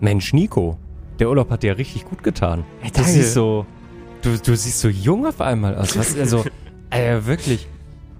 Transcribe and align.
Mensch, 0.00 0.32
Nico, 0.32 0.76
der 1.18 1.28
Urlaub 1.28 1.50
hat 1.50 1.62
dir 1.62 1.78
richtig 1.78 2.04
gut 2.04 2.22
getan. 2.22 2.64
Ey, 2.82 2.90
Du 2.90 3.02
siehst 3.02 3.34
so, 3.34 3.66
du, 4.22 4.36
du 4.38 4.56
siehst 4.56 4.80
so 4.80 4.88
jung 4.88 5.26
auf 5.26 5.40
einmal 5.40 5.76
aus. 5.76 5.96
Was, 5.96 6.16
also, 6.18 6.44
äh, 6.90 7.18
wirklich, 7.24 7.68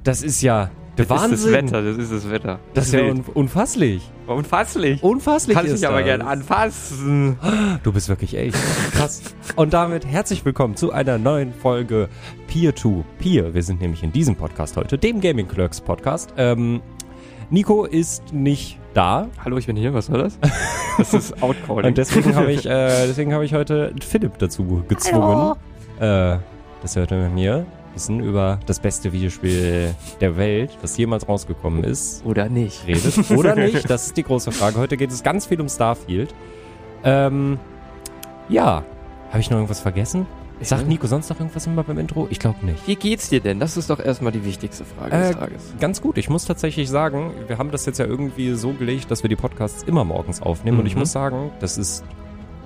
das 0.05 0.23
ist 0.23 0.41
ja 0.43 0.71
der 0.97 1.07
Das 1.07 1.23
Wahnsinn. 1.23 1.35
ist 1.35 1.45
das 1.47 1.53
Wetter, 1.53 1.83
das 1.83 1.97
ist 1.99 2.13
das 2.13 2.31
Wetter. 2.31 2.61
Das 2.73 2.87
ist 2.87 2.93
ja 2.95 3.01
un 3.03 3.21
unfasslich. 3.35 4.09
unfasslich. 4.29 5.03
Unfasslich 5.03 5.57
Kannst 5.57 5.73
dich 5.73 5.87
aber 5.89 5.97
das. 5.99 6.05
gerne 6.07 6.25
anfassen. 6.27 7.37
Du 7.83 7.93
bist 7.93 8.09
wirklich 8.09 8.37
echt 8.37 8.57
krass. 8.93 9.21
Und 9.57 9.73
damit 9.75 10.07
herzlich 10.07 10.45
willkommen 10.45 10.77
zu 10.77 10.93
einer 10.93 11.19
neuen 11.19 11.53
Folge 11.53 12.09
Peer 12.47 12.75
to 12.77 13.05
Peer. 13.19 13.55
Wir 13.55 13.65
sind 13.65 13.81
nämlich 13.81 14.05
in 14.05 14.13
diesem 14.13 14.37
Podcast 14.37 14.77
heute, 14.77 14.97
dem 14.97 15.21
Gaming 15.21 15.49
Clerks 15.49 15.81
Podcast. 15.81 16.33
Ähm, 16.37 16.81
Nico 17.51 17.85
ist 17.85 18.33
nicht 18.33 18.79
da 18.95 19.29
Hallo, 19.45 19.59
ich 19.59 19.67
bin 19.67 19.77
hier, 19.77 19.93
was 19.95 20.11
war 20.11 20.19
das? 20.19 20.39
Das 20.97 21.13
ist 21.13 21.43
Outcalling. 21.43 21.87
und 21.87 21.99
deswegen 21.99 22.37
habe 22.37 22.53
ich, 22.53 22.65
äh, 22.67 23.07
deswegen 23.09 23.35
habe 23.35 23.45
ich 23.45 23.53
heute 23.53 23.93
Philipp 24.01 24.39
dazu 24.39 24.85
gezwungen, 24.87 25.57
äh, 25.99 26.37
dass 26.81 26.95
er 26.95 27.03
heute 27.03 27.17
mit 27.17 27.35
mir 27.35 27.67
Wissen 27.95 28.21
über 28.21 28.61
das 28.67 28.79
beste 28.79 29.13
Videospiel 29.13 29.95
der 30.21 30.37
Welt, 30.37 30.77
das 30.83 30.97
jemals 30.97 31.29
rausgekommen 31.29 31.83
ist, 31.85 32.25
Oder 32.25 32.49
nicht. 32.49 32.87
redet. 32.87 33.31
Oder 33.31 33.55
nicht? 33.57 33.89
Das 33.89 34.07
ist 34.07 34.17
die 34.17 34.23
große 34.23 34.53
Frage. 34.53 34.79
Heute 34.79 34.97
geht 34.97 35.11
es 35.11 35.23
ganz 35.23 35.47
viel 35.47 35.61
um 35.61 35.69
Starfield. 35.69 36.35
Ähm, 37.05 37.59
ja. 38.49 38.85
Habe 39.31 39.41
ich 39.41 39.51
noch 39.51 39.57
irgendwas 39.59 39.81
vergessen? 39.81 40.27
Sagt 40.61 40.89
Nico 40.89 41.07
sonst 41.07 41.29
noch 41.29 41.39
irgendwas 41.41 41.67
immer 41.67 41.83
beim 41.83 41.99
Intro? 41.99 42.27
Ich 42.31 42.39
glaube 42.39 42.65
nicht. 42.65 42.87
Wie 42.87 42.97
geht's 42.97 43.29
dir 43.29 43.41
denn? 43.41 43.61
Das 43.61 43.77
ist 43.77 43.91
doch 43.91 43.99
erstmal 44.01 44.33
die 44.33 44.45
wichtigste 44.45 44.85
Frage 44.85 45.15
Äh, 45.15 45.29
des 45.29 45.37
Tages. 45.37 45.75
Ganz 45.81 46.01
gut. 46.01 46.17
Ich 46.17 46.31
muss 46.31 46.45
tatsächlich 46.47 46.89
sagen, 46.89 47.33
wir 47.49 47.59
haben 47.59 47.71
das 47.71 47.85
jetzt 47.87 47.99
ja 47.99 48.07
irgendwie 48.07 48.55
so 48.55 48.73
gelegt, 48.73 49.11
dass 49.11 49.23
wir 49.23 49.29
die 49.29 49.37
Podcasts 49.37 49.83
immer 49.83 50.05
morgens 50.05 50.41
aufnehmen. 50.41 50.79
Und 50.79 50.87
ich 50.87 50.95
Mhm. 50.95 51.01
muss 51.01 51.13
sagen, 51.13 51.51
das 51.61 51.77
ist. 51.77 52.05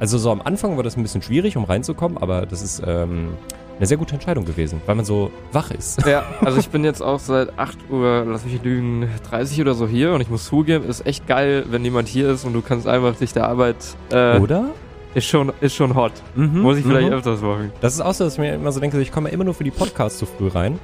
Also 0.00 0.16
so 0.18 0.30
am 0.30 0.40
Anfang 0.42 0.76
war 0.76 0.84
das 0.84 0.96
ein 0.96 1.02
bisschen 1.02 1.22
schwierig, 1.22 1.56
um 1.56 1.64
reinzukommen, 1.64 2.18
aber 2.18 2.46
das 2.46 2.62
ist 2.62 2.80
ähm, 2.86 3.30
eine 3.78 3.86
sehr 3.86 3.96
gute 3.96 4.14
Entscheidung 4.14 4.44
gewesen, 4.44 4.80
weil 4.86 4.94
man 4.94 5.04
so 5.04 5.32
wach 5.50 5.72
ist. 5.72 6.06
Ja, 6.06 6.22
also 6.40 6.58
ich 6.58 6.68
bin 6.68 6.84
jetzt 6.84 7.02
auch 7.02 7.18
seit 7.18 7.58
8 7.58 7.90
Uhr, 7.90 8.24
lass 8.28 8.44
mich 8.44 8.62
lügen, 8.62 9.08
30 9.28 9.60
oder 9.60 9.74
so 9.74 9.88
hier 9.88 10.12
und 10.12 10.20
ich 10.20 10.30
muss 10.30 10.44
zugeben, 10.44 10.84
ist 10.84 11.04
echt 11.04 11.26
geil, 11.26 11.64
wenn 11.70 11.82
jemand 11.84 12.06
hier 12.06 12.30
ist 12.30 12.44
und 12.44 12.52
du 12.52 12.62
kannst 12.62 12.86
einfach 12.86 13.16
dich 13.16 13.32
der 13.32 13.48
Arbeit, 13.48 13.76
äh, 14.12 14.38
Oder? 14.38 14.66
Ist 15.14 15.26
schon, 15.26 15.52
ist 15.60 15.74
schon 15.74 15.94
hot. 15.94 16.12
Mhm, 16.34 16.60
Muss 16.60 16.78
ich 16.78 16.84
vielleicht 16.84 17.08
mhm. 17.08 17.14
öfters 17.14 17.40
machen. 17.40 17.72
Das 17.80 17.94
ist 17.94 18.00
auch 18.00 18.14
so, 18.14 18.24
dass 18.24 18.34
ich 18.34 18.38
mir 18.38 18.54
immer 18.54 18.72
so 18.72 18.80
denke, 18.80 19.00
ich 19.00 19.12
komme 19.12 19.30
immer 19.30 19.44
nur 19.44 19.54
für 19.54 19.64
die 19.64 19.70
Podcasts 19.70 20.18
zu 20.18 20.26
früh 20.26 20.48
rein. 20.48 20.78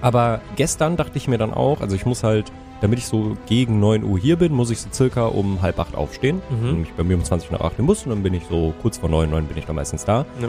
Aber 0.00 0.40
gestern 0.56 0.96
dachte 0.96 1.16
ich 1.16 1.28
mir 1.28 1.38
dann 1.38 1.54
auch, 1.54 1.80
also 1.80 1.96
ich 1.96 2.04
muss 2.04 2.24
halt, 2.24 2.52
damit 2.80 2.98
ich 2.98 3.06
so 3.06 3.36
gegen 3.46 3.80
9 3.80 4.04
Uhr 4.04 4.18
hier 4.18 4.36
bin, 4.36 4.52
muss 4.52 4.70
ich 4.70 4.80
so 4.80 4.88
circa 4.92 5.26
um 5.26 5.62
halb 5.62 5.78
acht 5.78 5.94
aufstehen. 5.94 6.42
Mhm. 6.50 6.66
Nämlich 6.66 6.92
bei 6.92 7.04
mir 7.04 7.16
um 7.16 7.24
20 7.24 7.50
nach 7.52 7.60
8 7.60 7.78
im 7.78 7.86
Bus 7.86 8.04
und 8.04 8.10
dann 8.10 8.22
bin 8.22 8.34
ich 8.34 8.44
so 8.50 8.74
kurz 8.82 8.98
vor 8.98 9.08
9, 9.08 9.30
9 9.30 9.46
bin 9.46 9.56
ich 9.56 9.66
dann 9.66 9.76
meistens 9.76 10.04
da. 10.04 10.26
Ja. 10.40 10.48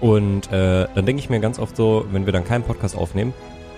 Und 0.00 0.50
äh, 0.52 0.86
dann 0.94 1.06
denke 1.06 1.20
ich 1.20 1.30
mir 1.30 1.40
ganz 1.40 1.58
oft 1.58 1.76
so, 1.76 2.06
wenn 2.12 2.24
wir 2.24 2.32
dann 2.32 2.44
keinen 2.44 2.62
Podcast 2.62 2.96
aufnehmen, 2.96 3.34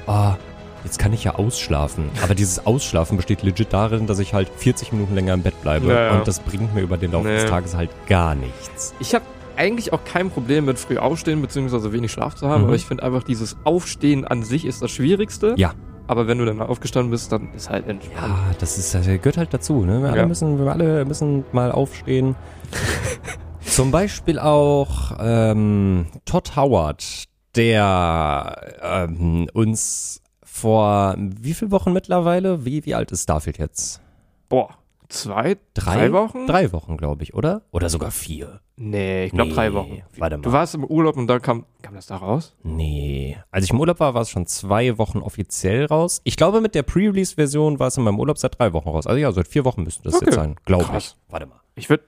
ah, 0.06 0.36
jetzt 0.84 0.98
kann 0.98 1.12
ich 1.12 1.24
ja 1.24 1.34
ausschlafen. 1.34 2.10
Aber 2.22 2.34
dieses 2.34 2.66
Ausschlafen 2.66 3.16
besteht 3.16 3.42
legit 3.42 3.72
darin, 3.72 4.06
dass 4.06 4.18
ich 4.18 4.34
halt 4.34 4.48
40 4.56 4.92
Minuten 4.92 5.14
länger 5.14 5.34
im 5.34 5.42
Bett 5.42 5.60
bleibe. 5.62 5.88
Ja, 5.88 6.04
ja. 6.06 6.18
Und 6.18 6.28
das 6.28 6.40
bringt 6.40 6.74
mir 6.74 6.80
über 6.82 6.96
den 6.96 7.12
Laufe 7.12 7.28
Nee. 7.28 7.34
des 7.36 7.46
Tages 7.50 7.74
halt 7.76 7.90
gar 8.06 8.34
nichts. 8.34 8.94
Ich 9.00 9.14
habe 9.14 9.24
eigentlich 9.56 9.92
auch 9.92 10.04
kein 10.04 10.30
Problem 10.30 10.64
mit 10.64 10.78
früh 10.78 10.96
aufstehen, 10.96 11.42
beziehungsweise 11.42 11.92
wenig 11.92 12.10
Schlaf 12.12 12.34
zu 12.34 12.48
haben, 12.48 12.62
Mhm. 12.62 12.68
aber 12.68 12.76
ich 12.76 12.86
finde 12.86 13.02
einfach 13.02 13.22
dieses 13.22 13.56
Aufstehen 13.64 14.24
an 14.24 14.42
sich 14.42 14.64
ist 14.64 14.80
das 14.82 14.90
Schwierigste. 14.90 15.54
Ja. 15.58 15.72
Aber 16.06 16.26
wenn 16.26 16.38
du 16.38 16.44
dann 16.44 16.60
aufgestanden 16.60 17.10
bist, 17.10 17.30
dann 17.30 17.52
ist 17.54 17.70
halt 17.70 17.86
entspannt. 17.86 18.16
Ja, 18.28 18.38
das 18.58 18.78
ist, 18.78 18.94
das 18.94 19.04
gehört 19.06 19.36
halt 19.36 19.54
dazu. 19.54 19.84
Ne? 19.84 20.02
Wir, 20.02 20.08
alle 20.10 20.20
Ja. 20.22 20.26
müssen, 20.26 20.58
wir 20.58 20.72
alle 20.72 21.04
müssen 21.04 21.44
mal 21.52 21.70
aufstehen. 21.70 22.34
Zum 23.60 23.90
Beispiel 23.92 24.38
auch 24.38 25.12
ähm, 25.20 26.06
Todd 26.24 26.56
Howard, 26.56 27.24
der 27.54 28.72
ähm, 28.82 29.48
uns 29.52 30.19
vor 30.60 31.14
wie 31.18 31.54
viel 31.54 31.70
Wochen 31.70 31.92
mittlerweile? 31.92 32.64
Wie, 32.64 32.84
wie 32.86 32.94
alt 32.94 33.10
ist 33.12 33.22
Starfield 33.24 33.58
jetzt? 33.58 34.00
Boah, 34.48 34.76
zwei, 35.08 35.56
drei, 35.74 36.12
Wochen? 36.12 36.46
Drei 36.46 36.72
Wochen, 36.72 36.96
glaube 36.96 37.22
ich, 37.22 37.34
oder? 37.34 37.62
Oder 37.70 37.88
sogar 37.88 38.10
vier. 38.10 38.60
Nee, 38.76 39.26
ich 39.26 39.32
glaube 39.32 39.50
Nee, 39.50 39.54
drei 39.54 39.74
Wochen. 39.74 40.02
Warte 40.16 40.38
mal. 40.38 40.42
Du 40.42 40.52
warst 40.52 40.74
im 40.74 40.84
Urlaub 40.84 41.16
und 41.16 41.26
dann 41.26 41.42
kam, 41.42 41.66
kam 41.82 41.94
das 41.94 42.06
da 42.06 42.16
raus? 42.16 42.56
Nee. 42.62 43.36
Als 43.50 43.64
ich 43.64 43.70
im 43.72 43.78
Urlaub 43.80 44.00
war, 44.00 44.14
war 44.14 44.22
es 44.22 44.30
schon 44.30 44.46
zwei 44.46 44.96
Wochen 44.96 45.18
offiziell 45.18 45.84
raus. 45.84 46.20
Ich 46.24 46.36
glaube, 46.36 46.60
mit 46.62 46.74
der 46.74 46.82
Pre-Release-Version 46.82 47.78
war 47.78 47.88
es 47.88 47.96
in 47.98 48.04
meinem 48.04 48.18
Urlaub 48.18 48.38
seit 48.38 48.58
drei 48.58 48.72
Wochen 48.72 48.88
raus. 48.88 49.06
Also 49.06 49.18
ja, 49.18 49.30
seit 49.32 49.48
vier 49.48 49.64
Wochen 49.66 49.82
müsste 49.82 50.02
das 50.04 50.14
Okay. 50.14 50.26
jetzt 50.26 50.34
sein, 50.34 50.56
glaube 50.64 50.96
ich. 50.96 51.14
Warte 51.28 51.46
mal. 51.46 51.60
Ich 51.74 51.90
würde, 51.90 52.04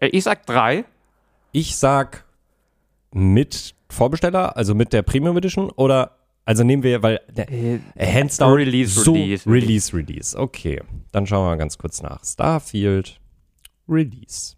ich 0.00 0.24
sag 0.24 0.46
drei. 0.46 0.84
Ich 1.52 1.76
sag 1.76 2.24
mit 3.12 3.74
Vorbesteller, 3.90 4.56
also 4.56 4.74
mit 4.74 4.92
der 4.92 5.02
Premium 5.02 5.36
Edition 5.36 5.70
oder 5.70 6.17
also 6.48 6.64
nehmen 6.64 6.82
wir, 6.82 7.02
weil 7.02 7.20
der, 7.28 7.52
Äh, 7.52 7.78
hands 8.00 8.38
down 8.38 8.54
Release, 8.54 8.98
so 8.98 9.12
Release, 9.12 9.46
Release, 9.46 9.94
Release. 9.94 10.38
Okay, 10.38 10.80
dann 11.12 11.26
schauen 11.26 11.44
wir 11.44 11.50
mal 11.50 11.56
ganz 11.58 11.76
kurz 11.76 12.00
nach. 12.00 12.24
Starfield 12.24 13.20
Release. 13.86 14.56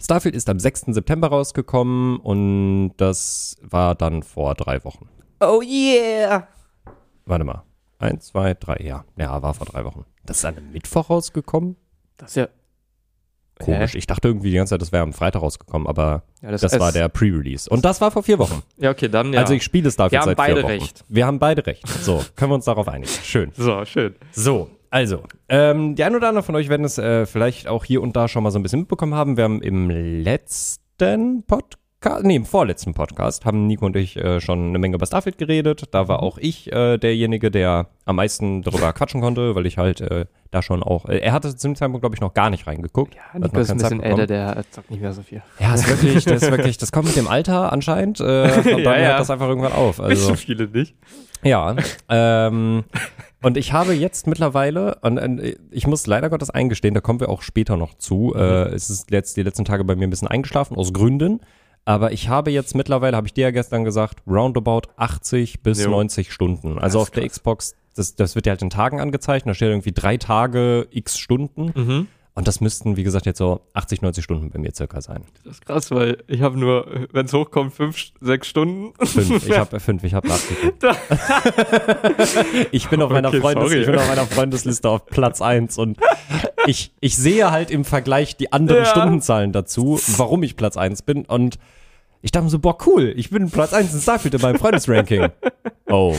Starfield 0.00 0.36
ist 0.36 0.48
am 0.48 0.60
6. 0.60 0.82
September 0.94 1.26
rausgekommen 1.26 2.18
und 2.20 2.92
das 2.96 3.56
war 3.60 3.96
dann 3.96 4.22
vor 4.22 4.54
drei 4.54 4.84
Wochen. 4.84 5.08
Oh 5.40 5.62
yeah! 5.62 6.46
Warte 7.26 7.44
mal. 7.44 7.64
Eins, 7.98 8.28
zwei, 8.28 8.54
drei, 8.54 8.76
ja. 8.84 9.04
Ja, 9.16 9.42
war 9.42 9.52
vor 9.52 9.66
drei 9.66 9.84
Wochen. 9.84 10.04
Das 10.24 10.38
ist 10.38 10.44
an 10.44 10.56
einem 10.58 10.70
Mittwoch 10.70 11.10
rausgekommen? 11.10 11.74
Das 12.18 12.30
ist 12.30 12.36
ja. 12.36 12.48
Komisch. 13.64 13.94
Ich 13.94 14.06
dachte 14.06 14.28
irgendwie 14.28 14.50
die 14.50 14.56
ganze 14.56 14.74
Zeit, 14.74 14.82
das 14.82 14.92
wäre 14.92 15.02
am 15.02 15.12
Freitag 15.12 15.42
rausgekommen, 15.42 15.86
aber 15.86 16.22
Ja, 16.42 16.50
das 16.50 16.78
war 16.78 16.92
der 16.92 17.08
Pre-Release. 17.08 17.68
Und 17.68 17.84
das 17.84 18.00
war 18.00 18.10
vor 18.10 18.22
vier 18.22 18.38
Wochen. 18.38 18.62
Ja, 18.78 18.90
okay, 18.90 19.08
dann 19.08 19.32
ja. 19.32 19.40
Also 19.40 19.54
ich 19.54 19.62
spiele 19.62 19.90
Wir 19.90 20.02
haben 20.02 20.24
seit 20.26 20.36
beide 20.36 20.54
vier 20.54 20.62
Wochen. 20.64 20.72
recht. 20.72 21.04
Wir 21.08 21.26
haben 21.26 21.38
beide 21.38 21.66
recht. 21.66 21.86
So, 21.88 22.24
können 22.36 22.50
wir 22.50 22.56
uns 22.56 22.64
darauf 22.64 22.88
einigen. 22.88 23.10
Schön. 23.22 23.52
so, 23.56 23.84
schön. 23.84 24.14
So, 24.32 24.68
also, 24.90 25.22
ähm, 25.48 25.94
die 25.94 26.02
ein 26.02 26.16
oder 26.16 26.28
andere 26.28 26.42
von 26.42 26.56
euch 26.56 26.68
werden 26.68 26.84
es 26.84 26.98
äh, 26.98 27.24
vielleicht 27.24 27.68
auch 27.68 27.84
hier 27.84 28.02
und 28.02 28.16
da 28.16 28.26
schon 28.26 28.42
mal 28.42 28.50
so 28.50 28.58
ein 28.58 28.62
bisschen 28.62 28.80
mitbekommen 28.80 29.14
haben. 29.14 29.36
Wir 29.36 29.44
haben 29.44 29.62
im 29.62 29.88
letzten 29.88 31.44
Podcast, 31.46 31.78
nee, 32.22 32.36
im 32.36 32.46
vorletzten 32.46 32.94
Podcast, 32.94 33.44
haben 33.44 33.66
Nico 33.66 33.84
und 33.84 33.94
ich 33.94 34.16
äh, 34.16 34.40
schon 34.40 34.68
eine 34.68 34.78
Menge 34.78 34.94
über 34.96 35.04
Starfield 35.04 35.36
geredet. 35.38 35.84
Da 35.92 36.08
war 36.08 36.22
auch 36.22 36.38
ich 36.38 36.72
äh, 36.72 36.96
derjenige, 36.96 37.50
der 37.50 37.88
am 38.06 38.16
meisten 38.16 38.62
darüber 38.62 38.92
quatschen 38.94 39.20
konnte, 39.20 39.54
weil 39.54 39.66
ich 39.66 39.76
halt 39.76 40.00
äh, 40.00 40.24
da 40.50 40.62
schon 40.62 40.82
auch, 40.82 41.06
äh, 41.06 41.18
er 41.18 41.32
hatte 41.32 41.54
zu 41.54 41.68
dem 41.68 41.76
Zeitpunkt, 41.76 42.00
glaube 42.02 42.14
ich, 42.14 42.20
noch 42.20 42.32
gar 42.32 42.48
nicht 42.48 42.66
reingeguckt. 42.66 43.14
Ja, 43.14 43.38
Nico 43.38 43.58
ist 43.60 43.70
ein 43.70 43.78
bisschen 43.78 44.02
älter, 44.02 44.26
der 44.26 44.64
zockt 44.70 44.90
nicht 44.90 45.02
mehr 45.02 45.12
so 45.12 45.22
viel. 45.22 45.42
Ja, 45.58 45.74
ist 45.74 45.88
wirklich, 45.88 46.24
das 46.24 46.42
ist 46.42 46.50
wirklich, 46.50 46.78
das 46.78 46.90
kommt 46.90 47.08
mit 47.08 47.16
dem 47.16 47.28
Alter 47.28 47.72
anscheinend. 47.72 48.20
Äh, 48.20 48.22
und 48.24 48.66
dann 48.66 48.78
Ja, 48.78 48.98
ja. 48.98 49.08
hört 49.08 49.20
das 49.20 49.30
einfach 49.30 49.48
irgendwann 49.48 49.72
auf. 49.72 50.00
Also, 50.00 50.34
viele 50.36 50.68
nicht. 50.68 50.94
ja. 51.42 51.76
Ähm, 52.08 52.84
und 53.42 53.56
ich 53.56 53.72
habe 53.72 53.92
jetzt 53.94 54.26
mittlerweile, 54.26 54.96
und, 55.02 55.18
äh, 55.18 55.56
ich 55.70 55.86
muss 55.86 56.06
leider 56.06 56.30
Gottes 56.30 56.50
eingestehen, 56.50 56.94
da 56.94 57.00
kommen 57.00 57.20
wir 57.20 57.28
auch 57.28 57.42
später 57.42 57.76
noch 57.76 57.94
zu. 57.94 58.34
Äh, 58.34 58.68
es 58.74 58.88
ist 58.88 59.10
jetzt 59.10 59.36
die 59.36 59.42
letzten 59.42 59.64
Tage 59.64 59.84
bei 59.84 59.96
mir 59.96 60.06
ein 60.06 60.10
bisschen 60.10 60.28
eingeschlafen, 60.28 60.76
aus 60.76 60.92
Gründen. 60.92 61.40
Aber 61.84 62.12
ich 62.12 62.28
habe 62.28 62.50
jetzt 62.50 62.74
mittlerweile, 62.74 63.16
habe 63.16 63.26
ich 63.26 63.32
dir 63.34 63.42
ja 63.42 63.50
gestern 63.50 63.84
gesagt, 63.84 64.22
roundabout 64.26 64.82
80 64.96 65.62
bis 65.62 65.82
Jo. 65.82 65.90
90 65.90 66.32
Stunden. 66.32 66.78
Also 66.78 67.00
auf 67.00 67.08
ist 67.08 67.16
der 67.16 67.22
krass. 67.24 67.32
Xbox, 67.32 67.74
das, 67.94 68.14
das 68.14 68.34
wird 68.34 68.46
ja 68.46 68.50
halt 68.50 68.62
in 68.62 68.70
Tagen 68.70 69.00
angezeigt. 69.00 69.46
Da 69.46 69.54
steht 69.54 69.68
irgendwie 69.68 69.92
drei 69.92 70.16
Tage, 70.16 70.86
x 70.90 71.18
Stunden. 71.18 71.72
Mhm. 71.74 72.06
Und 72.34 72.46
das 72.46 72.60
müssten, 72.60 72.96
wie 72.96 73.02
gesagt, 73.02 73.26
jetzt 73.26 73.38
so 73.38 73.60
80, 73.74 74.02
90 74.02 74.22
Stunden 74.24 74.50
bei 74.50 74.58
mir 74.58 74.72
circa 74.74 75.00
sein. 75.00 75.24
Das 75.44 75.54
ist 75.54 75.66
krass, 75.66 75.90
weil 75.90 76.22
ich 76.28 76.42
habe 76.42 76.58
nur, 76.58 76.86
wenn 77.12 77.26
es 77.26 77.32
hochkommt, 77.32 77.74
fünf, 77.74 77.96
sechs 78.20 78.46
Stunden. 78.48 78.92
Fünf. 79.04 79.46
Ich 79.48 79.58
habe 79.58 79.80
fünf, 79.80 80.04
ich 80.04 80.14
habe 80.14 80.28
nachgeguckt. 80.28 80.84
ich 82.70 82.88
bin 82.88 83.02
auf 83.02 83.10
meiner 83.10 83.28
Okay, 83.28 83.40
Freundes, 83.40 83.64
sorry. 83.64 83.80
ich 83.80 83.86
bin 83.86 83.96
auf 83.96 84.08
meiner 84.08 84.26
Freundesliste 84.26 84.88
auf 84.88 85.06
Platz 85.06 85.42
eins 85.42 85.76
und 85.76 85.98
ich, 86.66 86.92
ich 87.00 87.16
sehe 87.16 87.50
halt 87.50 87.70
im 87.70 87.84
Vergleich 87.84 88.36
die 88.36 88.52
anderen 88.52 88.84
Ja. 88.84 88.90
Stundenzahlen 88.90 89.52
dazu, 89.52 90.00
warum 90.16 90.42
ich 90.42 90.56
Platz 90.56 90.76
eins 90.76 91.02
bin 91.02 91.24
und 91.24 91.58
ich 92.22 92.30
dachte 92.32 92.44
mir 92.44 92.50
so, 92.50 92.58
boah, 92.58 92.76
cool, 92.86 93.12
ich 93.16 93.30
bin 93.30 93.50
Platz 93.50 93.72
eins 93.72 93.92
in 93.94 94.00
Starfield 94.00 94.34
in 94.34 94.40
meinem 94.42 94.58
Freundesranking. 94.58 95.28
Oh. 95.88 96.14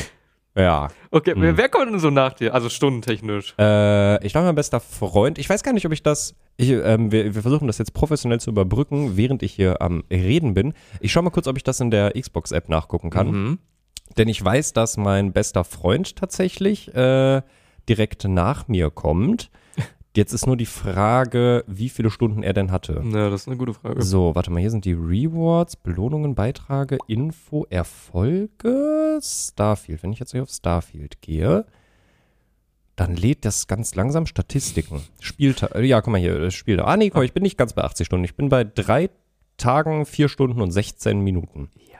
Ja. 0.55 0.89
Okay, 1.11 1.33
wer, 1.37 1.55
wer 1.55 1.69
kommt 1.69 1.91
denn 1.91 1.99
so 1.99 2.09
nach 2.09 2.33
dir? 2.33 2.53
Also 2.53 2.67
stundentechnisch. 2.69 3.55
Äh, 3.57 4.25
ich 4.25 4.33
glaube, 4.33 4.47
mein 4.47 4.55
bester 4.55 4.79
Freund, 4.79 5.37
ich 5.37 5.49
weiß 5.49 5.63
gar 5.63 5.71
nicht, 5.73 5.85
ob 5.85 5.93
ich 5.93 6.03
das, 6.03 6.35
ich, 6.57 6.71
ähm, 6.71 7.11
wir, 7.11 7.33
wir 7.35 7.41
versuchen 7.41 7.67
das 7.67 7.77
jetzt 7.77 7.93
professionell 7.93 8.39
zu 8.39 8.49
überbrücken, 8.49 9.15
während 9.15 9.43
ich 9.43 9.53
hier 9.53 9.81
am 9.81 10.03
Reden 10.11 10.53
bin. 10.53 10.73
Ich 10.99 11.11
schaue 11.11 11.23
mal 11.23 11.29
kurz, 11.29 11.47
ob 11.47 11.55
ich 11.55 11.63
das 11.63 11.79
in 11.79 11.89
der 11.89 12.11
Xbox-App 12.19 12.67
nachgucken 12.67 13.09
kann. 13.09 13.31
Mhm. 13.31 13.59
Denn 14.17 14.27
ich 14.27 14.43
weiß, 14.43 14.73
dass 14.73 14.97
mein 14.97 15.31
bester 15.31 15.63
Freund 15.63 16.17
tatsächlich 16.17 16.93
äh, 16.93 17.41
direkt 17.87 18.25
nach 18.25 18.67
mir 18.67 18.89
kommt. 18.89 19.49
Jetzt 20.13 20.33
ist 20.33 20.45
nur 20.45 20.57
die 20.57 20.65
Frage, 20.65 21.63
wie 21.67 21.87
viele 21.87 22.09
Stunden 22.09 22.43
er 22.43 22.51
denn 22.51 22.69
hatte. 22.69 23.01
Ja, 23.13 23.29
das 23.29 23.41
ist 23.41 23.47
eine 23.47 23.55
gute 23.55 23.73
Frage. 23.73 24.01
So, 24.01 24.35
warte 24.35 24.51
mal, 24.51 24.59
hier 24.59 24.69
sind 24.69 24.83
die 24.83 24.91
Rewards, 24.91 25.77
Belohnungen, 25.77 26.35
Beiträge, 26.35 26.97
Info, 27.07 27.65
Erfolge, 27.69 29.19
Starfield. 29.21 30.03
Wenn 30.03 30.11
ich 30.11 30.19
jetzt 30.19 30.31
hier 30.31 30.43
auf 30.43 30.49
Starfield 30.49 31.21
gehe, 31.21 31.65
dann 32.97 33.15
lädt 33.15 33.45
das 33.45 33.67
ganz 33.67 33.95
langsam 33.95 34.25
Statistiken. 34.25 35.01
Spieltag, 35.21 35.79
ja, 35.79 36.01
guck 36.01 36.11
mal 36.11 36.19
hier, 36.19 36.37
das 36.39 36.55
Spiel. 36.55 36.81
Ah, 36.81 36.97
nee, 36.97 37.09
komm, 37.09 37.23
ich 37.23 37.33
bin 37.33 37.43
nicht 37.43 37.57
ganz 37.57 37.71
bei 37.71 37.83
80 37.83 38.05
Stunden. 38.05 38.25
Ich 38.25 38.35
bin 38.35 38.49
bei 38.49 38.65
drei 38.65 39.09
Tagen, 39.55 40.05
vier 40.05 40.27
Stunden 40.27 40.59
und 40.61 40.71
16 40.71 41.21
Minuten. 41.21 41.69
Ja. 41.89 41.99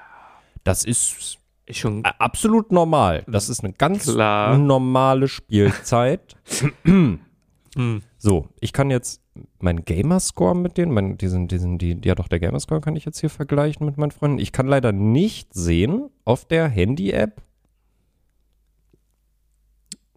Das 0.65 0.83
ist 0.83 1.37
schon 1.69 2.03
absolut 2.03 2.73
normal. 2.73 3.23
Das 3.25 3.47
ist 3.47 3.63
eine 3.63 3.71
ganz 3.71 4.03
Klar. 4.03 4.57
normale 4.57 5.29
Spielzeit. 5.29 6.35
Hm. 7.75 8.01
So, 8.17 8.47
ich 8.59 8.73
kann 8.73 8.89
jetzt 8.91 9.21
meinen 9.59 9.85
Gamerscore 9.85 10.55
mit 10.55 10.77
denen, 10.77 10.91
mein, 10.93 11.17
diesen, 11.17 11.47
diesen, 11.47 11.77
die, 11.77 11.97
ja 12.03 12.15
doch, 12.15 12.27
der 12.27 12.39
Gamerscore 12.39 12.81
kann 12.81 12.95
ich 12.95 13.05
jetzt 13.05 13.19
hier 13.19 13.29
vergleichen 13.29 13.85
mit 13.85 13.97
meinen 13.97 14.11
Freunden. 14.11 14.39
Ich 14.39 14.51
kann 14.51 14.67
leider 14.67 14.91
nicht 14.91 15.53
sehen 15.53 16.09
auf 16.25 16.45
der 16.45 16.67
Handy-App. 16.67 17.41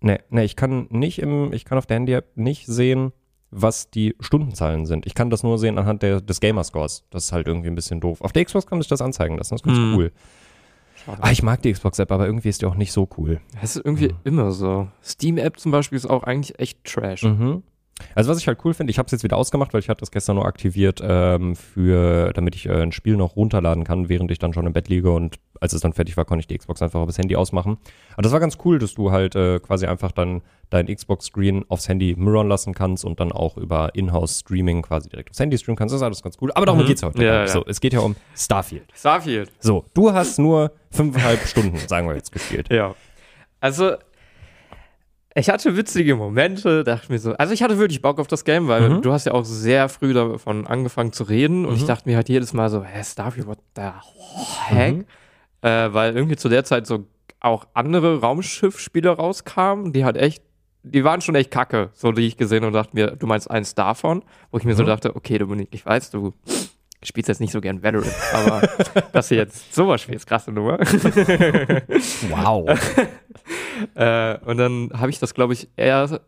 Nee, 0.00 0.18
nee, 0.30 0.44
ich 0.44 0.56
kann 0.56 0.86
nicht 0.90 1.18
im, 1.20 1.52
ich 1.52 1.64
kann 1.64 1.78
auf 1.78 1.86
der 1.86 1.96
Handy-App 1.96 2.36
nicht 2.36 2.66
sehen, 2.66 3.12
was 3.50 3.88
die 3.90 4.16
Stundenzahlen 4.20 4.84
sind. 4.84 5.06
Ich 5.06 5.14
kann 5.14 5.30
das 5.30 5.42
nur 5.44 5.58
sehen 5.58 5.78
anhand 5.78 6.02
der, 6.02 6.20
des 6.20 6.40
Gamerscores. 6.40 7.04
Das 7.10 7.26
ist 7.26 7.32
halt 7.32 7.46
irgendwie 7.46 7.68
ein 7.68 7.74
bisschen 7.76 8.00
doof. 8.00 8.20
Auf 8.20 8.32
der 8.32 8.44
Xbox 8.44 8.66
kann 8.66 8.80
ich 8.80 8.88
das 8.88 9.00
anzeigen 9.00 9.36
lassen. 9.38 9.54
Das 9.54 9.60
ist 9.60 9.64
ganz 9.64 9.78
Hm. 9.78 9.94
cool. 9.94 10.12
Schade. 11.06 11.18
Ah, 11.22 11.30
ich 11.30 11.42
mag 11.42 11.60
die 11.62 11.72
Xbox-App, 11.72 12.10
aber 12.12 12.26
irgendwie 12.26 12.48
ist 12.48 12.62
die 12.62 12.66
auch 12.66 12.76
nicht 12.76 12.92
so 12.92 13.08
cool. 13.18 13.40
Das 13.60 13.76
ist 13.76 13.84
irgendwie 13.84 14.14
immer 14.24 14.50
so. 14.52 14.88
Steam-App 15.02 15.58
zum 15.58 15.72
Beispiel 15.72 15.96
ist 15.96 16.06
auch 16.06 16.22
eigentlich 16.24 16.58
echt 16.58 16.82
Trash. 16.84 17.22
Mhm. 17.24 17.62
Also 18.16 18.28
was 18.32 18.38
ich 18.38 18.48
halt 18.48 18.58
cool 18.64 18.74
finde, 18.74 18.90
ich 18.90 18.98
habe 18.98 19.06
es 19.06 19.12
jetzt 19.12 19.22
wieder 19.22 19.36
ausgemacht, 19.36 19.72
weil 19.72 19.78
ich 19.80 19.88
hatte 19.88 20.00
das 20.00 20.10
gestern 20.10 20.34
nur 20.34 20.46
aktiviert, 20.46 21.00
ähm, 21.00 21.54
für, 21.54 22.32
damit 22.32 22.56
ich 22.56 22.66
äh, 22.66 22.82
ein 22.82 22.90
Spiel 22.90 23.16
noch 23.16 23.36
runterladen 23.36 23.84
kann, 23.84 24.08
während 24.08 24.32
ich 24.32 24.40
dann 24.40 24.52
schon 24.52 24.66
im 24.66 24.72
Bett 24.72 24.88
liege 24.88 25.12
und 25.12 25.36
als 25.60 25.74
es 25.74 25.80
dann 25.80 25.92
fertig 25.92 26.16
war, 26.16 26.24
konnte 26.24 26.40
ich 26.40 26.48
die 26.48 26.58
Xbox 26.58 26.82
einfach 26.82 27.00
aufs 27.00 27.18
Handy 27.18 27.36
ausmachen. 27.36 27.78
Aber 28.14 28.22
das 28.22 28.32
war 28.32 28.40
ganz 28.40 28.58
cool, 28.64 28.80
dass 28.80 28.94
du 28.94 29.12
halt 29.12 29.36
äh, 29.36 29.60
quasi 29.60 29.86
einfach 29.86 30.10
dann 30.10 30.42
dein 30.70 30.86
Xbox-Screen 30.92 31.66
aufs 31.68 31.88
Handy 31.88 32.16
mirrorn 32.18 32.48
lassen 32.48 32.74
kannst 32.74 33.04
und 33.04 33.20
dann 33.20 33.30
auch 33.30 33.56
über 33.56 33.94
Inhouse-Streaming 33.94 34.82
quasi 34.82 35.08
direkt 35.08 35.30
aufs 35.30 35.38
Handy 35.38 35.56
streamen 35.56 35.76
kannst. 35.76 35.92
Das 35.92 36.00
ist 36.00 36.04
alles 36.04 36.20
ganz 36.20 36.36
cool. 36.40 36.50
Aber 36.52 36.66
darum 36.66 36.82
Mhm. 36.82 36.86
geht's 36.86 37.02
heute. 37.04 37.24
Ja, 37.24 37.34
ja. 37.42 37.46
So, 37.46 37.64
es 37.64 37.80
geht 37.80 37.92
ja 37.92 38.00
um 38.00 38.16
Starfield. 38.36 38.86
Starfield. 38.92 39.52
So, 39.60 39.84
du 39.94 40.12
hast 40.12 40.40
nur 40.40 40.72
fünfeinhalb 40.94 41.46
Stunden, 41.46 41.78
sagen 41.88 42.08
wir 42.08 42.14
jetzt, 42.14 42.32
gespielt. 42.32 42.72
Ja. 42.72 42.94
Also, 43.60 43.96
ich 45.34 45.50
hatte 45.50 45.76
witzige 45.76 46.14
Momente, 46.14 46.84
dachte 46.84 47.10
mir 47.10 47.18
so, 47.18 47.32
also 47.34 47.52
ich 47.52 47.62
hatte 47.62 47.78
wirklich 47.78 48.00
Bock 48.00 48.20
auf 48.20 48.28
das 48.28 48.44
Game, 48.44 48.68
weil 48.68 48.88
Mhm. 48.88 49.02
du 49.02 49.12
hast 49.12 49.26
ja 49.26 49.32
auch 49.32 49.44
sehr 49.44 49.88
früh 49.88 50.12
davon 50.12 50.66
angefangen 50.66 51.12
zu 51.12 51.24
reden 51.24 51.66
und 51.66 51.74
ich 51.74 51.82
Mhm. 51.82 51.86
dachte 51.88 52.08
mir 52.08 52.16
halt 52.16 52.28
jedes 52.28 52.52
Mal 52.52 52.70
so, 52.70 52.84
hä, 52.84 53.02
Starfield, 53.02 53.46
what 53.48 53.58
the 53.74 53.82
heck? 54.68 54.94
Mhm. 54.98 55.04
Äh, 55.62 55.92
weil 55.92 56.14
irgendwie 56.14 56.36
zu 56.36 56.48
der 56.48 56.64
Zeit 56.64 56.86
so 56.86 57.06
auch 57.40 57.66
andere 57.74 58.20
Raumschiffspiele 58.20 59.10
rauskamen, 59.10 59.92
die 59.92 60.04
halt 60.04 60.16
echt, 60.16 60.42
die 60.84 61.02
waren 61.04 61.20
schon 61.20 61.34
echt 61.34 61.50
kacke, 61.50 61.90
so 61.94 62.12
die 62.12 62.26
ich 62.26 62.36
gesehen 62.36 62.62
und 62.64 62.72
dachte 62.74 62.90
mir, 62.94 63.08
du 63.16 63.26
meinst 63.26 63.50
eins 63.50 63.74
davon, 63.74 64.22
wo 64.52 64.58
ich 64.58 64.64
mir 64.64 64.74
so 64.76 64.82
Mhm. 64.84 64.88
dachte, 64.88 65.16
okay, 65.16 65.38
Dominik, 65.38 65.68
ich 65.72 65.84
weiß, 65.84 66.10
du 66.10 66.32
spielst 67.04 67.28
jetzt 67.28 67.40
nicht 67.40 67.52
so 67.52 67.60
gern 67.60 67.82
Valorant, 67.82 68.14
aber 68.32 68.68
dass 69.12 69.28
du 69.28 69.36
jetzt 69.36 69.74
sowas 69.74 70.00
spielst, 70.00 70.26
krasse 70.26 70.52
Nummer. 70.52 70.78
Wow. 72.28 72.68
Äh, 73.96 74.38
und 74.46 74.56
dann 74.56 74.90
habe 74.94 75.10
ich 75.10 75.18
das, 75.18 75.34
glaube 75.34 75.52
ich, 75.52 75.68
erst 75.76 76.20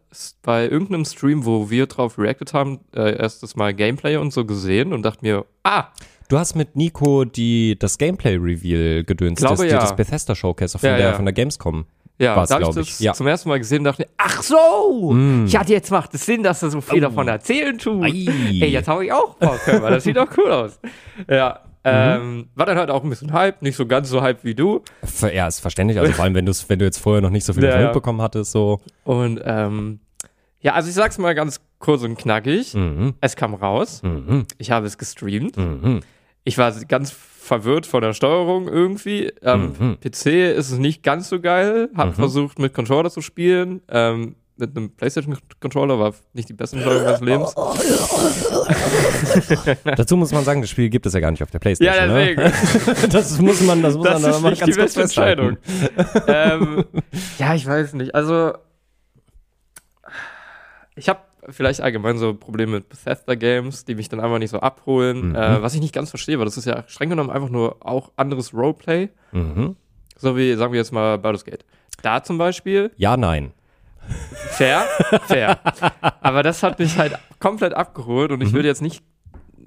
bei 0.43 0.69
irgendeinem 0.69 1.05
Stream, 1.05 1.47
wo 1.47 1.71
wir 1.71 1.87
drauf 1.87 2.19
reacted 2.19 2.53
haben, 2.53 2.81
äh, 2.95 3.17
erstes 3.17 3.55
Mal 3.55 3.73
Gameplay 3.73 4.17
und 4.17 4.33
so 4.33 4.45
gesehen 4.45 4.93
und 4.93 5.03
dachte 5.03 5.21
mir, 5.23 5.47
ah, 5.63 5.87
Du 6.29 6.39
hast 6.39 6.57
mit 6.57 6.75
Nico 6.75 7.25
die, 7.25 7.79
das 7.79 7.99
Gameplay-Reveal 7.99 9.05
gedönst, 9.05 9.41
Glaube, 9.41 9.63
das, 9.63 9.73
ja. 9.73 9.79
das 9.79 9.95
Bethesda-Showcase 9.95 10.79
von, 10.79 10.89
Ja, 10.89 10.97
der, 10.97 11.07
ja. 11.07 11.15
von 11.15 11.25
der 11.25 11.33
Gamescom. 11.33 11.87
Ja, 12.19 12.45
da 12.47 12.55
habe 12.55 12.65
ich 12.65 12.69
das. 12.75 12.99
Ja. 12.99 13.13
zum 13.13 13.27
ersten 13.27 13.49
Mal 13.49 13.59
gesehen 13.59 13.79
und 13.79 13.85
dachte 13.85 14.09
ach 14.17 14.43
so, 14.43 15.13
Mm. 15.13 15.47
ja, 15.47 15.63
jetzt 15.65 15.91
macht 15.91 16.15
es 16.15 16.25
Sinn, 16.27 16.43
dass 16.43 16.63
er 16.63 16.71
so 16.71 16.81
viel 16.81 16.99
Oh. 16.99 17.09
davon 17.09 17.29
erzählen 17.29 17.77
tut. 17.79 18.05
Ei. 18.05 18.27
Ey, 18.29 18.69
jetzt 18.71 18.89
habe 18.89 19.05
ich 19.05 19.13
auch 19.13 19.35
Bock, 19.35 19.61
das 19.67 20.05
sieht 20.05 20.17
doch 20.17 20.29
cool 20.39 20.51
aus. 20.51 20.79
Ja, 21.29 21.61
ähm, 21.85 22.49
war 22.57 22.67
dann 22.67 22.79
halt 22.79 22.91
auch 22.91 23.05
ein 23.05 23.11
bisschen 23.11 23.33
Hype, 23.33 23.63
nicht 23.63 23.77
so 23.77 23.87
ganz 23.87 24.09
so 24.09 24.21
Hype 24.23 24.43
wie 24.45 24.55
du. 24.55 24.83
Ja, 25.33 25.47
ist 25.47 25.61
verständlich. 25.61 26.01
Also 26.01 26.13
vor 26.13 26.25
allem, 26.25 26.35
wenn, 26.35 26.47
wenn 26.47 26.79
du 26.79 26.85
jetzt 26.85 26.99
vorher 26.99 27.23
noch 27.23 27.31
nicht 27.31 27.45
so 27.45 27.53
viel 27.53 27.63
ja. 27.65 27.79
mitbekommen 27.81 28.21
hattest, 28.23 28.51
so. 28.53 28.81
Und 29.05 29.41
ähm, 29.45 30.01
ja, 30.61 30.73
also 30.73 30.89
ich 30.89 30.95
sag's 30.95 31.17
mal 31.19 31.35
ganz 31.35 31.61
kurz 31.79 32.03
und 32.03 32.17
knackig. 32.19 32.75
Mhm. 32.75 33.15
Es 33.21 33.37
kam 33.37 33.55
raus, 33.55 34.03
Mhm. 34.03 34.47
ich 34.59 34.71
habe 34.73 34.87
es 34.87 34.99
gestreamt. 34.99 35.57
Mhm. 35.57 36.01
Ich 36.43 36.59
war 36.59 36.73
ganz 36.89 37.15
verwirrt 37.47 37.87
von 37.87 38.03
der 38.03 38.13
Steuerung 38.13 38.69
irgendwie. 38.69 39.33
Ähm, 39.43 39.73
Mhm. 39.79 39.97
PC 40.01 40.27
ist 40.55 40.71
es 40.73 40.79
nicht 40.79 41.03
ganz 41.03 41.29
so 41.29 41.41
geil. 41.41 41.89
Hab 41.97 42.09
Mhm. 42.09 42.15
versucht 42.15 42.59
mit 42.59 42.75
Controller 42.75 43.11
zu 43.11 43.21
spielen. 43.23 43.81
Ähm, 43.89 44.37
mit 44.59 44.75
einem 44.75 44.89
PlayStation-Controller 44.91 45.99
war 45.99 46.15
nicht 46.33 46.49
die 46.49 46.55
beste 46.55 46.77
Entscheidung 46.77 47.05
meines 47.05 47.21
Lebens. 47.21 47.55
Dazu 49.85 50.17
muss 50.17 50.33
man 50.33 50.45
sagen, 50.45 50.63
das 50.63 50.71
Spiel 50.71 50.89
gibt 50.89 51.05
es 51.05 51.13
ja 51.13 51.21
gar 51.21 51.31
nicht 51.31 51.43
auf 51.43 51.51
der 51.51 51.59
Playstation. 51.59 51.95
Ja, 51.95 52.07
deswegen. 52.07 52.43
Ne? 52.43 52.53
Das 53.11 53.39
muss 53.39 53.61
man, 53.61 53.83
das 53.83 53.97
muss 53.97 54.07
Das 54.07 54.23
man 54.23 54.31
ist 54.31 54.41
mal 54.41 54.51
nicht 54.51 54.61
ganz 54.61 54.75
die 54.75 54.81
beste 54.81 55.01
festhalten. 55.03 55.59
ähm, 56.27 56.85
ja, 57.39 57.55
ich 57.55 57.67
weiß 57.67 57.93
nicht. 57.95 58.15
Also, 58.15 58.55
ich 60.95 61.11
habe 61.11 61.21
vielleicht 61.51 61.81
allgemein 61.81 62.19
so 62.19 62.35
Probleme 62.35 62.73
mit 62.73 62.89
Bethesda-Games, 62.89 63.85
die 63.85 63.95
mich 63.95 64.09
dann 64.09 64.21
einfach 64.21 64.39
nicht 64.39 64.51
so 64.51 64.61
abholen. 64.61 65.31
Mhm. 65.31 65.35
Äh, 65.35 65.63
was 65.63 65.75
ich 65.75 65.81
nicht 65.81 65.95
ganz 65.95 66.11
verstehe, 66.11 66.39
weil 66.39 66.45
das 66.45 66.57
ist 66.57 66.65
ja 66.65 66.85
streng 66.87 67.11
genommen 67.11 67.31
einfach 67.31 67.49
nur 67.51 67.77
auch 67.81 68.13
anderes 68.17 68.53
Roleplay. 68.55 69.09
Mhm. 69.33 69.77
So 70.19 70.37
wie, 70.37 70.55
sagen 70.55 70.73
wir 70.73 70.79
jetzt 70.81 70.93
mal, 70.93 71.19
Baldur's 71.19 71.45
Gate. 71.45 71.65
Da 72.03 72.23
zum 72.23 72.39
Beispiel, 72.39 72.91
Ja, 72.97 73.17
nein. 73.17 73.53
fair, 74.51 74.85
fair. 75.27 75.59
Aber 76.21 76.43
das 76.43 76.63
hat 76.63 76.79
mich 76.79 76.97
halt 76.99 77.19
komplett 77.41 77.75
abgeholt 77.75 78.31
und 78.33 78.41
ich 78.43 78.51
Mhm. 78.51 78.55
würde 78.57 78.69
jetzt 78.69 78.83
nicht 78.83 79.03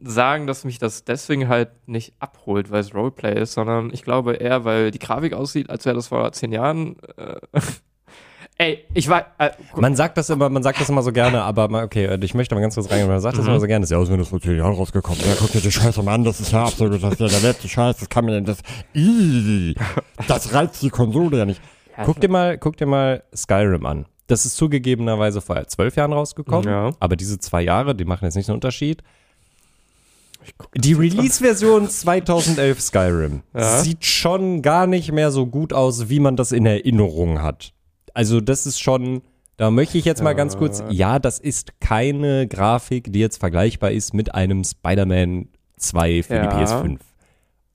sagen, 0.02 0.48
dass 0.48 0.64
mich 0.64 0.80
das 0.80 1.04
deswegen 1.04 1.50
halt 1.50 1.70
nicht 1.86 2.14
abholt, 2.20 2.72
weil 2.72 2.80
es 2.80 2.96
Roleplay 2.96 3.42
ist, 3.42 3.52
sondern 3.54 3.92
ich 3.94 4.04
glaube 4.04 4.36
eher, 4.36 4.64
weil 4.64 4.92
die 4.92 5.00
Grafik 5.00 5.34
aussieht, 5.34 5.70
als 5.70 5.86
wäre 5.86 5.96
das 5.96 6.08
vor 6.08 6.32
zehn 6.32 6.52
Jahren. 6.54 6.96
Äh, 7.18 7.36
ey, 8.60 8.86
ich 8.94 9.10
war. 9.10 9.26
Äh, 9.40 9.50
Man 9.76 9.96
sagt 9.96 10.18
das 10.18 10.30
immer, 10.30 10.48
man 10.50 10.62
sagt 10.62 10.80
das 10.80 10.88
immer 10.90 11.02
so 11.02 11.12
gerne, 11.12 11.42
aber 11.42 11.68
mal, 11.70 11.84
okay, 11.84 12.06
äh, 12.06 12.20
ich 12.24 12.36
möchte 12.36 12.54
mal 12.54 12.62
ganz 12.62 12.76
kurz 12.76 12.92
reingehen, 12.92 13.08
man 13.10 13.20
sagt 13.20 13.38
das 13.38 13.46
Mhm. 13.46 13.52
immer 13.52 13.60
so 13.60 13.66
gerne, 13.66 13.82
das 13.82 13.90
ist 13.90 13.96
ja 13.96 13.98
aus, 13.98 14.10
das 14.10 14.28
vor 14.28 14.40
zehn 14.40 14.58
Jahren 14.58 14.76
rausgekommen 14.76 15.20
ist. 15.20 15.28
Ja, 15.28 15.34
guck 15.40 15.52
dir 15.52 15.62
die 15.62 15.72
Scheiße 15.72 16.04
mal 16.04 16.14
an, 16.14 16.24
das 16.24 16.40
ist 16.40 16.52
ja 16.52 16.64
absolut, 16.66 17.02
das 17.02 17.14
ist 17.14 17.20
ja 17.22 17.28
der 17.28 17.40
letzte 17.40 17.68
Scheiß, 17.68 17.98
das 17.98 18.10
kann 18.10 18.26
man 18.26 18.34
ja, 18.36 18.42
das, 18.42 18.60
Ih, 18.94 19.74
das 20.28 20.54
reizt 20.54 20.82
die 20.84 20.90
Konsole 20.92 21.38
ja 21.40 21.46
nicht. 21.46 21.62
Guck 22.06 22.22
dir 22.22 22.30
mal, 22.30 22.58
guck 22.60 22.78
dir 22.78 22.86
mal 22.86 23.24
Skyrim 23.36 23.86
an. 23.86 24.06
Das 24.28 24.46
ist 24.46 24.56
zugegebenerweise 24.58 25.42
vor 25.42 25.66
zwölf 25.68 25.96
Jahren 25.96 26.14
rausgekommen, 26.14 26.70
Ja. 26.70 26.92
aber 27.00 27.16
diese 27.16 27.40
zwei 27.40 27.62
Jahre, 27.64 27.96
die 27.96 28.06
machen 28.06 28.26
jetzt 28.26 28.36
nicht 28.36 28.46
so 28.46 28.52
einen 28.54 28.58
Unterschied. 28.58 29.02
Die. 30.76 30.94
Release-Version 30.94 31.90
2011 31.90 32.80
Skyrim 32.82 33.42
Ja. 33.54 33.80
sieht 33.80 34.06
schon 34.06 34.62
gar 34.62 34.88
nicht 34.88 35.12
mehr 35.12 35.32
so 35.32 35.46
gut 35.46 35.74
aus, 35.74 36.10
wie 36.10 36.20
man 36.20 36.36
das 36.36 36.52
in 36.52 36.66
Erinnerung 36.66 37.42
hat. 37.42 37.74
Also 38.14 38.42
das 38.42 38.66
ist 38.66 38.80
schon, 38.80 39.22
da 39.58 39.72
möchte 39.72 39.98
ich 39.98 40.06
jetzt 40.06 40.24
mal 40.24 40.34
ganz 40.34 40.58
kurz, 40.58 40.84
ja, 40.90 41.20
das 41.20 41.40
ist 41.40 41.80
keine 41.80 42.48
Grafik, 42.48 43.12
die 43.14 43.20
jetzt 43.20 43.38
vergleichbar 43.38 43.92
ist 43.92 44.14
mit 44.14 44.34
einem 44.34 44.64
Spider-Man 44.64 45.50
2 45.78 46.24
für 46.24 46.34
die 46.40 46.46
Ja. 46.46 46.60
PS5. 46.82 47.00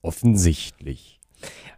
Offensichtlich. 0.03 1.19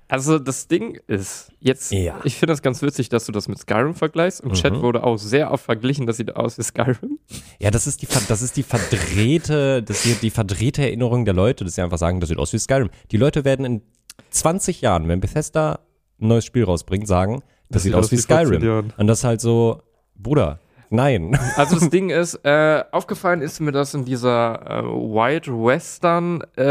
Also 0.09 0.39
das 0.39 0.69
Ding 0.69 1.01
ist, 1.09 1.51
jetzt, 1.59 1.91
Ja. 1.93 2.21
ich 2.23 2.37
finde 2.37 2.53
das 2.53 2.63
ganz 2.63 2.81
witzig, 2.81 3.09
dass 3.09 3.27
du 3.27 3.33
das 3.33 3.49
mit 3.49 3.59
Skyrim 3.59 3.95
vergleichst. 3.95 4.41
Im 4.41 4.53
Chat 4.53 4.75
Mhm. 4.75 4.83
wurde 4.83 5.03
auch 5.03 5.17
sehr 5.17 5.51
oft 5.51 5.65
verglichen, 5.65 6.07
das 6.07 6.19
sieht 6.19 6.37
aus 6.37 6.59
wie 6.59 6.63
Skyrim. 6.63 7.19
Ja, 7.59 7.73
das 7.73 7.89
ist 7.89 8.03
die, 8.03 8.09
das 8.29 8.41
ist 8.43 8.57
die 8.57 8.63
verdrehte, 8.63 9.83
das 9.83 10.07
ist 10.07 10.23
die 10.23 10.31
verdrehte 10.31 10.83
Erinnerung 10.83 11.25
der 11.25 11.35
Leute, 11.35 11.65
dass 11.65 11.75
sie 11.75 11.83
einfach 11.83 11.99
sagen, 11.99 12.21
das 12.21 12.29
sieht 12.29 12.39
aus 12.39 12.53
wie 12.53 12.59
Skyrim. 12.59 12.91
Die 13.11 13.17
Leute 13.17 13.45
werden 13.45 13.65
in 13.67 13.83
20 14.31 14.81
Jahren, 14.81 15.09
wenn 15.09 15.19
Bethesda 15.21 15.81
ein 16.21 16.29
neues 16.29 16.45
Spiel 16.45 16.63
rausbringt, 16.63 17.09
sagen, 17.09 17.43
das, 17.69 17.83
sieht 17.83 17.95
aus 17.95 18.11
wie 18.13 18.17
Skyrim. 18.17 18.93
Und 18.97 19.07
das 19.07 19.25
halt 19.25 19.41
so, 19.41 19.83
Bruder, 20.15 20.59
nein. 20.91 21.39
Also 21.57 21.79
das 21.79 21.91
Ding 21.91 22.11
ist, 22.11 22.35
äh, 22.45 22.85
aufgefallen 22.93 23.43
ist 23.43 23.61
mir 23.61 23.73
das 23.73 23.95
in 23.95 24.05
dieser 24.05 24.61
äh, 24.67 24.83
White 24.85 25.53
Western 25.53 26.43
äh, 26.57 26.65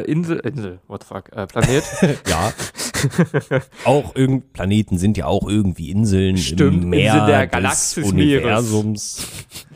äh, 0.00 0.04
Insel, 0.10 0.38
Insel, 0.40 0.80
what 0.88 1.02
the 1.02 1.08
fuck, 1.08 1.32
äh, 1.36 1.46
Planet. 1.46 1.84
ja. 2.28 2.52
auch 3.84 4.14
irgend 4.14 4.52
Planeten 4.52 4.98
sind 4.98 5.16
ja 5.16 5.26
auch 5.26 5.48
irgendwie 5.48 5.90
Inseln 5.90 6.36
Stimmt, 6.36 6.84
im 6.84 6.90
Meer 6.90 7.12
Insel 7.14 7.26
der 7.26 7.46
des 7.46 7.52
Galaxis 7.52 8.12
Meeres. 8.12 8.42
Universums. 8.42 9.26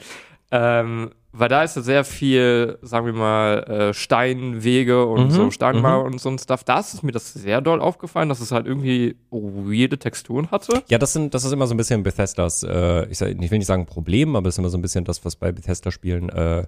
ähm, 0.50 1.11
weil 1.37 1.49
da 1.49 1.62
ist 1.64 1.75
ja 1.76 1.83
sehr 1.83 2.05
viel, 2.05 2.79
sagen 2.83 3.07
wir 3.07 3.12
mal, 3.12 3.59
äh, 3.64 3.95
Steinwege 3.95 5.05
und 5.07 5.25
Mhm, 5.26 5.31
so 5.31 5.50
Steinmauer 5.50 6.05
und 6.05 6.21
so 6.21 6.29
ein 6.29 6.38
Stuff. 6.38 6.64
Da 6.64 6.81
ist 6.81 7.03
mir 7.03 7.12
das 7.12 7.33
sehr 7.35 7.61
doll 7.61 7.81
aufgefallen, 7.81 8.29
dass 8.29 8.41
es 8.41 8.53
halt 8.53 8.67
irgendwie 8.67 9.17
weirde 9.31 9.99
Texturen 9.99 10.50
hatte. 10.50 10.83
Ja, 10.88 10.99
das 10.99 11.12
sind, 11.12 11.35
das 11.35 11.45
ist 11.45 11.53
immer 11.53 11.67
so 11.67 11.75
ein 11.75 11.76
bisschen 11.76 12.03
Bethesdas, 12.03 12.62
äh, 12.62 13.07
ich, 13.07 13.19
sag- 13.19 13.31
ich 13.41 13.50
will 13.50 13.59
nicht 13.59 13.67
sagen 13.67 13.87
Problem, 13.87 14.37
aber 14.37 14.49
es 14.49 14.55
ist 14.55 14.59
immer 14.59 14.69
so 14.69 14.79
ein 14.79 14.83
bisschen 14.83 15.05
das, 15.05 15.25
was 15.25 15.37
bei 15.37 15.50
Bethesda-Spielen, 15.53 16.29
äh, 16.29 16.64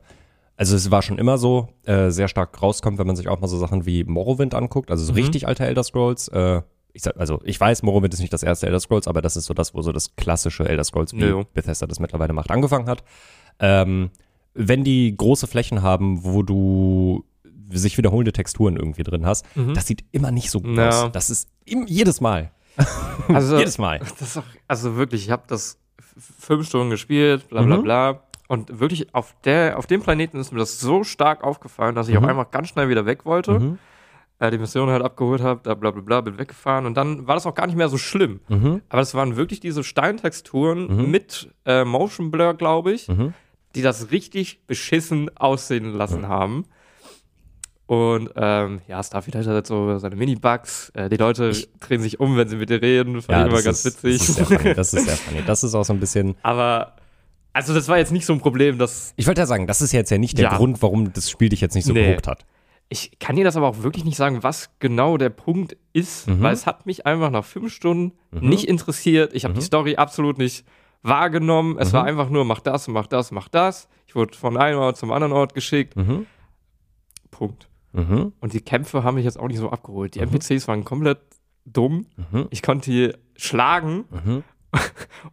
also 0.57 0.75
es 0.75 0.91
war 0.91 1.03
schon 1.03 1.19
immer 1.19 1.39
so, 1.39 1.69
äh, 1.85 2.11
sehr 2.11 2.29
stark 2.29 2.61
rauskommt, 2.63 2.99
wenn 2.99 3.07
man 3.07 3.15
sich 3.17 3.29
auch 3.29 3.39
mal 3.41 3.47
so 3.49 3.59
Sachen 3.59 3.87
wie 3.87 4.05
Morrowind 4.05 4.55
anguckt, 4.55 4.91
also 4.91 5.05
so 5.05 5.13
Mhm. 5.13 5.17
richtig 5.19 5.47
alte 5.47 5.65
Elder 5.67 5.85
Scrolls, 5.85 6.29
äh, 6.29 6.63
ich 6.93 7.03
sag, 7.03 7.15
also 7.19 7.41
ich 7.45 7.61
weiß, 7.61 7.83
Morrowind 7.83 8.15
ist 8.15 8.21
nicht 8.21 8.33
das 8.33 8.43
erste 8.43 8.67
Elder 8.67 8.81
Scrolls, 8.81 9.07
aber 9.07 9.21
das 9.21 9.37
ist 9.37 9.45
so 9.45 9.53
das, 9.55 9.75
wo 9.75 9.83
so 9.83 9.93
das 9.93 10.17
klassische 10.17 10.67
Elder 10.69 10.83
Scrolls, 10.83 11.13
wie. 11.13 11.45
Bethesda 11.53 11.87
das 11.87 12.01
mittlerweile 12.01 12.33
macht, 12.33 12.51
angefangen 12.51 12.89
hat. 12.89 13.05
Ähm, 13.61 14.11
wenn 14.57 14.85
die 14.85 15.15
große 15.17 15.47
Flächen 15.47 15.83
haben, 15.83 16.25
wo 16.25 16.43
du 16.43 17.25
sich 17.71 17.99
wiederholende 17.99 18.33
Texturen 18.33 18.77
irgendwie 18.77 19.03
drin 19.03 19.27
hast, 19.27 19.45
das 19.75 19.87
sieht 19.87 20.05
immer 20.13 20.31
nicht 20.31 20.51
so 20.51 20.61
gut 20.61 20.71
Mhm. 20.73 20.79
Ja. 20.79 20.89
aus. 21.05 21.13
Das 21.13 21.31
ist 21.31 21.49
im, 21.65 21.87
jedes 21.87 22.21
Mal. 22.21 22.51
Also, 23.29 23.59
jedes 23.59 23.79
Mal. 23.79 23.99
Das 23.99 24.21
ist 24.21 24.37
auch, 24.39 24.45
also 24.69 24.97
wirklich, 24.97 25.25
ich 25.25 25.31
habe 25.31 25.43
das 25.49 25.79
fünf 26.39 26.67
Stunden 26.69 26.91
gespielt, 26.91 27.49
bla 27.49 27.63
bla 27.63 27.79
Mhm. 27.79 27.83
bla. 27.83 28.21
Und 28.49 28.79
wirklich 28.79 29.13
auf, 29.15 29.35
der, 29.45 29.77
auf 29.79 29.87
dem 29.87 30.01
Planeten 30.03 30.39
ist 30.39 30.53
mir 30.53 30.61
das 30.61 30.79
so 30.79 31.03
stark 31.03 31.43
aufgefallen, 31.43 31.97
dass 31.97 32.07
ich 32.09 32.15
Mhm. 32.15 32.23
auf 32.23 32.31
einmal 32.31 32.47
ganz 32.51 32.69
schnell 32.69 32.89
wieder 32.89 33.05
weg 33.05 33.25
wollte. 33.25 33.59
Mhm. 33.59 33.79
Äh, 34.39 34.51
die 34.53 34.59
Mission 34.59 34.89
halt 34.91 35.03
abgeholt 35.03 35.41
habe, 35.41 35.61
da 35.65 35.75
bla 35.75 35.91
bla 35.91 36.03
bla, 36.03 36.21
bin 36.21 36.39
weggefahren. 36.39 36.87
Und 36.87 36.95
dann 36.97 37.27
war 37.27 37.35
das 37.35 37.47
auch 37.47 37.55
gar 37.55 37.67
nicht 37.67 37.75
mehr 37.77 37.89
so 37.89 37.99
schlimm. 37.99 38.39
Mhm. 38.49 38.83
Aber 38.91 39.01
es 39.03 39.15
waren 39.15 39.35
wirklich 39.37 39.59
diese 39.61 39.83
Steintexturen 39.83 40.87
Mhm. 41.05 41.11
mit 41.11 41.49
äh, 41.65 41.85
Motion 41.85 42.31
Blur, 42.31 42.55
glaube 42.55 42.93
ich, 42.93 43.09
Mhm. 43.09 43.35
Die 43.77 43.83
das 43.83 44.11
richtig 44.11 44.67
beschissen 44.67 45.31
aussehen 45.37 45.93
lassen 45.93 46.27
haben. 46.27 46.65
Und 47.87 48.31
ähm, 48.35 48.81
ja, 48.89 49.01
Starfield 49.03 49.37
hat 49.37 49.47
halt 49.47 49.67
so 49.67 49.97
seine 49.99 50.17
Mini-Bugs. 50.17 50.91
Äh, 50.95 51.09
die 51.09 51.17
Leute 51.17 51.53
drehen 51.79 52.01
sich 52.01 52.19
um, 52.19 52.37
wenn 52.37 52.49
sie 52.49 52.57
mit 52.57 52.69
dir 52.69 52.83
reden. 52.83 53.23
Fand 53.23 53.29
Ja, 53.39 53.47
ich 53.47 53.53
immer 53.53 53.63
ganz 53.63 53.85
ist, 53.85 54.03
witzig. 54.03 54.19
Das 54.19 54.29
ist 54.29 54.35
sehr 54.35 54.47
funny. 54.59 54.75
Das 54.75 54.93
ist 54.95 55.05
sehr 55.05 55.17
funny. 55.17 55.43
Das 55.47 55.63
ist 55.65 55.75
auch 55.75 55.85
so 55.85 55.93
ein 55.93 56.01
bisschen. 56.01 56.35
Aber, 56.43 56.97
also 57.53 57.73
das 57.75 57.87
war 57.87 57.97
jetzt 57.99 58.11
nicht 58.11 58.27
so 58.27 58.33
ein 58.33 58.41
Problem, 58.41 58.79
dass. 58.79 59.13
Ich 59.15 59.29
wollte 59.29 59.41
ja 59.41 59.47
sagen, 59.47 59.69
das 59.69 59.83
ist 59.83 59.93
jetzt 59.93 60.11
ja 60.11 60.19
nicht 60.19 60.37
der 60.37 60.47
Ja. 60.51 60.57
Grund, 60.57 60.83
warum 60.83 61.13
das 61.13 61.31
Spiel 61.31 61.49
dich 61.51 61.61
jetzt 61.61 61.75
nicht 61.77 61.85
so 61.85 61.93
Nee. 61.93 62.09
gehuckt 62.09 62.27
hat. 62.27 62.45
Ich 62.89 63.19
kann 63.21 63.37
dir 63.37 63.45
das 63.45 63.57
aber 63.57 63.69
auch 63.69 63.83
wirklich 63.85 64.05
nicht 64.05 64.17
sagen, 64.17 64.43
was 64.43 64.71
genau 64.81 65.17
der 65.17 65.31
Punkt 65.31 65.77
ist, 65.93 66.27
Mhm. 66.27 66.41
weil 66.43 66.55
es 66.55 66.67
hat 66.67 66.87
mich 66.87 67.07
einfach 67.07 67.31
nach 67.31 67.45
fünf 67.45 67.73
Stunden 67.73 68.13
nicht 68.33 68.65
interessiert. 68.69 69.33
Ich 69.33 69.45
habe 69.45 69.55
Mhm. 69.55 69.59
die 69.59 69.65
Story 69.65 69.95
absolut 69.97 70.39
nicht 70.39 70.65
wahrgenommen. 71.07 71.77
Es 71.79 71.93
war 71.93 72.05
einfach 72.05 72.29
nur, 72.31 72.45
mach 72.45 72.61
das, 72.61 72.89
mach 72.89 73.07
das, 73.07 73.31
mach 73.31 73.49
das. 73.49 73.89
Ich 74.07 74.15
wurde 74.15 74.37
von 74.37 74.57
einem 74.57 74.79
Ort 74.79 74.97
zum 74.97 75.13
anderen 75.13 75.33
Ort 75.33 75.55
geschickt. 75.55 75.97
Mhm. 75.97 76.27
Punkt. 77.31 77.69
Mhm. 77.93 78.33
Und 78.41 78.53
die 78.53 78.61
Kämpfe 78.61 79.05
haben 79.05 79.15
mich 79.17 79.25
jetzt 79.25 79.39
auch 79.39 79.49
nicht 79.49 79.59
so 79.59 79.71
abgeholt. 79.71 80.15
Die 80.15 80.21
NPCs 80.21 80.69
waren 80.69 80.85
komplett 80.85 81.19
dumm. 81.65 82.07
Mhm. 82.31 82.47
Ich 82.51 82.63
konnte 82.63 82.91
die 82.91 83.13
schlagen 83.37 84.05
Mhm. 84.11 84.45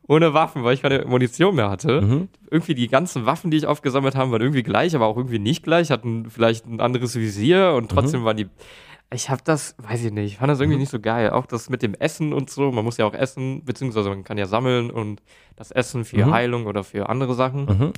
ohne 0.08 0.34
Waffen, 0.34 0.64
weil 0.64 0.74
ich 0.76 0.82
keine 0.84 1.06
Munition 1.06 1.56
mehr 1.56 1.70
hatte. 1.70 2.02
Mhm. 2.02 2.28
irgendwie 2.50 2.76
die 2.76 2.88
ganzen 2.88 3.26
Waffen, 3.26 3.52
die 3.52 3.58
ich 3.58 3.66
aufgesammelt 3.66 4.16
habe, 4.16 4.32
waren 4.32 4.42
irgendwie 4.42 4.64
gleich, 4.64 4.96
aber 4.96 5.08
auch 5.08 5.18
irgendwie 5.18 5.40
nicht 5.40 5.64
gleich, 5.64 5.92
hatten 5.92 6.30
vielleicht 6.30 6.66
ein 6.68 6.80
anderes 6.80 7.16
Visier 7.16 7.74
und 7.76 7.90
trotzdem 7.90 8.24
waren 8.24 8.38
die. 8.38 8.48
Ich 9.14 9.30
habe 9.30 9.42
das, 9.44 9.76
weiß 9.78 10.04
ich 10.06 10.12
nicht, 10.12 10.26
ich 10.34 10.38
fand 10.38 10.50
das 10.52 10.60
irgendwie 10.60 10.80
nicht 10.80 10.90
so 10.90 11.00
geil. 11.00 11.30
Auch 11.30 11.46
das 11.46 11.70
mit 11.70 11.82
dem 11.82 11.94
Essen 11.94 12.34
und 12.34 12.50
so, 12.50 12.72
man 12.72 12.84
muss 12.84 12.98
ja 12.98 13.06
auch 13.06 13.14
essen, 13.14 13.64
beziehungsweise 13.64 14.10
man 14.10 14.24
kann 14.24 14.38
ja 14.38 14.46
sammeln 14.48 14.90
und 14.92 15.22
das 15.56 15.72
Essen 15.72 16.04
für 16.06 16.26
Mhm. 16.26 16.32
Heilung 16.34 16.66
oder 16.66 16.84
für 16.84 17.10
andere 17.10 17.34
Sachen. 17.36 17.66
Mhm. 17.66 17.94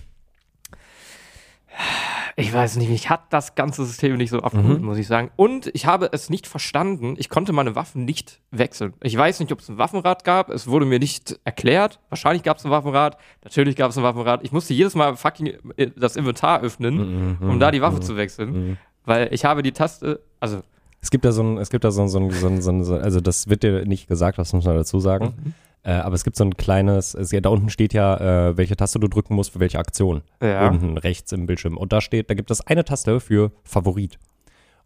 Ich 2.38 2.53
weiß 2.53 2.75
nicht, 2.77 2.89
mich 2.89 3.10
hat 3.10 3.31
das 3.31 3.55
ganze 3.55 3.86
System 3.86 4.17
nicht 4.17 4.29
so 4.29 4.39
abgeholt, 4.41 4.79
Mhm. 4.81 4.86
muss 4.86 4.98
ich 4.98 5.07
sagen. 5.07 5.31
Und 5.38 5.72
ich 5.74 5.86
habe 5.86 6.10
es 6.12 6.29
nicht 6.29 6.48
verstanden. 6.48 7.15
Ich 7.17 7.29
konnte 7.29 7.53
meine 7.53 7.75
Waffen 7.75 8.03
nicht 8.03 8.41
wechseln. 8.51 8.93
Ich 9.01 9.15
weiß 9.15 9.39
nicht, 9.39 9.53
ob 9.53 9.60
es 9.60 9.69
ein 9.69 9.77
Waffenrad 9.77 10.25
gab. 10.25 10.50
Es 10.50 10.67
wurde 10.67 10.86
mir 10.86 11.00
nicht 11.00 11.39
erklärt. 11.45 12.01
Wahrscheinlich 12.10 12.43
gab 12.43 12.57
es 12.57 12.65
ein 12.65 12.72
Waffenrad. 12.72 13.17
Natürlich 13.45 13.77
gab 13.77 13.91
es 13.91 13.98
ein 13.98 14.03
Waffenrad. 14.03 14.43
Ich 14.43 14.51
musste 14.51 14.74
jedes 14.74 14.95
Mal 14.95 15.15
fucking 15.15 15.53
äh, 15.77 15.91
das 15.95 16.17
Inventar 16.17 16.60
öffnen, 16.62 17.38
Mhm. 17.39 17.50
um 17.50 17.60
da 17.60 17.72
die 17.72 17.81
Waffe 17.81 18.01
zu 18.01 18.17
wechseln. 18.17 18.51
Mhm. 18.72 18.77
Weil 19.05 19.34
ich 19.34 19.45
habe 19.45 19.63
die 19.63 19.72
Taste, 19.72 20.19
also 20.41 20.62
Es 21.06 21.12
gibt 21.12 21.24
da 21.24 21.32
so 21.32 21.44
ein, 21.44 21.60
es 21.60 21.70
gibt 21.70 21.84
da 21.84 21.92
so 21.92 22.02
ein, 22.02 22.08
so 22.08 22.18
ein, 22.18 22.32
so 22.32 22.48
ein, 22.48 22.62
so 22.64 22.72
ein 22.72 22.84
so, 22.84 22.96
also 22.96 23.22
das 23.22 23.48
wird 23.48 23.62
dir 23.62 23.86
nicht 23.86 24.08
gesagt, 24.08 24.40
das 24.40 24.54
muss 24.54 24.66
man 24.66 24.76
dazu 24.76 25.00
sagen. 25.00 25.36
Mhm. 25.38 25.54
Äh, 25.84 25.92
aber 25.92 26.16
es 26.16 26.24
gibt 26.24 26.36
so 26.36 26.44
ein 26.44 26.58
kleines, 26.58 27.14
es, 27.14 27.32
ja, 27.32 27.42
da 27.42 27.50
unten 27.50 27.70
steht 27.70 27.94
ja, 27.94 28.50
äh, 28.50 28.58
welche 28.58 28.76
Taste 28.76 29.00
du 29.00 29.08
drücken 29.08 29.36
musst 29.36 29.52
für 29.52 29.60
welche 29.60 29.78
Aktion. 29.78 30.24
ja. 30.42 30.68
Unten 30.68 30.98
rechts 30.98 31.32
im 31.32 31.46
Bildschirm. 31.46 31.78
Und 31.78 31.94
da 31.94 32.02
steht, 32.02 32.32
da 32.32 32.34
gibt 32.34 32.50
es 32.50 32.62
eine 32.62 32.84
Taste 32.86 33.20
für 33.20 33.52
Favorit. 33.64 34.18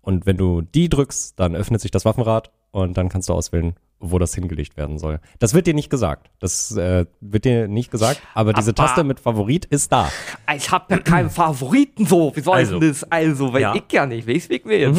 Und 0.01 0.25
wenn 0.25 0.35
du 0.35 0.61
die 0.61 0.89
drückst, 0.89 1.39
dann 1.39 1.55
öffnet 1.55 1.79
sich 1.79 1.91
das 1.91 2.03
Waffenrad 2.03 2.51
und 2.71 2.97
dann 2.97 3.07
kannst 3.07 3.29
du 3.29 3.33
auswählen, 3.33 3.75
wo 4.01 4.17
das 4.17 4.33
hingelegt 4.33 4.77
werden 4.77 4.97
soll. 4.97 5.19
Das 5.39 5.53
wird 5.53 5.67
dir 5.67 5.73
nicht 5.73 5.89
gesagt. 5.89 6.29
Das 6.39 6.75
äh, 6.77 7.05
wird 7.19 7.43
dir 7.45 7.67
nicht 7.67 7.91
gesagt, 7.91 8.21
aber 8.33 8.53
diese 8.53 8.71
Aber- 8.71 8.75
Taste 8.87 9.03
mit 9.03 9.19
Favorit 9.19 9.65
ist 9.65 9.91
da. 9.91 10.09
Ich 10.55 10.71
habe 10.71 10.85
ja 10.95 10.97
keinen 10.99 11.29
Favoriten 11.29 12.05
so. 12.05 12.31
Wie 12.35 12.41
soll 12.41 12.55
Also. 12.55 12.75
ich 12.75 12.79
denn 12.79 12.89
das? 12.89 13.03
Also, 13.11 13.51
weil 13.53 13.61
Ja. 13.61 13.75
ich 13.75 13.83
ja 13.91 14.05
nicht 14.05 14.27
weiß, 14.27 14.49
wie 14.49 14.55
ich 14.55 14.65
wählen. 14.65 14.95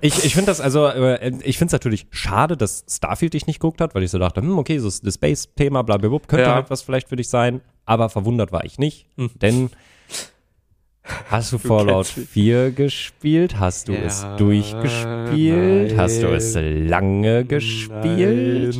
Ich, 0.00 0.24
ich 0.24 0.34
finde 0.34 0.46
das 0.46 0.60
also, 0.60 0.86
äh, 0.86 1.32
ich 1.42 1.58
finde 1.58 1.66
es 1.70 1.72
natürlich 1.72 2.06
schade, 2.10 2.56
dass 2.56 2.84
Starfield 2.88 3.34
dich 3.34 3.46
nicht 3.46 3.58
geguckt 3.60 3.80
hat, 3.80 3.94
weil 3.94 4.02
ich 4.04 4.10
so 4.10 4.18
dachte, 4.18 4.40
hm, 4.40 4.56
okay, 4.58 4.78
so 4.78 4.88
das 4.88 5.14
Space-Thema, 5.14 5.82
blablabla, 5.82 6.20
könnte 6.26 6.44
Ja. 6.44 6.54
halt 6.54 6.70
was 6.70 6.82
vielleicht 6.82 7.08
für 7.08 7.16
dich 7.16 7.28
sein, 7.28 7.60
aber 7.86 8.08
verwundert 8.08 8.52
war 8.52 8.64
ich 8.64 8.78
nicht, 8.78 9.06
denn 9.16 9.70
hast 11.30 11.52
du 11.52 11.58
Fallout 11.58 12.06
kennst 12.06 12.16
mich. 12.18 12.28
4 12.30 12.70
gespielt? 12.72 13.58
Hast 13.58 13.88
du 13.88 13.92
Ja, 13.92 14.00
es 14.00 14.26
durchgespielt? 14.38 15.96
Hast 15.96 16.22
du 16.22 16.28
es 16.28 16.54
lange 16.56 17.44
gespielt? 17.44 18.76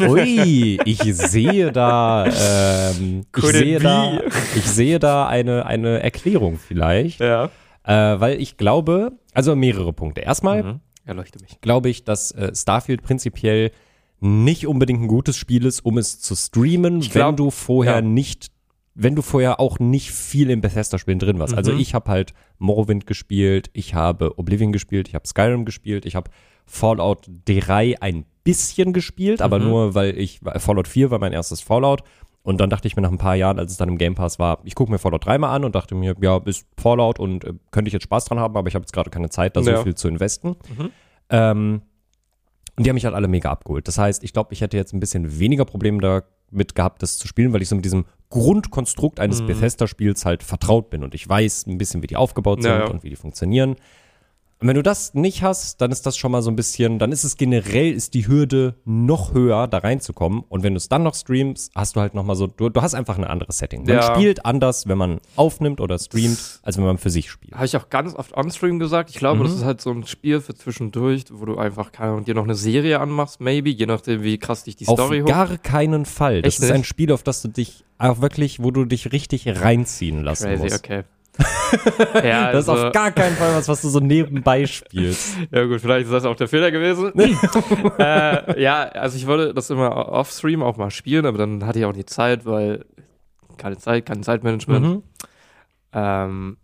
Ui, 0.00 0.78
ich 0.84 1.02
sehe 1.02 1.72
da, 1.72 2.26
ähm, 2.26 3.24
ich 3.36 3.44
sehe 3.44 3.78
da, 3.78 4.18
ich 4.54 4.64
sehe 4.66 4.98
da 4.98 5.26
eine, 5.26 5.66
eine 5.66 6.02
Erklärung 6.02 6.58
vielleicht, 6.58 7.20
Ja. 7.20 7.46
äh, 7.84 8.20
weil 8.20 8.40
ich 8.40 8.56
glaube, 8.56 9.12
also 9.34 9.54
mehrere 9.56 9.92
Punkte. 9.92 10.20
Erstmal, 10.22 10.62
Mhm. 10.62 10.80
Erleuchte 11.04 11.40
mich. 11.40 11.60
glaube 11.60 11.88
ich, 11.90 12.04
dass 12.04 12.30
äh, 12.32 12.52
Starfield 12.54 13.02
prinzipiell 13.02 13.72
nicht 14.20 14.68
unbedingt 14.68 15.02
ein 15.02 15.08
gutes 15.08 15.36
Spiel 15.36 15.66
ist, 15.66 15.84
um 15.84 15.98
es 15.98 16.20
zu 16.20 16.36
streamen, 16.36 17.00
glaub, 17.00 17.30
wenn 17.30 17.36
du 17.36 17.50
vorher 17.50 17.94
ja. 17.96 18.00
nicht, 18.02 18.51
wenn 18.94 19.14
du 19.14 19.22
vorher 19.22 19.58
auch 19.60 19.78
nicht 19.78 20.10
viel 20.12 20.50
im 20.50 20.60
Bethesda-Spielen 20.60 21.18
drin 21.18 21.38
warst. 21.38 21.54
Also 21.54 21.72
Mhm. 21.72 21.78
ich 21.80 21.94
habe 21.94 22.10
halt 22.10 22.34
Morrowind 22.58 23.06
gespielt, 23.06 23.70
ich 23.72 23.94
habe 23.94 24.38
Oblivion 24.38 24.72
gespielt, 24.72 25.08
ich 25.08 25.14
habe 25.14 25.26
Skyrim 25.26 25.64
gespielt, 25.64 26.04
ich 26.04 26.14
habe 26.14 26.30
Fallout 26.66 27.28
3 27.46 27.96
ein 28.00 28.24
bisschen 28.44 28.92
gespielt, 28.92 29.40
aber 29.42 29.58
Mhm. 29.58 29.64
nur, 29.64 29.94
weil 29.94 30.18
ich, 30.18 30.40
Fallout 30.58 30.88
4 30.88 31.10
war 31.10 31.18
mein 31.18 31.32
erstes 31.32 31.60
Fallout. 31.60 32.02
Und 32.44 32.60
dann 32.60 32.70
dachte 32.70 32.88
ich 32.88 32.96
mir 32.96 33.02
nach 33.02 33.10
ein 33.12 33.18
paar 33.18 33.36
Jahren, 33.36 33.58
als 33.60 33.70
es 33.70 33.78
dann 33.78 33.88
im 33.88 33.98
Game 33.98 34.16
Pass 34.16 34.38
war, 34.40 34.58
ich 34.64 34.74
gucke 34.74 34.90
mir 34.90 34.98
Fallout 34.98 35.24
3 35.26 35.38
mal 35.38 35.54
an 35.54 35.64
und 35.64 35.74
dachte 35.76 35.94
mir, 35.94 36.14
ja, 36.20 36.38
ist 36.44 36.66
Fallout 36.76 37.20
und 37.20 37.44
äh, 37.44 37.52
könnte 37.70 37.86
ich 37.88 37.92
jetzt 37.92 38.02
Spaß 38.02 38.24
dran 38.24 38.40
haben, 38.40 38.56
aber 38.56 38.66
ich 38.68 38.74
habe 38.74 38.82
jetzt 38.82 38.92
gerade 38.92 39.10
keine 39.10 39.30
Zeit, 39.30 39.56
da 39.56 39.60
Ja. 39.60 39.76
so 39.78 39.84
viel 39.84 39.94
zu 39.94 40.08
investen. 40.08 40.56
Mhm. 40.76 40.90
Ähm, 41.30 41.82
und 42.76 42.84
die 42.84 42.90
haben 42.90 42.94
mich 42.94 43.04
halt 43.04 43.14
alle 43.14 43.28
mega 43.28 43.50
abgeholt. 43.50 43.86
Das 43.86 43.96
heißt, 43.98 44.24
ich 44.24 44.32
glaube, 44.32 44.52
ich 44.54 44.60
hätte 44.60 44.76
jetzt 44.76 44.92
ein 44.92 44.98
bisschen 45.00 45.38
weniger 45.38 45.64
Probleme 45.64 46.00
damit 46.00 46.74
gehabt, 46.74 47.02
das 47.02 47.16
zu 47.18 47.28
spielen, 47.28 47.52
weil 47.52 47.62
ich 47.62 47.68
so 47.68 47.76
mit 47.76 47.84
diesem 47.84 48.06
Grundkonstrukt 48.32 49.20
eines 49.20 49.42
Mhm. 49.42 49.46
Bethesda-Spiels 49.46 50.24
halt 50.24 50.42
vertraut 50.42 50.90
bin 50.90 51.04
und 51.04 51.14
ich 51.14 51.28
weiß 51.28 51.66
ein 51.66 51.78
bisschen, 51.78 52.02
wie 52.02 52.06
die 52.08 52.16
aufgebaut 52.16 52.62
sind 52.62 52.70
Ja, 52.72 52.80
ja. 52.80 52.86
und 52.86 53.02
wie 53.04 53.10
die 53.10 53.16
funktionieren. 53.16 53.76
Und 54.62 54.68
wenn 54.68 54.76
du 54.76 54.82
das 54.82 55.12
nicht 55.14 55.42
hast, 55.42 55.80
dann 55.80 55.90
ist 55.90 56.06
das 56.06 56.16
schon 56.16 56.30
mal 56.32 56.40
so 56.42 56.50
ein 56.50 56.56
bisschen, 56.56 56.98
dann 56.98 57.10
ist 57.12 57.24
es 57.24 57.36
generell, 57.36 57.92
ist 57.92 58.14
die 58.14 58.26
Hürde 58.28 58.76
noch 58.84 59.34
höher, 59.34 59.66
da 59.68 59.78
reinzukommen. 59.78 60.44
Und 60.48 60.62
wenn 60.62 60.74
du 60.74 60.78
es 60.78 60.88
dann 60.88 61.02
noch 61.02 61.14
streamst, 61.14 61.72
hast 61.74 61.96
du 61.96 62.00
halt 62.00 62.14
noch 62.14 62.24
mal 62.24 62.34
so, 62.36 62.46
du, 62.46 62.68
du 62.68 62.80
hast 62.80 62.94
einfach 62.94 63.18
ein 63.18 63.24
anderes 63.24 63.58
Setting. 63.58 63.84
Man 63.84 63.96
Ja. 63.96 64.14
spielt 64.14 64.46
anders, 64.46 64.86
wenn 64.86 64.96
man 64.98 65.20
aufnimmt 65.36 65.80
oder 65.80 65.98
streamt, 65.98 66.60
als 66.62 66.76
wenn 66.78 66.84
man 66.84 66.98
für 66.98 67.10
sich 67.10 67.30
spielt. 67.30 67.54
Habe 67.54 67.66
ich 67.66 67.76
auch 67.76 67.90
ganz 67.90 68.14
oft 68.14 68.36
on-stream 68.36 68.78
gesagt. 68.78 69.10
Ich 69.10 69.16
glaube, 69.16 69.40
Mhm. 69.40 69.44
das 69.44 69.54
ist 69.54 69.64
halt 69.64 69.80
so 69.80 69.90
ein 69.90 70.06
Spiel 70.06 70.40
für 70.40 70.54
zwischendurch, 70.54 71.24
wo 71.32 71.44
du 71.44 71.58
einfach 71.58 71.90
keine 71.92 72.12
Ahnung, 72.12 72.24
dir 72.24 72.34
noch 72.34 72.44
eine 72.44 72.54
Serie 72.54 73.00
anmachst, 73.00 73.40
maybe, 73.40 73.70
je 73.70 73.86
nachdem, 73.86 74.22
wie 74.22 74.38
krass 74.38 74.64
dich 74.64 74.76
die 74.76 74.84
Story 74.84 75.22
auf 75.22 75.26
hoch. 75.28 75.28
gar 75.32 75.58
keinen 75.58 76.04
Fall. 76.06 76.42
Das 76.42 76.54
Echt 76.54 76.62
ist 76.64 76.70
ein 76.70 76.78
nicht? 76.82 76.86
Spiel, 76.88 77.10
auf 77.12 77.22
das 77.24 77.42
du 77.42 77.48
dich 77.48 77.84
auch 77.98 78.20
wirklich, 78.20 78.62
wo 78.62 78.70
du 78.70 78.84
dich 78.84 79.12
richtig 79.12 79.46
reinziehen 79.60 80.22
lassen 80.22 80.46
Crazy, 80.48 80.62
musst. 80.62 80.76
okay. 80.84 81.02
ja, 82.22 82.52
Das 82.52 82.64
ist 82.64 82.68
also, 82.68 82.86
auf 82.88 82.92
gar 82.92 83.10
keinen 83.10 83.36
Fall 83.36 83.54
was, 83.54 83.66
was 83.68 83.80
du 83.82 83.88
so 83.88 84.00
nebenbei 84.00 84.66
spielst. 84.66 85.36
ja 85.50 85.64
gut, 85.64 85.80
vielleicht 85.80 86.04
ist 86.06 86.12
das 86.12 86.24
auch 86.24 86.36
der 86.36 86.48
Fehler 86.48 86.70
gewesen. 86.70 87.12
äh, 87.98 88.60
ja, 88.62 88.82
also 88.82 89.16
ich 89.16 89.26
wollte 89.26 89.54
das 89.54 89.70
immer 89.70 90.08
off-stream 90.12 90.62
auch 90.62 90.76
mal 90.76 90.90
spielen, 90.90 91.24
aber 91.26 91.38
dann 91.38 91.64
hatte 91.66 91.78
ich 91.78 91.84
auch 91.86 91.92
die 91.94 92.04
Zeit, 92.04 92.44
weil 92.44 92.84
keine 93.56 93.78
Zeit, 93.78 94.04
kein 94.06 94.22
Zeitmanagement. 94.22 94.86
Mhm. 94.86 95.02
Ähm, 95.94 96.56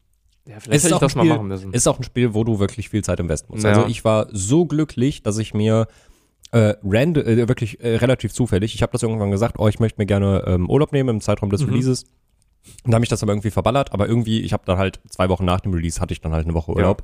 ja, 0.47 0.61
vielleicht 0.61 0.77
ist 0.77 0.85
hätte 0.85 0.95
ich 0.95 1.01
das 1.01 1.15
ein 1.15 1.19
mal 1.19 1.25
Spiel- 1.25 1.37
machen 1.37 1.49
müssen. 1.49 1.73
Ist 1.73 1.87
auch 1.89 1.99
ein 1.99 2.03
Spiel, 2.05 2.35
wo 2.35 2.45
du 2.45 2.59
wirklich 2.59 2.89
viel 2.89 3.03
Zeit 3.05 3.21
investen 3.21 3.53
musst. 3.53 3.65
Ja. 3.65 3.71
Also 3.73 3.87
ich 3.87 4.05
war 4.05 4.29
so 4.33 4.65
glücklich, 4.67 5.23
dass 5.23 5.39
ich 5.39 5.53
mir 5.55 5.87
äh, 6.53 6.75
random, 6.83 7.25
äh, 7.27 7.49
wirklich 7.49 7.81
äh, 7.83 7.97
relativ 7.97 8.33
zufällig, 8.33 8.75
ich 8.75 8.81
habe 8.83 8.93
das 8.93 9.03
irgendwann 9.03 9.31
gesagt, 9.31 9.57
oh, 9.59 9.69
ich 9.69 9.81
möchte 9.81 10.01
mir 10.01 10.07
gerne 10.07 10.45
ähm, 10.47 10.69
Urlaub 10.71 10.93
nehmen 10.93 11.09
im 11.11 11.21
Zeitraum 11.21 11.51
des 11.51 11.63
Mhm. 11.63 11.69
Releases. 11.71 12.05
Und 12.85 12.91
da 12.93 12.97
habe 12.97 13.05
ich 13.05 13.09
das 13.11 13.23
aber 13.23 13.33
irgendwie 13.33 13.51
verballert, 13.51 13.93
aber 13.93 14.09
irgendwie, 14.09 14.41
ich 14.41 14.53
habe 14.53 14.63
dann 14.67 14.79
halt 14.79 15.01
zwei 15.11 15.29
Wochen 15.29 15.45
nach 15.45 15.61
dem 15.61 15.73
Release 15.73 16.01
hatte 16.01 16.13
ich 16.13 16.21
dann 16.21 16.33
halt 16.33 16.45
eine 16.45 16.55
Woche 16.55 16.73
Urlaub. 16.73 17.03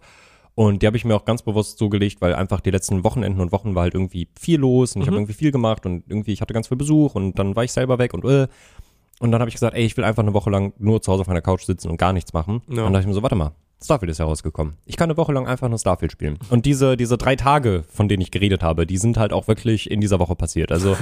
Und 0.57 0.83
die 0.83 0.87
habe 0.87 0.97
ich 0.97 1.05
mir 1.05 1.17
auch 1.17 1.25
ganz 1.25 1.43
bewusst 1.43 1.79
zugelegt, 1.79 2.21
weil 2.21 2.35
einfach 2.35 2.61
die 2.61 2.71
letzten 2.71 3.03
Wochenenden 3.03 3.41
und 3.41 3.51
Wochen 3.51 3.75
war 3.75 3.83
halt 3.83 3.95
irgendwie 3.95 4.29
viel 4.39 4.61
los 4.61 4.95
und 4.95 5.03
ich 5.03 5.09
habe 5.09 5.17
Mhm. 5.17 5.23
irgendwie 5.23 5.33
viel 5.35 5.51
gemacht 5.51 5.85
und 5.85 6.05
irgendwie, 6.09 6.33
ich 6.33 6.41
hatte 6.41 6.55
ganz 6.55 6.69
viel 6.69 6.77
Besuch 6.77 7.15
und 7.17 7.39
dann 7.41 7.57
war 7.57 7.65
ich 7.65 7.73
selber 7.73 7.99
weg 7.99 8.15
und 8.15 8.25
äh, 8.25 8.47
und 9.21 9.31
dann 9.31 9.41
habe 9.41 9.49
ich 9.49 9.55
gesagt, 9.55 9.75
ey, 9.77 9.85
ich 9.85 9.97
will 9.97 10.05
einfach 10.05 10.23
eine 10.23 10.35
Woche 10.35 10.51
lang 10.51 10.73
nur 10.79 11.01
zu 11.01 11.11
Hause 11.13 11.23
auf 11.23 11.29
meiner 11.29 11.41
Couch 11.41 11.63
sitzen 11.65 11.89
und 11.89 11.97
gar 11.97 12.13
nichts 12.13 12.33
machen. 12.33 12.63
Ja. 12.69 12.71
Und 12.71 12.77
dann 12.77 12.93
dachte 12.93 13.01
ich 13.03 13.07
mir 13.09 13.15
so, 13.15 13.23
warte 13.23 13.37
mal, 13.37 13.53
Starfield 13.83 14.11
ist 14.11 14.19
herausgekommen. 14.19 14.75
Ich 14.87 14.97
kann 14.97 15.11
eine 15.11 15.17
Woche 15.17 15.33
lang 15.33 15.47
einfach 15.47 15.69
nur 15.69 15.79
Starfield 15.79 16.11
spielen. 16.11 16.39
Und 16.49 16.65
diese, 16.65 16.97
diese 16.97 17.19
drei 17.19 17.37
Tage, 17.37 17.85
von 17.91 18.09
denen 18.09 18.23
ich 18.23 18.31
geredet 18.31 18.63
habe, 18.63 18.87
die 18.87 18.97
sind 18.97 19.19
halt 19.19 19.33
auch 19.33 19.47
wirklich 19.47 19.91
in 19.91 20.01
dieser 20.01 20.19
Woche 20.19 20.35
passiert. 20.35 20.73
Also 20.73 20.97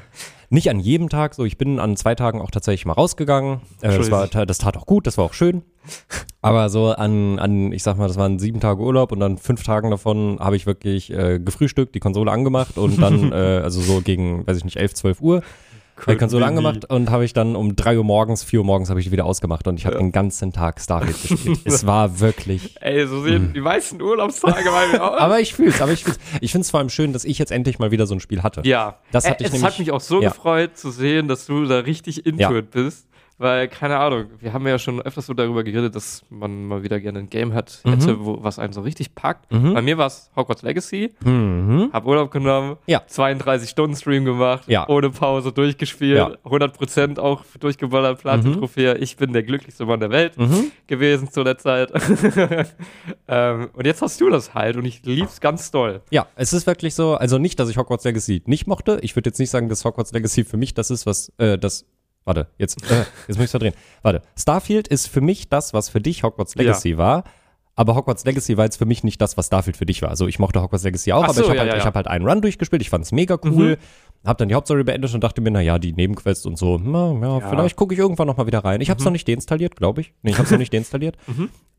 nicht 0.50 0.68
an 0.68 0.78
jedem 0.78 1.08
Tag, 1.08 1.34
so 1.34 1.44
ich 1.44 1.56
bin 1.56 1.80
an 1.80 1.96
zwei 1.96 2.14
Tagen 2.14 2.42
auch 2.42 2.50
tatsächlich 2.50 2.84
mal 2.84 2.92
rausgegangen. 2.92 3.60
Äh, 3.80 3.96
das, 3.96 4.10
war, 4.10 4.26
das 4.26 4.58
tat 4.58 4.76
auch 4.76 4.86
gut, 4.86 5.06
das 5.06 5.16
war 5.16 5.24
auch 5.24 5.32
schön. 5.32 5.62
Aber 6.42 6.68
so 6.68 6.90
an, 6.90 7.38
an, 7.38 7.72
ich 7.72 7.82
sag 7.82 7.96
mal, 7.96 8.08
das 8.08 8.16
waren 8.16 8.38
sieben 8.38 8.60
Tage 8.60 8.82
Urlaub 8.82 9.12
und 9.12 9.20
dann 9.20 9.38
fünf 9.38 9.62
Tagen 9.62 9.90
davon 9.90 10.38
habe 10.38 10.56
ich 10.56 10.66
wirklich 10.66 11.10
äh, 11.12 11.38
gefrühstückt, 11.38 11.94
die 11.94 12.00
Konsole 12.00 12.30
angemacht 12.30 12.76
und 12.76 13.00
dann, 13.00 13.32
äh, 13.32 13.60
also 13.62 13.80
so 13.80 14.02
gegen, 14.02 14.46
weiß 14.46 14.58
ich 14.58 14.64
nicht, 14.64 14.76
elf, 14.76 14.94
zwölf 14.94 15.20
Uhr 15.20 15.42
Cool, 15.98 16.14
die 16.14 16.18
Konsole 16.18 16.44
angemacht 16.44 16.84
und 16.90 17.10
habe 17.10 17.24
ich 17.24 17.32
dann 17.32 17.56
um 17.56 17.74
3 17.74 17.96
Uhr 17.96 18.04
morgens, 18.04 18.44
4 18.44 18.60
Uhr 18.60 18.66
morgens 18.66 18.90
habe 18.90 19.00
ich 19.00 19.06
die 19.06 19.12
wieder 19.12 19.24
ausgemacht 19.24 19.66
und 19.66 19.78
ich 19.78 19.86
habe 19.86 19.96
ja. 19.96 20.00
den 20.00 20.12
ganzen 20.12 20.52
Tag 20.52 20.80
Starfield 20.80 21.22
gespielt. 21.28 21.60
es 21.64 21.86
war 21.86 22.20
wirklich. 22.20 22.76
Ey, 22.80 23.06
so 23.06 23.22
sehen 23.22 23.48
mh. 23.48 23.52
die 23.54 23.60
meisten 23.60 24.02
Urlaubstage 24.02 24.68
bei 24.70 24.88
mir 24.88 25.02
aus. 25.02 25.18
aber 25.20 25.40
ich 25.40 25.54
fühl's, 25.54 25.80
aber 25.80 25.92
ich 25.92 26.04
fühl's. 26.04 26.18
Ich 26.40 26.52
find's 26.52 26.70
vor 26.70 26.80
allem 26.80 26.90
schön, 26.90 27.12
dass 27.12 27.24
ich 27.24 27.38
jetzt 27.38 27.50
endlich 27.50 27.78
mal 27.78 27.90
wieder 27.90 28.06
so 28.06 28.14
ein 28.14 28.20
Spiel 28.20 28.42
hatte. 28.42 28.60
Ja. 28.64 28.98
Das 29.10 29.28
hatte 29.28 29.44
äh, 29.44 29.46
ich 29.46 29.46
es 29.46 29.52
nämlich, 29.54 29.72
hat 29.72 29.78
mich 29.78 29.90
auch 29.90 30.00
so 30.00 30.20
ja. 30.20 30.28
gefreut 30.28 30.76
zu 30.76 30.90
sehen, 30.90 31.28
dass 31.28 31.46
du 31.46 31.64
da 31.64 31.78
richtig 31.78 32.26
into 32.26 32.42
Ja. 32.42 32.52
it 32.52 32.70
bist. 32.70 33.06
Weil, 33.38 33.68
keine 33.68 33.98
Ahnung, 33.98 34.26
wir 34.40 34.52
haben 34.54 34.66
ja 34.66 34.78
schon 34.78 35.00
öfters 35.02 35.26
so 35.26 35.34
darüber 35.34 35.62
geredet, 35.62 35.94
dass 35.94 36.24
man 36.30 36.64
mal 36.68 36.82
wieder 36.82 36.98
gerne 37.00 37.18
ein 37.18 37.28
Game 37.28 37.52
hat, 37.52 37.80
Mhm. 37.84 37.90
hätte, 37.90 38.24
wo, 38.24 38.42
was 38.42 38.58
einen 38.58 38.72
so 38.72 38.80
richtig 38.80 39.14
packt. 39.14 39.52
Mhm. 39.52 39.74
Bei 39.74 39.82
mir 39.82 39.98
war 39.98 40.06
es 40.06 40.30
Hogwarts 40.34 40.62
Legacy, 40.62 41.12
Mhm. 41.22 41.90
hab 41.92 42.06
Urlaub 42.06 42.30
genommen, 42.30 42.76
Ja. 42.86 43.02
32 43.06 43.68
Stunden 43.68 43.94
Stream 43.94 44.24
gemacht, 44.24 44.64
Ja. 44.68 44.88
ohne 44.88 45.10
Pause 45.10 45.52
durchgespielt, 45.52 46.16
Ja. 46.16 46.30
100% 46.44 47.18
auch 47.18 47.44
durchgeballert, 47.60 48.20
Platin-Trophäe. 48.20 48.94
Ich 48.98 49.16
bin 49.18 49.34
der 49.34 49.42
glücklichste 49.42 49.84
Mann 49.84 50.00
der 50.00 50.10
Welt 50.10 50.38
Mhm. 50.38 50.72
gewesen 50.86 51.30
zu 51.30 51.44
der 51.44 51.58
Zeit. 51.58 51.92
ähm, 53.28 53.68
und 53.72 53.86
jetzt 53.86 54.02
hast 54.02 54.20
du 54.20 54.30
das 54.30 54.54
halt 54.54 54.76
und 54.76 54.84
ich 54.84 55.04
lieb's 55.04 55.40
ganz 55.40 55.70
doll. 55.70 56.00
Ja, 56.10 56.26
es 56.36 56.52
ist 56.52 56.66
wirklich 56.66 56.94
so, 56.94 57.14
also 57.14 57.38
nicht, 57.38 57.58
dass 57.58 57.68
ich 57.68 57.76
Hogwarts 57.76 58.04
Legacy 58.04 58.42
nicht 58.46 58.66
mochte. 58.66 58.98
Ich 59.02 59.14
würde 59.16 59.28
jetzt 59.28 59.38
nicht 59.38 59.50
sagen, 59.50 59.68
dass 59.68 59.84
Hogwarts 59.84 60.12
Legacy 60.12 60.44
für 60.44 60.56
mich 60.56 60.74
das 60.74 60.90
ist, 60.90 61.06
was, 61.06 61.32
äh, 61.38 61.58
das, 61.58 61.84
warte, 62.26 62.48
jetzt, 62.58 62.82
äh, 62.90 63.04
jetzt 63.28 63.36
muss 63.38 63.44
ich 63.46 63.50
verdrehen. 63.50 63.72
Warte, 64.02 64.20
Starfield 64.38 64.86
ist 64.88 65.08
für 65.08 65.22
mich 65.22 65.48
das, 65.48 65.72
was 65.72 65.88
für 65.88 66.00
dich 66.00 66.22
Hogwarts 66.22 66.54
Legacy 66.56 66.98
war. 66.98 67.24
Aber 67.78 67.94
Hogwarts 67.94 68.24
Legacy 68.24 68.56
war 68.56 68.64
jetzt 68.64 68.76
für 68.76 68.86
mich 68.86 69.04
nicht 69.04 69.20
das, 69.20 69.36
was 69.36 69.46
Starfield 69.46 69.76
für 69.76 69.84
dich 69.86 70.00
war. 70.02 70.08
Also 70.10 70.26
ich 70.26 70.38
mochte 70.38 70.62
Hogwarts 70.62 70.84
Legacy 70.84 71.12
auch, 71.12 71.22
Ach 71.24 71.28
aber 71.28 71.34
so, 71.34 71.40
ich 71.42 71.48
habe 71.48 71.56
ja, 71.56 71.60
halt, 71.62 71.70
ja, 71.72 71.76
ich 71.76 71.82
ja. 71.82 71.86
hab 71.86 71.94
halt 71.94 72.06
einen 72.08 72.26
Run 72.26 72.40
durchgespielt. 72.40 72.80
Ich 72.82 72.90
fand's 72.90 73.12
mega 73.12 73.38
cool. 73.44 73.78
Hab 74.24 74.38
dann 74.38 74.48
die 74.48 74.54
Hauptstory 74.54 74.82
beendet 74.82 75.14
und 75.14 75.22
dachte 75.22 75.40
mir, 75.40 75.50
na 75.50 75.60
ja, 75.60 75.78
die 75.78 75.92
Nebenquests 75.92 76.46
und 76.46 76.58
so, 76.58 76.78
na, 76.82 77.12
ja, 77.12 77.38
Ja. 77.38 77.48
vielleicht 77.48 77.76
gucke 77.76 77.94
ich 77.94 78.00
irgendwann 78.00 78.26
noch 78.26 78.36
mal 78.38 78.46
wieder 78.46 78.64
rein. 78.64 78.80
Ich 78.80 78.90
hab's 78.90 79.04
noch 79.04 79.12
nicht 79.12 79.28
deinstalliert, 79.28 79.76
glaube 79.76 80.00
ich. 80.00 80.14
Nee, 80.22 80.30
ich 80.32 80.38
hab's 80.38 80.50
noch 80.50 80.58
nicht 80.58 80.72
deinstalliert. 80.72 81.16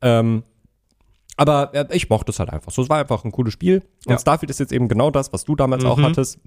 Ähm, 0.00 0.44
aber 1.38 1.70
äh, 1.72 1.86
ich 1.92 2.10
mochte 2.10 2.30
es 2.32 2.38
halt 2.38 2.50
einfach 2.50 2.70
so. 2.72 2.82
Es 2.82 2.90
war 2.90 2.98
einfach 2.98 3.24
ein 3.24 3.32
cooles 3.32 3.54
Spiel. 3.54 3.82
Und 4.06 4.12
Ja. 4.12 4.18
Starfield 4.18 4.50
ist 4.50 4.60
jetzt 4.60 4.72
eben 4.72 4.88
genau 4.88 5.10
das, 5.10 5.32
was 5.32 5.44
du 5.44 5.56
damals 5.56 5.84
auch 5.84 5.98
hattest. 6.02 6.38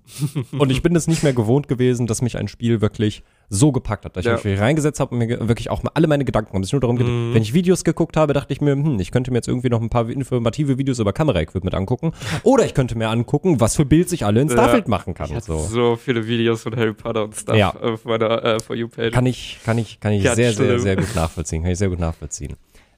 Und 0.51 0.69
ich 0.71 0.83
bin 0.83 0.95
es 0.95 1.07
nicht 1.07 1.23
mehr 1.23 1.33
gewohnt 1.33 1.67
gewesen, 1.67 2.05
dass 2.07 2.21
mich 2.21 2.37
ein 2.37 2.47
Spiel 2.47 2.81
wirklich 2.81 3.23
so 3.49 3.71
gepackt 3.71 4.05
hat, 4.05 4.15
dass 4.15 4.25
Ja. 4.25 4.35
ich 4.35 4.43
mich 4.43 4.59
reingesetzt 4.59 4.99
habe 4.99 5.13
und 5.15 5.19
mir 5.19 5.47
wirklich 5.47 5.69
auch 5.69 5.81
mal 5.83 5.91
alle 5.93 6.07
meine 6.07 6.23
Gedanken 6.25 6.53
haben. 6.53 6.61
Es 6.61 6.69
ist 6.69 6.73
nur 6.73 6.81
darum 6.81 6.97
geht, 6.97 7.07
Mhm. 7.07 7.33
wenn 7.33 7.41
ich 7.41 7.53
Videos 7.53 7.83
geguckt 7.83 8.15
habe, 8.15 8.33
dachte 8.33 8.53
ich 8.53 8.61
mir, 8.61 8.71
hm, 8.73 8.99
ich 8.99 9.11
könnte 9.11 9.31
mir 9.31 9.37
jetzt 9.37 9.47
irgendwie 9.47 9.69
noch 9.69 9.81
ein 9.81 9.89
paar 9.89 10.07
informative 10.09 10.77
Videos 10.77 10.99
über 10.99 11.11
Kameraequipment 11.13 11.73
angucken. 11.73 12.11
Oder 12.43 12.65
ich 12.65 12.73
könnte 12.73 12.97
mir 12.97 13.09
angucken, 13.09 13.59
was 13.59 13.75
für 13.75 13.85
Bild 13.85 14.11
ich 14.13 14.25
alle 14.25 14.41
in 14.41 14.47
Ja. 14.47 14.53
Starfield 14.53 14.87
machen 14.87 15.13
kann. 15.13 15.27
So. 15.41 15.57
so. 15.57 15.95
viele 15.95 16.27
Videos 16.27 16.63
von 16.63 16.75
Harry 16.75 16.93
Potter 16.93 17.23
und 17.25 17.35
Stuff 17.35 17.55
Ja. 17.55 17.73
auf 17.75 18.05
meiner 18.05 18.43
äh, 18.43 18.59
For 18.59 18.75
You-Page. 18.75 19.11
Kann 19.13 19.25
ich, 19.25 19.59
kann 19.65 19.77
ich, 19.77 19.99
kann 19.99 20.11
ich 20.13 20.23
Ganz 20.23 20.35
sehr, 20.35 20.53
sehr, 20.53 20.65
schlimm. 20.67 20.79
sehr 20.79 20.95
gut 20.97 21.15
nachvollziehen. 21.15 21.61
Kann 21.63 21.71
ich 21.71 21.77
sehr 21.77 21.89
gut 21.89 21.99
nachvollziehen. 21.99 22.55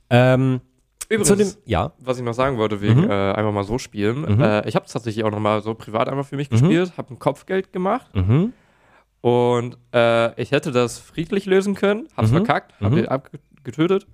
Ähm, 0.10 0.62
Übrigens, 1.10 1.28
zu 1.28 1.36
dem, 1.36 1.48
ja. 1.66 1.92
was 2.00 2.18
ich 2.18 2.24
noch 2.24 2.34
sagen 2.34 2.58
wollte, 2.58 2.82
wegen 2.82 3.02
Mhm. 3.02 3.10
äh, 3.12 3.32
einfach 3.34 3.52
mal 3.52 3.64
so 3.64 3.78
spielen. 3.78 4.22
Mhm. 4.36 4.42
Äh, 4.42 4.68
ich 4.68 4.76
habe 4.76 4.86
es 4.86 4.92
tatsächlich 4.94 5.24
auch 5.26 5.32
noch 5.32 5.40
mal 5.40 5.62
so 5.62 5.74
privat 5.74 6.08
einmal 6.10 6.24
für 6.24 6.36
mich 6.36 6.50
gespielt, 6.50 6.94
habe 6.98 7.14
ein 7.14 7.20
Kopfgeld 7.20 7.72
gemacht 7.74 8.14
Mhm. 8.16 8.54
und 9.22 9.78
äh, 9.94 10.40
ich 10.42 10.52
hätte 10.52 10.72
das 10.72 11.00
friedlich 11.00 11.46
lösen 11.46 11.76
können, 11.76 12.08
hab's 12.18 12.32
Mhm. 12.32 12.38
verkackt, 12.38 12.74
hab 12.82 12.92
Mhm. 12.92 12.96
den 12.96 13.08
abgetötet 13.08 14.08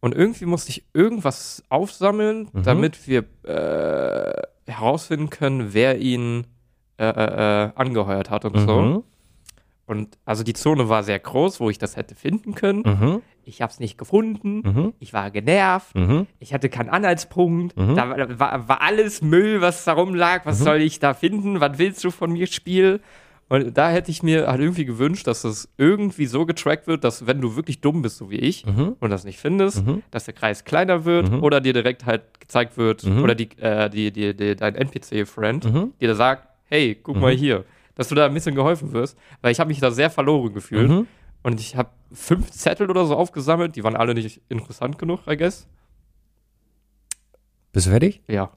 und 0.00 0.14
irgendwie 0.14 0.46
musste 0.46 0.70
ich 0.70 0.84
irgendwas 0.92 1.62
aufsammeln, 1.68 2.48
Mhm. 2.52 2.62
damit 2.62 3.06
wir 3.08 3.24
äh, 3.44 4.42
herausfinden 4.70 5.30
können, 5.30 5.72
wer 5.72 5.98
ihn 5.98 6.46
äh, 6.98 7.06
äh, 7.08 7.70
angeheuert 7.74 8.30
hat 8.30 8.44
und 8.44 8.56
so. 8.58 8.80
Mhm. 8.80 9.02
Und 9.86 10.16
also 10.24 10.44
die 10.44 10.52
Zone 10.54 10.88
war 10.88 11.02
sehr 11.02 11.18
groß, 11.18 11.58
wo 11.60 11.68
ich 11.68 11.76
das 11.78 11.96
hätte 11.96 12.14
finden 12.14 12.54
können. 12.54 13.20
Ich 13.46 13.60
habe 13.62 13.70
es 13.72 13.80
nicht 13.80 13.98
gefunden. 13.98 14.62
Mhm. 14.64 14.92
Ich 15.00 15.12
war 15.12 15.30
genervt. 15.30 15.94
Mhm. 15.94 16.26
Ich 16.38 16.52
hatte 16.54 16.68
keinen 16.68 16.88
Anhaltspunkt. 16.88 17.76
Mhm. 17.76 17.94
Da 17.94 18.38
war, 18.38 18.68
war, 18.68 18.80
alles 18.82 19.22
Müll, 19.22 19.60
was 19.60 19.84
da 19.84 19.92
rumlag. 19.92 20.46
Was 20.46 20.60
Mhm. 20.60 20.64
soll 20.64 20.80
ich 20.82 20.98
da 20.98 21.14
finden? 21.14 21.60
Was 21.60 21.78
willst 21.78 22.02
du 22.04 22.10
von 22.10 22.32
mir, 22.32 22.46
Spiel? 22.46 23.00
Und 23.50 23.76
da 23.76 23.90
hätte 23.90 24.10
ich 24.10 24.22
mir 24.22 24.48
halt 24.48 24.60
irgendwie 24.62 24.86
gewünscht, 24.86 25.26
dass 25.26 25.42
das 25.42 25.68
irgendwie 25.76 26.24
so 26.26 26.46
getrackt 26.46 26.86
wird, 26.86 27.04
dass 27.04 27.26
wenn 27.26 27.42
du 27.42 27.56
wirklich 27.56 27.82
dumm 27.82 28.00
bist, 28.00 28.16
so 28.16 28.30
wie 28.30 28.38
ich, 28.38 28.64
Mhm. 28.64 28.96
und 29.00 29.10
das 29.10 29.24
nicht 29.24 29.38
findest, 29.38 29.86
Mhm. 29.86 30.02
dass 30.10 30.24
der 30.24 30.32
Kreis 30.32 30.64
kleiner 30.64 31.04
wird 31.04 31.30
oder 31.30 31.60
dir 31.60 31.74
direkt 31.74 32.06
halt 32.06 32.22
gezeigt 32.40 32.78
wird, 32.78 33.04
oder 33.04 33.34
die, 33.34 33.50
äh, 33.60 33.90
die, 33.90 34.10
die, 34.12 34.34
die, 34.34 34.56
dein 34.56 34.74
NPC-Friend 34.74 35.92
dir 36.00 36.08
da 36.08 36.14
sagt, 36.14 36.48
hey, 36.70 36.94
guck 37.00 37.16
mal 37.20 37.32
hier, 37.32 37.64
dass 37.96 38.08
du 38.08 38.14
da 38.14 38.24
ein 38.26 38.34
bisschen 38.34 38.54
geholfen 38.54 38.92
wirst, 38.92 39.16
weil 39.42 39.52
ich 39.52 39.60
habe 39.60 39.68
mich 39.68 39.78
da 39.78 39.90
sehr 39.90 40.08
verloren 40.10 40.54
gefühlt. 40.54 41.06
Und 41.44 41.60
ich 41.60 41.76
habe 41.76 41.90
fünf 42.12 42.50
Zettel 42.50 42.90
oder 42.90 43.06
so 43.06 43.14
aufgesammelt, 43.14 43.76
die 43.76 43.84
waren 43.84 43.94
alle 43.94 44.14
nicht 44.14 44.40
interessant 44.48 44.98
genug, 44.98 45.20
I 45.28 45.36
guess. 45.36 45.68
Bist 47.72 47.86
du 47.86 47.90
fertig? 47.90 48.22
Ja. 48.26 48.50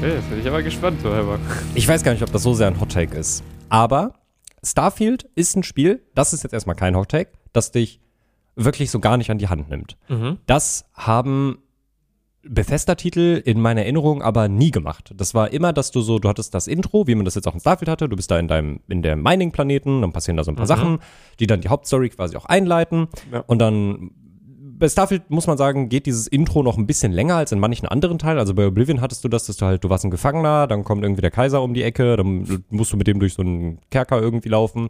Okay, 0.00 0.14
jetzt 0.14 0.30
bin 0.30 0.40
ich 0.40 0.46
aber 0.46 0.62
gespannt, 0.62 1.00
so 1.00 1.12
Helmer. 1.12 1.40
Ich 1.74 1.88
weiß 1.88 2.04
gar 2.04 2.12
nicht, 2.12 2.22
ob 2.22 2.30
das 2.30 2.42
so 2.42 2.54
sehr 2.54 2.68
ein 2.68 2.78
Hot 2.80 2.92
Take 2.92 3.16
ist. 3.16 3.42
Aber 3.70 4.12
Starfield 4.62 5.24
ist 5.34 5.56
ein 5.56 5.62
Spiel, 5.62 6.04
das 6.14 6.32
ist 6.32 6.42
jetzt 6.42 6.52
erstmal 6.52 6.76
kein 6.76 6.94
Hot 6.94 7.08
Take, 7.08 7.32
das 7.52 7.72
dich 7.72 8.00
wirklich 8.54 8.90
so 8.90 9.00
gar 9.00 9.16
nicht 9.16 9.30
an 9.30 9.38
die 9.38 9.48
Hand 9.48 9.70
nimmt. 9.70 9.96
Mhm. 10.08 10.38
Das 10.46 10.84
haben 10.92 11.62
Bethesda-Titel 12.48 13.42
in 13.44 13.60
meiner 13.60 13.82
Erinnerung 13.82 14.22
aber 14.22 14.48
nie 14.48 14.70
gemacht. 14.70 15.12
Das 15.16 15.34
war 15.34 15.52
immer, 15.52 15.72
dass 15.72 15.90
du 15.90 16.00
so, 16.00 16.18
du 16.18 16.28
hattest 16.28 16.54
das 16.54 16.66
Intro, 16.66 17.06
wie 17.06 17.14
man 17.14 17.24
das 17.24 17.34
jetzt 17.34 17.46
auch 17.46 17.54
in 17.54 17.60
Starfield 17.60 17.88
hatte, 17.88 18.08
du 18.08 18.16
bist 18.16 18.30
da 18.30 18.38
in 18.38 18.48
deinem, 18.48 18.80
in 18.88 19.02
der 19.02 19.16
Mining-Planeten, 19.16 20.00
dann 20.00 20.12
passieren 20.12 20.36
da 20.36 20.44
so 20.44 20.50
ein 20.50 20.56
paar 20.56 20.66
Sachen, 20.66 20.98
die 21.40 21.46
dann 21.46 21.60
die 21.60 21.68
Hauptstory 21.68 22.08
quasi 22.10 22.36
auch 22.36 22.46
einleiten. 22.46 23.08
Ja. 23.32 23.44
Und 23.46 23.58
dann 23.58 24.10
bei 24.78 24.88
Starfield 24.88 25.30
muss 25.30 25.46
man 25.46 25.58
sagen, 25.58 25.88
geht 25.88 26.06
dieses 26.06 26.26
Intro 26.26 26.62
noch 26.62 26.78
ein 26.78 26.86
bisschen 26.86 27.12
länger 27.12 27.36
als 27.36 27.52
in 27.52 27.58
manchen 27.58 27.86
anderen 27.86 28.18
Teilen. 28.18 28.38
Also 28.38 28.54
bei 28.54 28.66
Oblivion 28.66 29.00
hattest 29.00 29.24
du 29.24 29.28
das, 29.28 29.46
dass 29.46 29.56
du 29.56 29.66
halt, 29.66 29.84
du 29.84 29.90
warst 29.90 30.04
ein 30.04 30.10
Gefangener, 30.10 30.66
dann 30.66 30.84
kommt 30.84 31.02
irgendwie 31.02 31.22
der 31.22 31.30
Kaiser 31.30 31.62
um 31.62 31.74
die 31.74 31.82
Ecke, 31.82 32.16
dann 32.16 32.62
musst 32.70 32.92
du 32.92 32.96
mit 32.96 33.06
dem 33.06 33.18
durch 33.18 33.34
so 33.34 33.42
einen 33.42 33.78
Kerker 33.90 34.20
irgendwie 34.20 34.48
laufen. 34.48 34.88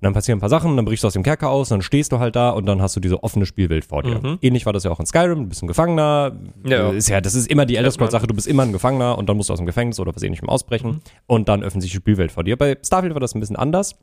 Und 0.00 0.04
dann 0.04 0.12
passieren 0.14 0.38
ein 0.38 0.40
paar 0.40 0.48
Sachen, 0.48 0.76
dann 0.76 0.84
brichst 0.84 1.02
du 1.02 1.08
aus 1.08 1.14
dem 1.14 1.24
Kerker 1.24 1.50
aus, 1.50 1.70
dann 1.70 1.82
stehst 1.82 2.12
du 2.12 2.20
halt 2.20 2.36
da 2.36 2.50
und 2.50 2.66
dann 2.66 2.80
hast 2.80 2.94
du 2.94 3.00
diese 3.00 3.22
offene 3.24 3.46
Spielwelt 3.46 3.84
vor 3.84 4.04
dir. 4.04 4.20
Mhm. 4.20 4.38
Ähnlich 4.40 4.64
war 4.64 4.72
das 4.72 4.84
ja 4.84 4.92
auch 4.92 5.00
in 5.00 5.06
Skyrim, 5.06 5.40
du 5.42 5.46
bist 5.48 5.60
ein 5.62 5.66
Gefangener. 5.66 6.36
Ja. 6.64 6.90
Ist 6.90 7.08
ja, 7.08 7.20
das 7.20 7.34
ist 7.34 7.50
immer 7.50 7.66
die 7.66 7.74
Elder 7.74 7.88
Kennt 7.88 7.98
man. 8.00 8.08
Scrolls-Sache, 8.08 8.28
du 8.28 8.34
bist 8.34 8.46
immer 8.46 8.62
ein 8.62 8.70
Gefangener 8.72 9.18
und 9.18 9.28
dann 9.28 9.36
musst 9.36 9.48
du 9.48 9.52
aus 9.52 9.58
dem 9.58 9.66
Gefängnis 9.66 9.98
oder 9.98 10.14
was 10.14 10.22
ähnlichem 10.22 10.48
ausbrechen 10.48 10.90
Mhm. 10.90 11.00
und 11.26 11.48
dann 11.48 11.64
öffnet 11.64 11.82
sich 11.82 11.90
die 11.90 11.96
Spielwelt 11.96 12.30
vor 12.30 12.44
dir. 12.44 12.56
Bei 12.56 12.76
Starfield 12.84 13.14
war 13.14 13.20
das 13.20 13.34
ein 13.34 13.40
bisschen 13.40 13.56
anders. 13.56 13.96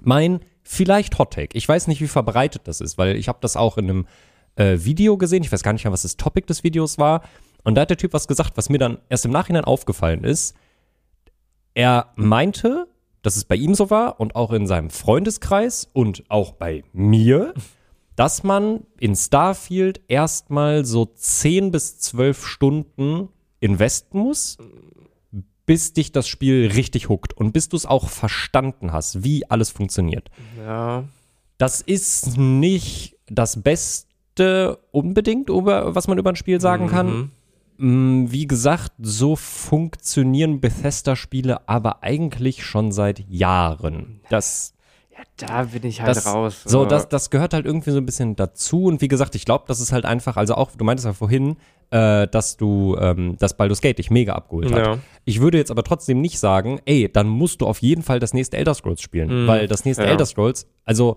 Mein 0.00 0.40
vielleicht 0.64 1.18
Hot 1.20 1.32
Take, 1.32 1.56
ich 1.56 1.68
weiß 1.68 1.86
nicht, 1.86 2.00
wie 2.00 2.08
verbreitet 2.08 2.62
das 2.64 2.80
ist, 2.80 2.98
weil 2.98 3.14
ich 3.16 3.28
habe 3.28 3.38
das 3.40 3.56
auch 3.56 3.78
in 3.78 3.88
einem 3.88 4.06
äh, 4.56 4.78
Video 4.84 5.16
gesehen, 5.18 5.44
ich 5.44 5.52
weiß 5.52 5.62
gar 5.62 5.72
nicht 5.72 5.84
mehr, 5.84 5.92
was 5.92 6.02
das 6.02 6.16
Topic 6.16 6.46
des 6.48 6.64
Videos 6.64 6.98
war 6.98 7.22
und 7.62 7.76
da 7.76 7.82
hat 7.82 7.90
der 7.90 7.96
Typ 7.96 8.12
was 8.12 8.26
gesagt, 8.26 8.56
was 8.56 8.68
mir 8.70 8.78
dann 8.78 8.98
erst 9.08 9.24
im 9.24 9.30
Nachhinein 9.30 9.64
aufgefallen 9.64 10.24
ist. 10.24 10.56
Er 11.74 12.08
meinte, 12.16 12.86
dass 13.22 13.36
es 13.36 13.44
bei 13.44 13.56
ihm 13.56 13.74
so 13.74 13.90
war 13.90 14.20
und 14.20 14.36
auch 14.36 14.52
in 14.52 14.66
seinem 14.66 14.90
Freundeskreis 14.90 15.88
und 15.92 16.24
auch 16.28 16.52
bei 16.52 16.84
mir, 16.92 17.54
dass 18.16 18.42
man 18.42 18.80
in 19.00 19.16
Starfield 19.16 20.00
erstmal 20.08 20.84
so 20.84 21.06
10 21.06 21.70
bis 21.70 21.98
12 21.98 22.46
Stunden 22.46 23.28
investen 23.60 24.18
muss, 24.18 24.58
bis 25.64 25.92
dich 25.92 26.12
das 26.12 26.28
Spiel 26.28 26.70
richtig 26.74 27.08
huckt 27.08 27.34
und 27.36 27.52
bis 27.52 27.68
du 27.68 27.76
es 27.76 27.86
auch 27.86 28.08
verstanden 28.08 28.92
hast, 28.92 29.24
wie 29.24 29.48
alles 29.48 29.70
funktioniert. 29.70 30.30
Ja. 30.58 31.04
Das 31.58 31.80
ist 31.80 32.36
nicht 32.36 33.16
das 33.26 33.62
Beste 33.62 34.78
unbedingt, 34.90 35.48
über, 35.48 35.94
was 35.94 36.08
man 36.08 36.18
über 36.18 36.30
ein 36.30 36.36
Spiel 36.36 36.60
sagen 36.60 36.88
kann. 36.88 37.06
Mhm. 37.06 37.12
Mm, 37.12 37.30
Wie 37.84 38.46
gesagt, 38.46 38.92
so 39.00 39.34
funktionieren 39.34 40.60
Bethesda-Spiele 40.60 41.68
aber 41.68 42.02
eigentlich 42.04 42.64
schon 42.64 42.92
seit 42.92 43.28
Jahren. 43.28 44.20
Das, 44.30 44.74
Ja, 45.10 45.24
da 45.48 45.64
bin 45.64 45.84
ich 45.84 46.00
halt 46.00 46.16
das, 46.16 46.26
raus. 46.26 46.62
so, 46.64 46.84
das, 46.84 47.08
das 47.08 47.30
gehört 47.30 47.52
halt 47.54 47.66
irgendwie 47.66 47.90
so 47.90 47.98
ein 47.98 48.06
bisschen 48.06 48.36
dazu. 48.36 48.84
Und 48.84 49.00
wie 49.00 49.08
gesagt, 49.08 49.34
ich 49.34 49.44
glaube, 49.44 49.64
das 49.66 49.80
ist 49.80 49.90
halt 49.90 50.04
einfach, 50.04 50.36
also 50.36 50.54
auch, 50.54 50.70
du 50.70 50.84
meintest 50.84 51.06
ja 51.06 51.12
vorhin, 51.12 51.56
äh, 51.90 52.28
dass 52.28 52.56
du, 52.56 52.96
ähm, 53.00 53.36
dass 53.38 53.56
Baldur's 53.56 53.80
Gate 53.80 53.98
dich 53.98 54.10
mega 54.10 54.34
abgeholt 54.34 54.72
hat. 54.72 54.86
Ja. 54.86 54.98
Ich 55.24 55.40
würde 55.40 55.58
jetzt 55.58 55.70
aber 55.72 55.82
trotzdem 55.82 56.20
nicht 56.20 56.38
sagen, 56.38 56.80
ey, 56.84 57.10
dann 57.12 57.26
musst 57.28 57.60
du 57.62 57.66
auf 57.66 57.78
jeden 57.82 58.02
Fall 58.02 58.20
das 58.20 58.32
nächste 58.32 58.58
Elder 58.58 58.74
Scrolls 58.74 59.00
spielen, 59.02 59.42
Mhm. 59.44 59.46
weil 59.48 59.66
das 59.66 59.84
nächste 59.84 60.04
Ja. 60.04 60.10
Elder 60.10 60.24
Scrolls, 60.26 60.68
also 60.84 61.16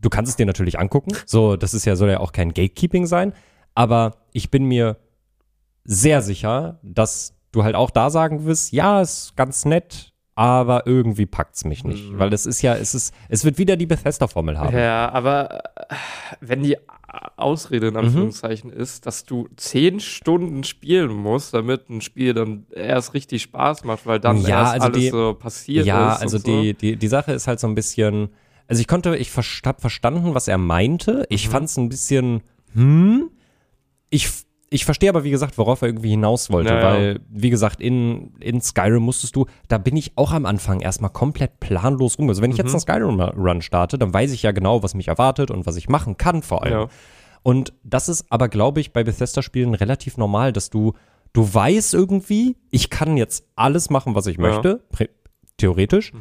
du 0.00 0.08
kannst 0.08 0.30
es 0.30 0.36
dir 0.36 0.46
natürlich 0.46 0.78
angucken, 0.78 1.12
so, 1.26 1.56
das 1.56 1.74
ist 1.74 1.84
ja, 1.84 1.94
soll 1.94 2.08
ja 2.10 2.20
auch 2.20 2.32
kein 2.32 2.54
Gatekeeping 2.54 3.04
sein, 3.06 3.34
aber 3.74 4.16
ich 4.32 4.50
bin 4.50 4.64
mir 4.64 4.96
sehr 5.86 6.22
sicher, 6.22 6.78
dass 6.82 7.34
du 7.52 7.64
halt 7.64 7.74
auch 7.74 7.90
da 7.90 8.10
sagen 8.10 8.44
wirst, 8.44 8.72
ja, 8.72 9.00
ist 9.00 9.34
ganz 9.36 9.64
nett, 9.64 10.12
aber 10.34 10.86
irgendwie 10.86 11.24
packt's 11.26 11.64
mich 11.64 11.84
nicht, 11.84 12.12
Mhm. 12.12 12.18
weil 12.18 12.32
es 12.32 12.44
ist 12.44 12.60
ja, 12.60 12.74
es 12.74 12.94
ist, 12.94 13.14
es 13.28 13.44
wird 13.44 13.56
wieder 13.56 13.76
die 13.76 13.86
Bethesda-Formel 13.86 14.58
haben. 14.58 14.76
Ja, 14.76 15.08
aber 15.10 15.64
äh, 15.90 15.94
wenn 16.40 16.62
die 16.62 16.76
Ausrede 17.36 17.90
Mhm. 17.90 17.96
in 17.96 18.04
Anführungszeichen 18.04 18.70
ist, 18.70 19.06
dass 19.06 19.24
du 19.24 19.48
zehn 19.56 20.00
Stunden 20.00 20.64
spielen 20.64 21.12
musst, 21.14 21.54
damit 21.54 21.88
ein 21.88 22.02
Spiel 22.02 22.34
dann 22.34 22.66
erst 22.74 23.14
richtig 23.14 23.42
Spaß 23.42 23.84
macht, 23.84 24.04
weil 24.06 24.20
dann 24.20 24.42
Ja, 24.42 24.60
erst 24.60 24.72
also 24.74 24.86
alles 24.88 25.00
die- 25.00 25.08
so 25.10 25.34
passiert 25.34 25.86
Ja, 25.86 26.12
ist. 26.14 26.20
also 26.22 26.36
und 26.36 26.44
so. 26.46 26.60
die, 26.62 26.74
die, 26.74 26.96
die 26.96 27.08
Sache 27.08 27.32
ist 27.32 27.46
halt 27.46 27.60
so 27.60 27.66
ein 27.68 27.74
bisschen, 27.74 28.28
also 28.68 28.80
ich 28.80 28.88
konnte, 28.88 29.16
ich 29.16 29.30
hab 29.64 29.80
verstanden, 29.80 30.34
was 30.34 30.48
er 30.48 30.58
meinte. 30.58 31.24
Ich 31.30 31.46
Mhm. 31.46 31.52
fand 31.52 31.64
es 31.70 31.76
ein 31.78 31.88
bisschen, 31.88 32.42
hm, 32.74 33.30
ich, 34.10 34.28
ich 34.68 34.84
verstehe 34.84 35.08
aber, 35.08 35.22
wie 35.24 35.30
gesagt, 35.30 35.58
worauf 35.58 35.82
er 35.82 35.88
irgendwie 35.88 36.10
hinaus 36.10 36.50
wollte, 36.50 36.70
Ja, 36.74 36.80
ja. 36.80 36.82
weil, 36.84 37.20
wie 37.30 37.50
gesagt, 37.50 37.80
in, 37.80 38.32
in 38.40 38.60
Skyrim 38.60 39.02
musstest 39.02 39.36
du, 39.36 39.46
da 39.68 39.78
bin 39.78 39.96
ich 39.96 40.12
auch 40.16 40.32
am 40.32 40.44
Anfang 40.44 40.80
erstmal 40.80 41.10
komplett 41.10 41.60
planlos 41.60 42.18
rum. 42.18 42.28
Also 42.28 42.42
wenn 42.42 42.50
ich 42.50 42.58
Mhm. 42.58 42.64
jetzt 42.64 42.72
einen 42.74 42.80
Skyrim-Run 42.80 43.62
starte, 43.62 43.96
dann 43.98 44.12
weiß 44.12 44.32
ich 44.32 44.42
ja 44.42 44.50
genau, 44.52 44.82
was 44.82 44.94
mich 44.94 45.08
erwartet 45.08 45.50
und 45.52 45.66
was 45.66 45.76
ich 45.76 45.88
machen 45.88 46.16
kann 46.16 46.42
vor 46.42 46.64
allem. 46.64 46.72
Ja. 46.80 46.88
Und 47.44 47.72
das 47.84 48.08
ist 48.08 48.26
aber, 48.30 48.48
glaube 48.48 48.80
ich, 48.80 48.92
bei 48.92 49.04
Bethesda-Spielen 49.04 49.74
relativ 49.74 50.16
normal, 50.16 50.52
dass 50.52 50.68
du, 50.68 50.94
du 51.32 51.54
weißt 51.54 51.94
irgendwie, 51.94 52.56
ich 52.72 52.90
kann 52.90 53.16
jetzt 53.16 53.44
alles 53.54 53.88
machen, 53.88 54.16
was 54.16 54.26
ich 54.26 54.36
Ja. 54.36 54.42
möchte, 54.42 54.82
theoretisch. 55.58 56.12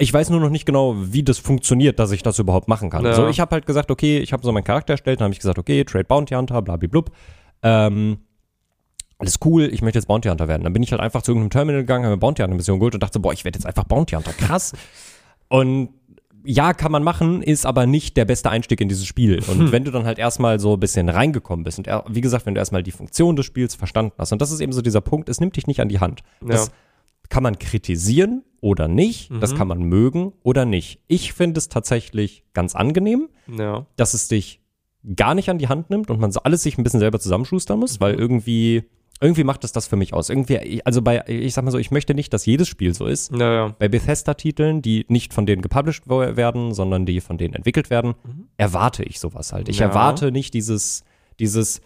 Ich 0.00 0.12
weiß 0.12 0.30
nur 0.30 0.40
noch 0.40 0.48
nicht 0.50 0.64
genau, 0.64 0.96
wie 0.98 1.22
das 1.22 1.38
funktioniert, 1.38 1.98
dass 1.98 2.10
ich 2.10 2.22
das 2.22 2.38
überhaupt 2.38 2.68
machen 2.68 2.88
kann. 2.88 3.04
Ja. 3.04 3.12
So, 3.12 3.28
ich 3.28 3.38
habe 3.38 3.52
halt 3.52 3.66
gesagt, 3.66 3.90
okay, 3.90 4.18
ich 4.18 4.32
habe 4.32 4.42
so 4.42 4.50
meinen 4.50 4.64
Charakter 4.64 4.94
erstellt, 4.94 5.20
dann 5.20 5.26
habe 5.26 5.34
ich 5.34 5.40
gesagt, 5.40 5.58
okay, 5.58 5.84
Trade 5.84 6.04
Bounty 6.04 6.34
Hunter, 6.34 6.62
blablablub. 6.62 7.10
Ähm, 7.62 8.18
alles 9.18 9.38
cool, 9.44 9.68
ich 9.70 9.82
möchte 9.82 9.98
jetzt 9.98 10.06
Bounty 10.06 10.30
Hunter 10.30 10.48
werden. 10.48 10.64
Dann 10.64 10.72
bin 10.72 10.82
ich 10.82 10.92
halt 10.92 11.02
einfach 11.02 11.20
zu 11.20 11.32
irgendeinem 11.32 11.50
Terminal 11.50 11.82
gegangen, 11.82 12.04
habe 12.04 12.14
eine 12.14 12.18
Bounty 12.20 12.42
Hunter 12.42 12.56
Mission 12.56 12.78
geholt 12.78 12.94
und 12.94 13.02
dachte, 13.02 13.14
so, 13.14 13.20
boah, 13.20 13.34
ich 13.34 13.44
werde 13.44 13.58
jetzt 13.58 13.66
einfach 13.66 13.84
Bounty 13.84 14.16
Hunter, 14.16 14.32
krass. 14.32 14.72
Und 15.48 15.90
ja, 16.44 16.72
kann 16.72 16.92
man 16.92 17.02
machen, 17.02 17.42
ist 17.42 17.66
aber 17.66 17.86
nicht 17.86 18.16
der 18.16 18.24
beste 18.24 18.50
Einstieg 18.50 18.80
in 18.80 18.88
dieses 18.88 19.04
Spiel. 19.04 19.42
Und 19.48 19.72
wenn 19.72 19.84
du 19.84 19.90
dann 19.90 20.04
halt 20.04 20.18
erstmal 20.18 20.58
so 20.58 20.74
ein 20.74 20.80
bisschen 20.80 21.08
reingekommen 21.08 21.64
bist 21.64 21.78
und 21.78 21.88
wie 22.08 22.20
gesagt, 22.20 22.46
wenn 22.46 22.54
du 22.54 22.60
erstmal 22.60 22.82
die 22.82 22.92
Funktion 22.92 23.36
des 23.36 23.46
Spiels 23.46 23.74
verstanden 23.74 24.14
hast, 24.16 24.32
und 24.32 24.40
das 24.40 24.50
ist 24.50 24.60
eben 24.60 24.72
so 24.72 24.80
dieser 24.80 25.00
Punkt, 25.00 25.28
es 25.28 25.40
nimmt 25.40 25.56
dich 25.56 25.66
nicht 25.66 25.80
an 25.80 25.88
die 25.88 25.98
Hand. 25.98 26.22
Das 26.40 26.68
Ja. 26.68 26.72
Kann 27.30 27.42
man 27.42 27.58
kritisieren 27.58 28.42
oder 28.60 28.86
nicht, 28.88 29.30
Mhm. 29.30 29.40
das 29.40 29.54
kann 29.54 29.66
man 29.68 29.82
mögen 29.82 30.32
oder 30.42 30.66
nicht. 30.66 31.00
Ich 31.08 31.32
finde 31.32 31.56
es 31.58 31.68
tatsächlich 31.70 32.44
ganz 32.52 32.74
angenehm, 32.76 33.28
Ja. 33.46 33.86
dass 33.96 34.12
es 34.12 34.28
dich 34.28 34.60
gar 35.16 35.34
nicht 35.34 35.48
an 35.48 35.56
die 35.56 35.68
Hand 35.68 35.88
nimmt 35.88 36.10
und 36.10 36.20
man 36.20 36.30
so 36.30 36.40
alles 36.42 36.62
sich 36.62 36.76
ein 36.76 36.82
bisschen 36.84 37.00
selber 37.00 37.18
zusammenschustern 37.18 37.78
muss, 37.78 38.00
weil 38.02 38.14
irgendwie, 38.16 38.82
irgendwie 39.22 39.44
macht 39.44 39.64
es 39.64 39.72
das 39.72 39.86
für 39.86 39.96
mich 39.96 40.12
aus. 40.12 40.28
Irgendwie, 40.28 40.84
also 40.84 41.00
bei, 41.00 41.24
ich 41.26 41.54
sag 41.54 41.64
mal 41.64 41.70
so, 41.70 41.78
ich 41.78 41.90
möchte 41.90 42.12
nicht, 42.14 42.32
dass 42.34 42.44
jedes 42.44 42.68
Spiel 42.68 42.92
so 42.92 43.06
ist. 43.06 43.32
Ja, 43.32 43.52
ja. 43.52 43.76
Bei 43.78 43.88
Bethesda-Titeln, 43.88 44.82
die 44.82 45.06
nicht 45.08 45.32
von 45.32 45.46
denen 45.46 45.62
gepublished 45.62 46.06
werden, 46.08 46.74
sondern 46.74 47.06
die 47.06 47.20
von 47.22 47.38
denen 47.38 47.54
entwickelt 47.54 47.88
werden, 47.88 48.14
erwarte 48.58 49.02
ich 49.04 49.20
sowas 49.20 49.52
halt. 49.54 49.68
Ich 49.70 49.78
Ja. 49.78 49.86
erwarte 49.86 50.32
nicht 50.32 50.52
dieses, 50.52 51.04
dieses, 51.38 51.80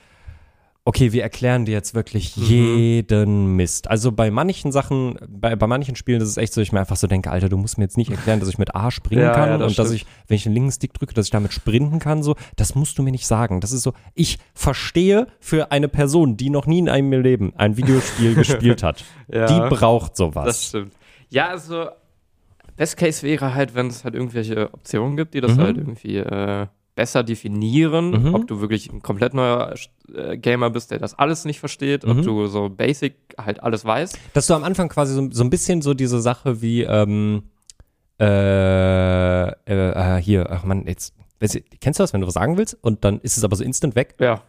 okay, 0.86 1.12
wir 1.12 1.22
erklären 1.22 1.64
dir 1.64 1.72
jetzt 1.72 1.94
wirklich 1.94 2.36
Mhm. 2.36 2.42
jeden 2.44 3.56
Mist. 3.56 3.88
Also 3.88 4.12
bei 4.12 4.30
manchen 4.30 4.70
Sachen, 4.70 5.18
bei, 5.28 5.56
bei 5.56 5.66
manchen 5.66 5.96
Spielen 5.96 6.20
ist 6.20 6.28
es 6.28 6.36
echt 6.36 6.52
so, 6.52 6.60
ich 6.60 6.72
mir 6.72 6.80
einfach 6.80 6.96
so 6.96 7.06
denke, 7.06 7.30
Alter, 7.30 7.48
du 7.48 7.56
musst 7.56 7.78
mir 7.78 7.84
jetzt 7.84 7.96
nicht 7.96 8.10
erklären, 8.10 8.38
dass 8.40 8.50
ich 8.50 8.58
mit 8.58 8.74
A 8.74 8.90
springen 8.90 9.22
Ja, 9.22 9.32
kann 9.34 9.48
ja, 9.48 9.58
das 9.58 9.68
und 9.68 9.78
dass 9.78 9.88
stimmt. 9.88 10.02
ich, 10.02 10.06
wenn 10.28 10.34
ich 10.36 10.42
den 10.42 10.52
linken 10.52 10.72
Stick 10.72 10.92
drücke, 10.92 11.14
dass 11.14 11.26
ich 11.26 11.30
damit 11.30 11.54
sprinten 11.54 12.00
kann, 12.00 12.22
so, 12.22 12.36
das 12.56 12.74
musst 12.74 12.98
du 12.98 13.02
mir 13.02 13.12
nicht 13.12 13.26
sagen. 13.26 13.62
Das 13.62 13.72
ist 13.72 13.82
so, 13.82 13.94
ich 14.14 14.38
verstehe 14.52 15.26
für 15.40 15.72
eine 15.72 15.88
Person, 15.88 16.36
die 16.36 16.50
noch 16.50 16.66
nie 16.66 16.80
in 16.80 16.88
einem 16.90 17.12
Leben 17.22 17.54
ein 17.56 17.78
Videospiel 17.78 18.34
gespielt 18.34 18.82
hat, 18.82 19.04
Ja. 19.32 19.46
die 19.46 19.74
braucht 19.74 20.16
sowas. 20.16 20.44
Das 20.46 20.68
stimmt. 20.68 20.92
Ja, 21.30 21.48
also 21.48 21.86
Best 22.76 22.96
Case 22.98 23.22
wäre 23.22 23.54
halt, 23.54 23.74
wenn 23.74 23.86
es 23.86 24.04
halt 24.04 24.14
irgendwelche 24.14 24.72
Optionen 24.74 25.16
gibt, 25.16 25.32
die 25.32 25.40
das 25.40 25.56
Mhm. 25.56 25.60
halt 25.62 25.76
irgendwie 25.78 26.16
äh, 26.18 26.66
besser 26.94 27.22
definieren, 27.24 28.10
Mhm. 28.10 28.34
ob 28.34 28.46
du 28.46 28.60
wirklich 28.60 28.90
ein 28.92 29.02
komplett 29.02 29.34
neuer 29.34 29.74
äh, 30.14 30.36
Gamer 30.36 30.70
bist, 30.70 30.90
der 30.90 30.98
das 30.98 31.18
alles 31.18 31.44
nicht 31.44 31.58
versteht, 31.60 32.04
ob 32.04 32.18
Mhm. 32.18 32.22
du 32.22 32.46
so 32.46 32.68
basic 32.68 33.14
halt 33.36 33.62
alles 33.62 33.84
weißt. 33.84 34.18
Dass 34.32 34.46
du 34.46 34.54
am 34.54 34.62
Anfang 34.64 34.88
quasi 34.88 35.12
so, 35.14 35.28
so 35.30 35.42
ein 35.42 35.50
bisschen 35.50 35.82
so 35.82 35.92
diese 35.94 36.20
Sache 36.20 36.62
wie, 36.62 36.82
ähm, 36.82 37.44
äh, 38.20 39.48
äh, 39.48 39.54
äh, 39.66 40.20
hier, 40.22 40.48
ach 40.50 40.64
man, 40.64 40.86
jetzt, 40.86 41.14
weißt 41.40 41.56
du, 41.56 41.60
kennst 41.80 41.98
du 41.98 42.02
das, 42.04 42.12
wenn 42.12 42.20
du 42.20 42.26
was 42.26 42.34
sagen 42.34 42.56
willst 42.56 42.76
und 42.80 43.04
dann 43.04 43.18
ist 43.20 43.36
es 43.36 43.44
aber 43.44 43.56
so 43.56 43.64
instant 43.64 43.96
weg? 43.96 44.14
Ja, 44.20 44.42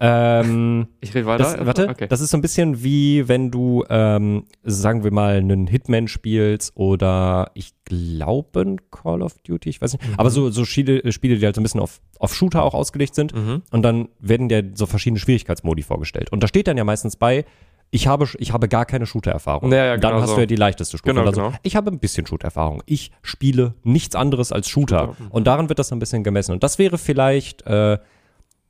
Ähm, 0.00 0.86
ich 1.00 1.14
rede 1.14 1.26
weiter. 1.26 1.56
das, 1.56 1.66
warte, 1.66 1.88
okay. 1.88 2.06
das 2.08 2.20
ist 2.20 2.30
so 2.30 2.36
ein 2.36 2.40
bisschen 2.40 2.82
wie 2.84 3.26
wenn 3.28 3.50
du, 3.50 3.84
ähm, 3.90 4.44
sagen 4.62 5.02
wir 5.02 5.12
mal, 5.12 5.36
einen 5.36 5.66
Hitman 5.66 6.06
spielst 6.08 6.72
oder 6.76 7.50
ich 7.54 7.72
glaube 7.84 8.60
ein 8.60 8.90
Call 8.90 9.22
of 9.22 9.34
Duty, 9.46 9.68
ich 9.70 9.80
weiß 9.82 9.94
nicht, 9.94 10.04
aber 10.16 10.30
so, 10.30 10.50
so 10.50 10.64
Spiele, 10.64 11.10
Spiele, 11.10 11.36
die 11.38 11.44
halt 11.44 11.56
so 11.56 11.60
ein 11.60 11.64
bisschen 11.64 11.80
auf, 11.80 12.00
auf 12.20 12.34
Shooter 12.34 12.62
auch 12.62 12.74
ausgelegt 12.74 13.14
sind 13.14 13.34
Mhm. 13.34 13.62
und 13.72 13.82
dann 13.82 14.08
werden 14.20 14.48
dir 14.48 14.70
so 14.74 14.86
verschiedene 14.86 15.18
Schwierigkeitsmodi 15.18 15.82
vorgestellt. 15.82 16.30
Und 16.30 16.42
da 16.42 16.48
steht 16.48 16.68
dann 16.68 16.76
ja 16.76 16.84
meistens 16.84 17.16
bei, 17.16 17.44
ich 17.90 18.06
habe, 18.06 18.26
ich 18.38 18.52
habe 18.52 18.68
gar 18.68 18.84
keine 18.84 19.06
Shooter-Erfahrung. 19.06 19.72
Ja, 19.72 19.78
ja, 19.78 19.96
dann 19.96 20.10
genau 20.10 20.22
hast 20.22 20.30
so. 20.30 20.34
du 20.36 20.40
ja 20.42 20.46
die 20.46 20.56
leichteste 20.56 20.98
Stufe. 20.98 21.14
Genau, 21.14 21.20
Und 21.22 21.26
dann 21.26 21.34
so, 21.34 21.40
genau. 21.50 21.56
Ich 21.62 21.74
habe 21.74 21.90
ein 21.90 21.98
bisschen 21.98 22.26
Shooter-Erfahrung. 22.26 22.82
Ich 22.84 23.12
spiele 23.22 23.74
nichts 23.82 24.14
anderes 24.14 24.52
als 24.52 24.68
Shooter. 24.68 25.06
Shooter, 25.06 25.24
mhm. 25.24 25.30
Und 25.30 25.46
daran 25.46 25.68
wird 25.70 25.78
das 25.78 25.88
so 25.88 25.96
ein 25.96 25.98
bisschen 25.98 26.22
gemessen. 26.22 26.52
Und 26.52 26.62
das 26.62 26.78
wäre 26.78 26.98
vielleicht 26.98 27.62
äh, 27.66 27.96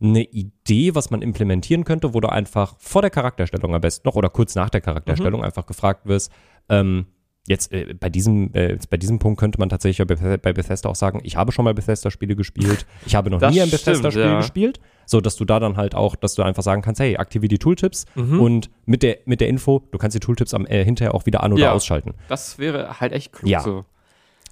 eine 0.00 0.22
Idee, 0.24 0.94
was 0.94 1.10
man 1.10 1.22
implementieren 1.22 1.84
könnte, 1.84 2.14
wo 2.14 2.20
du 2.20 2.28
einfach 2.28 2.76
vor 2.78 3.02
der 3.02 3.10
Charakterstellung 3.10 3.74
am 3.74 3.80
besten 3.80 4.06
noch 4.06 4.14
oder 4.16 4.28
kurz 4.30 4.54
nach 4.54 4.70
der 4.70 4.80
Mhm. 4.80 4.84
Charakterstellung 4.84 5.42
einfach 5.44 5.66
gefragt 5.66 6.06
wirst, 6.06 6.32
ähm, 6.68 7.06
Jetzt 7.46 7.72
äh, 7.72 7.94
bei 7.98 8.10
diesem 8.10 8.52
äh, 8.52 8.72
jetzt 8.72 8.90
bei 8.90 8.98
diesem 8.98 9.18
Punkt 9.18 9.40
könnte 9.40 9.58
man 9.58 9.70
tatsächlich 9.70 10.06
bei, 10.06 10.14
Beth- 10.16 10.42
bei 10.42 10.52
Bethesda 10.52 10.86
auch 10.90 10.94
sagen, 10.94 11.20
ich 11.22 11.36
habe 11.36 11.50
schon 11.50 11.64
mal 11.64 11.72
Bethesda-Spiele 11.72 12.36
gespielt, 12.36 12.84
ich 13.06 13.14
habe 13.14 13.30
noch 13.30 13.38
Das 13.38 13.54
nie 13.54 13.62
ein 13.62 13.68
stimmt, 13.68 13.84
Bethesda-Spiel 13.86 14.22
ja. 14.22 14.36
gespielt, 14.36 14.80
so 15.06 15.22
dass 15.22 15.36
du 15.36 15.46
da 15.46 15.58
dann 15.58 15.78
halt 15.78 15.94
auch, 15.94 16.14
dass 16.14 16.34
du 16.34 16.42
einfach 16.42 16.62
sagen 16.62 16.82
kannst, 16.82 17.00
hey, 17.00 17.16
aktiviere 17.16 17.48
die 17.48 17.58
Tooltips 17.58 18.04
Mhm. 18.16 18.40
und 18.40 18.70
mit 18.84 19.02
der 19.02 19.18
mit 19.24 19.40
der 19.40 19.48
Info, 19.48 19.82
du 19.92 19.96
kannst 19.96 20.14
die 20.14 20.20
Tooltips 20.20 20.52
am 20.52 20.66
äh, 20.66 20.84
hinterher 20.84 21.14
auch 21.14 21.24
wieder 21.24 21.42
an 21.42 21.54
oder 21.54 21.62
Ja. 21.62 21.72
ausschalten. 21.72 22.12
Das 22.28 22.58
wäre 22.58 23.00
halt 23.00 23.14
echt 23.14 23.32
klug 23.32 23.48
Ja. 23.50 23.60
so. 23.60 23.86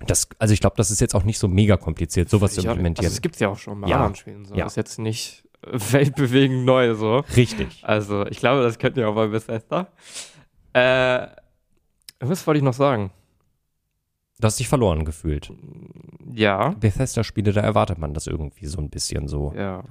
Das, 0.07 0.29
also 0.39 0.53
ich 0.53 0.61
glaube, 0.61 0.77
das 0.77 0.91
ist 0.91 1.01
jetzt 1.01 1.15
auch 1.15 1.23
nicht 1.23 1.39
so 1.39 1.49
mega 1.49 1.77
kompliziert, 1.77 2.29
sowas 2.29 2.53
zu 2.55 2.61
Ich 2.61 2.67
auch- 2.69 2.73
implementieren. 2.73 3.07
Also 3.07 3.15
es 3.17 3.23
gibt 3.23 3.39
ja 3.41 3.49
auch 3.49 3.59
schon 3.59 3.81
bei 3.81 3.89
Ja. 3.89 3.97
anderen 3.97 4.15
Spielen 4.15 4.45
so. 4.45 4.55
Ja. 4.55 4.65
Das 4.65 4.73
ist 4.73 4.77
jetzt 4.77 4.99
nicht 4.99 5.45
weltbewegend 5.63 6.65
neu 6.65 6.95
so. 6.95 7.19
Richtig. 7.35 7.83
Also 7.83 8.27
ich 8.27 8.39
glaube, 8.39 8.63
das 8.63 8.79
könnt 8.79 8.97
ihr 8.99 9.09
auch 9.09 9.15
bei 9.15 9.29
Bethesda. 9.29 9.89
Äh, 10.75 11.27
was 12.21 12.47
wollte 12.47 12.59
ich 12.59 12.65
noch 12.65 12.75
sagen? 12.75 13.11
Du 14.39 14.47
hast 14.47 14.59
dich 14.61 14.69
verloren 14.69 15.07
gefühlt. 15.07 15.51
Ja. 16.33 16.71
Bethesda-Spiele, 16.71 17.53
da 17.53 17.63
erwartet 17.63 17.97
man 17.99 18.13
das 18.13 18.27
irgendwie 18.27 18.67
so 18.67 18.79
ein 18.79 18.91
bisschen 18.91 19.29
so. 19.29 19.55
Ja. 19.57 19.83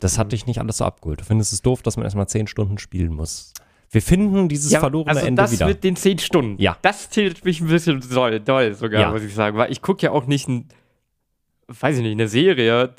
Das 0.00 0.18
hat 0.18 0.32
dich 0.32 0.46
nicht 0.46 0.58
alles 0.60 0.76
so 0.78 0.84
abgeholt. 0.84 1.20
Du 1.20 1.24
findest 1.24 1.54
es 1.54 1.62
doof, 1.62 1.80
dass 1.82 1.96
man 1.96 2.04
erstmal 2.04 2.28
zehn 2.28 2.46
Stunden 2.46 2.76
spielen 2.76 3.14
muss. 3.14 3.54
Wir 3.96 4.02
finden 4.02 4.46
dieses 4.50 4.70
ja, 4.72 4.80
verlorene 4.80 5.08
also 5.12 5.24
Ende 5.26 5.40
das 5.40 5.52
wieder. 5.52 5.66
mit 5.68 5.82
den 5.82 5.96
zehn 5.96 6.18
Stunden, 6.18 6.60
Ja. 6.60 6.76
das 6.82 7.08
zählt 7.08 7.46
mich 7.46 7.62
ein 7.62 7.68
bisschen 7.68 7.98
doll, 8.12 8.40
doll 8.40 8.74
sogar, 8.74 9.00
Ja. 9.00 9.10
muss 9.10 9.22
ich 9.22 9.34
sagen. 9.34 9.56
Weil 9.56 9.72
ich 9.72 9.80
gucke 9.80 10.02
ja 10.04 10.10
auch 10.12 10.26
nicht, 10.26 10.46
ein, 10.48 10.68
weiß 11.68 11.96
ich 11.96 12.02
nicht, 12.02 12.12
eine 12.12 12.28
Serie, 12.28 12.90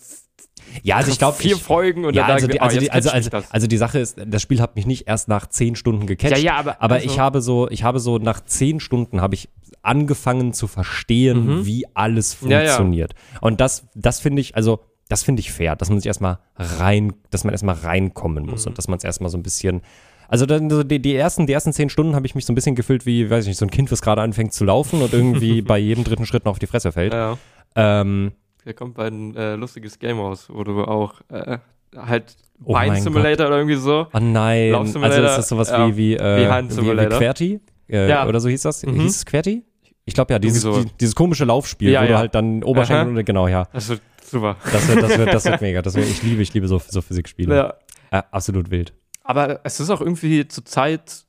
ja, 0.81 0.95
also 0.95 1.12
ich 1.12 1.19
glaube, 1.19 1.38
vier 1.38 1.55
Folgen 1.55 2.03
und 2.03 2.15
ja, 2.15 2.23
dann 2.23 2.31
also 2.31 2.47
sagen 2.47 2.51
die, 2.53 2.57
wir, 2.57 2.63
also, 2.63 2.77
oh, 2.77 2.79
die, 2.81 2.91
also, 2.91 3.10
also, 3.12 3.29
das. 3.29 3.51
also 3.51 3.67
die 3.67 3.77
Sache 3.77 3.99
ist, 3.99 4.17
das 4.25 4.41
Spiel 4.41 4.60
hat 4.60 4.75
mich 4.75 4.88
nicht 4.88 5.07
erst 5.07 5.27
nach 5.27 5.45
zehn 5.47 5.75
Stunden 5.75 6.07
gecatcht. 6.07 6.31
ja, 6.31 6.38
ja, 6.39 6.55
aber, 6.57 6.81
Aber 6.81 6.95
also, 6.95 7.05
ich 7.07 7.19
habe 7.19 7.41
so, 7.41 7.69
ich 7.69 7.83
habe 7.83 7.99
so 7.99 8.17
nach 8.17 8.43
zehn 8.43 8.79
Stunden 8.79 9.21
habe 9.21 9.36
ich 9.36 9.49
angefangen 9.83 10.51
zu 10.53 10.65
verstehen, 10.65 11.45
Mhm. 11.60 11.65
wie 11.67 11.86
alles 11.93 12.38
Ja, 12.41 12.49
ja. 12.49 12.60
funktioniert. 12.71 13.13
Und 13.39 13.62
das, 13.62 13.88
das 13.93 14.19
finde 14.19 14.41
ich, 14.41 14.55
also 14.55 14.79
das 15.10 15.21
finde 15.21 15.41
ich 15.41 15.51
fair, 15.51 15.75
dass 15.75 15.89
man 15.91 15.99
sich 15.99 16.07
erstmal 16.07 16.39
rein, 16.55 17.13
dass 17.29 17.43
man 17.43 17.53
erstmal 17.53 17.75
reinkommen 17.75 18.47
muss 18.47 18.65
Mhm. 18.65 18.71
und 18.71 18.77
dass 18.79 18.88
man 18.88 18.97
es 18.97 19.03
erstmal 19.03 19.29
so 19.29 19.38
ein 19.38 19.43
bisschen. 19.43 19.81
Also 20.28 20.46
dann 20.46 20.70
so 20.70 20.84
die, 20.84 21.02
die 21.02 21.16
ersten, 21.16 21.48
die 21.48 21.54
ersten 21.54 21.74
zehn 21.74 21.90
Stunden 21.90 22.16
habe 22.16 22.26
ich 22.26 22.36
mich 22.36 22.46
so 22.46 22.52
ein 22.52 22.56
bisschen 22.56 22.76
gefühlt 22.76 23.06
wie, 23.06 23.30
weiß 23.30 23.46
ich 23.46 23.50
nicht, 23.50 23.58
so 23.58 23.66
ein 23.66 23.72
Kind, 23.72 23.92
was 23.92 24.02
gerade 24.02 24.22
anfängt 24.22 24.54
zu 24.54 24.66
laufen 24.66 25.02
und 25.02 25.13
irgendwie 25.13 25.62
bei 25.63 25.78
jedem 25.78 26.04
dritten 26.04 26.26
Schritt 26.26 26.46
noch 26.46 26.52
auf 26.52 26.60
die 26.60 26.68
Fresse 26.68 26.92
fällt. 26.92 27.13
ja, 27.13 27.38
Ähm, 27.76 28.32
da 28.66 28.74
kommt 28.74 28.96
bei 28.96 29.08
ein 29.08 29.36
äh, 29.36 29.56
lustiges 29.56 30.00
Game 30.00 30.20
raus, 30.20 30.48
wo 30.52 30.63
du 30.63 30.84
auch 30.84 31.22
äh, 31.30 31.60
halt 31.96 32.36
Oh 32.63 32.74
Bein 32.74 33.02
Simulator 33.02 33.48
oder 33.48 33.58
irgendwie 33.58 33.76
so. 33.76 34.08
oh 34.12 34.20
nein, 34.20 34.72
Lauf 34.72 34.82
also 34.82 34.94
Simulator, 34.94 35.26
ist 35.26 35.38
das 35.38 35.48
sowas 35.50 35.70
ja, 35.70 35.88
wie, 35.88 35.96
wie, 35.96 36.16
äh, 36.16 36.42
wie 36.42 36.48
Hand 36.48 36.76
wie, 36.76 36.86
wie. 36.86 37.06
Querti? 37.06 37.60
Äh, 37.88 38.10
Ja. 38.10 38.28
Oder 38.28 38.40
so 38.40 38.50
hieß 38.50 38.63
das? 38.63 38.84
Mhm. 38.84 39.00
Hieß 39.02 39.16
es 39.18 39.26
Querti? 39.26 39.63
Ich 40.06 40.13
glaube 40.13 40.34
ja, 40.34 40.40
dieses, 40.40 40.62
so. 40.63 40.82
die, 40.82 40.90
dieses 41.00 41.16
komische 41.16 41.46
Laufspiel, 41.46 41.92
Ja, 41.92 42.04
wo 42.04 42.08
du 42.08 42.18
halt 42.18 42.34
dann 42.34 42.63
Oberschenkel 42.63 43.18
und 43.18 43.26
genau, 43.26 43.48
ja. 43.48 43.68
Das 43.74 43.90
wird 43.90 44.02
super. 44.24 44.56
Das 44.72 44.88
wird, 44.88 45.04
das 45.04 45.18
wird, 45.18 45.34
das 45.34 45.46
wird 45.46 45.62
mega. 45.62 45.82
Das 45.82 45.96
wird, 45.96 46.08
ich 46.08 46.24
liebe, 46.24 46.42
ich 46.42 46.54
liebe 46.54 46.68
so, 46.68 46.82
so 46.88 47.02
Physikspiele. 47.02 47.56
Ja. 47.56 47.74
Äh, 48.20 48.24
absolut 48.32 48.72
wild. 48.72 48.94
Aber 49.28 49.60
es 49.63 49.80
ist 49.80 49.90
auch 49.90 50.02
irgendwie 50.02 50.48
zurzeit 50.48 51.24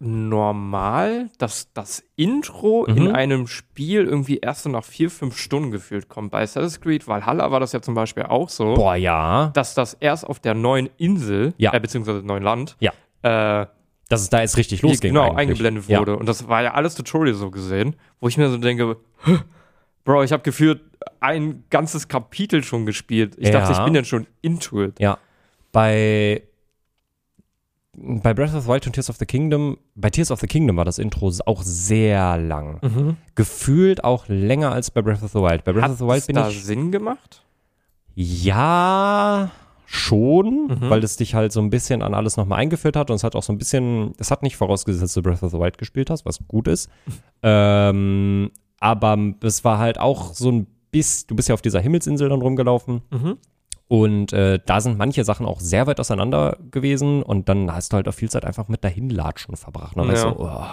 normal, 0.00 1.30
dass 1.38 1.72
das 1.72 2.02
Intro 2.16 2.84
Mhm. 2.88 2.96
in 2.96 3.12
einem 3.12 3.46
Spiel 3.46 4.04
irgendwie 4.04 4.38
erst 4.38 4.64
so 4.64 4.70
nach 4.70 4.84
vier, 4.84 5.10
fünf 5.10 5.38
Stunden 5.38 5.70
gefühlt 5.70 6.08
kommt. 6.08 6.30
Bei 6.30 6.42
Assassin's 6.42 6.80
Creed 6.80 7.06
Valhalla 7.08 7.50
war 7.50 7.60
das 7.60 7.72
ja 7.72 7.80
zum 7.80 7.94
Beispiel 7.94 8.24
auch 8.24 8.48
so, 8.48 8.74
Boah, 8.74 8.96
ja. 8.96 9.50
dass 9.54 9.74
das 9.74 9.94
erst 9.94 10.26
auf 10.26 10.40
der 10.40 10.54
neuen 10.54 10.90
Insel, 10.98 11.54
Ja. 11.56 11.72
äh, 11.72 11.80
beziehungsweise 11.80 12.20
neuen 12.22 12.42
Land, 12.42 12.76
Ja. 12.80 12.92
äh, 13.22 13.66
Dass 14.10 14.20
es 14.20 14.28
da 14.30 14.40
jetzt 14.40 14.56
richtig 14.58 14.82
losging. 14.82 15.10
genau, 15.12 15.22
eigentlich. 15.30 15.38
eingeblendet 15.38 15.88
Ja. 15.88 16.00
wurde. 16.00 16.16
Und 16.16 16.28
das 16.28 16.48
war 16.48 16.62
ja 16.62 16.74
alles 16.74 16.94
Tutorial 16.94 17.34
so 17.34 17.50
gesehen, 17.50 17.96
wo 18.20 18.28
ich 18.28 18.36
mir 18.36 18.50
so 18.50 18.58
denke, 18.58 18.96
"Hä? 19.24 19.38
Bro, 20.04 20.24
ich 20.24 20.32
habe 20.32 20.42
gefühlt 20.42 20.82
ein 21.20 21.64
ganzes 21.70 22.08
Kapitel 22.08 22.62
schon 22.62 22.84
gespielt. 22.84 23.36
Ich 23.38 23.46
Ja. 23.48 23.52
dachte, 23.60 23.72
ich 23.72 23.78
bin 23.84 23.94
jetzt 23.94 24.08
schon 24.08 24.26
into 24.42 24.82
it. 24.82 25.00
Ja. 25.00 25.16
Bei, 25.72 26.42
bei 27.96 28.34
Breath 28.34 28.54
of 28.54 28.62
the 28.64 28.68
Wild 28.68 28.86
und 28.86 28.92
Tears 28.94 29.10
of 29.10 29.16
the 29.16 29.26
Kingdom, 29.26 29.76
bei 29.94 30.10
Tears 30.10 30.30
of 30.30 30.40
the 30.40 30.46
Kingdom 30.46 30.76
war 30.76 30.84
das 30.84 30.98
Intro 30.98 31.30
auch 31.46 31.62
sehr 31.62 32.36
lang. 32.38 32.78
Mhm. 32.82 33.16
Gefühlt 33.34 34.04
auch 34.04 34.26
länger 34.28 34.72
als 34.72 34.90
bei 34.90 35.02
Breath 35.02 35.22
of 35.22 35.30
the 35.32 35.38
Wild. 35.40 35.64
Bei 35.64 35.72
Breath 35.72 35.84
Hat 35.84 35.90
of 35.92 35.98
the 35.98 36.04
Wild 36.06 36.18
es 36.18 36.26
bin 36.26 36.36
da 36.36 36.48
ich. 36.48 36.64
Sinn 36.64 36.90
gemacht? 36.92 37.42
Ja, 38.14 39.50
schon, 39.86 40.66
Mhm. 40.68 40.90
weil 40.90 41.04
es 41.04 41.16
dich 41.16 41.34
halt 41.34 41.52
so 41.52 41.60
ein 41.60 41.70
bisschen 41.70 42.02
an 42.02 42.14
alles 42.14 42.36
nochmal 42.36 42.58
eingeführt 42.58 42.96
hat 42.96 43.10
und 43.10 43.16
es 43.16 43.24
hat 43.24 43.36
auch 43.36 43.42
so 43.42 43.52
ein 43.52 43.58
bisschen, 43.58 44.12
es 44.18 44.30
hat 44.30 44.42
nicht 44.42 44.56
vorausgesetzt, 44.56 45.02
dass 45.02 45.14
du 45.14 45.22
Breath 45.22 45.42
of 45.42 45.50
the 45.52 45.58
Wild 45.58 45.78
gespielt 45.78 46.10
hast, 46.10 46.24
was 46.24 46.38
gut 46.48 46.68
ist. 46.68 46.88
ähm, 47.42 48.50
aber 48.80 49.18
es 49.42 49.64
war 49.64 49.78
halt 49.78 49.98
auch 50.00 50.32
so 50.34 50.50
ein 50.50 50.66
bisschen, 50.90 51.26
du 51.28 51.36
bist 51.36 51.48
ja 51.48 51.54
auf 51.54 51.62
dieser 51.62 51.80
Himmelsinsel 51.80 52.28
dann 52.28 52.40
rumgelaufen 52.42 53.02
Mhm. 53.10 53.36
Und 53.88 54.32
äh, 54.32 54.58
da 54.64 54.80
sind 54.80 54.96
manche 54.98 55.24
Sachen 55.24 55.46
auch 55.46 55.60
sehr 55.60 55.86
weit 55.86 56.00
auseinander 56.00 56.58
gewesen 56.70 57.22
und 57.22 57.48
dann 57.48 57.72
hast 57.72 57.92
du 57.92 57.96
halt 57.96 58.08
auch 58.08 58.14
viel 58.14 58.30
Zeit 58.30 58.44
einfach 58.44 58.68
mit 58.68 58.82
dahinlatschen 58.84 59.56
verbracht. 59.56 59.96
Und 59.96 60.06
dann 60.08 60.16
Ja. 60.16 60.22
so, 60.22 60.36
oh, 60.38 60.64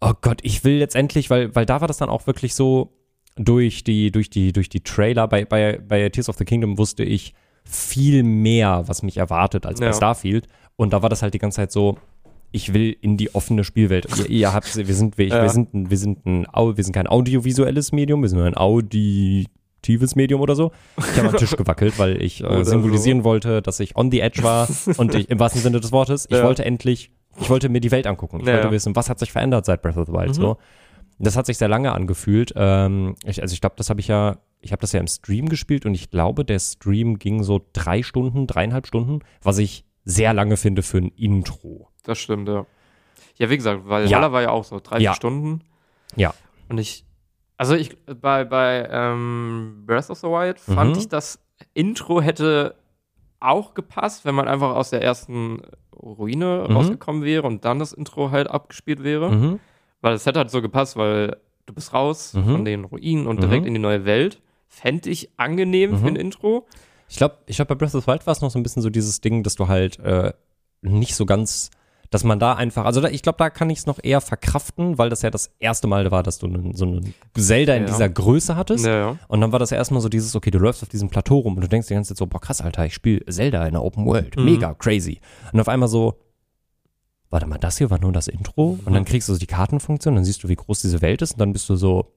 oh 0.00 0.12
Gott, 0.20 0.40
ich 0.42 0.64
will 0.64 0.78
jetzt 0.78 0.96
endlich, 0.96 1.30
weil, 1.30 1.54
weil 1.54 1.66
da 1.66 1.80
war 1.80 1.88
das 1.88 1.98
dann 1.98 2.08
auch 2.08 2.26
wirklich 2.26 2.54
so, 2.54 2.92
durch 3.40 3.84
die, 3.84 4.10
durch 4.10 4.30
die, 4.30 4.52
durch 4.52 4.68
die 4.68 4.80
Trailer, 4.80 5.28
bei, 5.28 5.44
bei, 5.44 5.78
bei 5.86 6.08
Tears 6.08 6.28
of 6.28 6.36
the 6.38 6.44
Kingdom 6.44 6.76
wusste 6.76 7.04
ich 7.04 7.34
viel 7.64 8.24
mehr, 8.24 8.82
was 8.86 9.02
mich 9.04 9.16
erwartet, 9.16 9.64
als 9.64 9.78
bei 9.78 9.86
Ja. 9.86 9.92
Starfield. 9.92 10.48
Und 10.74 10.92
da 10.92 11.02
war 11.02 11.08
das 11.08 11.22
halt 11.22 11.34
die 11.34 11.38
ganze 11.38 11.56
Zeit 11.56 11.70
so, 11.70 11.98
ich 12.50 12.72
will 12.74 12.96
in 13.00 13.16
die 13.16 13.34
offene 13.36 13.62
Spielwelt. 13.62 14.06
ihr, 14.18 14.28
ihr 14.30 14.52
habt, 14.52 14.74
wir 14.74 14.94
sind, 14.94 15.18
wir, 15.18 15.26
Ja. 15.28 15.42
wir 15.42 15.50
sind, 15.50 15.68
wir 15.72 15.96
sind 15.98 16.26
ein, 16.26 16.46
wir 16.52 16.82
sind 16.82 16.92
kein 16.94 17.06
audiovisuelles 17.06 17.92
Medium, 17.92 18.22
wir 18.22 18.28
sind 18.28 18.38
nur 18.38 18.46
ein 18.48 18.56
auditives 19.78 20.16
Medium 20.16 20.40
oder 20.40 20.54
so. 20.54 20.72
Ich 20.98 21.18
habe 21.18 21.28
am 21.28 21.36
Tisch 21.36 21.50
gewackelt, 21.56 21.98
weil 21.98 22.20
ich 22.22 22.42
äh, 22.42 22.64
symbolisieren 22.64 23.24
wollte, 23.24 23.62
dass 23.62 23.80
ich 23.80 23.96
on 23.96 24.10
the 24.10 24.20
edge 24.20 24.42
war 24.42 24.68
und 24.96 25.14
ich, 25.14 25.30
im 25.30 25.38
wahrsten 25.38 25.62
Sinne 25.62 25.80
des 25.80 25.92
Wortes, 25.92 26.26
ich 26.28 26.36
Ja. 26.36 26.44
wollte 26.44 26.64
endlich, 26.64 27.10
ich 27.40 27.48
wollte 27.50 27.68
mir 27.68 27.80
die 27.80 27.90
Welt 27.90 28.06
angucken. 28.06 28.40
Ich 28.40 28.46
Ja, 28.46 28.54
wollte 28.54 28.70
wissen, 28.70 28.96
was 28.96 29.08
hat 29.08 29.18
sich 29.18 29.32
verändert 29.32 29.64
seit 29.64 29.82
Breath 29.82 29.96
of 29.96 30.06
the 30.06 30.12
Wild 30.12 30.28
Mhm. 30.30 30.34
so. 30.34 30.56
Das 31.20 31.36
hat 31.36 31.46
sich 31.46 31.58
sehr 31.58 31.68
lange 31.68 31.92
angefühlt. 31.92 32.52
Ähm, 32.54 33.16
ich, 33.24 33.42
also 33.42 33.52
ich 33.52 33.60
glaube, 33.60 33.74
das 33.76 33.90
habe 33.90 34.00
ich 34.00 34.06
ja, 34.08 34.38
ich 34.60 34.70
habe 34.72 34.80
das 34.80 34.92
ja 34.92 35.00
im 35.00 35.08
Stream 35.08 35.48
gespielt 35.48 35.84
und 35.86 35.94
ich 35.94 36.10
glaube, 36.10 36.44
der 36.44 36.58
Stream 36.60 37.18
ging 37.18 37.42
so 37.42 37.60
drei 37.72 38.02
Stunden, 38.02 38.46
dreieinhalb 38.46 38.86
Stunden, 38.86 39.20
was 39.42 39.58
ich 39.58 39.84
sehr 40.04 40.32
lange 40.32 40.56
finde 40.56 40.82
für 40.82 40.98
ein 40.98 41.08
Intro. 41.16 41.88
Das 42.04 42.18
stimmt, 42.18 42.48
ja. 42.48 42.66
Ja, 43.36 43.50
wie 43.50 43.56
gesagt, 43.56 43.82
weil 43.86 44.08
Ja. 44.08 44.30
War 44.32 44.42
ja 44.42 44.50
auch 44.50 44.64
so 44.64 44.80
30 44.80 45.04
Ja. 45.04 45.14
Stunden. 45.14 45.60
Ja. 46.16 46.34
Und 46.68 46.78
ich, 46.78 47.04
also 47.58 47.74
ich, 47.74 47.94
bei, 48.06 48.44
bei 48.44 48.88
ähm, 48.90 49.82
Breath 49.86 50.08
of 50.08 50.18
the 50.18 50.26
Wild 50.28 50.58
fand 50.58 50.92
Mhm. 50.94 50.98
ich, 51.00 51.08
das 51.08 51.38
Intro 51.74 52.22
hätte 52.22 52.74
auch 53.40 53.74
gepasst, 53.74 54.24
wenn 54.24 54.34
man 54.34 54.48
einfach 54.48 54.74
aus 54.74 54.90
der 54.90 55.02
ersten 55.02 55.60
Ruine 55.94 56.64
Mhm. 56.68 56.76
rausgekommen 56.76 57.22
wäre 57.24 57.42
und 57.46 57.64
dann 57.64 57.78
das 57.78 57.92
Intro 57.92 58.30
halt 58.30 58.48
abgespielt 58.48 59.02
wäre. 59.04 59.30
Mhm. 59.30 59.60
Weil 60.00 60.14
es 60.14 60.24
hätte 60.26 60.38
halt 60.38 60.50
so 60.50 60.62
gepasst, 60.62 60.96
weil 60.96 61.36
du 61.66 61.74
bist 61.74 61.92
raus 61.92 62.32
Mhm. 62.34 62.44
von 62.44 62.64
den 62.64 62.84
Ruinen 62.84 63.26
und 63.26 63.42
direkt 63.42 63.62
Mhm. 63.62 63.68
in 63.68 63.74
die 63.74 63.80
neue 63.80 64.04
Welt. 64.04 64.40
Fände 64.68 65.10
ich 65.10 65.30
angenehm 65.36 65.90
Mhm. 65.92 65.96
für 65.98 66.06
ein 66.08 66.16
Intro. 66.16 66.66
Ich 67.08 67.16
glaube, 67.16 67.38
ich 67.46 67.56
glaub, 67.56 67.68
bei 67.68 67.74
Breath 67.74 67.94
of 67.94 68.02
the 68.02 68.06
Wild 68.06 68.26
war 68.26 68.32
es 68.32 68.40
noch 68.40 68.50
so 68.50 68.58
ein 68.58 68.62
bisschen 68.62 68.82
so 68.82 68.90
dieses 68.90 69.20
Ding, 69.20 69.42
dass 69.42 69.54
du 69.56 69.66
halt 69.68 69.98
äh, 70.00 70.32
nicht 70.82 71.14
so 71.16 71.26
ganz, 71.26 71.70
dass 72.10 72.24
man 72.24 72.38
da 72.38 72.54
einfach, 72.54 72.84
also 72.86 73.00
da, 73.00 73.08
ich 73.08 73.22
glaube, 73.22 73.36
da 73.38 73.50
kann 73.50 73.68
ich 73.70 73.80
es 73.80 73.86
noch 73.86 73.98
eher 74.02 74.20
verkraften, 74.20 74.96
weil 74.96 75.10
das 75.10 75.22
ja 75.22 75.30
das 75.30 75.50
erste 75.58 75.86
Mal 75.86 76.10
war, 76.10 76.22
dass 76.22 76.38
du 76.38 76.46
nen- 76.46 76.74
so 76.74 76.86
einen 76.86 77.14
Zelda 77.36 77.74
in 77.74 77.82
Ja. 77.82 77.88
dieser 77.88 78.08
Größe 78.08 78.56
hattest. 78.56 78.86
Ja, 78.86 78.96
ja. 78.96 79.18
Und 79.28 79.40
dann 79.42 79.52
war 79.52 79.58
das 79.58 79.72
erstmal 79.72 80.00
so 80.00 80.08
dieses, 80.08 80.34
okay, 80.34 80.50
du 80.50 80.58
läufst 80.58 80.82
auf 80.82 80.88
diesem 80.88 81.10
Plateau 81.10 81.38
rum 81.40 81.56
und 81.56 81.60
du 81.62 81.68
denkst 81.68 81.88
die 81.88 81.94
ganze 81.94 82.08
Zeit 82.14 82.18
so, 82.18 82.26
boah, 82.26 82.40
krass, 82.40 82.60
Alter, 82.62 82.86
ich 82.86 82.94
spiele 82.94 83.24
Zelda 83.26 83.66
in 83.66 83.72
der 83.72 83.82
Open 83.84 84.06
World. 84.06 84.36
Mhm. 84.36 84.44
Mega 84.46 84.72
crazy. 84.74 85.20
Und 85.52 85.60
auf 85.60 85.68
einmal 85.68 85.88
so, 85.88 86.14
warte 87.30 87.46
mal, 87.46 87.58
das 87.58 87.76
hier 87.76 87.90
war 87.90 88.00
nur 88.00 88.12
das 88.12 88.26
Intro? 88.28 88.78
Und 88.86 88.94
dann 88.94 89.04
kriegst 89.04 89.28
du 89.28 89.34
so 89.34 89.38
die 89.38 89.46
Kartenfunktion, 89.46 90.14
dann 90.14 90.24
siehst 90.24 90.42
du, 90.42 90.48
wie 90.48 90.56
groß 90.56 90.80
diese 90.80 91.02
Welt 91.02 91.20
ist 91.20 91.32
und 91.32 91.40
dann 91.40 91.52
bist 91.52 91.68
du 91.68 91.76
so, 91.76 92.12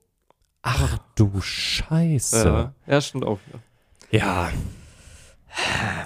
ach 0.61 0.99
du 1.15 1.41
Scheiße. 1.41 2.45
Ja, 2.47 2.73
ja, 2.87 3.01
stimmt 3.01 3.25
auch. 3.25 3.39
Ja. 4.11 4.17
Ja. 4.19 4.49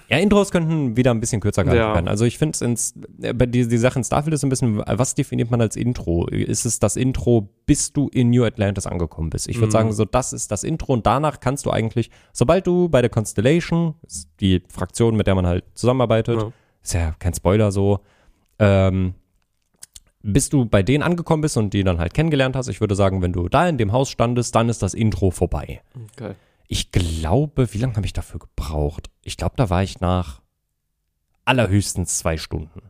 Ja, 0.09 0.17
Intros 0.17 0.51
könnten 0.51 0.97
wieder 0.97 1.11
ein 1.11 1.19
bisschen 1.19 1.39
kürzer 1.41 1.63
gehalten 1.63 1.81
Ja. 1.83 1.93
werden. 1.93 2.07
Also 2.07 2.25
ich 2.25 2.37
finde 2.37 2.53
es 2.55 2.61
ins, 2.61 2.93
äh, 3.21 3.33
bei 3.33 3.45
die, 3.45 3.67
die 3.67 3.77
Sache 3.77 3.99
in 3.99 4.03
Starfield 4.03 4.33
ist 4.33 4.43
ein 4.43 4.49
bisschen, 4.49 4.77
was 4.85 5.13
definiert 5.15 5.51
man 5.51 5.61
als 5.61 5.75
Intro? 5.75 6.27
Ist 6.27 6.65
es 6.65 6.79
das 6.79 6.95
Intro, 6.95 7.49
bis 7.65 7.93
du 7.93 8.09
in 8.09 8.29
New 8.31 8.43
Atlantis 8.43 8.87
angekommen 8.87 9.29
bist? 9.29 9.47
Ich 9.47 9.57
würde 9.57 9.67
Mhm. 9.67 9.71
sagen, 9.71 9.91
so 9.93 10.05
das 10.05 10.33
ist 10.33 10.51
das 10.51 10.63
Intro 10.63 10.93
und 10.93 11.05
danach 11.05 11.39
kannst 11.39 11.65
du 11.65 11.71
eigentlich, 11.71 12.09
sobald 12.33 12.65
du 12.67 12.89
bei 12.89 13.01
der 13.01 13.09
Constellation, 13.09 13.95
die 14.39 14.63
Fraktion, 14.69 15.15
mit 15.15 15.27
der 15.27 15.35
man 15.35 15.45
halt 15.45 15.63
zusammenarbeitet, 15.75 16.39
Ja. 16.41 16.51
ist 16.83 16.93
ja 16.93 17.11
kein 17.19 17.33
Spoiler 17.33 17.71
so, 17.71 17.99
ähm, 18.59 19.13
bis 20.23 20.49
du 20.49 20.65
bei 20.65 20.81
denen 20.81 21.03
angekommen 21.03 21.41
bist 21.41 21.55
und 21.55 21.71
die 21.73 21.83
dann 21.83 21.99
halt 21.99 22.13
kennengelernt 22.15 22.55
hast, 22.55 22.67
ich 22.67 22.81
würde 22.81 22.95
sagen, 22.95 23.21
wenn 23.21 23.31
du 23.31 23.47
da 23.47 23.69
in 23.69 23.77
dem 23.77 23.91
Haus 23.91 24.09
standest, 24.09 24.55
dann 24.55 24.69
ist 24.69 24.81
das 24.81 24.95
Intro 24.95 25.29
vorbei. 25.29 25.81
Okay. 26.13 26.33
Ich 26.67 26.91
glaube, 26.91 27.73
wie 27.73 27.77
lange 27.77 27.95
habe 27.95 28.05
ich 28.05 28.13
dafür 28.13 28.39
gebraucht? 28.39 29.09
Ich 29.23 29.37
glaube, 29.37 29.53
da 29.57 29.69
war 29.69 29.83
ich 29.83 29.99
nach 29.99 30.41
allerhöchstens 31.45 32.17
zwei 32.17 32.37
Stunden. 32.37 32.81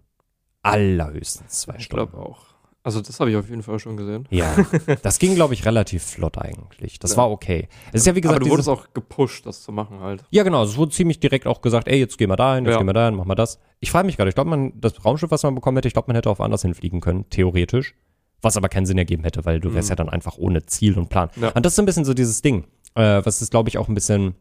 Allerhöchstens 0.61 1.61
zwei 1.61 1.75
Ich 1.77 1.85
Stunden. 1.85 2.11
glaube 2.11 2.25
auch. 2.25 2.45
Also 2.83 3.01
das 3.01 3.19
habe 3.19 3.31
ich 3.31 3.35
auf 3.35 3.49
jeden 3.49 3.63
Fall 3.63 3.79
schon 3.79 3.97
gesehen. 3.97 4.27
Ja, 4.29 4.55
das 5.01 5.17
ging, 5.17 5.33
glaube 5.33 5.55
ich, 5.55 5.65
relativ 5.65 6.03
flott 6.03 6.37
eigentlich. 6.37 6.99
Das 6.99 7.11
Ja. 7.11 7.17
war 7.17 7.31
okay. 7.31 7.67
Es 7.91 8.01
ist 8.01 8.07
ja, 8.07 8.15
wie 8.15 8.21
gesagt, 8.21 8.37
Aber 8.37 8.45
du 8.45 8.51
wurdest 8.51 8.69
auch 8.69 8.93
gepusht, 8.93 9.45
das 9.47 9.63
zu 9.63 9.71
machen 9.71 10.01
halt. 10.01 10.23
ja, 10.29 10.43
genau, 10.43 10.63
es 10.63 10.77
wurde 10.77 10.91
ziemlich 10.91 11.19
direkt 11.19 11.47
auch 11.47 11.61
gesagt, 11.61 11.87
ey, 11.87 11.97
jetzt 11.97 12.17
gehen 12.19 12.29
wir 12.29 12.35
da 12.35 12.55
hin, 12.55 12.65
jetzt 12.65 12.73
Ja. 12.73 12.77
gehen 12.77 12.87
wir 12.87 12.93
da 12.93 13.07
hin, 13.07 13.15
mach 13.15 13.25
mal 13.25 13.33
das. 13.33 13.59
Ich 13.79 13.89
frage 13.89 14.05
mich 14.05 14.17
gerade, 14.17 14.29
ich 14.29 14.35
glaube, 14.35 14.51
man, 14.51 14.79
das 14.79 15.03
Raumschiff, 15.03 15.31
was 15.31 15.41
man 15.41 15.55
bekommen 15.55 15.77
hätte, 15.77 15.87
ich 15.87 15.93
glaube, 15.95 16.07
man 16.09 16.15
hätte 16.15 16.29
auch 16.29 16.37
woanders 16.37 16.61
hinfliegen 16.61 17.01
können, 17.01 17.27
theoretisch. 17.31 17.95
Was 18.41 18.55
aber 18.55 18.69
keinen 18.69 18.85
Sinn 18.85 18.99
ergeben 18.99 19.23
hätte, 19.23 19.45
weil 19.45 19.59
du 19.59 19.73
wärst 19.73 19.87
Mhm. 19.89 19.91
ja 19.93 19.95
dann 19.95 20.09
einfach 20.09 20.37
ohne 20.37 20.65
Ziel 20.67 20.95
und 20.99 21.09
Plan. 21.09 21.29
Ja. 21.37 21.49
Und 21.53 21.65
das 21.65 21.71
ist 21.73 21.77
so 21.77 21.81
ein 21.81 21.85
bisschen 21.87 22.05
so 22.05 22.13
dieses 22.13 22.43
Ding, 22.43 22.67
äh, 22.95 23.21
was 23.25 23.41
es, 23.41 23.49
glaube 23.49 23.69
ich, 23.69 23.77
auch 23.77 23.87
ein 23.87 23.93
bisschen 23.95 24.35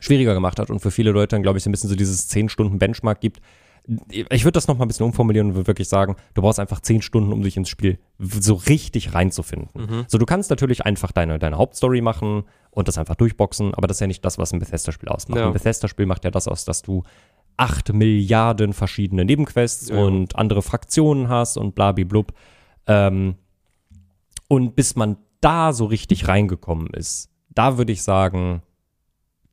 schwieriger 0.00 0.34
gemacht 0.34 0.58
hat 0.58 0.70
und 0.70 0.80
für 0.80 0.90
viele 0.90 1.10
Leute 1.10 1.34
dann, 1.36 1.42
glaube 1.42 1.58
ich, 1.58 1.64
so 1.64 1.70
ein 1.70 1.72
bisschen 1.72 1.90
so 1.90 1.96
dieses 1.96 2.30
10-Stunden-Benchmark 2.30 3.20
gibt. 3.20 3.40
Ich 4.10 4.44
würde 4.44 4.52
das 4.52 4.68
noch 4.68 4.76
mal 4.76 4.84
ein 4.84 4.88
bisschen 4.88 5.06
umformulieren 5.06 5.48
und 5.48 5.54
würde 5.54 5.66
wirklich 5.66 5.88
sagen, 5.88 6.14
du 6.34 6.42
brauchst 6.42 6.60
einfach 6.60 6.80
10 6.80 7.00
Stunden, 7.00 7.32
um 7.32 7.42
dich 7.42 7.56
ins 7.56 7.70
Spiel 7.70 7.98
so 8.18 8.54
richtig 8.54 9.14
reinzufinden. 9.14 9.70
Mhm. 9.74 10.04
So, 10.08 10.18
du 10.18 10.26
kannst 10.26 10.50
natürlich 10.50 10.84
einfach 10.84 11.10
deine, 11.10 11.38
deine 11.38 11.56
Hauptstory 11.56 12.02
machen 12.02 12.44
und 12.70 12.86
das 12.86 12.98
einfach 12.98 13.14
durchboxen, 13.16 13.72
aber 13.74 13.86
das 13.88 13.96
ist 13.96 14.00
ja 14.02 14.06
nicht 14.06 14.24
das, 14.24 14.36
was 14.36 14.52
ein 14.52 14.58
Bethesda-Spiel 14.58 15.08
ausmacht. 15.08 15.38
Ja. 15.40 15.46
Ein 15.46 15.52
Bethesda-Spiel 15.54 16.04
macht 16.04 16.24
ja 16.24 16.30
das 16.30 16.46
aus, 16.48 16.66
dass 16.66 16.82
du 16.82 17.02
acht 17.56 17.92
Milliarden 17.92 18.72
verschiedene 18.74 19.24
Nebenquests 19.24 19.88
Ja. 19.88 19.96
und 19.96 20.36
andere 20.36 20.60
Fraktionen 20.62 21.28
hast 21.28 21.56
und 21.56 21.74
blabiblub. 21.74 22.32
Ähm, 22.86 23.36
und 24.48 24.76
bis 24.76 24.96
man 24.96 25.16
da 25.40 25.72
so 25.72 25.86
richtig 25.86 26.28
reingekommen 26.28 26.88
ist, 26.88 27.30
da 27.50 27.78
würde 27.78 27.92
ich 27.92 28.02
sagen, 28.02 28.62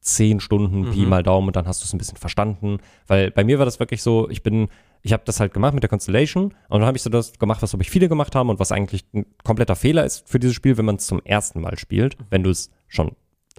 zehn 0.02 0.40
Stunden, 0.40 0.92
Pi 0.92 1.02
Mhm. 1.02 1.10
mal 1.10 1.24
Daumen 1.24 1.48
und 1.48 1.56
dann 1.56 1.68
hast 1.68 1.82
du 1.82 1.86
es 1.86 1.94
ein 1.94 1.98
bisschen 1.98 2.18
verstanden. 2.18 2.78
Weil 3.08 3.32
bei 3.32 3.44
mir 3.44 3.58
war 3.58 3.66
das 3.66 3.80
wirklich 3.80 4.04
so, 4.04 4.30
ich 4.30 4.44
bin, 4.44 4.68
ich 5.02 5.14
habe 5.14 5.24
das 5.26 5.40
halt 5.40 5.54
gemacht 5.54 5.74
mit 5.74 5.82
der 5.82 5.90
Constellation 5.90 6.46
und 6.46 6.80
dann 6.80 6.86
habe 6.86 6.96
ich 6.96 7.02
so 7.04 7.10
das 7.10 7.40
gemacht, 7.40 7.62
was 7.64 7.72
glaube 7.72 7.84
ich 7.84 7.90
viele 7.90 8.08
gemacht 8.08 8.36
haben 8.36 8.50
und 8.50 8.60
was 8.60 8.72
eigentlich 8.72 9.06
ein 9.14 9.26
kompletter 9.44 9.76
Fehler 9.76 10.06
ist 10.06 10.30
für 10.30 10.40
dieses 10.40 10.56
Spiel, 10.56 10.78
wenn 10.78 10.86
man 10.86 10.98
es 10.98 11.08
zum 11.08 11.22
ersten 11.24 11.60
Mal 11.62 11.78
spielt. 11.80 12.18
Wenn 12.30 12.44
du 12.44 12.52
es 12.52 12.70
schon 12.88 13.16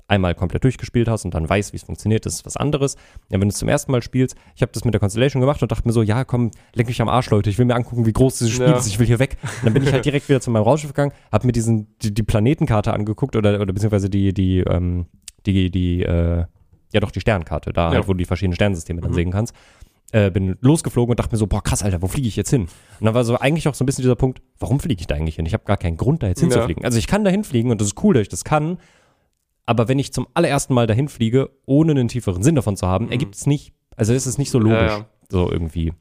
einmal 0.08 0.34
komplett 0.34 0.62
durchgespielt 0.64 1.08
hast 1.08 1.24
und 1.24 1.34
dann 1.34 1.48
weißt, 1.48 1.72
wie 1.72 1.76
es 1.76 1.82
funktioniert, 1.82 2.26
das 2.26 2.34
ist 2.34 2.46
was 2.46 2.56
anderes. 2.56 2.94
Ja, 3.28 3.40
wenn 3.40 3.42
du 3.42 3.48
es 3.48 3.56
zum 3.56 3.68
ersten 3.68 3.90
Mal 3.92 4.02
spielst, 4.02 4.36
ich 4.54 4.62
habe 4.62 4.70
das 4.72 4.84
mit 4.84 4.94
der 4.94 5.00
Constellation 5.00 5.40
gemacht 5.40 5.62
und 5.62 5.72
dachte 5.72 5.86
mir 5.86 5.92
so, 5.92 6.02
ja, 6.02 6.24
komm, 6.24 6.50
leck 6.74 6.86
mich 6.86 7.00
am 7.02 7.08
Arsch, 7.08 7.30
Leute, 7.30 7.50
ich 7.50 7.58
will 7.58 7.64
mir 7.66 7.74
angucken, 7.74 8.06
wie 8.06 8.12
groß 8.12 8.38
dieses 8.38 8.52
Spiel 8.54 8.66
Ja. 8.68 8.76
ist, 8.78 8.86
ich 8.86 8.98
will 8.98 9.06
hier 9.06 9.18
weg. 9.18 9.36
Und 9.42 9.64
dann 9.64 9.72
bin 9.74 9.82
ich 9.82 9.92
halt 9.92 10.04
direkt 10.04 10.28
wieder 10.28 10.40
zu 10.40 10.50
meinem 10.50 10.62
Raumschiff 10.62 10.90
gegangen, 10.90 11.12
habe 11.32 11.46
mir 11.46 11.52
diesen, 11.52 11.88
die, 12.02 12.14
die 12.14 12.22
Planetenkarte 12.22 12.92
angeguckt 12.92 13.34
oder, 13.36 13.60
oder 13.60 13.72
beziehungsweise 13.72 14.08
die, 14.08 14.32
die, 14.32 14.60
ähm, 14.60 15.06
die, 15.44 15.70
die, 15.70 16.02
äh, 16.02 16.44
ja 16.92 17.00
doch, 17.00 17.10
die 17.10 17.20
Sternkarte, 17.20 17.72
da 17.72 17.88
Ja. 17.90 17.96
halt, 17.96 18.08
wo 18.08 18.12
du 18.12 18.18
die 18.18 18.24
verschiedenen 18.26 18.54
Sternensysteme 18.54 19.00
dann 19.00 19.10
Mhm. 19.10 19.14
sehen 19.16 19.30
kannst. 19.32 19.54
Äh, 20.12 20.30
bin 20.30 20.54
losgeflogen 20.60 21.10
und 21.10 21.18
dachte 21.18 21.32
mir 21.34 21.36
so, 21.38 21.48
boah, 21.48 21.60
krass, 21.64 21.82
Alter, 21.82 22.00
wo 22.00 22.06
fliege 22.06 22.28
ich 22.28 22.36
jetzt 22.36 22.50
hin? 22.50 22.62
Und 23.00 23.04
dann 23.04 23.12
war 23.14 23.24
so 23.24 23.36
eigentlich 23.40 23.66
auch 23.66 23.74
so 23.74 23.82
ein 23.82 23.86
bisschen 23.86 24.02
dieser 24.02 24.14
Punkt, 24.14 24.40
warum 24.60 24.78
fliege 24.78 25.00
ich 25.00 25.08
da 25.08 25.16
eigentlich 25.16 25.34
hin? 25.34 25.46
Ich 25.46 25.52
habe 25.52 25.64
gar 25.64 25.76
keinen 25.76 25.96
Grund, 25.96 26.22
da 26.22 26.28
jetzt 26.28 26.40
Ja. 26.40 26.44
hinzufliegen. 26.48 26.84
Also 26.84 26.96
ich 26.96 27.08
kann 27.08 27.24
da 27.24 27.30
hinfliegen 27.30 27.72
und 27.72 27.80
das 27.80 27.88
ist 27.88 28.04
cool, 28.04 28.14
dass 28.14 28.22
ich 28.22 28.28
das 28.28 28.44
kann, 28.44 28.78
aber 29.66 29.88
wenn 29.88 29.98
ich 29.98 30.12
zum 30.12 30.26
allerersten 30.34 30.72
Mal 30.74 30.86
dahin 30.86 31.08
fliege, 31.08 31.50
ohne 31.66 31.92
einen 31.92 32.08
tieferen 32.08 32.42
Sinn 32.42 32.54
davon 32.54 32.76
zu 32.76 32.86
haben, 32.86 33.06
Mhm. 33.06 33.12
ergibt 33.12 33.34
es 33.34 33.46
nicht, 33.46 33.72
also 33.96 34.12
es 34.14 34.26
ist 34.26 34.38
nicht 34.38 34.50
so 34.50 34.58
logisch, 34.58 34.78
Ja, 34.92 34.98
ja. 34.98 35.06
so 35.28 35.50
irgendwie. 35.50 35.92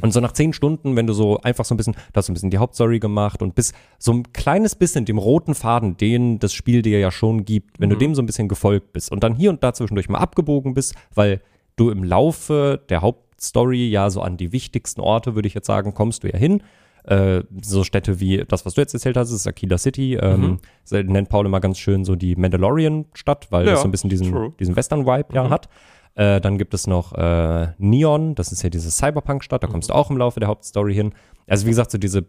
Und 0.00 0.12
so 0.12 0.20
nach 0.20 0.32
zehn 0.32 0.52
Stunden, 0.52 0.94
wenn 0.94 1.06
du 1.08 1.12
so 1.12 1.40
einfach 1.40 1.64
so 1.64 1.74
ein 1.74 1.76
bisschen, 1.76 1.94
du 1.94 2.16
hast 2.16 2.26
so 2.26 2.32
ein 2.32 2.34
bisschen 2.34 2.50
die 2.50 2.58
Hauptstory 2.58 3.00
gemacht 3.00 3.42
und 3.42 3.54
bist 3.56 3.74
so 3.98 4.12
ein 4.12 4.32
kleines 4.32 4.76
bisschen 4.76 5.04
dem 5.04 5.18
roten 5.18 5.54
Faden, 5.54 5.96
den 5.96 6.38
das 6.38 6.52
Spiel 6.54 6.80
dir 6.82 7.00
ja 7.00 7.10
schon 7.10 7.44
gibt, 7.44 7.80
wenn 7.80 7.90
du 7.90 7.96
dem 7.96 8.14
so 8.14 8.22
ein 8.22 8.26
bisschen 8.26 8.48
gefolgt 8.48 8.92
bist 8.92 9.10
und 9.10 9.24
dann 9.24 9.34
hier 9.34 9.50
und 9.50 9.64
da 9.64 9.72
zwischendurch 9.74 10.08
mal 10.08 10.18
abgebogen 10.18 10.74
bist, 10.74 10.94
weil 11.14 11.40
du 11.76 11.90
im 11.90 12.04
Laufe 12.04 12.82
der 12.88 13.02
Hauptstory 13.02 13.88
ja 13.88 14.10
so 14.10 14.20
an 14.22 14.36
die 14.36 14.52
wichtigsten 14.52 15.00
Orte, 15.00 15.34
würde 15.34 15.48
ich 15.48 15.54
jetzt 15.54 15.66
sagen, 15.66 15.92
kommst 15.92 16.22
du 16.22 16.28
ja 16.28 16.38
hin. 16.38 16.62
Äh, 17.04 17.42
so 17.62 17.84
Städte 17.84 18.18
wie 18.20 18.44
das, 18.48 18.64
was 18.64 18.74
du 18.74 18.80
jetzt 18.80 18.94
erzählt 18.94 19.16
hast, 19.16 19.30
ist 19.30 19.46
Aquila 19.46 19.76
City. 19.78 20.14
Ähm, 20.14 20.58
so 20.84 20.96
nennt 20.96 21.28
Paul 21.28 21.44
immer 21.46 21.60
ganz 21.60 21.78
schön 21.78 22.04
so 22.04 22.16
die 22.16 22.34
Mandalorian-Stadt, 22.36 23.48
weil 23.50 23.66
Ja, 23.66 23.72
das 23.72 23.82
so 23.82 23.88
ein 23.88 23.90
bisschen 23.90 24.10
diesen, 24.10 24.32
true. 24.32 24.52
diesen 24.58 24.74
Western-Vibe 24.74 25.34
ja 25.34 25.50
hat. 25.50 25.68
Äh, 26.14 26.40
dann 26.40 26.58
gibt 26.58 26.72
es 26.74 26.86
noch 26.86 27.12
äh, 27.12 27.68
Neon, 27.78 28.34
das 28.36 28.52
ist 28.52 28.62
ja 28.62 28.70
diese 28.70 28.90
Cyberpunk-Stadt, 28.90 29.62
da 29.62 29.66
kommst 29.66 29.90
du 29.90 29.94
auch 29.94 30.10
im 30.10 30.16
Laufe 30.16 30.40
der 30.40 30.48
Hauptstory 30.48 30.94
hin. 30.94 31.12
Also 31.46 31.66
wie 31.66 31.70
gesagt, 31.70 31.90
so 31.90 31.98
diese 31.98 32.24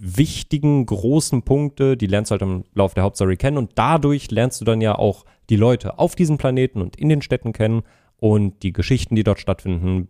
wichtigen, 0.00 0.86
großen 0.86 1.42
Punkte, 1.42 1.96
die 1.96 2.06
lernst 2.06 2.30
du 2.30 2.32
halt 2.32 2.42
im 2.42 2.64
Laufe 2.74 2.94
der 2.94 3.04
Hauptstory 3.04 3.36
kennen 3.36 3.58
und 3.58 3.72
dadurch 3.74 4.30
lernst 4.30 4.60
du 4.60 4.64
dann 4.64 4.80
ja 4.80 4.98
auch 4.98 5.24
die 5.50 5.56
Leute 5.56 5.98
auf 5.98 6.14
diesem 6.14 6.38
Planeten 6.38 6.80
und 6.80 6.96
in 6.96 7.08
den 7.08 7.22
Städten 7.22 7.52
kennen 7.52 7.82
und 8.16 8.62
die 8.62 8.72
Geschichten, 8.72 9.14
die 9.14 9.24
dort 9.24 9.38
stattfinden, 9.40 10.08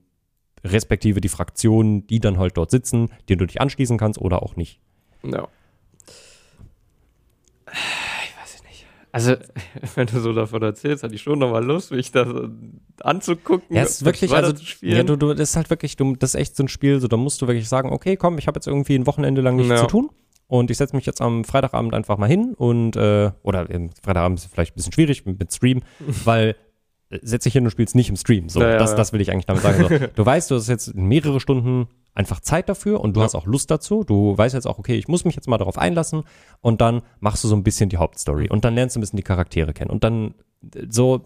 respektive 0.64 1.20
die 1.20 1.28
Fraktionen, 1.28 2.06
die 2.06 2.20
dann 2.20 2.38
halt 2.38 2.56
dort 2.56 2.70
sitzen, 2.70 3.08
denen 3.28 3.38
du 3.38 3.46
dich 3.46 3.60
anschließen 3.60 3.98
kannst 3.98 4.20
oder 4.20 4.42
auch 4.42 4.56
nicht. 4.56 4.80
Ja. 5.22 5.48
Ich 7.66 8.36
weiß 8.36 8.54
es 8.56 8.62
nicht. 8.64 8.86
Also, 9.12 9.36
wenn 9.94 10.06
du 10.06 10.20
so 10.20 10.32
davon 10.32 10.62
erzählst, 10.62 11.02
hatte 11.02 11.14
ich 11.14 11.22
schon 11.22 11.38
nochmal 11.38 11.64
Lust, 11.64 11.92
mich 11.92 12.10
das 12.12 12.28
äh, 12.28 12.48
anzugucken. 13.02 13.76
Ja, 13.76 13.82
es 13.82 13.92
ist 13.92 14.04
wirklich, 14.04 14.32
also, 14.32 14.52
ja, 14.82 15.02
du, 15.02 15.16
du, 15.16 15.34
das 15.34 15.50
ist 15.50 15.56
halt 15.56 15.70
wirklich, 15.70 15.96
du, 15.96 16.16
das 16.16 16.34
ist 16.34 16.40
echt 16.40 16.56
so 16.56 16.64
ein 16.64 16.68
Spiel, 16.68 17.00
so, 17.00 17.08
da 17.08 17.16
musst 17.16 17.40
du 17.42 17.46
wirklich 17.46 17.68
sagen, 17.68 17.90
okay, 17.92 18.16
komm, 18.16 18.38
ich 18.38 18.46
habe 18.46 18.56
jetzt 18.56 18.66
irgendwie 18.66 18.94
ein 18.96 19.06
Wochenende 19.06 19.40
lang 19.40 19.56
nichts 19.56 19.70
Ja. 19.70 19.76
zu 19.78 19.86
tun 19.86 20.10
und 20.48 20.70
ich 20.70 20.76
setze 20.76 20.96
mich 20.96 21.06
jetzt 21.06 21.20
am 21.20 21.44
Freitagabend 21.44 21.94
einfach 21.94 22.18
mal 22.18 22.28
hin 22.28 22.54
und, 22.56 22.96
äh, 22.96 23.30
oder 23.42 23.70
ähm, 23.70 23.90
Freitagabend 24.02 24.38
ist 24.40 24.52
vielleicht 24.52 24.72
ein 24.72 24.76
bisschen 24.76 24.92
schwierig 24.92 25.24
mit, 25.26 25.52
Stream, 25.52 25.82
weil 26.24 26.50
äh, 26.50 26.54
setz 27.22 27.44
dich 27.44 27.52
hin 27.52 27.64
und 27.64 27.70
spielst 27.70 27.94
nicht 27.94 28.08
im 28.08 28.16
Stream, 28.16 28.48
so, 28.48 28.60
Ja, 28.60 28.78
das, 28.78 28.90
ja. 28.90 28.96
das 28.96 29.12
will 29.12 29.20
ich 29.20 29.30
eigentlich 29.32 29.46
damit 29.46 29.62
sagen. 29.62 29.86
So, 29.88 30.06
du 30.14 30.26
weißt, 30.26 30.50
du 30.50 30.54
hast 30.54 30.68
jetzt 30.68 30.94
mehrere 30.94 31.40
Stunden 31.40 31.88
einfach 32.14 32.40
Zeit 32.40 32.68
dafür 32.68 33.00
und 33.00 33.14
du 33.16 33.20
Ja. 33.20 33.24
hast 33.24 33.34
auch 33.34 33.46
Lust 33.46 33.70
dazu. 33.70 34.04
Du 34.04 34.36
weißt 34.36 34.54
jetzt 34.54 34.66
auch, 34.66 34.78
okay, 34.78 34.94
ich 34.96 35.08
muss 35.08 35.24
mich 35.24 35.34
jetzt 35.36 35.48
mal 35.48 35.58
darauf 35.58 35.78
einlassen 35.78 36.24
und 36.60 36.80
dann 36.80 37.02
machst 37.20 37.42
du 37.44 37.48
so 37.48 37.54
ein 37.56 37.62
bisschen 37.62 37.88
die 37.88 37.96
Hauptstory 37.98 38.48
und 38.48 38.64
dann 38.64 38.74
lernst 38.74 38.96
du 38.96 38.98
ein 38.98 39.02
bisschen 39.02 39.16
die 39.16 39.22
Charaktere 39.22 39.72
kennen 39.72 39.90
und 39.90 40.04
dann 40.04 40.34
so 40.88 41.22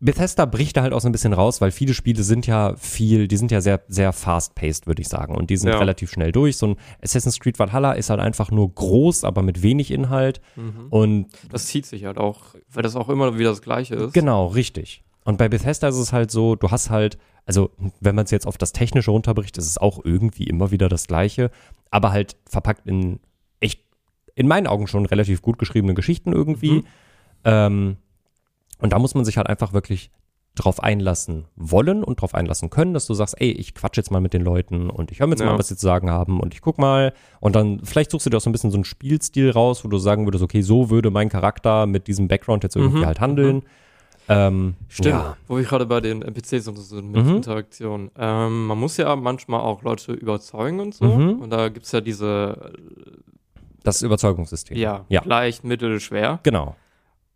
Bethesda 0.00 0.44
bricht 0.46 0.76
da 0.76 0.82
halt 0.82 0.92
auch 0.92 1.00
so 1.00 1.08
ein 1.08 1.12
bisschen 1.12 1.32
raus, 1.32 1.60
weil 1.60 1.72
viele 1.72 1.92
Spiele 1.92 2.22
sind 2.22 2.46
ja 2.46 2.76
viel, 2.76 3.26
die 3.26 3.36
sind 3.36 3.50
ja 3.50 3.60
sehr, 3.60 3.82
sehr 3.88 4.12
fast-paced, 4.12 4.86
würde 4.86 5.02
ich 5.02 5.08
sagen. 5.08 5.34
Und 5.34 5.50
die 5.50 5.56
sind 5.56 5.70
Ja. 5.70 5.78
relativ 5.78 6.10
schnell 6.12 6.30
durch. 6.30 6.56
So 6.56 6.68
ein 6.68 6.76
Assassin's 7.02 7.40
Creed 7.40 7.58
Valhalla 7.58 7.92
ist 7.92 8.08
halt 8.08 8.20
einfach 8.20 8.52
nur 8.52 8.72
groß, 8.72 9.24
aber 9.24 9.42
mit 9.42 9.62
wenig 9.62 9.90
Inhalt. 9.90 10.40
Mhm. 10.54 10.86
Und 10.90 11.26
Das 11.50 11.66
zieht 11.66 11.84
sich 11.86 12.04
halt 12.04 12.16
auch, 12.18 12.54
weil 12.70 12.84
das 12.84 12.94
auch 12.94 13.08
immer 13.08 13.36
wieder 13.38 13.50
das 13.50 13.60
Gleiche 13.62 13.96
ist. 13.96 14.12
genau, 14.14 14.46
richtig. 14.46 15.02
Und 15.24 15.36
bei 15.36 15.48
Bethesda 15.48 15.88
ist 15.88 15.96
es 15.98 16.12
halt 16.12 16.30
so, 16.30 16.54
du 16.54 16.70
hast 16.70 16.90
halt, 16.90 17.18
also 17.44 17.70
wenn 18.00 18.14
man 18.14 18.24
es 18.24 18.30
jetzt 18.30 18.46
auf 18.46 18.56
das 18.56 18.72
Technische 18.72 19.10
runterbricht, 19.10 19.58
ist 19.58 19.66
es 19.66 19.78
auch 19.78 20.04
irgendwie 20.04 20.44
immer 20.44 20.70
wieder 20.70 20.88
das 20.88 21.06
Gleiche, 21.08 21.50
aber 21.90 22.12
halt 22.12 22.36
verpackt 22.48 22.86
in 22.86 23.18
echt, 23.58 23.80
in 24.36 24.46
meinen 24.46 24.68
Augen 24.68 24.86
schon 24.86 25.06
relativ 25.06 25.42
gut 25.42 25.58
geschriebene 25.58 25.94
Geschichten 25.94 26.32
irgendwie. 26.32 26.70
Mhm. 26.72 26.84
Ähm, 27.44 27.96
und 28.80 28.92
da 28.92 28.98
muss 28.98 29.14
man 29.14 29.24
sich 29.24 29.36
halt 29.36 29.48
einfach 29.48 29.72
wirklich 29.72 30.10
drauf 30.54 30.82
einlassen 30.82 31.44
wollen 31.54 32.02
und 32.02 32.20
drauf 32.20 32.34
einlassen 32.34 32.68
können, 32.68 32.92
dass 32.92 33.06
du 33.06 33.14
sagst, 33.14 33.40
ey, 33.40 33.50
ich 33.52 33.74
quatsch 33.74 33.96
jetzt 33.96 34.10
mal 34.10 34.20
mit 34.20 34.32
den 34.34 34.42
Leuten 34.42 34.90
und 34.90 35.12
ich 35.12 35.20
höre 35.20 35.28
mir 35.28 35.34
jetzt 35.34 35.40
Ja. 35.40 35.46
mal, 35.46 35.58
was 35.58 35.68
sie 35.68 35.76
zu 35.76 35.86
sagen 35.86 36.10
haben 36.10 36.40
und 36.40 36.52
ich 36.52 36.62
guck 36.62 36.78
mal 36.78 37.12
und 37.40 37.54
dann 37.54 37.84
vielleicht 37.84 38.10
suchst 38.10 38.26
du 38.26 38.30
dir 38.30 38.38
auch 38.38 38.40
so 38.40 38.50
ein 38.50 38.52
bisschen 38.52 38.72
so 38.72 38.76
einen 38.76 38.84
Spielstil 38.84 39.50
raus, 39.50 39.84
wo 39.84 39.88
du 39.88 39.98
sagen 39.98 40.26
würdest, 40.26 40.42
okay, 40.42 40.62
so 40.62 40.90
würde 40.90 41.10
mein 41.10 41.28
Charakter 41.28 41.86
mit 41.86 42.08
diesem 42.08 42.26
Background 42.26 42.64
jetzt 42.64 42.74
irgendwie 42.74 42.98
Mhm, 43.00 43.06
halt 43.06 43.20
handeln. 43.20 43.62
Ähm, 44.30 44.74
Stimmt, 44.88 45.14
Ja. 45.20 45.36
wo 45.46 45.56
wir 45.56 45.64
gerade 45.64 45.86
bei 45.86 46.00
den 46.00 46.20
NPCs 46.22 46.66
und 46.68 46.76
so 46.76 46.82
sind 46.82 47.12
mit 47.12 47.24
Mhm. 47.24 47.36
Interaktion. 47.36 48.10
Ähm, 48.18 48.66
man 48.66 48.78
muss 48.78 48.96
ja 48.96 49.14
manchmal 49.16 49.60
auch 49.60 49.82
Leute 49.82 50.12
überzeugen 50.12 50.80
und 50.80 50.92
so. 50.94 51.04
Mhm. 51.04 51.40
Und 51.40 51.50
da 51.50 51.68
gibt 51.70 51.86
es 51.86 51.92
ja 51.92 52.00
diese, 52.02 52.72
Das 53.84 54.02
Überzeugungssystem. 54.02 54.76
ja, 54.76 55.04
Ja. 55.08 55.22
leicht, 55.24 55.64
mittel, 55.64 55.98
schwer. 56.00 56.40
Genau. 56.42 56.74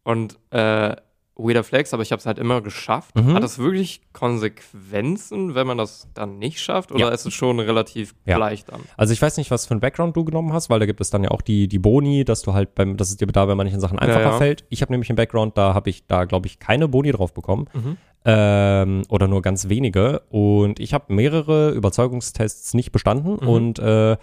Und 0.04 0.38
äh, 0.50 0.96
Weirder 1.42 1.64
Flex, 1.64 1.92
aber 1.92 2.02
ich 2.02 2.12
habe 2.12 2.20
es 2.20 2.26
halt 2.26 2.38
immer 2.38 2.60
geschafft. 2.60 3.14
Mhm. 3.16 3.34
Hat 3.34 3.42
das 3.42 3.58
wirklich 3.58 4.00
Konsequenzen, 4.12 5.54
wenn 5.54 5.66
man 5.66 5.78
das 5.78 6.08
dann 6.14 6.38
nicht 6.38 6.60
schafft? 6.60 6.92
Oder 6.92 7.06
Ja. 7.06 7.08
ist 7.10 7.26
es 7.26 7.34
schon 7.34 7.58
relativ 7.60 8.14
Ja. 8.24 8.36
gleich 8.36 8.64
dann? 8.64 8.80
Also 8.96 9.12
ich 9.12 9.20
weiß 9.20 9.36
nicht, 9.36 9.50
was 9.50 9.66
für 9.66 9.74
ein 9.74 9.80
Background 9.80 10.16
du 10.16 10.24
genommen 10.24 10.52
hast, 10.52 10.70
weil 10.70 10.80
da 10.80 10.86
gibt 10.86 11.00
es 11.00 11.10
dann 11.10 11.24
ja 11.24 11.30
auch 11.30 11.42
die, 11.42 11.68
die 11.68 11.78
Boni, 11.78 12.24
dass 12.24 12.42
du 12.42 12.52
halt 12.52 12.74
beim, 12.74 12.96
dass 12.96 13.10
es 13.10 13.16
dir 13.16 13.26
da 13.26 13.44
bei 13.46 13.54
manchen 13.54 13.80
Sachen 13.80 13.98
einfacher 13.98 14.20
ja. 14.22 14.38
fällt. 14.38 14.64
Ich 14.68 14.82
habe 14.82 14.92
nämlich 14.92 15.10
einen 15.10 15.16
Background, 15.16 15.56
da 15.58 15.74
habe 15.74 15.90
ich 15.90 16.06
da, 16.06 16.24
glaube 16.24 16.46
ich, 16.46 16.58
keine 16.58 16.88
Boni 16.88 17.12
drauf 17.12 17.32
bekommen. 17.34 17.66
Mhm. 17.72 17.96
Ähm, 18.24 19.02
oder 19.08 19.26
nur 19.26 19.42
ganz 19.42 19.68
wenige. 19.68 20.20
Und 20.30 20.78
ich 20.78 20.94
habe 20.94 21.12
mehrere 21.12 21.70
Überzeugungstests 21.70 22.74
nicht 22.74 22.92
bestanden. 22.92 23.38
Mhm. 23.40 23.48
Und 23.48 23.78
äh, 23.80 24.16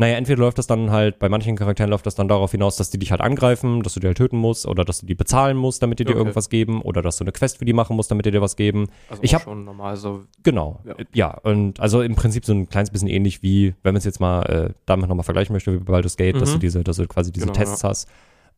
naja, 0.00 0.16
entweder 0.16 0.40
läuft 0.40 0.56
das 0.58 0.66
dann 0.66 0.90
halt, 0.90 1.18
bei 1.18 1.28
manchen 1.28 1.56
Charakteren 1.56 1.90
läuft 1.90 2.06
das 2.06 2.14
dann 2.14 2.26
darauf 2.26 2.50
hinaus, 2.52 2.76
dass 2.76 2.88
die 2.90 2.98
dich 2.98 3.10
halt 3.10 3.20
angreifen, 3.20 3.82
dass 3.82 3.94
du 3.94 4.00
die 4.00 4.06
halt 4.06 4.16
töten 4.16 4.38
musst 4.38 4.66
oder 4.66 4.84
dass 4.84 5.00
du 5.00 5.06
die 5.06 5.14
bezahlen 5.14 5.56
musst, 5.56 5.82
damit 5.82 5.98
die 5.98 6.04
dir 6.04 6.12
Okay. 6.12 6.18
irgendwas 6.20 6.48
geben 6.48 6.80
oder 6.82 7.02
dass 7.02 7.18
du 7.18 7.24
eine 7.24 7.32
Quest 7.32 7.58
für 7.58 7.64
die 7.66 7.72
machen 7.74 7.94
musst, 7.96 8.10
damit 8.10 8.24
die 8.26 8.30
dir 8.30 8.40
was 8.40 8.56
geben. 8.56 8.88
Also 9.10 9.22
Ich 9.22 9.30
auch 9.30 9.40
hab- 9.40 9.42
schon 9.44 9.64
normal 9.64 9.96
so. 9.96 10.22
Genau. 10.42 10.80
Ja. 10.86 10.94
Ja. 11.12 11.38
und 11.42 11.78
also 11.80 12.00
im 12.02 12.14
Prinzip 12.16 12.44
so 12.46 12.52
ein 12.52 12.68
kleines 12.68 12.90
bisschen 12.90 13.08
ähnlich 13.08 13.42
wie, 13.42 13.74
wenn 13.82 13.92
man 13.92 13.98
es 13.98 14.04
jetzt 14.04 14.20
mal 14.20 14.42
äh, 14.70 14.74
damit 14.86 15.08
nochmal 15.08 15.24
vergleichen 15.24 15.52
möchte, 15.52 15.72
wie 15.72 15.78
bei 15.78 15.92
Baldur's 15.92 16.16
Gate, 16.16 16.40
dass 16.40 16.48
Mhm. 16.48 16.54
du 16.54 16.58
diese, 16.60 16.82
dass 16.82 16.96
du 16.96 17.06
quasi 17.06 17.30
diese 17.30 17.46
Genau, 17.46 17.58
Tests 17.58 17.84
hast. 17.84 18.08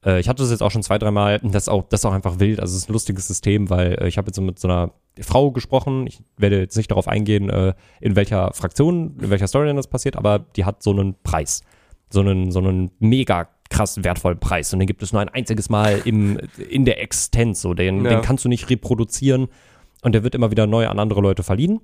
Äh, 0.05 0.21
ich 0.21 0.29
hatte 0.29 0.43
das 0.43 0.51
jetzt 0.51 0.63
auch 0.63 0.71
schon 0.71 0.83
zwei, 0.83 0.99
dreimal, 0.99 1.41
das 1.43 1.65
ist 1.65 1.69
auch, 1.69 1.83
das 1.89 2.01
ist 2.01 2.05
auch 2.07 2.13
einfach 2.13 2.39
wild, 2.39 2.61
also 2.61 2.73
es 2.77 2.83
ist 2.85 2.89
ein 2.89 2.93
lustiges 2.93 3.27
System, 3.27 3.69
weil 3.69 3.95
äh, 4.01 4.09
ich 4.09 4.17
habe 4.17 4.29
jetzt 4.29 4.37
so 4.37 4.43
mit 4.43 4.59
so 4.59 4.69
einer 4.69 4.91
Frau 5.21 5.51
gesprochen, 5.51 6.07
ich 6.07 6.23
werde 6.39 6.59
jetzt 6.61 6.77
nicht 6.77 6.91
darauf 6.91 7.07
eingehen, 7.09 7.51
äh, 7.51 7.75
in 8.01 8.17
welcher 8.17 8.53
Fraktion, 8.55 9.17
in 9.21 9.31
welcher 9.31 9.47
Storyline 9.47 9.77
das 9.77 9.87
passiert, 9.87 10.17
aber 10.17 10.39
die 10.57 10.65
hat 10.65 10.83
so 10.83 10.91
einen 10.91 11.15
Preis. 11.23 11.63
So 12.11 12.21
einen, 12.21 12.51
so 12.51 12.59
einen 12.61 12.91
mega 12.99 13.49
krass 13.71 14.03
wertvollen 14.05 14.39
Preis. 14.39 14.73
Und 14.73 14.79
den 14.81 14.87
gibt 14.87 15.03
es 15.03 15.13
nur 15.13 15.23
ein 15.23 15.29
einziges 15.31 15.71
Mal 15.71 16.03
im, 16.05 16.39
in 16.69 16.85
der 16.85 17.03
Existenz. 17.03 17.61
So, 17.63 17.75
den, 17.75 18.05
Ja. 18.05 18.11
den 18.11 18.23
kannst 18.23 18.45
du 18.45 18.49
nicht 18.49 18.69
reproduzieren. 18.71 19.49
Und 20.03 20.13
der 20.13 20.23
wird 20.25 20.35
immer 20.35 20.51
wieder 20.51 20.67
neu 20.67 20.89
an 20.89 20.99
andere 20.99 21.21
Leute 21.21 21.43
verliehen. 21.43 21.81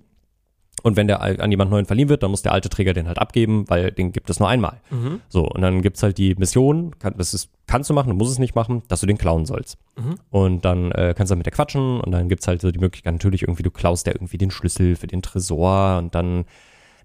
Und 0.83 0.97
wenn 0.97 1.09
der 1.09 1.21
an 1.23 1.51
jemand 1.51 1.71
neuen 1.71 1.87
verliehen 1.87 2.09
wird, 2.09 2.23
dann 2.23 2.31
muss 2.31 2.43
der 2.43 2.53
alte 2.53 2.69
Träger 2.69 2.93
den 2.93 3.09
halt 3.09 3.19
abgeben, 3.19 3.65
weil 3.69 3.91
den 3.91 4.13
gibt 4.13 4.31
es 4.31 4.39
nur 4.39 4.49
einmal. 4.49 4.81
Mhm. 4.91 5.21
So, 5.29 5.45
und 5.49 5.61
dann 5.61 5.83
gibt's 5.83 6.03
halt 6.03 6.19
die 6.19 6.35
Mission, 6.37 6.97
kann, 6.99 7.15
das 7.19 7.35
ist, 7.35 7.51
kannst 7.67 7.91
du 7.91 7.95
machen, 7.95 8.11
du 8.11 8.15
musst 8.15 8.31
es 8.31 8.39
nicht 8.39 8.55
machen, 8.55 8.83
dass 8.89 9.01
du 9.01 9.07
den 9.07 9.19
klauen 9.19 9.45
sollst. 9.45 9.77
Mhm. 9.97 10.15
Und 10.31 10.65
dann 10.65 10.93
äh, 10.93 11.15
kannst 11.17 11.33
du 11.33 11.37
mit 11.37 11.47
der 11.47 11.53
quatschen 11.53 12.01
und 12.01 12.13
dann 12.13 12.29
gibt's 12.29 12.47
halt 12.47 12.61
so 12.61 12.71
die 12.71 12.79
Möglichkeit, 12.79 13.13
natürlich 13.13 13.43
irgendwie, 13.43 13.65
du 13.65 13.71
klaust 13.73 14.07
der 14.07 14.15
irgendwie 14.15 14.39
den 14.39 14.51
Schlüssel 14.53 14.95
für 14.95 15.09
den 15.09 15.21
Tresor 15.23 15.99
und 15.99 16.15
dann 16.15 16.45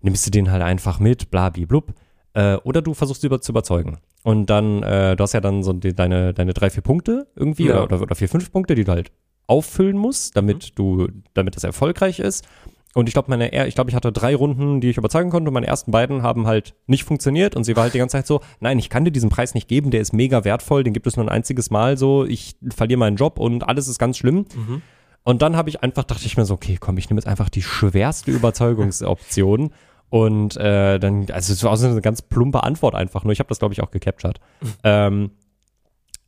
nimmst 0.01 0.25
du 0.27 0.31
den 0.31 0.51
halt 0.51 0.61
einfach 0.61 0.99
mit, 0.99 1.31
bla, 1.31 1.49
blub. 1.49 1.93
Äh, 2.33 2.55
oder 2.57 2.81
du 2.81 2.93
versuchst 2.93 3.21
sie 3.21 3.27
über, 3.27 3.41
zu 3.41 3.51
überzeugen. 3.51 3.97
Und 4.23 4.49
dann, 4.49 4.83
äh, 4.83 5.15
du 5.15 5.23
hast 5.23 5.33
ja 5.33 5.41
dann 5.41 5.63
so 5.63 5.73
die, 5.73 5.93
deine, 5.95 6.33
deine 6.33 6.53
drei, 6.53 6.69
vier 6.69 6.83
Punkte 6.83 7.27
irgendwie 7.35 7.67
Ja. 7.67 7.83
oder, 7.83 8.01
oder 8.01 8.15
vier, 8.15 8.29
fünf 8.29 8.51
Punkte, 8.51 8.75
die 8.75 8.83
du 8.83 8.91
halt 8.91 9.11
auffüllen 9.47 9.97
musst, 9.97 10.37
damit 10.37 10.71
Mhm. 10.71 10.75
du, 10.75 11.07
damit 11.33 11.55
das 11.55 11.63
erfolgreich 11.63 12.19
ist. 12.19 12.45
Und 12.93 13.07
ich 13.07 13.13
glaube, 13.13 13.29
meine, 13.29 13.67
ich 13.67 13.75
glaube, 13.75 13.89
ich 13.89 13.95
hatte 13.95 14.11
drei 14.11 14.35
Runden, 14.35 14.79
die 14.79 14.89
ich 14.89 14.97
überzeugen 14.97 15.29
konnte. 15.29 15.49
Und 15.49 15.53
meine 15.53 15.67
ersten 15.67 15.91
beiden 15.91 16.21
haben 16.21 16.45
halt 16.45 16.75
nicht 16.85 17.03
funktioniert. 17.03 17.55
Und 17.55 17.63
sie 17.63 17.75
war 17.75 17.83
halt 17.83 17.93
die 17.93 17.97
ganze 17.97 18.17
Zeit 18.17 18.27
so, 18.27 18.41
nein, 18.59 18.77
ich 18.77 18.89
kann 18.89 19.03
dir 19.03 19.11
diesen 19.11 19.29
Preis 19.29 19.53
nicht 19.55 19.67
geben, 19.67 19.89
der 19.91 20.01
ist 20.01 20.13
mega 20.13 20.43
wertvoll, 20.43 20.83
den 20.83 20.93
gibt 20.93 21.07
es 21.07 21.17
nur 21.17 21.25
ein 21.25 21.29
einziges 21.29 21.71
Mal 21.71 21.97
so, 21.97 22.25
ich 22.25 22.55
verliere 22.73 22.99
meinen 22.99 23.17
Job 23.17 23.39
und 23.39 23.67
alles 23.67 23.87
ist 23.87 23.97
ganz 23.97 24.17
schlimm. 24.17 24.45
Mhm. 24.55 24.81
Und 25.23 25.41
dann 25.41 25.55
habe 25.55 25.69
ich 25.69 25.81
einfach, 25.81 26.03
dachte 26.03 26.25
ich 26.25 26.37
mir 26.37 26.45
so, 26.45 26.53
okay, 26.53 26.77
komm, 26.79 26.97
ich 26.97 27.09
nehme 27.09 27.19
jetzt 27.19 27.27
einfach 27.27 27.49
die 27.49 27.61
schwerste 27.63 28.31
Überzeugungsoption. 28.31 29.71
Und 30.09 30.57
äh, 30.57 30.99
dann, 30.99 31.25
also 31.31 31.53
es 31.53 31.63
war 31.63 31.75
so 31.75 31.87
eine 31.87 31.99
ganz 31.99 32.21
plumpe 32.21 32.61
Antwort 32.61 32.93
einfach 32.93 33.23
nur. 33.23 33.33
Ich 33.33 33.39
habe 33.39 33.49
das, 33.49 33.57
glaube 33.57 33.73
ich, 33.73 33.81
auch 33.81 33.89
gecaptured. 33.89 34.39
ähm, 34.83 35.31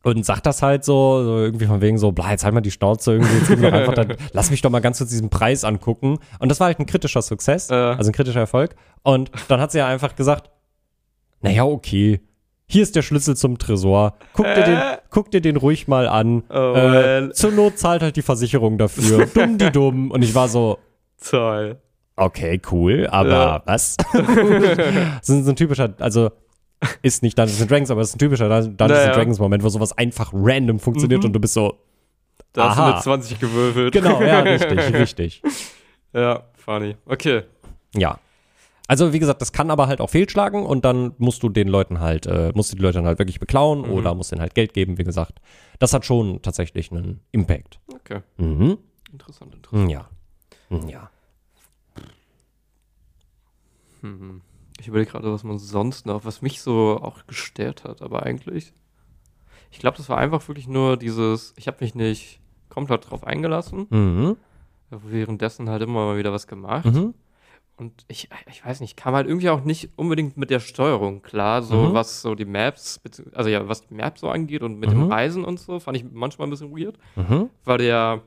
und 0.05 0.23
sagt 0.25 0.45
das 0.45 0.61
halt 0.61 0.85
so, 0.85 1.23
so 1.23 1.37
irgendwie 1.39 1.65
von 1.65 1.81
wegen 1.81 1.97
so, 1.97 2.11
bla, 2.11 2.29
jetzt 2.31 2.43
halt 2.45 2.53
mal 2.53 2.61
die 2.61 2.71
Schnauze 2.71 3.13
irgendwie, 3.13 3.35
jetzt 3.37 3.47
gib 3.47 3.59
mir 3.59 3.73
einfach 3.73 3.93
dann, 3.95 4.15
lass 4.33 4.51
mich 4.51 4.61
doch 4.61 4.69
mal 4.69 4.79
ganz 4.79 4.99
kurz 4.99 5.09
diesen 5.09 5.29
Preis 5.29 5.63
angucken. 5.63 6.19
Und 6.39 6.49
das 6.49 6.59
war 6.59 6.67
halt 6.67 6.79
ein 6.79 6.85
kritischer 6.85 7.21
Success, 7.23 7.71
Äh. 7.71 7.73
also 7.73 8.11
ein 8.11 8.13
kritischer 8.13 8.39
Erfolg. 8.41 8.75
Und 9.03 9.31
dann 9.47 9.59
hat 9.59 9.71
sie 9.71 9.79
ja 9.79 9.87
einfach 9.87 10.15
gesagt, 10.15 10.51
naja, 11.41 11.65
okay, 11.65 12.21
hier 12.67 12.83
ist 12.83 12.95
der 12.95 13.01
Schlüssel 13.01 13.35
zum 13.35 13.57
Tresor, 13.57 14.13
guck 14.33 14.45
dir 14.45 14.63
den, 14.63 14.75
Äh. 14.77 14.97
guck 15.09 15.31
dir 15.31 15.41
den 15.41 15.57
ruhig 15.57 15.87
mal 15.87 16.07
an. 16.07 16.43
Oh, 16.49 16.73
äh, 16.75 17.21
man. 17.21 17.33
zur 17.33 17.51
Not 17.51 17.77
zahlt 17.79 18.01
halt 18.03 18.15
die 18.15 18.21
Versicherung 18.21 18.77
dafür. 18.77 19.25
dumm 19.33 19.57
die 19.57 19.71
dumm. 19.71 20.11
Und 20.11 20.21
ich 20.23 20.33
war 20.35 20.47
so, 20.47 20.77
Toll. 21.27 21.77
okay, 22.15 22.61
cool, 22.71 23.07
aber 23.09 23.29
Ja. 23.29 23.63
was? 23.65 23.97
das 24.13 25.29
ist 25.29 25.45
so 25.45 25.49
ein 25.51 25.55
typischer, 25.55 25.93
also 25.99 26.29
ist 27.01 27.23
nicht 27.23 27.37
Dungeons 27.37 27.61
and 27.61 27.71
Dragons, 27.71 27.91
aber 27.91 28.01
es 28.01 28.09
ist 28.09 28.15
ein 28.15 28.19
typischer 28.19 28.47
Dun- 28.49 28.77
Dungeons 28.77 28.77
Naja. 28.99 29.05
and 29.07 29.15
Dragons 29.15 29.39
Moment, 29.39 29.63
wo 29.63 29.69
sowas 29.69 29.97
einfach 29.97 30.31
random 30.33 30.79
funktioniert 30.79 31.21
Mhm. 31.21 31.27
und 31.27 31.33
du 31.33 31.39
bist 31.39 31.53
so, 31.53 31.77
Da 32.53 32.69
hast 32.69 32.77
du 32.77 32.81
Aha. 32.83 32.91
eine 32.93 33.01
20 33.01 33.39
gewürfelt. 33.39 33.93
genau, 33.93 34.21
ja, 34.21 34.39
richtig, 34.41 34.93
richtig. 34.93 35.41
Ja, 36.13 36.43
funny. 36.55 36.95
Okay. 37.05 37.43
Ja. 37.95 38.17
Also 38.87 39.11
wie 39.13 39.19
gesagt, 39.19 39.41
das 39.41 39.51
kann 39.51 39.71
aber 39.71 39.87
halt 39.87 39.99
auch 39.99 40.09
fehlschlagen 40.11 40.63
und 40.65 40.85
dann 40.85 41.13
musst 41.17 41.41
du 41.43 41.49
den 41.49 41.67
Leuten 41.67 41.99
halt, 41.99 42.27
äh, 42.27 42.51
musst 42.55 42.71
du 42.71 42.75
die 42.77 42.81
Leute 42.83 42.99
dann 42.99 43.07
halt 43.07 43.17
wirklich 43.19 43.39
beklauen 43.39 43.79
Mhm. 43.81 43.91
oder 43.91 44.13
musst 44.15 44.31
denen 44.31 44.41
halt 44.41 44.53
Geld 44.55 44.73
geben, 44.73 44.97
wie 44.97 45.03
gesagt. 45.03 45.39
Das 45.79 45.91
hat 45.91 46.05
schon 46.05 46.41
tatsächlich 46.43 46.91
einen 46.91 47.19
Impact. 47.31 47.79
Okay, 47.93 48.21
Mhm. 48.37 48.77
interessant, 49.11 49.55
interessant. 49.55 49.91
Ja. 49.91 50.07
Ja. 50.87 51.09
Hm. 54.01 54.41
Ich 54.79 54.87
überlege 54.87 55.11
gerade, 55.11 55.31
was 55.31 55.43
man 55.43 55.57
sonst 55.57 56.05
noch, 56.05 56.25
was 56.25 56.41
mich 56.41 56.61
so 56.61 56.99
auch 57.01 57.25
gestört 57.27 57.83
hat, 57.83 58.01
aber 58.01 58.23
eigentlich. 58.23 58.73
Ich 59.71 59.79
glaube, 59.79 59.97
das 59.97 60.09
war 60.09 60.17
einfach 60.17 60.47
wirklich 60.47 60.67
nur 60.67 60.97
dieses, 60.97 61.53
ich 61.57 61.67
habe 61.67 61.77
mich 61.81 61.95
nicht 61.95 62.39
komplett 62.69 63.09
drauf 63.09 63.23
eingelassen, 63.25 63.87
Mhm. 63.89 64.37
währenddessen 64.89 65.69
halt 65.69 65.81
immer 65.81 66.05
mal 66.05 66.17
wieder 66.17 66.31
was 66.33 66.47
gemacht. 66.47 66.85
Mhm. 66.85 67.13
Und 67.77 68.05
ich, 68.07 68.29
ich 68.49 68.65
weiß 68.65 68.79
nicht, 68.79 68.95
kam 68.95 69.15
halt 69.15 69.27
irgendwie 69.27 69.49
auch 69.49 69.63
nicht 69.63 69.89
unbedingt 69.97 70.37
mit 70.37 70.49
der 70.49 70.61
Steuerung 70.61 71.21
klar, 71.21 71.61
so 71.61 71.89
Mhm. 71.89 71.93
was 71.93 72.21
so 72.21 72.33
die 72.35 72.45
Maps, 72.45 73.01
also 73.33 73.49
ja, 73.49 73.67
was 73.67 73.85
die 73.87 73.93
Maps 73.93 74.21
so 74.21 74.29
angeht 74.29 74.63
und 74.63 74.79
mit 74.79 74.91
dem 74.91 75.05
Mhm. 75.05 75.11
Reisen 75.11 75.43
und 75.43 75.59
so, 75.59 75.79
fand 75.81 75.97
ich 75.97 76.05
manchmal 76.09 76.47
ein 76.47 76.51
bisschen 76.51 76.71
weird, 76.77 76.97
Mhm. 77.17 77.49
weil 77.65 77.81
ja 77.81 78.21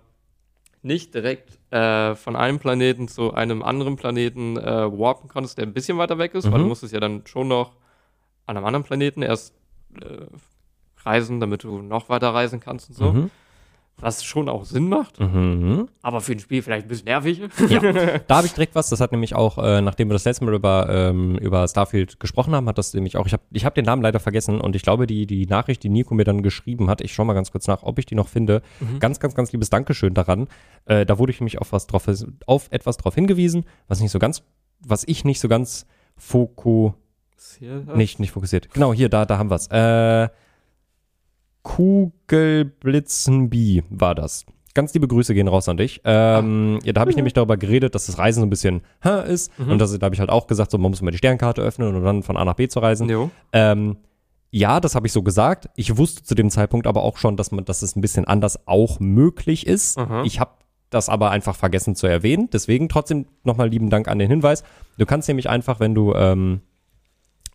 nicht 0.83 1.15
direkt 1.15 1.59
äh, 1.73 2.15
von 2.15 2.37
einem 2.37 2.59
Planeten 2.59 3.09
zu 3.09 3.35
einem 3.35 3.63
anderen 3.63 3.97
Planeten 3.97 4.57
äh, 4.57 4.63
warpen 4.99 5.29
konntest, 5.29 5.59
der 5.59 5.67
ein 5.67 5.73
bisschen 5.73 5.99
weiter 5.99 6.19
weg 6.19 6.35
ist, 6.35 6.45
weil 6.47 6.59
du 6.59 6.65
Mhm. 6.65 6.69
musstest 6.69 6.93
ja 6.93 7.01
dann 7.01 7.27
schon 7.27 7.49
noch 7.49 7.77
an 8.47 8.57
einem 8.57 8.67
anderen 8.67 8.85
Planeten 8.85 9.23
erst 9.23 9.55
äh, 10.01 10.27
reisen, 11.05 11.41
damit 11.41 11.65
du 11.65 11.83
noch 11.83 12.09
weiter 12.09 12.31
reisen 12.35 12.61
kannst 12.61 12.91
und 12.91 12.95
so. 12.95 13.13
Mhm. 13.13 13.31
Was 14.01 14.23
schon 14.25 14.49
auch 14.49 14.65
Sinn 14.65 14.89
macht, 14.89 15.19
Mhm. 15.19 15.89
aber 16.03 16.21
für 16.21 16.33
ein 16.33 16.39
Spiel 16.39 16.63
vielleicht 16.63 16.87
ein 16.87 16.89
bisschen 16.89 17.07
nervig. 17.07 17.41
Ja, 17.69 17.81
da 18.27 18.37
habe 18.37 18.47
ich 18.47 18.53
direkt 18.55 18.75
was. 18.75 18.89
Das 18.91 19.01
hat 19.01 19.11
nämlich 19.13 19.35
auch, 19.35 19.59
äh, 19.59 19.81
nachdem 19.81 20.09
wir 20.09 20.13
das 20.13 20.25
letzte 20.25 20.45
Mal 20.45 20.55
über, 20.55 20.87
ähm, 20.89 21.37
über 21.39 21.67
Starfield 21.67 22.21
gesprochen 22.21 22.55
haben, 22.55 22.69
hat 22.69 22.79
das 22.79 22.95
nämlich 22.95 23.17
auch, 23.17 23.27
ich 23.27 23.33
habe 23.33 23.43
ich 23.51 23.65
hab 23.65 23.75
den 23.75 23.85
Namen 23.85 24.03
leider 24.03 24.21
vergessen 24.21 24.61
und 24.61 24.77
ich 24.77 24.83
glaube, 24.83 25.07
die, 25.09 25.27
die 25.27 25.47
Nachricht, 25.47 25.83
die 25.83 25.89
Nico 25.89 26.15
mir 26.15 26.25
dann 26.25 26.43
geschrieben 26.43 26.89
hat, 26.89 27.01
ich 27.01 27.13
schaue 27.13 27.27
mal 27.27 27.35
ganz 27.35 27.51
kurz 27.51 27.67
nach, 27.67 27.83
ob 27.83 27.99
ich 27.99 28.07
die 28.07 28.15
noch 28.15 28.29
finde. 28.29 28.63
Ganz, 29.01 29.19
ganz, 29.21 29.35
ganz 29.35 29.51
liebes 29.53 29.71
Dankeschön 29.71 30.15
daran. 30.15 30.47
Äh, 30.85 31.05
da 31.05 31.19
wurde 31.19 31.33
ich 31.33 31.41
nämlich 31.41 31.61
auf, 31.61 31.73
was 31.73 31.87
drauf, 31.87 32.07
auf 32.47 32.69
etwas 32.71 32.97
drauf 32.99 33.15
hingewiesen, 33.17 33.65
was 33.89 34.01
nicht 34.01 34.13
so 34.13 34.19
ganz, 34.19 34.43
was 34.81 35.03
ich 35.07 35.25
nicht 35.25 35.41
so 35.41 35.49
ganz 35.49 35.87
foku, 36.17 36.93
nicht, 37.95 38.19
nicht 38.21 38.31
fokussiert. 38.33 38.73
Genau, 38.73 38.93
hier, 38.93 39.09
da, 39.09 39.25
da 39.25 39.39
haben 39.39 39.51
wir 39.51 39.57
es. 39.57 39.67
Äh, 39.69 40.29
Kugelblitzenbi 41.69 43.85
war 43.91 44.15
das. 44.15 44.47
Ganz 44.75 44.95
liebe 44.95 45.09
Grüße 45.09 45.35
gehen 45.35 45.49
raus 45.49 45.69
an 45.69 45.77
dich. 45.77 46.01
Ähm, 46.05 46.79
ja, 46.83 46.93
da 46.93 47.01
habe 47.01 47.11
ich 47.11 47.17
nämlich 47.17 47.35
darüber 47.35 47.57
geredet, 47.57 47.95
dass 47.95 48.07
das 48.07 48.19
Reisen 48.19 48.41
so 48.41 48.47
ein 48.47 48.51
bisschen 48.51 48.83
hä, 49.03 49.31
ist. 49.31 49.51
Und 49.59 49.79
das, 49.79 49.97
da 49.99 50.05
habe 50.05 50.15
ich 50.15 50.21
halt 50.21 50.31
auch 50.31 50.47
gesagt, 50.47 50.71
so, 50.71 50.79
man 50.79 50.91
muss 50.91 51.03
mal 51.03 51.11
die 51.11 51.19
Sternkarte 51.19 51.61
öffnen 51.61 51.95
und 51.95 52.05
dann 52.05 52.23
von 52.23 52.37
A 52.37 52.45
nach 52.45 52.55
B 52.55 52.69
zu 52.69 52.79
reisen. 52.79 53.09
Jo. 53.09 53.31
Ähm, 53.53 53.97
ja, 54.51 54.81
das 54.81 54.95
habe 54.95 55.07
ich 55.07 55.13
so 55.13 55.23
gesagt. 55.23 55.69
Ich 55.77 55.99
wusste 55.99 56.23
zu 56.23 56.35
dem 56.35 56.51
Zeitpunkt 56.51 56.87
aber 56.87 57.03
auch 57.03 57.19
schon, 57.19 57.37
dass 57.37 57.51
man, 57.51 57.65
dass 57.65 57.83
es 57.83 57.97
ein 57.97 58.01
bisschen 58.01 58.25
anders 58.25 58.67
auch 58.67 59.01
möglich 59.01 59.67
ist. 59.67 59.99
Aha. 59.99 60.23
Ich 60.25 60.41
habe 60.41 60.53
das 60.91 61.09
aber 61.09 61.31
einfach 61.31 61.57
vergessen 61.57 61.97
zu 61.97 62.07
erwähnen. 62.07 62.49
Deswegen 62.51 62.89
trotzdem 62.89 63.27
nochmal 63.45 63.69
lieben 63.69 63.91
Dank 63.91 64.09
an 64.09 64.19
den 64.19 64.29
Hinweis. 64.29 64.63
Du 64.97 65.05
kannst 65.05 65.29
nämlich 65.29 65.51
einfach, 65.51 65.81
wenn 65.81 65.95
du 65.95 66.15
ähm, 66.15 66.63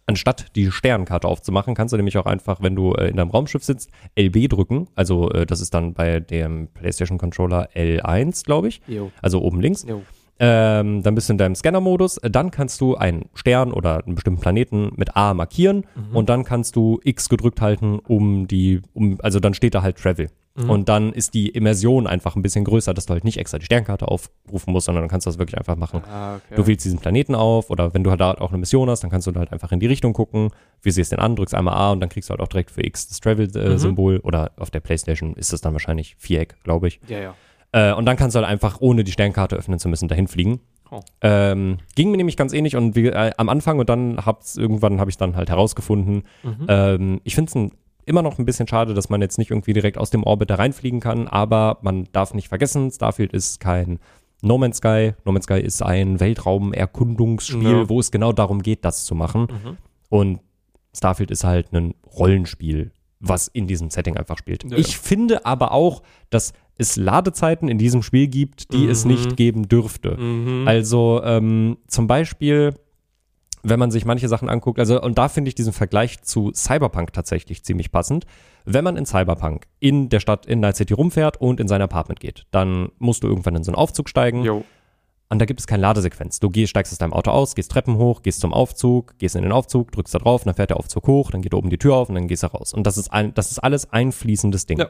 anstatt 0.05 0.55
die 0.55 0.71
Sternkarte 0.71 1.27
aufzumachen, 1.27 1.75
kannst 1.75 1.93
du 1.93 1.97
nämlich 1.97 2.17
auch 2.17 2.25
einfach, 2.25 2.61
wenn 2.61 2.75
du 2.75 2.93
äh, 2.93 3.09
in 3.09 3.17
deinem 3.17 3.29
Raumschiff 3.29 3.63
sitzt, 3.63 3.89
LB 4.17 4.49
drücken. 4.49 4.87
Also 4.95 5.29
äh, 5.31 5.45
das 5.45 5.61
ist 5.61 5.73
dann 5.73 5.93
bei 5.93 6.19
dem 6.19 6.67
PlayStation 6.67 7.17
Controller 7.17 7.69
L1, 7.75 8.45
glaube 8.45 8.67
ich. 8.67 8.81
Jo. 8.87 9.11
Also 9.21 9.41
oben 9.41 9.61
links. 9.61 9.85
Jo. 9.87 10.01
Ähm, 10.39 11.03
dann 11.03 11.15
bist 11.15 11.29
du 11.29 11.33
in 11.33 11.37
deinem 11.37 11.55
Scanner-Modus. 11.55 12.19
Dann 12.23 12.51
kannst 12.51 12.81
du 12.81 12.95
einen 12.95 13.29
Stern 13.33 13.71
oder 13.71 14.03
einen 14.03 14.15
bestimmten 14.15 14.41
Planeten 14.41 14.91
mit 14.95 15.15
A 15.15 15.33
markieren 15.33 15.85
und 16.11 16.27
dann 16.27 16.43
kannst 16.43 16.75
du 16.75 16.99
X 17.03 17.29
gedrückt 17.29 17.61
halten, 17.61 17.99
um 17.99 18.47
die, 18.47 18.81
um, 18.93 19.19
also 19.21 19.39
dann 19.39 19.53
steht 19.53 19.75
da 19.75 19.83
halt 19.83 19.97
Travel. 19.97 20.29
Und 20.55 20.87
dann 20.87 21.13
ist 21.13 21.33
die 21.33 21.49
Immersion 21.49 22.05
einfach 22.05 22.35
ein 22.35 22.43
bisschen 22.43 22.63
größer, 22.63 22.93
dass 22.93 23.07
du 23.07 23.13
halt 23.13 23.23
nicht 23.23 23.37
extra 23.37 23.57
die 23.57 23.65
Sternkarte 23.65 24.07
aufrufen 24.07 24.71
musst, 24.71 24.85
sondern 24.85 25.01
dann 25.01 25.09
kannst 25.09 25.25
du 25.25 25.31
das 25.31 25.39
wirklich 25.39 25.57
einfach 25.57 25.75
machen. 25.75 26.03
Ah, 26.07 26.35
okay. 26.35 26.55
Du 26.55 26.67
wählst 26.67 26.85
diesen 26.85 26.99
Planeten 26.99 27.33
auf 27.33 27.71
oder 27.71 27.95
wenn 27.95 28.03
du 28.03 28.11
halt 28.11 28.21
auch 28.21 28.49
eine 28.49 28.59
Mission 28.59 28.87
hast, 28.87 29.01
dann 29.01 29.09
kannst 29.09 29.25
du 29.25 29.33
halt 29.33 29.51
einfach 29.51 29.71
in 29.71 29.79
die 29.79 29.87
Richtung 29.87 30.13
gucken, 30.13 30.51
visierst 30.83 31.11
den 31.11 31.17
an, 31.17 31.35
drückst 31.35 31.55
einmal 31.55 31.73
A 31.73 31.91
und 31.91 32.01
dann 32.01 32.09
kriegst 32.09 32.29
du 32.29 32.31
halt 32.31 32.41
auch 32.41 32.47
direkt 32.47 32.69
für 32.69 32.85
X 32.85 33.07
das 33.07 33.19
Travel-Symbol 33.19 34.19
oder 34.19 34.51
auf 34.57 34.69
der 34.69 34.79
Playstation 34.79 35.33
ist 35.35 35.53
es 35.53 35.61
dann 35.61 35.73
wahrscheinlich 35.73 36.15
Viereck, 36.19 36.55
glaube 36.63 36.87
ich. 36.87 36.99
ja, 37.07 37.19
ja. 37.19 37.35
Äh, 37.71 37.93
und 37.93 38.05
dann 38.05 38.15
kannst 38.15 38.35
du 38.35 38.39
halt 38.39 38.47
einfach, 38.47 38.79
ohne 38.81 39.03
die 39.03 39.11
Sternkarte 39.11 39.55
öffnen 39.55 39.79
zu 39.79 39.89
müssen, 39.89 40.07
dahin 40.07 40.27
fliegen. 40.27 40.59
Oh. 40.91 40.99
Ähm, 41.21 41.79
ging 41.95 42.11
mir 42.11 42.17
nämlich 42.17 42.37
ganz 42.37 42.53
ähnlich 42.53 42.75
und 42.75 42.95
wie, 42.95 43.07
äh, 43.07 43.31
am 43.37 43.49
Anfang 43.49 43.79
und 43.79 43.89
dann 43.89 44.23
hab's 44.23 44.55
irgendwann 44.57 44.99
habe 44.99 45.09
ich 45.09 45.17
dann 45.17 45.35
halt 45.35 45.49
herausgefunden. 45.49 46.23
Ähm, 46.67 47.19
ich 47.23 47.33
finde 47.33 47.49
es 47.49 47.71
immer 48.05 48.21
noch 48.21 48.37
ein 48.39 48.45
bisschen 48.45 48.67
schade, 48.67 48.93
dass 48.93 49.09
man 49.09 49.21
jetzt 49.21 49.37
nicht 49.37 49.51
irgendwie 49.51 49.73
direkt 49.73 49.97
aus 49.97 50.09
dem 50.09 50.23
Orbit 50.23 50.49
da 50.49 50.55
reinfliegen 50.55 50.99
kann, 50.99 51.27
aber 51.27 51.77
man 51.81 52.07
darf 52.11 52.33
nicht 52.33 52.49
vergessen, 52.49 52.91
Starfield 52.91 53.33
ist 53.33 53.59
kein 53.59 53.99
No 54.41 54.57
Man's 54.57 54.77
Sky. 54.77 55.13
No 55.25 55.31
Man's 55.31 55.45
Sky 55.45 55.59
ist 55.61 55.81
ein 55.81 56.19
Weltraumerkundungsspiel, 56.19 57.63
Ja. 57.71 57.89
wo 57.89 57.99
es 57.99 58.11
genau 58.11 58.31
darum 58.33 58.61
geht, 58.61 58.83
das 58.85 59.05
zu 59.05 59.15
machen. 59.15 59.47
Und 60.09 60.39
Starfield 60.95 61.31
ist 61.31 61.43
halt 61.43 61.73
ein 61.73 61.95
Rollenspiel, 62.17 62.91
was 63.19 63.47
in 63.47 63.67
diesem 63.67 63.89
Setting 63.89 64.17
einfach 64.17 64.37
spielt. 64.37 64.63
Ja. 64.69 64.77
Ich 64.77 64.97
finde 64.97 65.45
aber 65.45 65.71
auch, 65.71 66.03
dass 66.29 66.53
es 66.77 66.95
Ladezeiten 66.97 67.67
in 67.69 67.77
diesem 67.77 68.01
Spiel 68.03 68.27
gibt, 68.27 68.73
die 68.73 68.85
es 68.87 69.05
Mhm. 69.05 69.11
nicht 69.11 69.37
geben 69.37 69.67
dürfte. 69.69 70.17
Also 70.65 71.21
ähm, 71.23 71.77
zum 71.87 72.07
Beispiel, 72.07 72.73
wenn 73.63 73.79
man 73.79 73.91
sich 73.91 74.05
manche 74.05 74.27
Sachen 74.27 74.49
anguckt, 74.49 74.77
also 74.77 75.01
und 75.01 75.17
da 75.17 75.29
finde 75.29 75.47
ich 75.47 75.55
diesen 75.55 75.73
Vergleich 75.73 76.21
zu 76.21 76.51
Cyberpunk 76.53 77.13
tatsächlich 77.13 77.63
ziemlich 77.63 77.91
passend. 77.91 78.25
Wenn 78.65 78.83
man 78.83 78.97
in 78.97 79.05
Cyberpunk 79.05 79.67
in 79.79 80.09
der 80.09 80.19
Stadt 80.19 80.45
in 80.45 80.59
Night 80.59 80.75
City 80.75 80.93
rumfährt 80.93 81.37
und 81.37 81.59
in 81.59 81.67
sein 81.67 81.81
Apartment 81.81 82.19
geht, 82.19 82.45
dann 82.51 82.89
musst 82.99 83.23
du 83.23 83.27
irgendwann 83.27 83.55
in 83.55 83.63
so 83.63 83.71
einen 83.71 83.77
Aufzug 83.77 84.09
steigen. 84.09 84.43
Jo. 84.43 84.63
Und 85.29 85.39
da 85.39 85.45
gibt 85.45 85.61
es 85.61 85.65
keine 85.65 85.81
Ladesequenz. 85.81 86.39
Du 86.39 86.49
gehst, 86.49 86.69
steigst 86.69 86.91
aus 86.91 86.99
deinem 86.99 87.13
Auto 87.13 87.31
aus, 87.31 87.55
gehst 87.55 87.71
Treppen 87.71 87.97
hoch, 87.97 88.21
gehst 88.21 88.41
zum 88.41 88.53
Aufzug, 88.53 89.17
gehst 89.17 89.35
in 89.35 89.41
den 89.41 89.51
Aufzug, 89.51 89.91
drückst 89.91 90.13
da 90.13 90.19
drauf, 90.19 90.43
dann 90.43 90.53
fährt 90.53 90.69
der 90.69 90.77
Aufzug 90.77 91.07
hoch, 91.07 91.31
dann 91.31 91.41
geht 91.41 91.55
oben 91.55 91.71
die 91.71 91.79
Tür 91.79 91.95
auf 91.95 92.09
und 92.09 92.15
dann 92.15 92.27
gehst 92.27 92.43
du 92.43 92.47
raus. 92.47 92.73
Und 92.73 92.85
das 92.85 92.97
ist, 92.97 93.11
ein, 93.11 93.33
das 93.33 93.49
ist 93.49 93.59
alles 93.59 93.91
ein 93.91 94.11
fließendes 94.11 94.67
Ding. 94.67 94.79
Ja. 94.79 94.89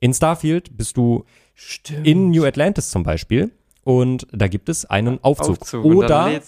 In 0.00 0.12
Starfield 0.14 0.76
bist 0.76 0.96
du 0.96 1.24
Stimmt. 1.54 2.06
in 2.06 2.30
New 2.30 2.44
Atlantis 2.44 2.90
zum 2.90 3.04
Beispiel 3.04 3.52
und 3.84 4.26
da 4.32 4.48
gibt 4.48 4.68
es 4.68 4.84
einen 4.84 5.22
Aufzug. 5.22 5.60
Aufzug 5.62 5.84
Oder, 5.84 6.40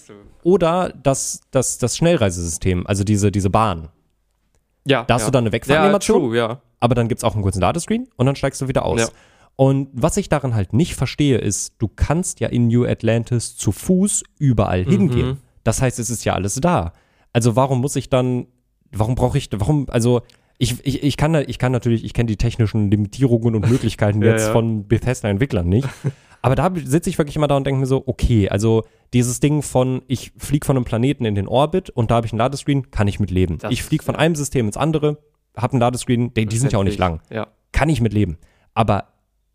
oder 0.43 0.93
das, 1.03 1.41
das, 1.51 1.77
das 1.77 1.97
Schnellreisesystem, 1.97 2.85
also 2.87 3.03
diese, 3.03 3.31
diese 3.31 3.49
Bahn. 3.49 3.89
Ja. 4.87 5.03
Da 5.03 5.15
hast 5.15 5.23
ja. 5.23 5.27
du 5.27 5.31
dann 5.31 5.43
eine 5.43 5.49
Ja, 5.49 5.53
Wegfahranimation, 5.53 6.19
true, 6.21 6.37
ja. 6.37 6.61
aber 6.79 6.95
dann 6.95 7.07
gibt 7.07 7.19
es 7.19 7.23
auch 7.23 7.33
einen 7.33 7.43
kurzen 7.43 7.61
Ladescreen 7.61 8.07
und 8.17 8.25
dann 8.25 8.35
steigst 8.35 8.61
du 8.61 8.67
wieder 8.67 8.85
aus. 8.85 8.99
Ja. 9.01 9.07
Und 9.57 9.87
was 9.93 10.17
ich 10.17 10.29
daran 10.29 10.53
halt 10.53 10.73
nicht 10.73 10.95
verstehe, 10.95 11.37
ist, 11.37 11.73
du 11.79 11.87
kannst 11.93 12.39
ja 12.41 12.49
in 12.49 12.67
New 12.67 12.85
Atlantis 12.85 13.55
zu 13.55 13.71
Fuß 13.71 14.23
überall 14.37 14.83
Mhm. 14.85 14.89
hingehen. 14.91 15.37
Das 15.63 15.81
heißt, 15.81 15.97
es 15.97 16.09
ist 16.09 16.25
ja 16.25 16.33
alles 16.33 16.55
da. 16.55 16.93
Also 17.33 17.55
warum 17.55 17.81
muss 17.81 17.95
ich 17.95 18.09
dann, 18.09 18.47
warum 18.91 19.15
brauche 19.15 19.37
ich, 19.37 19.49
warum, 19.53 19.87
also 19.89 20.21
ich, 20.57 20.75
ich, 20.85 21.03
ich, 21.03 21.17
kann, 21.17 21.33
da- 21.33 21.41
ich 21.41 21.57
kann 21.57 21.71
natürlich, 21.71 22.03
ich 22.05 22.13
kenne 22.13 22.27
die 22.27 22.37
technischen 22.37 22.91
Limitierungen 22.91 23.55
und 23.55 23.69
Möglichkeiten 23.69 24.21
Ja, 24.21 24.31
jetzt 24.33 24.47
ja. 24.47 24.51
von 24.53 24.87
Bethesda-Entwicklern 24.87 25.67
nicht. 25.67 25.87
Aber 26.45 26.55
da 26.55 26.71
sitze 26.75 27.09
ich 27.09 27.17
wirklich 27.17 27.35
immer 27.35 27.47
da 27.47 27.57
und 27.57 27.65
denke 27.65 27.79
mir 27.79 27.85
so, 27.87 28.03
okay, 28.05 28.49
also 28.49 28.83
dieses 29.13 29.39
Ding 29.39 29.61
von, 29.61 30.01
ich 30.07 30.31
fliege 30.37 30.65
von 30.65 30.75
einem 30.77 30.85
Planeten 30.85 31.25
in 31.25 31.33
den 31.35 31.47
Orbit 31.47 31.89
und 31.89 32.11
da 32.11 32.15
habe 32.15 32.27
ich 32.27 32.33
einen 32.33 32.39
Ladescreen, 32.39 32.91
kann 32.91 33.07
ich 33.07 33.19
mit 33.19 33.31
leben. 33.31 33.57
Das- 33.57 33.71
ich 33.71 33.81
fliege 33.83 34.03
von 34.03 34.13
ja. 34.15 34.19
einem 34.19 34.35
System 34.35 34.67
ins 34.67 34.77
andere, 34.77 35.17
habe 35.57 35.73
einen 35.73 35.79
Ladescreen, 35.79 36.33
die, 36.33 36.45
die 36.45 36.57
sind 36.57 36.71
ja 36.71 36.79
auch 36.79 36.83
nicht 36.83 36.99
lang 36.99 37.21
Ja. 37.31 37.47
kann 37.71 37.89
ich 37.89 37.99
mit 38.01 38.13
leben. 38.13 38.37
Aber 38.73 39.05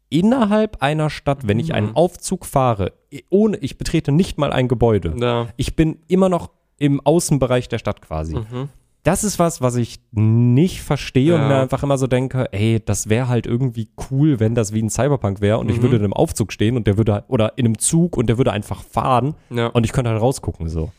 innerhalb 0.09 0.83
einer 0.83 1.11
Stadt, 1.11 1.47
wenn 1.47 1.59
ich 1.61 1.73
einen 1.75 1.95
Aufzug 1.95 2.45
fahre, 2.45 2.93
ohne, 3.29 3.57
ich 3.59 3.79
betrete 3.79 4.11
nicht 4.13 4.39
mal 4.39 4.53
ein 4.53 4.67
Gebäude. 4.67 5.15
Ja. 5.21 5.47
Ich 5.57 5.77
bin 5.77 5.99
immer 6.09 6.29
noch 6.29 6.51
im 6.79 7.01
Außenbereich 7.01 7.69
der 7.69 7.79
Stadt 7.79 8.03
quasi. 8.03 8.35
Mhm. 8.37 8.69
Das 9.03 9.25
ist 9.25 9.39
was, 9.39 9.63
was 9.63 9.77
ich 9.77 9.99
nicht 10.13 10.83
verstehe 10.83 11.35
und 11.35 11.41
Ja. 11.43 11.49
mir 11.49 11.57
einfach 11.61 11.83
immer 11.83 11.97
so 11.97 12.07
denke, 12.07 12.53
ey, 12.53 12.81
das 12.85 13.09
wäre 13.09 13.29
halt 13.29 13.47
irgendwie 13.47 13.89
cool, 14.11 14.41
wenn 14.41 14.55
das 14.55 14.75
wie 14.75 14.83
ein 14.83 14.91
Cyberpunk 14.91 15.41
wäre 15.41 15.59
und 15.59 15.71
ich 15.71 15.79
Mhm. 15.79 15.83
würde 15.83 15.97
in 15.97 16.05
einem 16.05 16.13
Aufzug 16.13 16.53
stehen 16.53 16.77
und 16.77 16.87
der 16.87 16.99
würde, 16.99 17.25
oder 17.29 17.57
in 17.57 17.65
einem 17.67 17.79
Zug 17.79 18.17
und 18.19 18.27
der 18.27 18.37
würde 18.37 18.53
einfach 18.53 18.83
fahren 18.83 19.35
ja. 19.49 19.69
und 19.69 19.85
ich 19.85 19.93
könnte 19.93 20.11
halt 20.11 20.21
rausgucken 20.21 20.69
so. 20.69 20.93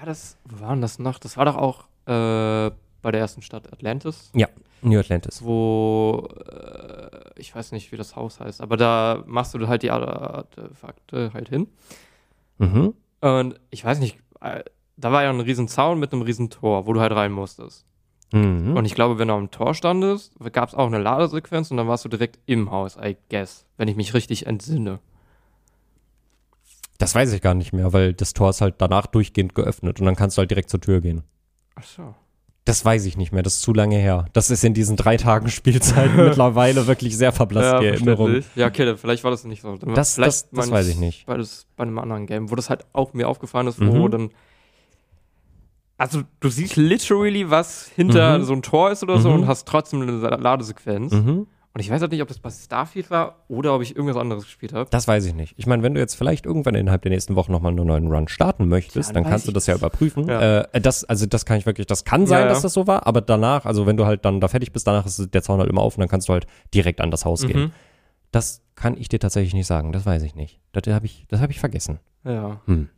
war 0.00 0.06
das, 0.06 0.36
wo 0.44 0.60
war 0.60 0.70
denn 0.74 0.82
das 0.82 0.98
noch? 0.98 1.18
Das 1.18 1.36
war 1.38 1.44
doch 1.46 1.56
auch 1.56 1.84
äh, 2.06 2.70
bei 3.02 3.10
der 3.12 3.20
ersten 3.20 3.40
Stadt 3.42 3.72
Atlantis, 3.72 4.30
Ja, 4.34 4.48
New 4.82 4.98
Atlantis. 4.98 5.42
wo 5.44 6.28
äh, 6.50 7.20
ich 7.40 7.54
weiß 7.54 7.72
nicht, 7.72 7.92
wie 7.92 7.96
das 7.96 8.14
Haus 8.14 8.40
heißt, 8.40 8.60
aber 8.60 8.76
da 8.76 9.22
machst 9.26 9.54
du 9.54 9.66
halt 9.68 9.82
die 9.82 9.90
Artefakte 9.90 11.30
halt 11.32 11.48
hin. 11.48 11.66
Mhm. 12.58 12.94
Und 13.20 13.60
ich 13.70 13.84
weiß 13.84 14.00
nicht, 14.00 14.18
äh, 14.40 14.62
da 14.96 15.10
war 15.12 15.22
ja 15.22 15.30
ein 15.30 15.40
riesen 15.40 15.68
Zaun 15.68 15.98
mit 15.98 16.12
einem 16.12 16.22
riesen 16.22 16.50
Tor, 16.50 16.86
wo 16.86 16.92
du 16.92 17.00
halt 17.00 17.12
rein 17.12 17.32
musstest. 17.32 17.84
Mhm. 18.32 18.76
Und 18.76 18.84
ich 18.84 18.94
glaube, 18.94 19.18
wenn 19.18 19.28
du 19.28 19.34
am 19.34 19.50
Tor 19.50 19.74
standest, 19.74 20.32
gab 20.52 20.68
es 20.70 20.74
auch 20.74 20.86
eine 20.86 20.98
Ladesequenz 20.98 21.70
und 21.70 21.76
dann 21.76 21.88
warst 21.88 22.04
du 22.04 22.08
direkt 22.08 22.38
im 22.46 22.70
Haus, 22.70 22.96
I 22.96 23.16
guess, 23.30 23.66
wenn 23.76 23.88
ich 23.88 23.96
mich 23.96 24.14
richtig 24.14 24.46
entsinne. 24.46 25.00
Das 26.98 27.14
weiß 27.14 27.32
ich 27.32 27.40
gar 27.42 27.54
nicht 27.54 27.72
mehr, 27.72 27.92
weil 27.92 28.12
das 28.14 28.32
Tor 28.32 28.50
ist 28.50 28.60
halt 28.60 28.76
danach 28.78 29.06
durchgehend 29.06 29.54
geöffnet 29.54 29.98
und 30.00 30.06
dann 30.06 30.16
kannst 30.16 30.36
du 30.36 30.40
halt 30.40 30.50
direkt 30.50 30.70
zur 30.70 30.80
Tür 30.80 31.00
gehen. 31.00 31.22
Ach 31.74 31.82
so. 31.82 32.14
Das 32.64 32.84
weiß 32.84 33.06
ich 33.06 33.16
nicht 33.16 33.32
mehr, 33.32 33.42
das 33.42 33.54
ist 33.56 33.62
zu 33.62 33.72
lange 33.74 33.96
her. 33.96 34.26
Das 34.34 34.48
ist 34.48 34.62
in 34.62 34.72
diesen 34.72 34.96
drei 34.96 35.16
Tagen 35.16 35.48
Spielzeit 35.48 36.10
mittlerweile 36.16 36.86
wirklich 36.86 37.16
sehr 37.16 37.32
verblasst, 37.32 37.82
die 37.82 37.86
Erinnerung. 37.86 38.42
Ja, 38.54 38.68
okay, 38.68 38.96
vielleicht 38.96 39.24
war 39.24 39.32
das 39.32 39.42
nicht 39.42 39.62
so. 39.62 39.76
Das- 39.76 40.14
vielleicht 40.14 40.28
das- 40.28 40.50
das 40.52 40.70
weiß 40.70 40.86
ich 40.86 40.96
nicht. 40.98 41.26
Weil 41.26 41.38
das 41.38 41.66
bei 41.76 41.82
einem 41.82 41.98
anderen 41.98 42.26
Game, 42.26 42.52
wo 42.52 42.54
das 42.54 42.70
halt 42.70 42.86
auch 42.92 43.14
mir 43.14 43.28
aufgefallen 43.28 43.66
ist, 43.66 43.80
wo 43.80 44.06
Mhm. 44.06 44.10
dann. 44.12 44.30
Also, 45.98 46.22
du 46.40 46.48
siehst 46.48 46.76
literally, 46.76 47.48
was 47.50 47.86
hinter 47.94 48.38
Mhm. 48.38 48.44
so 48.44 48.52
ein 48.54 48.62
Tor 48.62 48.90
ist 48.90 49.02
oder 49.02 49.18
so 49.20 49.28
Mhm. 49.30 49.34
und 49.42 49.46
hast 49.46 49.68
trotzdem 49.68 50.02
eine 50.02 50.12
Ladesequenz. 50.12 51.12
Mhm. 51.12 51.46
Und 51.74 51.80
ich 51.80 51.88
weiß 51.88 52.02
halt 52.02 52.12
nicht, 52.12 52.20
ob 52.20 52.28
das 52.28 52.38
bei 52.38 52.50
Starfield 52.50 53.10
war 53.10 53.44
oder 53.48 53.74
ob 53.74 53.80
ich 53.80 53.96
irgendwas 53.96 54.18
anderes 54.20 54.44
gespielt 54.44 54.74
habe. 54.74 54.90
Das 54.90 55.08
weiß 55.08 55.24
ich 55.24 55.34
nicht. 55.34 55.54
Ich 55.56 55.66
meine, 55.66 55.82
wenn 55.82 55.94
du 55.94 56.00
jetzt 56.00 56.16
vielleicht 56.16 56.44
irgendwann 56.44 56.74
innerhalb 56.74 57.00
der 57.00 57.10
nächsten 57.10 57.34
Wochen 57.34 57.50
nochmal 57.50 57.72
einen 57.72 57.86
neuen 57.86 58.12
Run 58.12 58.28
starten 58.28 58.68
möchtest, 58.68 59.08
Ja, 59.10 59.14
dann 59.14 59.22
dann 59.22 59.30
kannst 59.32 59.48
du 59.48 59.52
das 59.52 59.66
ja 59.68 59.74
überprüfen. 59.76 60.28
Ja. 60.28 60.60
Äh, 60.64 60.80
das, 60.82 61.04
also 61.04 61.24
das 61.24 61.46
kann 61.46 61.56
ich 61.56 61.64
wirklich, 61.64 61.86
das 61.86 62.04
kann 62.04 62.26
sein, 62.26 62.42
Ja, 62.42 62.48
dass 62.48 62.60
das 62.60 62.74
so 62.74 62.86
war, 62.86 63.06
aber 63.06 63.22
danach, 63.22 63.64
also 63.64 63.86
wenn 63.86 63.96
du 63.96 64.04
halt 64.04 64.24
dann 64.26 64.38
da 64.40 64.48
fertig 64.48 64.72
bist, 64.72 64.86
danach 64.86 65.06
ist 65.06 65.32
der 65.32 65.42
Zaun 65.42 65.60
halt 65.60 65.70
immer 65.70 65.80
auf 65.80 65.96
und 65.96 66.00
dann 66.00 66.10
kannst 66.10 66.28
du 66.28 66.34
halt 66.34 66.46
direkt 66.74 67.00
an 67.00 67.10
das 67.10 67.24
Haus 67.24 67.46
gehen. 67.46 67.58
Mhm. 67.60 67.70
Das 68.32 68.60
kann 68.74 68.94
ich 68.98 69.08
dir 69.08 69.18
tatsächlich 69.20 69.54
nicht 69.54 69.66
sagen, 69.66 69.92
das 69.92 70.04
weiß 70.04 70.24
ich 70.24 70.34
nicht. 70.34 70.60
Das 70.72 70.92
habe 70.92 71.06
ich, 71.06 71.24
das 71.28 71.40
habe 71.40 71.52
ich 71.52 71.60
vergessen. 71.60 72.00
Ja. 72.24 72.60
Hm. 72.66 72.90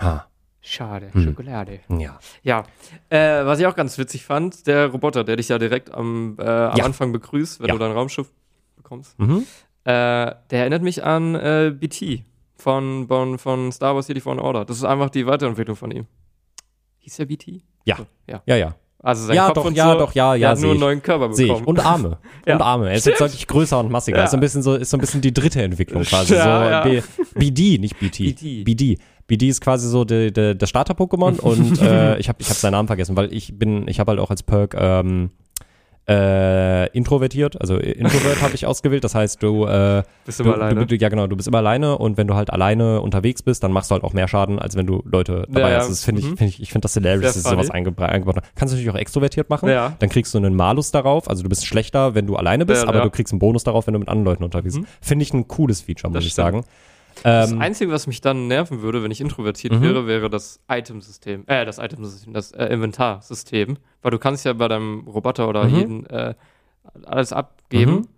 Ha. 0.00 0.26
Schade. 0.66 1.10
Hm. 1.12 1.22
Schokolade. 1.24 1.80
Ja. 1.90 2.18
Ja. 2.42 2.64
Äh, 3.10 3.44
was 3.44 3.60
ich 3.60 3.66
auch 3.66 3.76
ganz 3.76 3.98
witzig 3.98 4.24
fand, 4.24 4.66
der 4.66 4.86
Roboter, 4.86 5.22
der 5.22 5.36
dich 5.36 5.50
ja 5.50 5.58
direkt 5.58 5.92
am, 5.92 6.36
äh, 6.38 6.42
am 6.42 6.76
Ja. 6.76 6.84
Anfang 6.86 7.12
begrüßt, 7.12 7.60
wenn 7.60 7.68
Ja. 7.68 7.74
du 7.74 7.78
dein 7.78 7.92
Raumschiff 7.92 8.32
bekommst. 8.76 9.18
Mhm. 9.18 9.44
Äh, 9.84 9.90
der 9.92 10.36
erinnert 10.50 10.82
mich 10.82 11.04
an 11.04 11.34
äh, 11.34 11.70
BT 11.78 12.22
von, 12.56 13.06
von, 13.08 13.38
von 13.38 13.72
Star 13.72 13.94
Wars 13.94 14.08
Jedi 14.08 14.20
Fallen 14.22 14.38
Order. 14.40 14.64
Das 14.64 14.78
ist 14.78 14.84
einfach 14.84 15.10
die 15.10 15.26
Weiterentwicklung 15.26 15.76
von 15.76 15.90
ihm. 15.90 16.06
Hieß 17.00 17.16
der 17.16 17.26
BT? 17.26 17.60
Ja. 17.84 17.96
So, 17.96 18.06
ja. 18.26 18.42
Ja, 18.46 18.56
ja. 18.56 18.74
Also 19.02 19.26
sein 19.26 19.36
Ja, 19.36 19.46
Kopf 19.48 19.56
doch, 19.56 19.64
und 19.66 19.76
ja, 19.76 19.92
so, 19.92 19.98
doch, 19.98 20.14
ja, 20.14 20.34
ja, 20.34 20.48
hat 20.48 20.60
nur 20.60 20.70
einen 20.70 20.80
neuen 20.80 21.02
Körper 21.02 21.28
bekommen. 21.28 21.64
Und 21.66 21.78
Arme. 21.84 22.16
Ja. 22.46 22.54
Und 22.54 22.62
Arme. 22.62 22.88
Er 22.88 22.94
ist 22.94 23.04
jetzt 23.04 23.20
deutlich 23.20 23.46
größer 23.46 23.78
und 23.78 23.90
massiger. 23.90 24.16
Ja. 24.16 24.24
Ist 24.24 24.30
so 24.30 24.38
ein 24.38 24.40
bisschen 24.40 24.62
so, 24.62 24.76
ist 24.76 24.88
so 24.88 24.96
ein 24.96 25.00
bisschen 25.00 25.20
die 25.20 25.34
dritte 25.34 25.60
Entwicklung 25.62 26.02
quasi. 26.04 26.34
So 26.34 27.38
BD, 27.38 27.76
nicht 27.78 27.98
BT. 27.98 28.16
BD. 28.18 28.64
BD. 28.64 28.98
BD 29.26 29.48
ist 29.48 29.60
quasi 29.60 29.88
so 29.88 30.04
der 30.04 30.30
der 30.30 30.54
der 30.54 30.66
Starter-Pokémon 30.66 31.40
und 31.40 31.80
äh, 31.82 32.18
ich 32.18 32.28
habe 32.28 32.38
ich 32.40 32.48
hab 32.50 32.56
seinen 32.56 32.72
Namen 32.72 32.86
vergessen, 32.88 33.16
weil 33.16 33.32
ich 33.32 33.58
bin, 33.58 33.88
ich 33.88 33.98
habe 34.00 34.10
halt 34.10 34.20
auch 34.20 34.30
als 34.30 34.42
Perk 34.42 34.74
ähm, 34.78 35.30
äh, 36.06 36.90
introvertiert, 36.90 37.58
also 37.58 37.78
Introvert 37.78 38.42
habe 38.42 38.54
ich 38.54 38.66
ausgewählt. 38.66 39.04
Das 39.04 39.14
heißt, 39.14 39.42
du, 39.42 39.64
äh, 39.64 40.02
Bist 40.26 40.38
du, 40.38 40.44
immer 40.44 40.54
alleine. 40.54 40.84
Du, 40.84 40.94
ja 40.94 41.08
genau, 41.08 41.26
du 41.26 41.34
bist 41.36 41.48
immer 41.48 41.58
alleine 41.58 41.96
und 41.96 42.18
wenn 42.18 42.26
du 42.26 42.34
halt 42.34 42.50
alleine 42.50 43.00
unterwegs 43.00 43.42
bist, 43.42 43.64
dann 43.64 43.72
machst 43.72 43.90
du 43.90 43.94
halt 43.94 44.04
auch 44.04 44.12
mehr 44.12 44.28
Schaden, 44.28 44.58
als 44.58 44.76
wenn 44.76 44.86
du 44.86 45.02
Leute 45.06 45.46
dabei 45.48 45.70
Ja, 45.70 45.78
hast. 45.78 45.88
Das 45.88 46.04
finde 46.04 46.20
ich, 46.20 46.26
Mhm. 46.26 46.36
finde 46.36 46.50
ich, 46.50 46.60
ich 46.60 46.68
finde 46.72 46.82
das 46.82 46.92
hilarious, 46.92 47.32
dass 47.34 47.42
sowas 47.44 47.70
eingebra- 47.70 48.04
eingebaut 48.06 48.36
haben. 48.36 48.46
Kannst 48.54 48.72
du 48.72 48.76
natürlich 48.76 48.94
auch 48.94 49.00
extrovertiert 49.00 49.48
machen. 49.48 49.70
Ja. 49.70 49.96
Dann 49.98 50.10
kriegst 50.10 50.34
du 50.34 50.38
einen 50.38 50.54
Malus 50.54 50.90
darauf, 50.90 51.30
also 51.30 51.42
du 51.42 51.48
bist 51.48 51.64
schlechter, 51.66 52.14
wenn 52.14 52.26
du 52.26 52.36
alleine 52.36 52.66
bist, 52.66 52.82
Ja, 52.82 52.88
aber 52.90 53.00
du 53.00 53.08
kriegst 53.10 53.32
einen 53.32 53.38
Bonus 53.38 53.64
darauf, 53.64 53.86
wenn 53.86 53.94
du 53.94 54.00
mit 54.00 54.08
anderen 54.10 54.26
Leuten 54.26 54.44
unterwegs 54.44 54.74
bist. 54.74 54.86
Mhm. 54.86 54.90
Finde 55.00 55.22
ich 55.22 55.32
ein 55.32 55.48
cooles 55.48 55.80
Feature, 55.80 56.10
muss 56.10 56.16
Das 56.18 56.24
ich 56.26 56.32
stimmt. 56.32 56.44
sagen. 56.46 56.64
Das 57.22 57.52
Ähm, 57.52 57.60
Einzige, 57.60 57.90
was 57.92 58.06
mich 58.06 58.20
dann 58.20 58.48
nerven 58.48 58.82
würde, 58.82 59.02
wenn 59.02 59.10
ich 59.10 59.20
introvertiert 59.20 59.72
Mhm. 59.74 59.80
wäre, 59.82 60.06
wäre 60.06 60.28
das 60.30 60.60
Itemsystem. 60.70 61.44
Äh, 61.46 61.64
das 61.64 61.78
Itemsystem, 61.78 62.32
das 62.32 62.52
äh, 62.52 62.66
Inventarsystem. 62.66 63.76
Weil 64.02 64.10
du 64.10 64.18
kannst 64.18 64.44
ja 64.44 64.52
bei 64.52 64.68
deinem 64.68 65.06
Roboter 65.06 65.48
oder 65.48 65.64
Mhm. 65.64 65.74
jeden 65.76 66.06
äh, 66.06 66.34
alles 67.06 67.32
abgeben. 67.32 67.92
Mhm. 67.92 68.08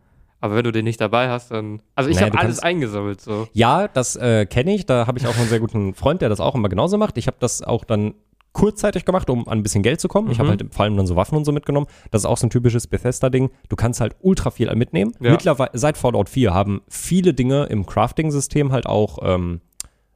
Aber 0.40 0.55
wenn 0.55 0.64
du 0.64 0.72
den 0.72 0.84
nicht 0.84 1.01
dabei 1.01 1.28
hast, 1.30 1.51
dann. 1.51 1.80
Also 1.94 2.11
ich 2.11 2.16
Naja, 2.16 2.26
habe 2.28 2.38
alles 2.38 2.57
kannst- 2.59 2.64
eingesammelt 2.64 3.20
so. 3.20 3.49
Ja, 3.53 3.88
das 3.88 4.16
äh, 4.16 4.44
kenne 4.47 4.74
ich. 4.74 4.84
Da 4.86 5.07
habe 5.07 5.18
ich 5.18 5.26
auch 5.26 5.36
einen 5.36 5.49
sehr 5.49 5.61
guten 5.61 5.94
Freund, 5.94 6.20
der 6.20 6.28
das 6.28 6.40
auch 6.40 6.55
immer 6.55 6.68
genauso 6.68 6.99
macht. 6.99 7.16
Ich 7.18 7.26
habe 7.26 7.38
das 7.40 7.62
auch 7.62 7.84
dann 7.84 8.14
kurzzeitig 8.57 9.05
gemacht, 9.05 9.29
um 9.29 9.47
an 9.49 9.59
ein 9.59 9.63
bisschen 9.63 9.83
Geld 9.83 10.01
zu 10.01 10.09
kommen. 10.09 10.31
Ich 10.31 10.39
habe 10.39 10.47
Mhm. 10.49 10.51
halt 10.63 10.75
vor 10.75 10.85
allem 10.85 10.97
dann 10.97 11.07
so 11.07 11.15
Waffen 11.15 11.37
und 11.37 11.45
so 11.45 11.53
mitgenommen. 11.53 11.87
Das 12.11 12.23
ist 12.23 12.27
auch 12.27 12.39
so 12.39 12.47
ein 12.47 12.51
typisches 12.51 12.87
Bethesda-Ding. 12.87 13.51
Du 13.69 13.77
kannst 13.77 14.01
halt 14.01 14.17
ultra 14.23 14.51
viel 14.51 14.75
mitnehmen. 14.75 15.13
Ja. 15.21 15.33
Mittlerweile, 15.33 15.71
seit 15.75 15.99
Fallout 15.99 16.31
4 16.31 16.55
haben 16.55 16.81
viele 16.89 17.35
Dinge 17.35 17.65
im 17.65 17.85
Crafting-System 17.85 18.73
halt 18.73 18.87
auch 18.87 19.19
ähm, 19.21 19.61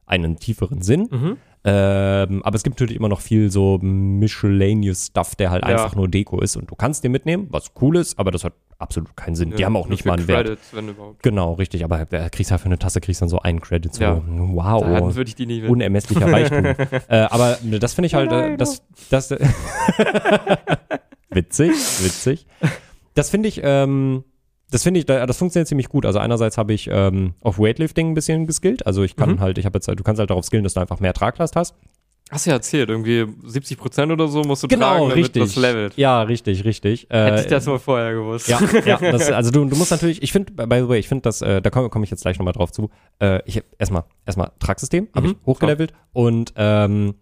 einen 0.07 0.37
tieferen 0.37 0.81
Sinn. 0.81 1.07
Mhm. 1.11 1.37
Ähm, 1.63 2.41
aber 2.43 2.55
es 2.55 2.63
gibt 2.63 2.75
natürlich 2.79 2.95
immer 2.95 3.09
noch 3.09 3.21
viel 3.21 3.51
so 3.51 3.77
miscellaneous 3.81 5.07
Stuff, 5.07 5.35
der 5.35 5.51
halt 5.51 5.63
Ja. 5.63 5.69
einfach 5.69 5.95
nur 5.95 6.07
Deko 6.07 6.41
ist. 6.41 6.55
Und 6.57 6.71
du 6.71 6.75
kannst 6.75 7.03
den 7.03 7.11
mitnehmen, 7.11 7.47
was 7.51 7.71
cool 7.81 7.97
ist, 7.97 8.17
aber 8.17 8.31
das 8.31 8.43
hat 8.43 8.53
absolut 8.79 9.15
keinen 9.15 9.35
Sinn. 9.35 9.51
Die 9.51 9.61
Ja, 9.61 9.67
haben 9.67 9.75
auch 9.77 9.87
nicht 9.87 10.03
mal 10.05 10.17
einen 10.17 10.27
Wert. 10.27 10.47
Credits, 10.47 10.73
wenn 10.73 10.89
überhaupt. 10.89 11.21
Genau, 11.21 11.53
richtig. 11.53 11.83
Aber 11.83 12.03
da 12.05 12.29
kriegst 12.29 12.49
halt 12.51 12.61
für 12.61 12.65
eine 12.65 12.79
Tasse 12.79 12.99
kriegst 12.99 13.21
dann 13.21 13.29
so 13.29 13.39
einen 13.39 13.61
Credit. 13.61 13.93
So, 13.93 14.03
Ja. 14.03 14.21
wow. 14.27 14.81
Dann 14.83 15.15
würde 15.15 15.27
ich 15.27 15.35
die 15.35 15.45
nie 15.45 15.61
Unermesslicher 15.61 16.31
Reichtum. 16.31 16.65
äh, 16.65 17.17
aber 17.29 17.59
das 17.63 17.93
finde 17.93 18.07
ich 18.07 18.15
halt, 18.15 18.31
äh, 18.31 18.57
das, 18.57 18.81
das, 19.11 19.29
witzig, 21.29 21.71
witzig. 22.03 22.47
Das 23.13 23.29
finde 23.29 23.49
ich, 23.49 23.61
ähm, 23.63 24.23
das 24.71 24.83
finde 24.83 24.99
ich, 24.99 25.05
da- 25.05 25.25
das 25.25 25.37
funktioniert 25.37 25.67
ziemlich 25.67 25.89
gut. 25.89 26.05
Also 26.05 26.17
einerseits 26.19 26.57
habe 26.57 26.73
ich 26.73 26.89
ähm, 26.91 27.33
auf 27.41 27.59
Weightlifting 27.59 28.09
ein 28.11 28.13
bisschen 28.15 28.47
geskillt. 28.47 28.85
Also 28.87 29.03
ich 29.03 29.15
kann 29.15 29.33
Mhm. 29.33 29.39
halt, 29.39 29.57
ich 29.59 29.65
habe 29.65 29.77
jetzt, 29.77 29.87
du 29.87 30.03
kannst 30.03 30.19
halt 30.19 30.29
darauf 30.31 30.45
skillen, 30.45 30.63
dass 30.63 30.73
du 30.73 30.79
einfach 30.81 30.99
mehr 30.99 31.13
Traglast 31.13 31.55
hast. 31.55 31.75
Hast 32.31 32.45
du 32.45 32.51
ja 32.51 32.55
erzählt, 32.55 32.89
irgendwie 32.89 33.25
70% 33.45 34.09
oder 34.13 34.29
so 34.29 34.41
musst 34.43 34.63
du 34.63 34.69
Genau, 34.69 34.85
tragen, 34.85 35.09
damit 35.09 35.15
richtig. 35.17 35.41
das 35.43 35.55
levelt. 35.57 35.97
Ja, 35.97 36.21
richtig, 36.21 36.63
richtig. 36.63 37.07
Hätte 37.09 37.35
Äh, 37.35 37.41
ich 37.41 37.47
das 37.47 37.65
mal 37.65 37.77
vorher 37.77 38.13
gewusst. 38.13 38.47
Ja, 38.47 38.57
ja 38.85 38.97
das, 39.11 39.29
also 39.31 39.51
du, 39.51 39.65
du 39.65 39.75
musst 39.75 39.91
natürlich, 39.91 40.23
ich 40.23 40.31
finde, 40.31 40.53
by 40.53 40.77
the 40.79 40.87
way, 40.87 40.97
ich 40.99 41.09
finde 41.09 41.23
das, 41.23 41.41
äh, 41.41 41.61
da 41.61 41.69
komme 41.69 41.89
komm 41.89 42.03
ich 42.03 42.09
jetzt 42.09 42.21
gleich 42.21 42.39
nochmal 42.39 42.53
drauf 42.53 42.71
zu. 42.71 42.89
Äh, 43.19 43.41
ich 43.45 43.61
erstmal, 43.77 44.05
erstmal 44.25 44.51
Tragsystem, 44.59 45.09
habe 45.13 45.27
Mhm, 45.27 45.33
ich 45.41 45.45
hochgelevelt 45.45 45.91
und 46.13 46.53
ähm, 46.55 47.15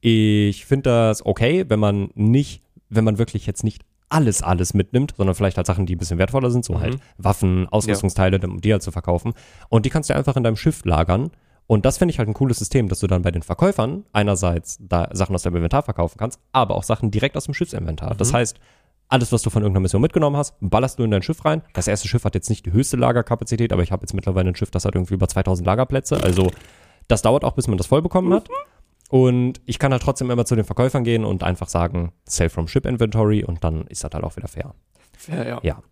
ich 0.00 0.66
finde 0.66 0.90
das 0.90 1.24
okay, 1.24 1.64
wenn 1.68 1.78
man 1.78 2.10
nicht, 2.14 2.62
wenn 2.88 3.04
man 3.04 3.18
wirklich 3.18 3.46
jetzt 3.46 3.62
nicht 3.62 3.82
alles, 4.08 4.42
alles 4.42 4.74
mitnimmt, 4.74 5.14
sondern 5.16 5.34
vielleicht 5.34 5.56
halt 5.56 5.66
Sachen, 5.66 5.86
die 5.86 5.94
ein 5.94 5.98
bisschen 5.98 6.18
wertvoller 6.18 6.50
sind, 6.50 6.64
so 6.64 6.74
Mhm. 6.74 6.80
halt 6.80 6.98
Waffen, 7.18 7.68
Ausrüstungsteile, 7.68 8.40
um 8.46 8.60
die 8.60 8.72
halt 8.72 8.82
zu 8.82 8.90
verkaufen. 8.90 9.34
Und 9.68 9.84
die 9.86 9.90
kannst 9.90 10.08
du 10.10 10.14
einfach 10.14 10.36
in 10.36 10.42
deinem 10.44 10.56
Schiff 10.56 10.84
lagern. 10.84 11.30
Und 11.66 11.84
das 11.84 11.98
finde 11.98 12.12
ich 12.12 12.18
halt 12.18 12.28
ein 12.28 12.34
cooles 12.34 12.58
System, 12.58 12.88
dass 12.88 13.00
du 13.00 13.06
dann 13.06 13.20
bei 13.22 13.30
den 13.30 13.42
Verkäufern 13.42 14.04
einerseits 14.14 14.78
da 14.80 15.08
Sachen 15.12 15.34
aus 15.34 15.42
deinem 15.42 15.56
Inventar 15.56 15.82
verkaufen 15.82 16.16
kannst, 16.18 16.40
aber 16.52 16.74
auch 16.74 16.82
Sachen 16.82 17.10
direkt 17.10 17.36
aus 17.36 17.44
dem 17.44 17.52
Schiffsinventar. 17.52 18.14
Das 18.14 18.32
heißt, 18.32 18.58
alles, 19.10 19.32
was 19.32 19.42
du 19.42 19.50
von 19.50 19.62
irgendeiner 19.62 19.82
Mission 19.82 20.00
mitgenommen 20.00 20.36
hast, 20.36 20.54
ballerst 20.60 20.98
du 20.98 21.02
in 21.04 21.10
dein 21.10 21.22
Schiff 21.22 21.44
rein. 21.44 21.60
Das 21.74 21.86
erste 21.88 22.08
Schiff 22.08 22.24
hat 22.24 22.34
jetzt 22.34 22.48
nicht 22.48 22.64
die 22.64 22.72
höchste 22.72 22.96
Lagerkapazität, 22.96 23.72
aber 23.72 23.82
ich 23.82 23.92
habe 23.92 24.02
jetzt 24.02 24.14
mittlerweile 24.14 24.48
ein 24.50 24.54
Schiff, 24.56 24.70
das 24.70 24.86
hat 24.86 24.94
irgendwie 24.94 25.14
über 25.14 25.28
2000 25.28 25.66
Lagerplätze. 25.66 26.22
Also 26.22 26.50
das 27.06 27.20
dauert 27.22 27.44
auch, 27.44 27.52
bis 27.52 27.68
man 27.68 27.76
das 27.78 27.86
voll 27.86 28.00
bekommen 28.02 28.32
hat. 28.32 28.48
Und 29.08 29.60
ich 29.64 29.78
kann 29.78 29.90
halt 29.92 30.02
trotzdem 30.02 30.30
immer 30.30 30.44
zu 30.44 30.54
den 30.54 30.64
Verkäufern 30.66 31.02
gehen 31.02 31.24
und 31.24 31.42
einfach 31.42 31.68
sagen, 31.68 32.12
sell 32.24 32.50
from 32.50 32.68
Ship 32.68 32.84
Inventory 32.84 33.42
und 33.44 33.64
dann 33.64 33.86
ist 33.86 34.04
das 34.04 34.10
halt 34.12 34.22
auch 34.24 34.36
wieder 34.36 34.48
fair. 34.48 34.74
Ja, 35.28 35.44
ja. 35.44 35.60
Ja. 35.62 35.82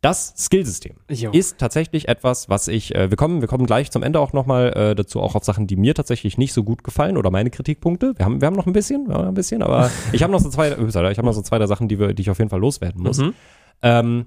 Das 0.00 0.32
Skillsystem 0.38 0.96
Jo. 1.10 1.30
ist 1.30 1.58
tatsächlich 1.58 2.08
etwas, 2.08 2.48
was 2.48 2.68
ich, 2.68 2.94
äh, 2.94 3.10
wir 3.10 3.18
kommen, 3.18 3.42
wir 3.42 3.48
kommen 3.48 3.66
gleich 3.66 3.90
zum 3.90 4.02
Ende 4.02 4.18
auch 4.18 4.32
nochmal 4.32 4.72
äh, 4.74 4.94
dazu, 4.94 5.20
auch 5.20 5.34
auf 5.34 5.44
Sachen, 5.44 5.66
die 5.66 5.76
mir 5.76 5.94
tatsächlich 5.94 6.38
nicht 6.38 6.54
so 6.54 6.64
gut 6.64 6.82
gefallen 6.82 7.18
oder 7.18 7.30
meine 7.30 7.50
Kritikpunkte. 7.50 8.14
Wir 8.16 8.24
haben, 8.24 8.40
wir 8.40 8.46
haben 8.46 8.56
noch 8.56 8.66
ein 8.66 8.72
bisschen, 8.72 9.08
wir 9.08 9.16
haben 9.16 9.28
ein 9.28 9.34
bisschen, 9.34 9.62
aber 9.62 9.90
ich 10.12 10.22
habe 10.22 10.32
noch 10.32 10.40
so 10.40 10.48
zwei, 10.48 10.68
ich 10.70 11.18
habe 11.18 11.24
noch 11.26 11.34
so 11.34 11.42
zwei 11.42 11.58
der 11.58 11.68
Sachen, 11.68 11.86
die, 11.88 11.98
wir, 11.98 12.14
die 12.14 12.22
ich 12.22 12.30
auf 12.30 12.38
jeden 12.38 12.48
Fall 12.48 12.60
loswerden 12.60 13.02
muss. 13.02 13.18
Mhm. 13.18 13.34
Ähm, 13.82 14.26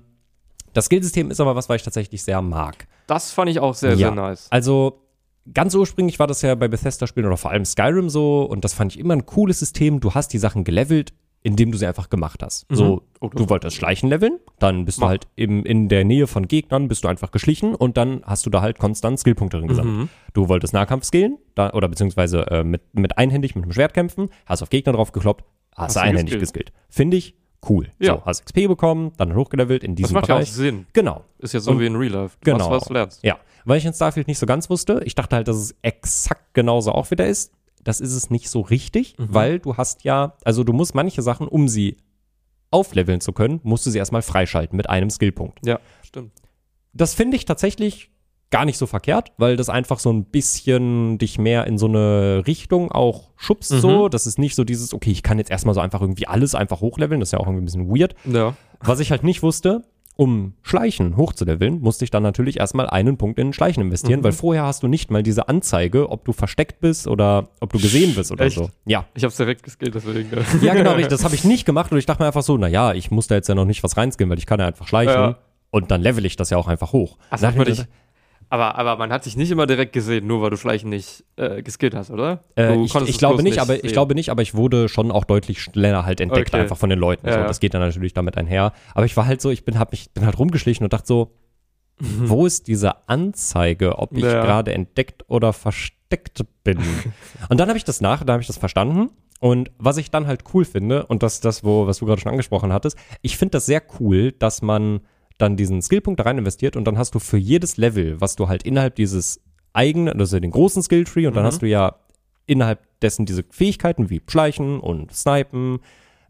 das 0.73 0.85
Skillsystem 0.85 1.31
ist 1.31 1.39
aber 1.39 1.55
was, 1.55 1.69
was 1.69 1.77
ich 1.77 1.83
tatsächlich 1.83 2.21
sehr 2.21 2.43
mag. 2.43 2.87
Das 3.07 3.31
fand 3.31 3.49
ich 3.49 3.59
auch 3.59 3.73
sehr, 3.73 3.91
Ja. 3.91 3.97
sehr 3.97 4.11
nice. 4.11 4.47
Also 4.51 5.02
ganz 5.51 5.75
ursprünglich 5.75 6.19
war 6.19 6.27
das 6.27 6.41
ja 6.41 6.55
bei 6.55 6.67
Bethesda-Spielen 6.67 7.25
oder 7.27 7.37
vor 7.37 7.51
allem 7.51 7.65
Skyrim 7.65 8.09
so 8.09 8.43
und 8.43 8.63
das 8.63 8.73
fand 8.73 8.93
ich 8.93 8.99
immer 8.99 9.13
ein 9.13 9.25
cooles 9.25 9.59
System. 9.59 9.99
Du 9.99 10.13
hast 10.13 10.29
die 10.33 10.37
Sachen 10.37 10.63
gelevelt, 10.63 11.13
indem 11.45 11.71
du 11.73 11.77
sie 11.77 11.85
einfach 11.85 12.09
gemacht 12.09 12.41
hast. 12.41 12.69
Mhm. 12.71 12.75
So, 12.75 13.01
Oh, 13.19 13.27
das 13.29 13.41
du 13.41 13.49
wolltest 13.49 13.75
Schleichen 13.75 14.07
leveln, 14.09 14.39
dann 14.59 14.85
bist 14.85 14.97
du 14.99 15.01
Mach. 15.01 15.09
halt 15.09 15.27
im, 15.35 15.65
in 15.65 15.89
der 15.89 16.05
Nähe 16.05 16.27
von 16.27 16.47
Gegnern, 16.47 16.87
bist 16.87 17.03
du 17.03 17.07
einfach 17.09 17.31
geschlichen 17.31 17.75
und 17.75 17.97
dann 17.97 18.21
hast 18.25 18.45
du 18.45 18.49
da 18.49 18.61
halt 18.61 18.79
konstant 18.79 19.19
Skillpunkte 19.19 19.57
drin 19.57 19.67
gesammelt. 19.67 19.97
Mhm. 19.97 20.09
Du 20.33 20.47
wolltest 20.47 20.73
Nahkampf 20.73 21.03
skillen, 21.05 21.37
da, 21.55 21.71
oder 21.73 21.87
beziehungsweise 21.89 22.47
äh, 22.49 22.63
mit, 22.63 22.81
mit 22.93 23.17
einhändig, 23.17 23.55
mit 23.55 23.63
einem 23.63 23.73
Schwert 23.73 23.93
kämpfen, 23.93 24.29
hast 24.45 24.61
auf 24.61 24.69
Gegner 24.69 24.93
drauf 24.93 25.11
gekloppt, 25.11 25.43
hast, 25.75 25.87
Hast 25.87 25.95
du 25.95 25.99
du 25.99 26.05
einhändig 26.05 26.39
geskillt. 26.39 26.71
Finde 26.89 27.17
ich 27.17 27.35
cool. 27.69 27.89
Ja. 27.99 28.15
So, 28.15 28.25
hast 28.25 28.45
XP 28.45 28.67
bekommen, 28.67 29.11
dann 29.17 29.35
hochgelevelt 29.35 29.83
in 29.83 29.95
Das 29.95 30.03
diesem 30.07 30.13
macht 30.15 30.27
ja 30.27 30.35
auch 30.35 30.39
Bereich. 30.39 30.51
Sinn. 30.51 30.85
Genau. 30.93 31.23
Ist 31.39 31.53
ja 31.53 31.59
so 31.61 31.71
Und- 31.71 31.79
wie 31.79 31.85
in 31.87 31.95
Real 31.97 32.11
Life. 32.11 32.37
Du 32.41 32.51
Genau. 32.51 32.69
was 32.71 32.85
du 32.85 32.93
lernst. 32.93 33.23
Ja, 33.23 33.37
weil 33.65 33.77
ich 33.77 33.85
in 33.85 33.93
Starfield 33.93 34.27
nicht 34.27 34.39
so 34.39 34.45
ganz 34.45 34.69
wusste. 34.69 35.01
Ich 35.05 35.15
dachte 35.15 35.35
halt, 35.35 35.47
dass 35.47 35.57
es 35.57 35.75
exakt 35.81 36.53
genauso 36.53 36.91
auch 36.91 37.11
wieder 37.11 37.27
ist. 37.27 37.51
Das 37.83 37.99
ist 37.99 38.13
es 38.13 38.29
nicht 38.29 38.49
so 38.49 38.61
richtig, 38.61 39.15
Mhm. 39.17 39.27
weil 39.29 39.59
du 39.59 39.75
hast 39.77 40.03
ja, 40.03 40.35
also 40.45 40.63
du 40.63 40.73
musst 40.73 40.95
manche 40.95 41.21
Sachen, 41.21 41.47
um 41.47 41.67
sie 41.67 41.97
aufleveln 42.71 43.21
zu 43.21 43.33
können, 43.33 43.59
musst 43.63 43.85
du 43.85 43.91
sie 43.91 43.97
erstmal 43.99 44.21
freischalten 44.21 44.75
mit 44.77 44.89
einem 44.89 45.09
Skillpunkt. 45.09 45.59
Ja, 45.65 45.79
stimmt. 46.01 46.31
Das 46.93 47.13
finde 47.13 47.37
ich 47.37 47.45
tatsächlich 47.45 48.09
gar 48.49 48.65
nicht 48.65 48.77
so 48.77 48.85
verkehrt, 48.85 49.31
weil 49.37 49.57
das 49.57 49.69
einfach 49.69 49.97
so 49.99 50.11
ein 50.13 50.25
bisschen 50.25 51.17
dich 51.17 51.39
mehr 51.39 51.65
in 51.65 51.77
so 51.79 51.87
eine 51.87 52.43
Richtung 52.45 52.91
auch 52.91 53.29
schubst 53.35 53.71
Mhm. 53.73 53.79
so. 53.79 54.09
Das 54.09 54.27
ist 54.27 54.37
nicht 54.37 54.55
so 54.55 54.63
dieses, 54.63 54.93
okay, 54.93 55.11
ich 55.11 55.23
kann 55.23 55.39
jetzt 55.39 55.49
erstmal 55.51 55.73
so 55.75 55.81
einfach 55.81 56.01
irgendwie 56.01 56.27
alles 56.27 56.53
einfach 56.55 56.79
hochleveln. 56.81 57.19
Das 57.19 57.29
ist 57.29 57.33
ja 57.33 57.39
auch 57.39 57.47
irgendwie 57.47 57.63
ein 57.63 57.65
bisschen 57.65 57.89
weird. 57.89 58.13
Ja. 58.25 58.55
Was 58.79 58.99
ich 58.99 59.09
halt 59.11 59.23
nicht 59.23 59.41
wusste, 59.41 59.83
um 60.15 60.53
Schleichen 60.61 61.17
hochzuleveln, 61.17 61.81
musste 61.81 62.05
ich 62.05 62.11
dann 62.11 62.21
natürlich 62.23 62.59
erstmal 62.59 62.87
einen 62.87 63.17
Punkt 63.17 63.39
in 63.39 63.51
Schleichen 63.51 63.81
investieren, 63.81 64.19
Mhm. 64.19 64.23
weil 64.25 64.31
vorher 64.31 64.63
hast 64.63 64.83
du 64.83 64.87
nicht 64.87 65.09
mal 65.09 65.23
diese 65.23 65.47
Anzeige, 65.49 66.09
ob 66.09 66.23
du 66.25 66.33
versteckt 66.33 66.79
bist 66.81 67.07
oder 67.07 67.49
ob 67.59 67.73
du 67.73 67.79
gesehen 67.79 68.13
bist 68.13 68.31
oder 68.31 68.45
Echt? 68.45 68.55
so. 68.57 68.69
Ja. 68.85 69.05
Ich 69.15 69.23
hab's 69.23 69.37
direkt 69.37 69.63
geskillt, 69.63 69.95
deswegen. 69.95 70.29
Ja, 70.61 70.73
genau, 70.75 70.91
richtig. 70.91 71.07
Das 71.09 71.23
habe 71.23 71.33
ich 71.35 71.43
nicht 71.45 71.65
gemacht 71.65 71.91
und 71.91 71.97
ich 71.97 72.05
dachte 72.05 72.21
mir 72.21 72.27
einfach 72.27 72.43
so, 72.43 72.57
naja, 72.57 72.93
ich 72.93 73.09
muss 73.11 73.27
da 73.27 73.35
jetzt 73.35 73.49
ja 73.49 73.55
noch 73.55 73.65
nicht 73.65 73.81
was 73.83 73.97
reinskillen, 73.97 74.29
weil 74.29 74.37
ich 74.37 74.45
kann 74.45 74.59
ja 74.59 74.67
einfach 74.67 74.87
schleichen 74.87 75.13
Ja. 75.15 75.37
und 75.71 75.89
dann 75.89 76.01
level 76.01 76.25
ich 76.25 76.35
das 76.35 76.51
ja 76.51 76.57
auch 76.57 76.67
einfach 76.67 76.93
hoch. 76.93 77.17
Mir 77.31 77.51
mal 77.51 77.65
dich. 77.65 77.83
Aber, 78.53 78.75
aber 78.75 78.97
man 78.97 79.11
hat 79.11 79.25
dich 79.25 79.35
nicht 79.35 79.49
immer 79.49 79.65
direkt 79.65 79.93
gesehen, 79.93 80.27
nur 80.27 80.43
weil 80.43 80.51
du 80.51 80.57
Schleichen 80.57 80.91
nicht 80.91 81.23
äh, 81.37 81.63
geskillt 81.63 81.95
hast, 81.95 82.11
oder? 82.11 82.43
Äh, 82.55 82.75
ich, 82.83 82.93
ich 82.93 83.17
glaube 83.17 83.37
bloß 83.37 83.43
nicht, 83.43 83.57
aber 83.59 83.83
ich 83.83 83.93
glaube 83.93 84.13
nicht, 84.13 84.29
aber 84.29 84.43
ich 84.43 84.53
wurde 84.53 84.89
schon 84.89 85.11
auch 85.11 85.23
deutlich 85.23 85.59
schneller 85.59 86.05
halt 86.05 86.21
entdeckt, 86.21 86.49
Okay. 86.53 86.61
einfach 86.61 86.77
von 86.77 86.91
den 86.91 86.99
Leuten. 86.99 87.25
Ja, 87.27 87.33
so. 87.33 87.47
Das 87.47 87.59
geht 87.59 87.73
dann 87.73 87.81
natürlich 87.81 88.13
damit 88.13 88.37
einher. 88.37 88.71
Aber 88.93 89.07
ich 89.07 89.17
war 89.17 89.25
halt 89.25 89.41
so, 89.41 89.49
ich 89.49 89.65
bin, 89.65 89.79
hab 89.79 89.91
mich, 89.91 90.11
bin 90.13 90.23
halt 90.23 90.37
rumgeschlichen 90.37 90.83
und 90.83 90.93
dachte 90.93 91.07
so, 91.07 91.31
wo 91.99 92.45
ist 92.45 92.67
diese 92.67 93.09
Anzeige, 93.09 93.97
ob 93.97 94.11
ich 94.15 94.23
Mhm. 94.23 94.29
Ja. 94.29 94.41
gerade 94.43 94.71
entdeckt 94.71 95.23
oder 95.29 95.51
versteckt 95.51 96.41
bin? 96.63 96.77
und 97.49 97.59
dann 97.59 97.69
habe 97.69 97.77
ich 97.79 97.85
das 97.85 98.01
nach, 98.01 98.23
da 98.23 98.33
habe 98.33 98.41
ich 98.41 98.47
das 98.47 98.57
verstanden. 98.59 99.09
Und 99.39 99.71
was 99.79 99.97
ich 99.97 100.11
dann 100.11 100.27
halt 100.27 100.43
cool 100.53 100.63
finde, 100.63 101.07
und 101.07 101.23
das 101.23 101.33
ist 101.35 101.45
das, 101.45 101.63
wo, 101.63 101.87
was 101.87 101.97
du 101.97 102.05
gerade 102.05 102.21
schon 102.21 102.31
angesprochen 102.31 102.71
hattest, 102.71 102.99
ich 103.23 103.35
finde 103.35 103.53
das 103.53 103.65
sehr 103.65 103.81
cool, 103.99 104.31
dass 104.31 104.61
man 104.61 105.01
dann 105.37 105.57
diesen 105.57 105.81
Skillpunkt 105.81 106.19
da 106.19 106.23
rein 106.25 106.37
investiert 106.37 106.75
und 106.75 106.85
dann 106.85 106.97
hast 106.97 107.15
du 107.15 107.19
für 107.19 107.37
jedes 107.37 107.77
Level, 107.77 108.19
was 108.21 108.35
du 108.35 108.47
halt 108.47 108.63
innerhalb 108.63 108.95
dieses 108.95 109.41
eigenen, 109.73 110.19
also 110.19 110.39
den 110.39 110.51
großen 110.51 110.83
Skilltree 110.83 111.27
und 111.27 111.35
dann 111.35 111.43
Mhm. 111.43 111.47
hast 111.47 111.61
du 111.61 111.67
ja 111.67 111.95
innerhalb 112.45 112.79
dessen 113.01 113.25
diese 113.25 113.43
Fähigkeiten 113.49 114.09
wie 114.09 114.21
Schleichen 114.27 114.79
und 114.79 115.11
Snipen 115.13 115.79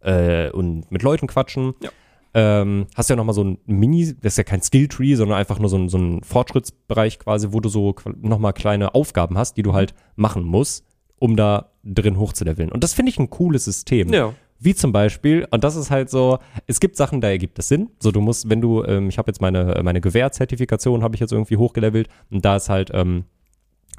äh, 0.01 0.49
und 0.51 0.91
mit 0.91 1.01
Leuten 1.04 1.28
quatschen. 1.28 1.74
Ja. 1.82 1.89
Ähm, 2.36 2.88
hast 2.95 3.10
ja 3.12 3.16
nochmal 3.16 3.36
so 3.36 3.43
ein 3.43 3.58
Mini, 3.68 4.16
das 4.22 4.34
ist 4.34 4.38
ja 4.38 4.43
kein 4.43 4.62
Skilltree, 4.62 5.14
sondern 5.16 5.38
einfach 5.38 5.60
nur 5.60 5.70
so 5.70 5.78
ein, 5.78 5.88
so 5.89 5.97
ein 5.99 6.24
Fortschrittsbereich 6.24 7.20
quasi, 7.20 7.49
wo 7.51 7.60
du 7.60 7.70
so 7.70 7.93
nochmal 8.22 8.54
kleine 8.54 8.95
Aufgaben 8.95 9.38
hast, 9.38 9.56
die 9.58 9.62
du 9.64 9.74
halt 9.74 9.93
machen 10.16 10.43
musst, 10.43 10.84
um 11.20 11.36
da 11.36 11.70
drin 11.84 12.18
hochzuleveln. 12.18 12.72
Und 12.72 12.84
das 12.84 12.93
finde 12.93 13.12
ich 13.12 13.20
ein 13.20 13.30
cooles 13.30 13.66
System. 13.66 14.12
Ja. 14.12 14.34
Wie 14.60 14.74
zum 14.76 14.91
Beispiel, 14.93 15.45
und 15.51 15.64
das 15.64 15.76
ist 15.76 15.91
halt 15.91 16.10
so, 16.10 16.39
es 16.68 16.80
gibt 16.80 16.95
Sachen, 16.95 17.20
da 17.22 17.30
ergibt 17.30 17.60
es 17.60 17.68
Sinn. 17.68 17.89
So, 17.99 18.12
du 18.12 18.22
musst, 18.22 18.49
wenn 18.49 18.62
du, 18.62 18.84
ähm, 18.86 19.10
ich 19.10 19.18
habe 19.18 19.30
jetzt 19.30 19.41
meine, 19.41 19.80
meine 19.84 19.99
Gewehrzertifikation, 20.01 21.04
habe 21.04 21.16
ich 21.16 21.22
jetzt 21.22 21.32
irgendwie 21.34 21.58
hochgelevelt 21.58 22.08
und 22.32 22.43
da 22.45 22.56
ist 22.56 22.70
halt, 22.70 22.89
ähm, 22.93 23.26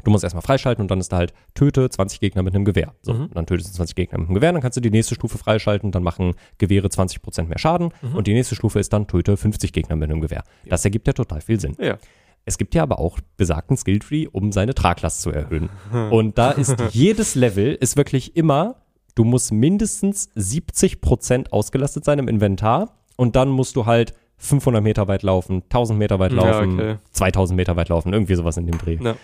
du 0.05 0.11
musst 0.11 0.25
erstmal 0.25 0.43
freischalten 0.43 0.83
und 0.83 0.91
dann 0.91 1.01
ist 1.01 1.13
da 1.13 1.19
halt, 1.19 1.33
töte 1.55 1.89
20 1.89 2.21
Gegner 2.21 2.43
mit 2.43 2.55
einem 2.55 2.65
Gewehr. 2.65 2.95
So, 3.03 3.15
Mhm. 3.15 3.31
dann 3.35 3.47
tötest 3.47 3.71
du 3.71 3.75
20 3.75 3.95
Gegner 3.97 4.19
mit 4.19 4.29
einem 4.29 4.35
Gewehr, 4.35 4.53
dann 4.53 4.61
kannst 4.63 4.77
du 4.77 4.81
die 4.81 4.91
nächste 4.91 5.15
Stufe 5.15 5.39
freischalten, 5.39 5.93
dann 5.93 6.03
machen 6.03 6.35
Gewehre 6.59 6.89
20% 6.89 7.49
mehr 7.49 7.59
Schaden 7.59 7.91
Mhm. 8.03 8.17
und 8.17 8.27
die 8.27 8.35
nächste 8.35 8.55
Stufe 8.55 8.79
ist 8.81 8.93
dann, 8.93 9.07
töte 9.07 9.37
50 9.37 9.73
Gegner 9.73 9.97
mit 9.97 10.11
einem 10.11 10.21
Gewehr. 10.21 10.43
Das 10.67 10.85
ergibt 10.85 11.07
ja 11.07 11.13
total 11.13 11.41
viel 11.41 11.61
Sinn. 11.61 11.77
Ja. 11.79 11.99
Es 12.47 12.59
gibt 12.59 12.75
ja 12.75 12.83
aber 12.83 12.99
auch 12.99 13.19
besagten 13.39 13.77
Skilltree, 13.79 14.27
um 14.31 14.53
seine 14.53 14.75
Traglast 14.75 15.23
zu 15.23 15.31
erhöhen. 15.31 15.71
Und 16.11 16.37
da 16.37 16.51
ist 16.51 16.77
jedes 16.91 17.35
Level 17.35 17.73
ist 17.75 17.97
wirklich 17.97 18.37
immer, 18.37 18.77
du 19.15 19.25
musst 19.25 19.53
mindestens 19.53 20.29
70% 20.37 21.51
ausgelastet 21.51 22.05
sein 22.05 22.19
im 22.19 22.29
Inventar 22.29 22.95
und 23.17 23.37
dann 23.37 23.49
musst 23.51 23.77
du 23.77 23.87
halt 23.87 24.15
500 24.39 24.83
Meter 24.83 25.09
weit 25.09 25.23
laufen, 25.23 25.63
1000 25.65 25.99
Meter 25.99 26.19
weit 26.19 26.33
Ja, 26.33 26.39
laufen, 26.45 26.75
okay. 26.75 26.97
2000 27.13 27.57
Meter 27.57 27.77
weit 27.77 27.89
laufen, 27.89 28.13
irgendwie 28.13 28.35
sowas 28.35 28.57
in 28.57 28.67
dem 28.67 28.79
Dreh. 28.79 28.99
Ja. 29.01 29.15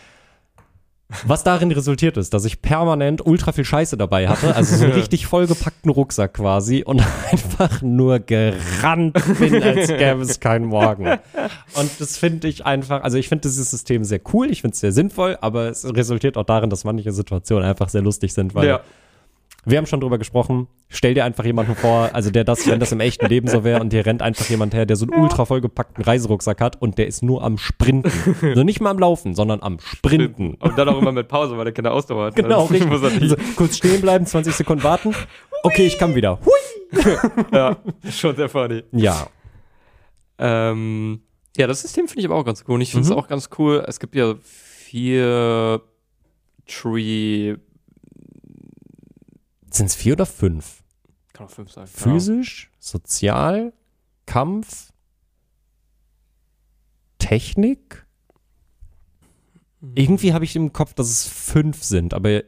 Was 1.27 1.43
darin 1.43 1.73
resultiert 1.73 2.17
ist, 2.17 2.33
dass 2.35 2.45
ich 2.45 2.63
permanent 2.63 3.27
ultra 3.27 3.51
viel 3.51 3.65
Scheiße 3.65 3.97
dabei 3.97 4.29
hatte, 4.29 4.55
also 4.55 4.77
so 4.77 4.85
einen 4.85 4.93
richtig 4.95 5.27
vollgepackten 5.27 5.91
Rucksack 5.91 6.35
quasi 6.35 6.85
und 6.85 7.03
einfach 7.33 7.83
nur 7.83 8.21
gerannt 8.21 9.19
bin, 9.41 9.61
als 9.61 9.89
gäbe 9.89 10.21
es 10.23 10.39
keinen 10.39 10.67
Morgen. 10.67 11.07
Und 11.75 11.91
das 12.01 12.17
finde 12.17 12.47
ich 12.47 12.65
einfach, 12.65 13.03
also 13.03 13.19
ich 13.19 13.29
finde 13.29 13.43
dieses 13.49 13.73
System 13.73 14.05
sehr 14.05 14.21
cool, 14.33 14.53
ich 14.53 14.61
finde 14.61 14.75
es 14.75 14.81
sehr 14.81 14.93
sinnvoll, 14.93 15.37
aber 15.41 15.69
es 15.69 15.85
resultiert 15.85 16.37
auch 16.37 16.45
darin, 16.45 16.71
dass 16.71 16.85
manche 16.85 17.11
Situationen 17.11 17.69
einfach 17.69 17.89
sehr 17.89 18.03
lustig 18.03 18.33
sind, 18.33 18.55
weil 18.55 18.69
Ja. 18.69 18.81
Wir 19.65 19.79
haben 19.79 19.87
schon 19.87 20.01
drüber 20.01 20.19
gesprochen. 20.19 20.67
Stell 20.89 21.15
dir 21.15 21.25
einfach 21.25 21.45
jemanden 21.45 21.75
vor, 21.77 22.11
also 22.13 22.31
der 22.31 22.45
das, 22.45 22.67
wenn 22.67 22.81
das 22.81 22.93
im 22.93 23.01
echten 23.01 23.27
Leben 23.27 23.47
so 23.49 23.63
wäre 23.63 23.81
und 23.81 23.93
dir 23.93 24.05
rennt 24.07 24.23
einfach 24.23 24.49
jemand 24.49 24.75
her, 24.75 24.87
der 24.87 24.97
so 24.97 25.07
einen 25.07 25.21
ultra 25.23 25.45
vollgepackten 25.45 26.03
Reiserucksack 26.05 26.61
hat 26.61 26.81
und 26.81 26.99
der 26.99 27.07
ist 27.07 27.23
nur 27.23 27.43
am 27.45 27.59
Sprinten. 27.59 28.11
Also 28.43 28.65
nicht 28.65 28.81
mal 28.81 28.91
am 28.91 28.99
Laufen, 28.99 29.35
sondern 29.35 29.63
am 29.63 29.79
Sprinten. 29.81 30.55
Und 30.55 30.77
dann 30.79 30.89
auch 30.89 30.99
immer 31.01 31.13
mit 31.13 31.29
Pause, 31.29 31.57
weil 31.57 31.65
der 31.65 31.75
keine 31.75 31.91
Ausdauer 31.93 32.27
hat. 32.27 32.37
Genau, 32.37 32.65
richtig. 32.65 32.89
muss 32.91 33.03
er. 33.03 33.13
Also, 33.21 33.37
kurz 33.57 33.77
stehen 33.77 34.01
bleiben, 34.01 34.27
20 34.27 34.55
Sekunden 34.55 34.83
warten. 34.83 35.15
Okay, 35.63 35.87
ich 35.87 35.99
kann 35.99 36.15
wieder. 36.15 36.39
Hui. 36.45 36.53
Ja, 37.53 37.77
schon 38.11 38.35
sehr 38.35 38.49
funny. 38.49 38.83
Ja. 38.93 39.29
Ähm, 40.39 41.21
ja, 41.57 41.67
das 41.67 41.83
System 41.83 42.09
finde 42.09 42.21
ich 42.21 42.27
aber 42.27 42.37
auch 42.37 42.45
ganz 42.45 42.65
cool. 42.67 42.75
Und 42.77 42.81
ich 42.81 42.91
finde 42.91 43.05
es 43.05 43.11
Mhm. 43.11 43.17
auch 43.19 43.29
ganz 43.29 43.51
cool. 43.59 43.85
Es 43.87 44.01
gibt 44.01 44.15
ja 44.17 44.35
vier 44.43 45.83
Tree. 46.67 47.57
Sind 49.71 49.87
es 49.87 49.95
vier 49.95 50.15
oder 50.15 50.27
fünf? 50.27 50.83
Kann 51.33 51.47
auch 51.47 51.51
fünf 51.51 51.71
sein. 51.73 51.87
Physisch, 51.87 52.71
sozial, 52.79 53.73
Kampf, 54.27 54.93
Technik? 57.19 58.07
Irgendwie 59.95 60.35
habe 60.35 60.45
ich 60.45 60.57
im 60.57 60.73
Kopf, 60.73 60.93
dass 60.95 61.09
es 61.09 61.27
fünf 61.27 61.83
sind, 61.83 62.13
aber 62.13 62.31
Ja. 62.31 62.43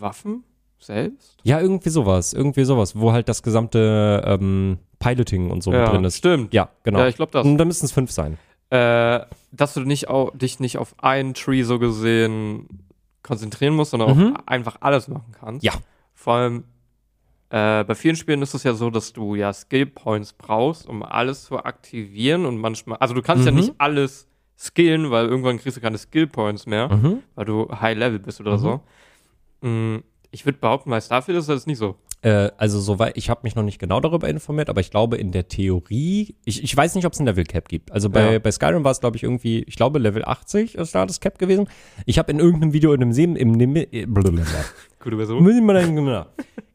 Waffen 0.00 0.44
selbst? 0.78 1.36
ja, 1.42 1.60
irgendwie 1.60 1.90
sowas. 1.90 2.32
Irgendwie 2.32 2.64
sowas, 2.64 2.96
wo 2.96 3.12
halt 3.12 3.28
das 3.28 3.42
gesamte 3.42 4.22
ähm, 4.26 4.78
Piloting 4.98 5.50
und 5.50 5.62
so 5.62 5.70
mit 5.70 5.86
drin 5.88 6.04
ist. 6.04 6.16
stimmt. 6.16 6.54
Ja, 6.54 6.70
genau. 6.84 7.00
Ja, 7.00 7.08
ich 7.08 7.16
glaube 7.16 7.32
das. 7.32 7.44
Und 7.44 7.58
dann 7.58 7.68
müssen 7.68 7.84
es 7.84 7.92
fünf 7.92 8.10
sein. 8.10 8.38
Äh, 8.70 9.20
dass 9.52 9.74
du 9.74 9.80
nicht 9.80 10.08
au 10.08 10.30
dich 10.30 10.60
nicht 10.60 10.78
auf 10.78 10.94
einen 11.02 11.34
Tree 11.34 11.62
so 11.62 11.78
gesehen 11.78 12.68
konzentrieren 13.28 13.74
musst, 13.74 13.92
sondern 13.92 14.16
Mhm. 14.16 14.36
auch 14.36 14.46
einfach 14.46 14.76
alles 14.80 15.06
machen 15.08 15.32
kannst. 15.38 15.64
Ja. 15.64 15.72
Vor 16.14 16.34
allem 16.34 16.64
äh, 17.50 17.82
bei 17.84 17.94
vielen 17.94 18.16
Spielen 18.16 18.42
ist 18.42 18.52
es 18.52 18.62
ja 18.64 18.74
so, 18.74 18.90
dass 18.90 19.14
du 19.14 19.34
ja 19.34 19.52
Skill 19.54 19.86
Points 19.86 20.34
brauchst, 20.34 20.86
um 20.86 21.02
alles 21.02 21.44
zu 21.44 21.56
aktivieren 21.64 22.44
und 22.44 22.58
manchmal, 22.58 22.98
also 22.98 23.14
du 23.14 23.22
kannst 23.22 23.46
ja 23.46 23.52
Mhm. 23.52 23.56
nicht 23.58 23.74
alles 23.78 24.26
skillen, 24.58 25.10
weil 25.10 25.26
irgendwann 25.28 25.58
kriegst 25.58 25.76
du 25.78 25.80
keine 25.80 25.96
Skill 25.96 26.26
Points 26.26 26.66
mehr, 26.66 26.94
Mhm. 26.94 27.22
weil 27.36 27.44
du 27.46 27.68
High 27.70 27.96
Level 27.96 28.18
bist 28.18 28.40
oder 28.40 28.58
Mhm. 28.58 28.58
so. 28.58 28.80
Mm, 29.62 29.98
Ich 30.30 30.44
würde 30.44 30.58
behaupten, 30.58 30.90
bei 30.90 31.00
Starfield 31.00 31.38
ist 31.38 31.48
das 31.48 31.66
nicht 31.66 31.78
so. 31.78 31.96
Äh, 32.20 32.50
also 32.56 32.80
soweit, 32.80 33.16
ich 33.16 33.30
habe 33.30 33.40
mich 33.44 33.54
noch 33.54 33.62
nicht 33.62 33.78
genau 33.78 34.00
darüber 34.00 34.28
informiert, 34.28 34.68
aber 34.68 34.80
ich 34.80 34.90
glaube 34.90 35.16
in 35.16 35.30
der 35.30 35.46
Theorie, 35.46 36.34
ich, 36.44 36.64
ich 36.64 36.76
weiß 36.76 36.96
nicht, 36.96 37.04
ob 37.06 37.12
es 37.12 37.20
ein 37.20 37.26
Level 37.26 37.44
Cap 37.44 37.68
gibt. 37.68 37.92
Also 37.92 38.10
bei, 38.10 38.32
Ja. 38.32 38.38
bei 38.40 38.50
Skyrim 38.50 38.82
war 38.82 38.90
es, 38.90 38.98
glaube 39.00 39.16
ich, 39.16 39.22
irgendwie, 39.22 39.62
ich 39.62 39.76
glaube 39.76 40.00
Level 40.00 40.24
80 40.24 40.74
ist 40.74 40.94
da 40.94 41.06
das 41.06 41.20
Cap 41.20 41.38
gewesen. 41.38 41.68
Ich 42.06 42.18
habe 42.18 42.32
in 42.32 42.40
irgendeinem 42.40 42.72
Video 42.72 42.92
in 42.92 43.02
einem 43.02 43.12
Seben, 43.12 43.36
im, 43.36 43.76
äh. 43.76 44.06
Gute 45.00 45.16
Version. 45.16 45.44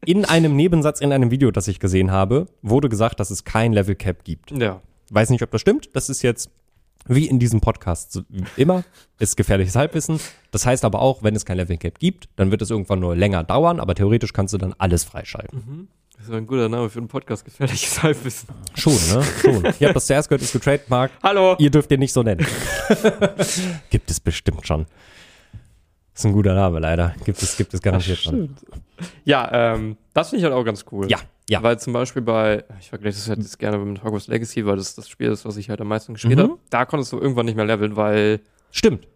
in 0.06 0.24
einem 0.24 0.56
Nebensatz 0.56 1.00
in 1.00 1.12
einem 1.12 1.30
Video, 1.30 1.50
das 1.50 1.68
ich 1.68 1.78
gesehen 1.78 2.10
habe, 2.10 2.46
wurde 2.62 2.88
gesagt, 2.88 3.20
dass 3.20 3.30
es 3.30 3.44
kein 3.44 3.74
Level 3.74 3.94
Cap 3.96 4.24
gibt. 4.24 4.50
Ja. 4.50 4.80
Weiß 5.10 5.28
nicht, 5.28 5.42
ob 5.42 5.50
das 5.50 5.60
stimmt. 5.60 5.90
Das 5.94 6.08
ist 6.08 6.22
jetzt 6.22 6.48
wie 7.06 7.26
in 7.26 7.38
diesem 7.38 7.60
Podcast 7.60 8.12
so, 8.12 8.22
immer, 8.56 8.84
ist 9.18 9.36
gefährliches 9.36 9.76
Halbwissen. 9.76 10.20
Das 10.50 10.66
heißt 10.66 10.84
aber 10.84 11.00
auch, 11.00 11.22
wenn 11.22 11.36
es 11.36 11.44
kein 11.44 11.56
Level 11.56 11.76
Cap 11.76 11.98
gibt, 11.98 12.28
dann 12.36 12.50
wird 12.50 12.62
es 12.62 12.70
irgendwann 12.70 13.00
nur 13.00 13.16
länger 13.16 13.44
dauern, 13.44 13.80
aber 13.80 13.94
theoretisch 13.94 14.32
kannst 14.32 14.54
du 14.54 14.58
dann 14.58 14.74
alles 14.78 15.04
freischalten. 15.04 15.88
Das 16.16 16.28
ist 16.28 16.32
ein 16.32 16.46
guter 16.46 16.68
Name 16.68 16.88
für 16.88 17.00
einen 17.00 17.08
Podcast, 17.08 17.44
gefährliches 17.44 18.02
Halbwissen. 18.02 18.48
Schon, 18.74 18.94
ne? 18.94 19.22
Schon. 19.42 19.64
Ihr 19.80 19.88
habt 19.88 19.96
das 19.96 20.06
zuerst 20.06 20.28
gehört, 20.28 20.42
ist 20.42 20.52
getrademarkt. 20.52 21.14
Hallo! 21.22 21.56
Ihr 21.58 21.70
dürft 21.70 21.90
ihn 21.90 22.00
nicht 22.00 22.12
so 22.12 22.22
nennen. 22.22 22.46
gibt 23.90 24.10
es 24.10 24.20
bestimmt 24.20 24.66
schon. 24.66 24.86
Ist 26.14 26.24
ein 26.24 26.32
guter 26.32 26.54
Name, 26.54 26.78
leider. 26.78 27.14
Gibt 27.24 27.42
es, 27.42 27.56
gibt 27.56 27.74
es 27.74 27.82
garantiert 27.82 28.18
schon. 28.18 28.54
Ja, 29.24 29.74
ähm, 29.74 29.96
das 30.12 30.30
finde 30.30 30.38
ich 30.40 30.44
halt 30.44 30.54
auch 30.54 30.64
ganz 30.64 30.84
cool. 30.92 31.10
Ja, 31.10 31.18
ja. 31.50 31.62
Weil 31.62 31.78
zum 31.80 31.92
Beispiel 31.92 32.22
bei, 32.22 32.64
ich 32.80 32.88
vergleiche 32.88 33.16
das 33.16 33.28
halt 33.28 33.40
jetzt 33.40 33.58
gerne 33.58 33.78
mit 33.78 34.02
Hogwarts 34.04 34.28
Legacy, 34.28 34.64
weil 34.64 34.76
das 34.76 34.94
das 34.94 35.08
Spiel 35.08 35.30
ist, 35.32 35.44
was 35.44 35.56
ich 35.56 35.70
halt 35.70 35.80
am 35.80 35.88
meisten 35.88 36.14
gespielt 36.14 36.36
Mhm. 36.38 36.42
habe. 36.42 36.58
Da 36.70 36.84
konntest 36.84 37.12
du 37.12 37.18
irgendwann 37.18 37.46
nicht 37.46 37.56
mehr 37.56 37.64
leveln, 37.66 37.96
weil. 37.96 38.40
Stimmt. 38.70 39.08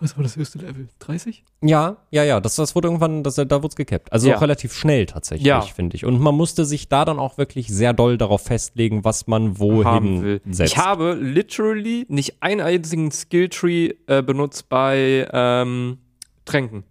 Was 0.00 0.16
war 0.16 0.22
das 0.22 0.36
höchste 0.36 0.58
Level? 0.58 0.88
30? 1.00 1.44
Ja, 1.62 1.96
ja, 2.10 2.22
ja. 2.22 2.40
Das, 2.40 2.54
das 2.54 2.74
wurde 2.76 2.86
irgendwann, 2.88 3.24
das, 3.24 3.34
da 3.34 3.50
wurde 3.50 3.68
es 3.68 3.76
gekappt. 3.76 4.12
Also 4.12 4.28
Ja. 4.28 4.36
auch 4.36 4.42
relativ 4.42 4.72
schnell 4.72 5.06
tatsächlich, 5.06 5.46
Ja. 5.46 5.60
finde 5.62 5.96
ich. 5.96 6.04
Und 6.04 6.20
man 6.20 6.34
musste 6.36 6.64
sich 6.64 6.88
da 6.88 7.04
dann 7.04 7.18
auch 7.18 7.36
wirklich 7.36 7.66
sehr 7.68 7.92
doll 7.92 8.16
darauf 8.16 8.42
festlegen, 8.42 9.02
was 9.04 9.26
man 9.26 9.48
haben 9.48 9.58
wohin 9.58 10.22
will. 10.22 10.40
setzt. 10.50 10.72
Ich 10.72 10.78
habe 10.78 11.14
literally 11.14 12.06
nicht 12.08 12.42
einen 12.42 12.60
einzigen 12.60 13.10
Skilltree 13.10 13.94
äh, 14.06 14.22
benutzt 14.22 14.68
bei 14.68 15.26
ähm, 15.32 15.98
Tränken. 16.44 16.84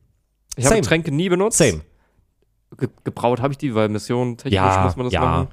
Ich 0.57 0.65
habe. 0.65 0.81
Tränke 0.81 1.11
nie 1.11 1.29
benutzt. 1.29 1.57
Same. 1.59 1.81
Ge 2.77 2.89
gebraut 3.05 3.41
habe 3.41 3.53
ich 3.53 3.57
die, 3.57 3.73
weil 3.73 3.87
Mission 3.87 4.35
technisch 4.35 4.53
Ja, 4.53 4.83
muss 4.83 4.97
man 4.97 5.05
das 5.05 5.13
ja. 5.13 5.21
machen. 5.21 5.47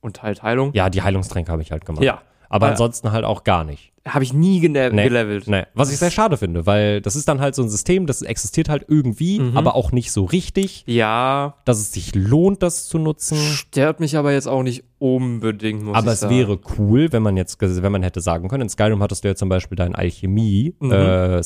Und 0.00 0.22
halt 0.22 0.42
Heilung. 0.42 0.72
Ja, 0.74 0.90
die 0.90 1.00
Heilungstränke 1.02 1.50
habe 1.50 1.62
ich 1.62 1.72
halt 1.72 1.84
gemacht. 1.86 2.04
Ja. 2.04 2.20
Aber 2.48 2.66
Ah. 2.66 2.70
ansonsten 2.70 3.12
halt 3.12 3.24
auch 3.24 3.44
gar 3.44 3.64
nicht. 3.64 3.92
Habe 4.06 4.24
ich 4.24 4.32
nie 4.32 4.60
gene- 4.60 4.90
Nee. 4.90 5.04
gelevelt. 5.04 5.48
Nee. 5.48 5.64
Was 5.74 5.92
ich 5.92 5.98
sehr 5.98 6.10
schade 6.10 6.38
finde, 6.38 6.64
weil 6.64 7.02
das 7.02 7.14
ist 7.14 7.28
dann 7.28 7.40
halt 7.42 7.54
so 7.54 7.62
ein 7.62 7.68
System, 7.68 8.06
das 8.06 8.22
existiert 8.22 8.70
halt 8.70 8.86
irgendwie, 8.88 9.38
Mhm. 9.38 9.56
aber 9.56 9.74
auch 9.74 9.92
nicht 9.92 10.12
so 10.12 10.24
richtig, 10.24 10.82
Ja, 10.86 11.56
dass 11.66 11.78
es 11.78 11.92
sich 11.92 12.14
lohnt, 12.14 12.62
das 12.62 12.88
zu 12.88 12.98
nutzen. 12.98 13.36
stört 13.36 14.00
mich 14.00 14.16
aber 14.16 14.32
jetzt 14.32 14.48
auch 14.48 14.62
nicht 14.62 14.84
unbedingt, 14.98 15.82
muss 15.82 15.94
Aber 15.94 16.06
ich 16.06 16.12
es 16.14 16.20
sagen. 16.20 16.34
wäre 16.34 16.58
cool, 16.78 17.12
wenn 17.12 17.22
man 17.22 17.36
jetzt, 17.36 17.60
wenn 17.60 17.92
man 17.92 18.02
hätte 18.02 18.22
sagen 18.22 18.48
können, 18.48 18.62
in 18.62 18.68
Skyrim 18.70 19.02
hattest 19.02 19.24
du 19.24 19.28
ja 19.28 19.34
zum 19.34 19.50
Beispiel 19.50 19.76
dein 19.76 19.94
Alchemie 19.94 20.74
Mhm. 20.80 20.90
äh, 20.92 21.42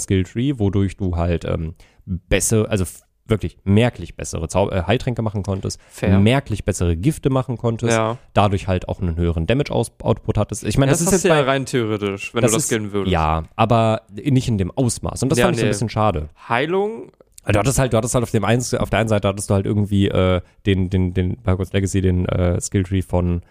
wodurch 0.58 0.96
du 0.96 1.16
halt 1.16 1.44
ähm, 1.44 1.74
bessere, 2.06 2.68
also 2.68 2.84
wirklich 3.26 3.56
merklich 3.64 4.16
bessere 4.16 4.48
Zau 4.48 4.70
äh, 4.70 4.82
Heiltränke 4.86 5.22
machen 5.22 5.42
konntest, 5.42 5.80
Fair. 5.88 6.18
merklich 6.18 6.64
bessere 6.64 6.96
Gifte 6.96 7.30
machen 7.30 7.56
konntest, 7.56 7.92
Ja. 7.96 8.18
dadurch 8.34 8.66
halt 8.68 8.88
auch 8.88 9.00
einen 9.00 9.16
höheren 9.16 9.46
Damage-Output 9.46 10.36
hattest. 10.38 10.64
Ich 10.64 10.76
meine, 10.76 10.90
Das, 10.90 10.98
das, 10.98 11.08
ist 11.08 11.22
jetzt 11.24 11.30
ja 11.30 11.34
bei, 11.40 11.42
rein 11.48 11.64
theoretisch, 11.64 12.34
wenn 12.34 12.42
du 12.42 12.50
das 12.50 12.66
skillen 12.66 12.92
würdest. 12.92 13.12
Ja, 13.12 13.44
aber 13.56 14.02
nicht 14.12 14.48
in 14.48 14.58
dem 14.58 14.70
Ausmaß. 14.70 15.22
Und 15.22 15.28
das 15.30 15.38
Ja, 15.38 15.44
fand 15.46 15.56
ich 15.56 15.60
so 15.60 15.66
ein 15.66 15.70
bisschen 15.70 15.88
schade. 15.88 16.28
Heilung, 16.48 17.12
Du 17.44 17.58
hattest 17.58 17.80
halt, 17.80 17.92
du 17.92 17.96
hattest 17.96 18.14
halt 18.14 18.22
auf 18.22 18.30
dem 18.30 18.44
eins, 18.44 18.72
auf 18.72 18.88
der 18.90 19.00
einen 19.00 19.08
Seite 19.08 19.26
hattest 19.26 19.50
du 19.50 19.54
halt 19.54 19.66
irgendwie 19.66 20.06
äh, 20.08 20.40
den, 20.64 20.90
den, 20.90 21.12
den 21.12 21.38
bei 21.42 21.50
Hogwarts 21.52 21.72
Legacy 21.72 22.00
den 22.00 22.24
äh, 22.26 22.60
Skilltree 22.60 23.02
von 23.02 23.42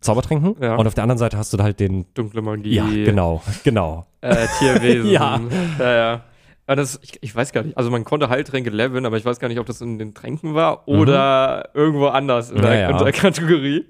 Zaubertränken 0.00 0.56
Ja. 0.62 0.76
und 0.76 0.86
auf 0.86 0.94
der 0.94 1.04
anderen 1.04 1.18
Seite 1.18 1.38
hast 1.38 1.52
du 1.54 1.58
halt 1.62 1.80
den 1.80 2.04
dunkle 2.14 2.42
Magie, 2.42 2.74
Ja, 2.74 2.84
genau, 2.86 3.42
genau. 3.64 4.06
äh, 4.20 4.46
Tierwesen. 4.58 5.10
Ja. 5.10 5.40
ja, 5.78 5.92
ja. 5.94 6.20
Aber 6.66 6.76
das, 6.76 6.98
ich, 7.02 7.18
ich 7.22 7.34
weiß 7.34 7.52
gar 7.52 7.62
nicht, 7.62 7.76
also 7.76 7.90
man 7.90 8.04
konnte 8.04 8.28
Heiltränke 8.28 8.70
leveln, 8.70 9.06
aber 9.06 9.16
ich 9.16 9.24
weiß 9.24 9.38
gar 9.38 9.48
nicht, 9.48 9.60
ob 9.60 9.66
das 9.66 9.80
in 9.80 9.98
den 9.98 10.14
Tränken 10.14 10.54
war 10.54 10.86
oder 10.88 11.70
irgendwo 11.74 12.06
anders 12.08 12.50
in 12.50 12.60
der, 12.60 12.70
Mhm. 12.70 12.74
Ja, 12.76 12.80
ja. 12.90 12.90
in 12.98 13.04
der 13.04 13.12
Kategorie, 13.12 13.84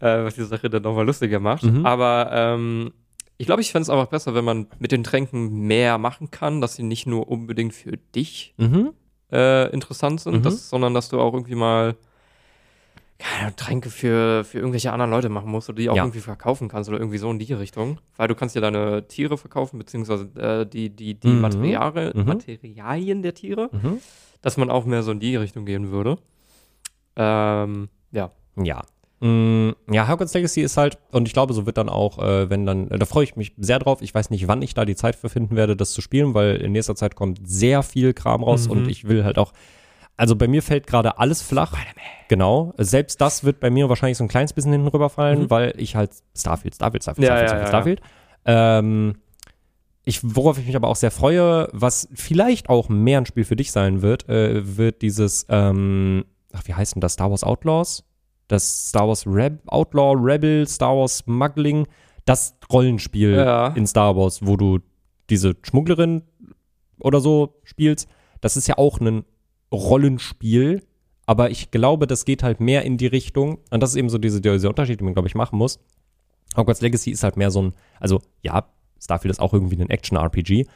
äh, 0.00 0.24
was 0.24 0.34
die 0.36 0.44
Sache 0.44 0.70
dann 0.70 0.82
nochmal 0.82 1.04
lustiger 1.04 1.38
macht. 1.40 1.64
Mhm. 1.64 1.84
Aber 1.84 2.30
ähm, 2.32 2.92
ich 3.36 3.46
glaube, 3.46 3.60
ich 3.60 3.70
fände 3.72 3.82
es 3.82 3.90
einfach 3.90 4.06
besser, 4.06 4.34
wenn 4.34 4.44
man 4.44 4.66
mit 4.78 4.90
den 4.90 5.04
Tränken 5.04 5.66
mehr 5.66 5.98
machen 5.98 6.30
kann, 6.30 6.60
dass 6.60 6.76
sie 6.76 6.82
nicht 6.82 7.06
nur 7.06 7.28
unbedingt 7.28 7.74
für 7.74 7.98
dich 8.14 8.54
Mhm. 8.56 8.92
äh, 9.30 9.70
interessant 9.70 10.20
sind, 10.22 10.36
Mhm. 10.36 10.42
dass, 10.42 10.70
sondern 10.70 10.94
dass 10.94 11.10
du 11.10 11.20
auch 11.20 11.34
irgendwie 11.34 11.54
mal 11.56 11.94
keine 13.18 13.54
Tränke 13.56 13.90
für, 13.90 14.44
für 14.44 14.58
irgendwelche 14.58 14.92
anderen 14.92 15.10
Leute 15.10 15.28
machen 15.28 15.50
musst 15.50 15.68
oder 15.68 15.76
die 15.78 15.90
auch 15.90 15.96
Ja. 15.96 16.04
irgendwie 16.04 16.20
verkaufen 16.20 16.68
kannst 16.68 16.88
oder 16.88 16.98
irgendwie 16.98 17.18
so 17.18 17.28
in 17.30 17.38
die 17.40 17.52
Richtung. 17.52 17.98
Weil 18.16 18.28
du 18.28 18.34
kannst 18.36 18.54
ja 18.54 18.60
deine 18.60 19.08
Tiere 19.08 19.36
verkaufen, 19.36 19.78
beziehungsweise 19.78 20.28
äh, 20.36 20.66
die, 20.66 20.90
die, 20.90 21.14
die 21.14 21.28
Mhm. 21.28 21.40
Materialien, 21.40 22.12
Mhm. 22.14 22.24
Materialien 22.26 23.22
der 23.22 23.34
Tiere, 23.34 23.70
Mhm. 23.72 23.98
dass 24.40 24.56
man 24.56 24.70
auch 24.70 24.84
mehr 24.84 25.02
so 25.02 25.10
in 25.10 25.18
die 25.20 25.34
Richtung 25.36 25.64
gehen 25.66 25.90
würde. 25.90 26.16
Ähm, 27.16 27.88
ja. 28.12 28.30
Ja. 28.56 28.82
Mm, 29.20 29.70
Ja, 29.90 30.06
Hogwarts 30.08 30.32
Legacy 30.34 30.60
ist 30.60 30.76
halt, 30.76 30.96
und 31.10 31.26
ich 31.26 31.34
glaube, 31.34 31.52
so 31.52 31.66
wird 31.66 31.76
dann 31.76 31.88
auch, 31.88 32.18
äh, 32.20 32.48
wenn 32.50 32.64
dann, 32.66 32.88
da 32.88 33.04
freue 33.04 33.24
ich 33.24 33.34
mich 33.34 33.52
sehr 33.58 33.80
drauf. 33.80 34.00
Ich 34.00 34.14
weiß 34.14 34.30
nicht, 34.30 34.46
wann 34.46 34.62
ich 34.62 34.74
da 34.74 34.84
die 34.84 34.94
Zeit 34.94 35.16
für 35.16 35.28
finden 35.28 35.56
werde, 35.56 35.74
das 35.74 35.90
zu 35.92 36.00
spielen, 36.00 36.34
weil 36.34 36.56
in 36.56 36.70
nächster 36.70 36.94
Zeit 36.94 37.16
kommt 37.16 37.40
sehr 37.42 37.82
viel 37.82 38.14
Kram 38.14 38.44
raus 38.44 38.66
Mhm. 38.66 38.72
und 38.72 38.88
ich 38.88 39.08
will 39.08 39.24
halt 39.24 39.38
auch, 39.38 39.52
also 40.18 40.36
bei 40.36 40.46
mir 40.48 40.62
fällt 40.62 40.86
gerade 40.86 41.18
alles 41.18 41.40
flach. 41.40 41.72
Genau. 42.28 42.74
Selbst 42.76 43.20
das 43.22 43.44
wird 43.44 43.58
bei 43.60 43.70
mir 43.70 43.88
wahrscheinlich 43.88 44.18
so 44.18 44.24
ein 44.24 44.28
kleines 44.28 44.52
bisschen 44.52 44.72
hinten 44.72 44.88
rüberfallen, 44.88 45.44
Mhm. 45.44 45.50
weil 45.50 45.72
ich 45.78 45.96
halt 45.96 46.10
Starfield, 46.36 46.74
Starfield, 46.74 47.02
Starfield, 47.04 47.26
Ja, 47.28 47.36
Starfield, 47.38 47.62
ja, 47.62 47.66
Starfield, 47.68 48.00
Starfield. 48.00 48.78
Ähm, 48.84 49.14
ich, 50.04 50.20
worauf 50.22 50.58
ich 50.58 50.66
mich 50.66 50.76
aber 50.76 50.88
auch 50.88 50.96
sehr 50.96 51.10
freue, 51.10 51.68
was 51.72 52.08
vielleicht 52.14 52.68
auch 52.68 52.88
mehr 52.88 53.18
ein 53.18 53.26
Spiel 53.26 53.44
für 53.44 53.56
dich 53.56 53.72
sein 53.72 54.02
wird, 54.02 54.28
äh, 54.28 54.76
wird 54.76 55.02
dieses, 55.02 55.46
ähm, 55.48 56.24
ach, 56.52 56.62
wie 56.66 56.74
heißt 56.74 56.94
denn 56.94 57.00
das? 57.00 57.14
Star 57.14 57.30
Wars 57.30 57.44
Outlaws? 57.44 58.04
Das 58.48 58.88
Star 58.88 59.06
Wars 59.08 59.26
Reb 59.26 59.60
Outlaw, 59.66 60.14
Rebel, 60.18 60.66
Star 60.66 60.96
Wars 60.96 61.18
Smuggling, 61.18 61.86
das 62.24 62.56
Rollenspiel 62.72 63.34
Ja. 63.36 63.68
in 63.68 63.86
Star 63.86 64.16
Wars, 64.16 64.44
wo 64.46 64.56
du 64.56 64.78
diese 65.28 65.54
Schmugglerin 65.62 66.22
oder 67.00 67.20
so 67.20 67.60
spielst. 67.64 68.08
Das 68.40 68.56
ist 68.56 68.66
ja 68.66 68.78
auch 68.78 69.00
ein 69.00 69.24
Rollenspiel, 69.72 70.82
aber 71.26 71.50
ich 71.50 71.70
glaube, 71.70 72.06
das 72.06 72.24
geht 72.24 72.42
halt 72.42 72.60
mehr 72.60 72.84
in 72.84 72.96
die 72.96 73.06
Richtung, 73.06 73.58
und 73.70 73.82
das 73.82 73.90
ist 73.90 73.96
eben 73.96 74.08
so 74.08 74.18
diese, 74.18 74.40
dieser 74.40 74.68
Unterschied, 74.68 75.00
den 75.00 75.04
man, 75.04 75.14
glaube 75.14 75.28
ich, 75.28 75.34
machen 75.34 75.58
muss. 75.58 75.78
Hogwarts 76.56 76.80
Legacy 76.80 77.10
ist 77.10 77.22
halt 77.22 77.36
mehr 77.36 77.50
so 77.50 77.62
ein, 77.62 77.74
also 78.00 78.22
ja, 78.42 78.66
Starfield 79.00 79.30
ist 79.32 79.40
auch 79.40 79.52
irgendwie 79.52 79.76
ein 79.80 79.90
Action-RPG, 79.90 80.66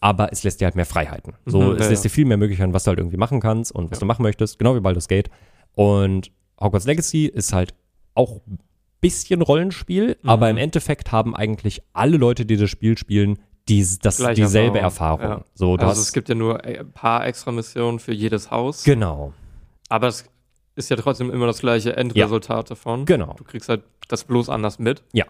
aber 0.00 0.32
es 0.32 0.42
lässt 0.42 0.60
dir 0.60 0.66
halt 0.66 0.74
mehr 0.76 0.84
Freiheiten. 0.86 1.34
So, 1.46 1.60
Mhm, 1.60 1.72
es 1.76 1.84
ja, 1.84 1.88
lässt 1.90 2.04
ja. 2.04 2.08
dir 2.08 2.14
viel 2.14 2.24
mehr 2.26 2.36
Möglichkeiten, 2.36 2.72
was 2.74 2.84
du 2.84 2.88
halt 2.88 2.98
irgendwie 2.98 3.16
machen 3.16 3.40
kannst 3.40 3.72
und 3.72 3.90
was 3.90 4.00
du 4.00 4.06
machen 4.06 4.22
möchtest, 4.22 4.58
genau 4.58 4.74
wie 4.74 4.80
Baldur's 4.80 5.08
Gate. 5.08 5.30
Und 5.74 6.30
Hogwarts 6.60 6.86
Legacy 6.86 7.26
ist 7.26 7.52
halt 7.52 7.74
auch 8.14 8.40
ein 8.46 8.58
bisschen 9.00 9.40
Rollenspiel, 9.42 10.16
Mhm. 10.22 10.28
aber 10.28 10.50
im 10.50 10.56
Endeffekt 10.56 11.12
haben 11.12 11.34
eigentlich 11.36 11.80
alle 11.92 12.16
Leute, 12.16 12.44
die 12.44 12.56
das 12.56 12.68
Spiel 12.70 12.98
spielen, 12.98 13.38
die, 13.68 13.86
das, 14.02 14.18
Gleiche 14.18 14.42
dieselbe 14.42 14.78
Erfahrung, 14.78 15.20
Erfahrung. 15.20 15.44
ja. 15.44 15.50
So, 15.54 15.74
also 15.76 16.00
es 16.02 16.12
gibt 16.12 16.28
ja 16.28 16.34
nur 16.34 16.62
ein 16.64 16.90
paar 16.92 17.26
extra 17.26 17.50
Missionen 17.52 17.98
für 17.98 18.12
jedes 18.12 18.50
Haus, 18.50 18.84
genau, 18.84 19.32
aber 19.88 20.08
es 20.08 20.24
ist 20.76 20.90
ja 20.90 20.96
trotzdem 20.96 21.30
immer 21.30 21.46
das 21.46 21.60
gleiche 21.60 21.96
Endresultat 21.96 22.70
davon. 22.70 23.04
genau. 23.06 23.34
Du 23.38 23.44
kriegst 23.44 23.68
halt 23.68 23.82
das 24.08 24.24
bloß 24.24 24.48
anders 24.48 24.78
mit. 24.78 25.02
Ja. 25.12 25.24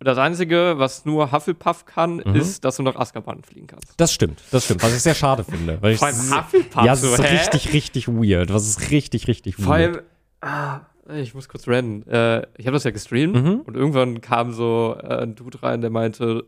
Das 0.00 0.18
Einzige, 0.18 0.74
was 0.78 1.04
nur 1.04 1.30
Hufflepuff 1.30 1.84
kann, 1.84 2.16
Mhm. 2.24 2.34
ist, 2.34 2.64
dass 2.64 2.78
du 2.78 2.82
nach 2.82 2.96
Azkaban 2.96 3.42
fliegen 3.44 3.68
kannst. 3.68 3.92
Das 3.98 4.12
stimmt, 4.12 4.42
das 4.50 4.64
stimmt, 4.64 4.82
was 4.82 4.92
ich 4.96 5.02
sehr 5.02 5.14
schade 5.14 5.44
finde. 5.44 5.80
Weil 5.80 5.96
Vor 5.96 6.08
allem 6.08 6.16
Hufflepuff, 6.16 6.84
ja, 6.84 6.92
es 6.94 7.00
so, 7.02 7.12
ist 7.14 7.22
hä? 7.22 7.36
richtig, 7.36 7.72
richtig 7.72 8.08
weird. 8.08 8.52
Was 8.52 8.66
ist 8.66 8.90
richtig, 8.90 9.28
richtig 9.28 9.58
weird. 9.58 9.64
Vor 9.66 9.74
allem, 9.74 10.00
ah, 10.40 10.80
ich 11.14 11.34
muss 11.34 11.48
kurz 11.48 11.68
rennen. 11.68 12.04
Äh, 12.08 12.38
ich 12.58 12.66
habe 12.66 12.72
das 12.72 12.82
ja 12.82 12.90
gestreamt 12.90 13.34
Mhm. 13.36 13.60
und 13.64 13.76
irgendwann 13.76 14.20
kam 14.20 14.52
so 14.52 14.96
äh, 15.00 15.22
ein 15.22 15.36
Dude 15.36 15.62
rein, 15.62 15.82
der 15.82 15.90
meinte, 15.90 16.44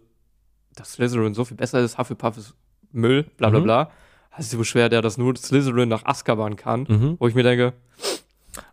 dass 0.76 0.92
Slytherin 0.94 1.34
so 1.34 1.44
viel 1.44 1.56
besser 1.56 1.80
ist, 1.80 1.98
Hufflepuff 1.98 2.36
ist 2.36 2.54
Müll, 2.92 3.24
bla 3.36 3.50
bla 3.50 3.60
Mhm. 3.60 3.64
bla. 3.64 3.90
Hast 4.30 4.52
du 4.52 4.58
beschwert, 4.58 4.92
der 4.92 5.02
das 5.02 5.16
nur 5.18 5.36
Slytherin 5.36 5.88
nach 5.88 6.04
Azkaban 6.04 6.56
kann, 6.56 6.86
Mhm. 6.88 7.16
wo 7.18 7.28
ich 7.28 7.34
mir 7.34 7.42
denke, 7.44 7.72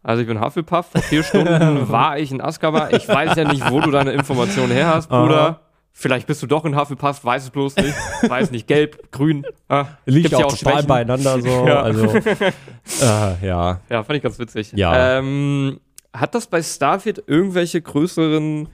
also 0.03 0.21
ich 0.21 0.27
bin 0.27 0.39
Hufflepuff, 0.41 0.87
vor 0.91 1.01
vier 1.01 1.23
Stunden 1.23 1.89
war 1.89 2.17
ich 2.17 2.31
in 2.31 2.41
Azkaban, 2.41 2.93
ich 2.95 3.07
weiß 3.07 3.35
ja 3.35 3.45
nicht, 3.51 3.69
wo 3.71 3.79
du 3.81 3.91
deine 3.91 4.11
Informationen 4.11 4.71
her 4.71 4.87
hast, 4.87 5.07
Bruder. 5.09 5.41
Aha. 5.41 5.59
Vielleicht 5.93 6.25
bist 6.25 6.41
du 6.41 6.47
doch 6.47 6.63
in 6.65 6.79
Hufflepuff, 6.79 7.23
weiß 7.25 7.43
es 7.43 7.49
bloß 7.49 7.75
nicht. 7.75 7.93
Weiß 8.27 8.49
nicht, 8.51 8.65
gelb, 8.65 9.11
grün. 9.11 9.45
Ah, 9.67 9.85
Liegt 10.05 10.31
ja 10.31 10.45
auch 10.45 10.55
total 10.57 10.83
beieinander 10.83 11.41
so. 11.41 11.67
Ja. 11.67 11.81
Also, 11.81 12.05
äh, 13.01 13.45
ja. 13.45 13.81
Ja, 13.89 14.03
fand 14.03 14.15
ich 14.17 14.23
ganz 14.23 14.39
witzig. 14.39 14.71
Ja. 14.73 15.17
Ähm, 15.19 15.79
hat 16.13 16.33
das 16.33 16.47
bei 16.47 16.63
Starfield 16.63 17.23
irgendwelche 17.27 17.81
größeren 17.81 18.69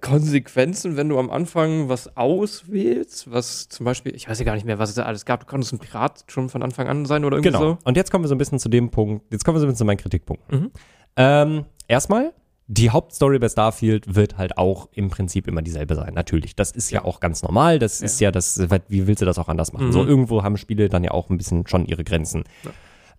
Konsequenzen, 0.00 0.96
wenn 0.96 1.08
du 1.08 1.18
am 1.18 1.30
Anfang 1.30 1.88
was 1.88 2.16
auswählst? 2.16 3.30
Was 3.32 3.68
zum 3.68 3.84
Beispiel, 3.84 4.14
ich 4.14 4.28
weiß 4.28 4.38
ja 4.38 4.44
gar 4.44 4.54
nicht 4.54 4.64
mehr, 4.66 4.78
was 4.78 4.90
es 4.90 4.94
da 4.94 5.02
alles 5.04 5.24
gab. 5.24 5.40
Du 5.40 5.46
konntest 5.46 5.72
ein 5.72 5.78
Pirat 5.78 6.24
schon 6.28 6.48
von 6.48 6.62
Anfang 6.62 6.86
an 6.88 7.04
sein 7.06 7.24
oder 7.24 7.36
irgendwie 7.36 7.52
Genau. 7.52 7.72
so? 7.72 7.78
Und 7.84 7.96
jetzt 7.96 8.10
kommen 8.10 8.22
wir 8.24 8.28
so 8.28 8.34
ein 8.34 8.38
bisschen 8.38 8.58
zu 8.58 8.68
dem 8.68 8.90
Punkt, 8.90 9.32
jetzt 9.32 9.44
kommen 9.44 9.56
wir 9.56 9.60
so 9.60 9.66
ein 9.66 9.68
bisschen 9.68 9.78
zu 9.78 9.84
meinen 9.84 9.96
Kritikpunkten. 9.96 10.60
Mhm. 10.60 10.70
Ähm, 11.16 11.64
erstmal, 11.88 12.32
die 12.68 12.90
Hauptstory 12.90 13.38
bei 13.38 13.48
Starfield 13.48 14.14
wird 14.14 14.38
halt 14.38 14.58
auch 14.58 14.88
im 14.92 15.08
Prinzip 15.08 15.46
immer 15.48 15.62
dieselbe 15.62 15.94
sein. 15.94 16.14
Natürlich. 16.14 16.56
Das 16.56 16.70
ist 16.72 16.90
ja, 16.90 17.04
auch 17.04 17.20
ganz 17.20 17.42
normal. 17.42 17.78
Das 17.78 18.00
ist 18.00 18.20
ja 18.20 18.30
das, 18.32 18.60
wie 18.88 19.06
willst 19.06 19.22
du 19.22 19.26
das 19.26 19.38
auch 19.38 19.48
anders 19.48 19.72
machen? 19.72 19.88
Mhm. 19.88 19.92
So, 19.92 20.04
irgendwo 20.04 20.42
haben 20.42 20.56
Spiele 20.56 20.88
dann 20.88 21.04
ja 21.04 21.12
auch 21.12 21.30
ein 21.30 21.38
bisschen 21.38 21.66
schon 21.66 21.86
ihre 21.86 22.04
Grenzen. 22.04 22.44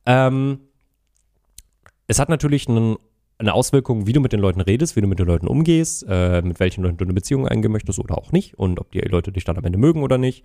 Ähm, 0.05 0.59
es 2.07 2.19
hat 2.19 2.29
natürlich 2.29 2.67
einen, 2.69 2.97
eine 3.39 3.53
Auswirkung, 3.53 4.07
wie 4.07 4.13
du 4.13 4.19
mit 4.19 4.33
den 4.33 4.39
Leuten 4.39 4.61
redest, 4.61 4.95
wie 4.95 5.01
du 5.01 5.07
mit 5.07 5.19
den 5.19 5.27
Leuten 5.27 5.47
umgehst, 5.47 6.05
äh, 6.09 6.41
mit 6.41 6.59
welchen 6.59 6.83
Leuten 6.83 6.97
du 6.97 7.05
eine 7.05 7.13
Beziehung 7.13 7.47
eingehen 7.47 7.71
möchtest 7.71 7.99
oder 7.99 8.17
auch 8.17 8.31
nicht 8.31 8.57
und 8.57 8.79
ob 8.79 8.91
die 8.91 8.99
Leute 8.99 9.31
dich 9.31 9.43
dann 9.43 9.57
am 9.57 9.63
Ende 9.65 9.77
mögen 9.77 10.01
oder 10.03 10.17
nicht. 10.17 10.43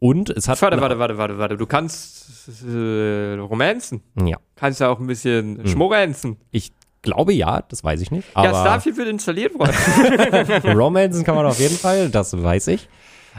Und 0.00 0.30
es 0.30 0.46
hat. 0.48 0.62
Warte, 0.62 0.80
warte, 0.80 0.98
warte, 0.98 1.18
warte, 1.18 1.38
warte. 1.38 1.56
Du 1.56 1.66
kannst 1.66 2.48
äh, 2.64 3.34
romanzen. 3.34 4.00
Ja. 4.24 4.36
Kannst 4.54 4.80
ja 4.80 4.88
auch 4.90 5.00
ein 5.00 5.06
bisschen 5.08 5.54
Mhm. 5.58 5.66
schmoranzen. 5.66 6.36
Ich 6.52 6.72
glaube 7.02 7.32
ja, 7.32 7.62
das 7.68 7.82
weiß 7.84 8.00
ich 8.00 8.10
nicht. 8.10 8.28
Ja, 8.28 8.34
Aber 8.50 8.60
Starfield 8.60 8.96
wird 8.96 9.08
installiert 9.08 9.58
worden. 9.58 9.74
Romanzen 10.78 11.24
kann 11.24 11.34
man 11.34 11.46
auf 11.46 11.58
jeden 11.58 11.76
Fall, 11.76 12.08
das 12.10 12.40
weiß 12.40 12.68
ich. 12.68 12.88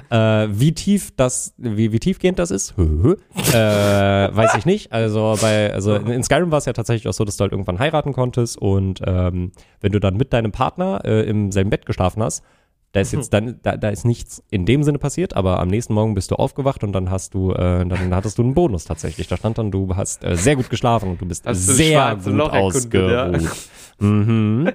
Äh, 0.09 0.47
wie 0.51 0.73
tief 0.73 1.11
das, 1.15 1.53
wie, 1.57 1.91
wie 1.91 1.99
tiefgehend 1.99 2.39
das 2.39 2.51
ist, 2.51 2.73
äh, 2.77 3.53
weiß 3.53 4.55
ich 4.55 4.65
nicht. 4.65 4.91
Also 4.91 5.35
bei, 5.41 5.73
also 5.73 5.95
in, 5.95 6.23
Skyrim 6.23 6.51
war 6.51 6.59
es 6.59 6.65
ja 6.65 6.73
tatsächlich 6.73 7.07
auch 7.07 7.13
so, 7.13 7.25
dass 7.25 7.37
du 7.37 7.41
halt 7.41 7.51
irgendwann 7.51 7.79
heiraten 7.79 8.13
konntest 8.13 8.57
und 8.57 9.01
ähm, 9.05 9.51
wenn 9.81 9.91
du 9.91 9.99
dann 9.99 10.17
mit 10.17 10.33
deinem 10.33 10.51
Partner 10.51 11.01
äh, 11.05 11.27
im 11.29 11.51
selben 11.51 11.69
Bett 11.69 11.85
geschlafen 11.85 12.23
hast, 12.23 12.43
da 12.91 13.01
ist 13.01 13.13
jetzt 13.13 13.33
dann, 13.33 13.59
da, 13.63 13.77
da 13.77 13.89
ist 13.89 14.05
nichts 14.05 14.43
in 14.49 14.65
dem 14.65 14.83
Sinne 14.83 14.97
passiert, 14.97 15.35
aber 15.35 15.59
am 15.59 15.67
nächsten 15.67 15.93
Morgen 15.93 16.15
bist 16.15 16.31
du 16.31 16.35
aufgewacht 16.35 16.83
und 16.83 16.91
dann 16.93 17.09
hast 17.09 17.33
du, 17.33 17.51
äh, 17.51 17.85
dann 17.85 18.13
hattest 18.15 18.37
du 18.37 18.43
einen 18.43 18.53
Bonus 18.53 18.85
tatsächlich. 18.85 19.27
Da 19.27 19.37
stand 19.37 19.57
dann, 19.57 19.71
du 19.71 19.95
hast 19.95 20.23
äh, 20.23 20.35
sehr 20.35 20.55
gut 20.55 20.69
geschlafen 20.69 21.11
und 21.11 21.21
du 21.21 21.25
bist 21.25 21.45
Hast 21.45 21.67
sehr 21.67 22.15
gut 22.15 22.33
Loch 22.33 22.53
ja. 22.53 22.59
ausgeruht. 22.59 23.41
Mhm. 24.01 24.67
äh, 24.67 24.71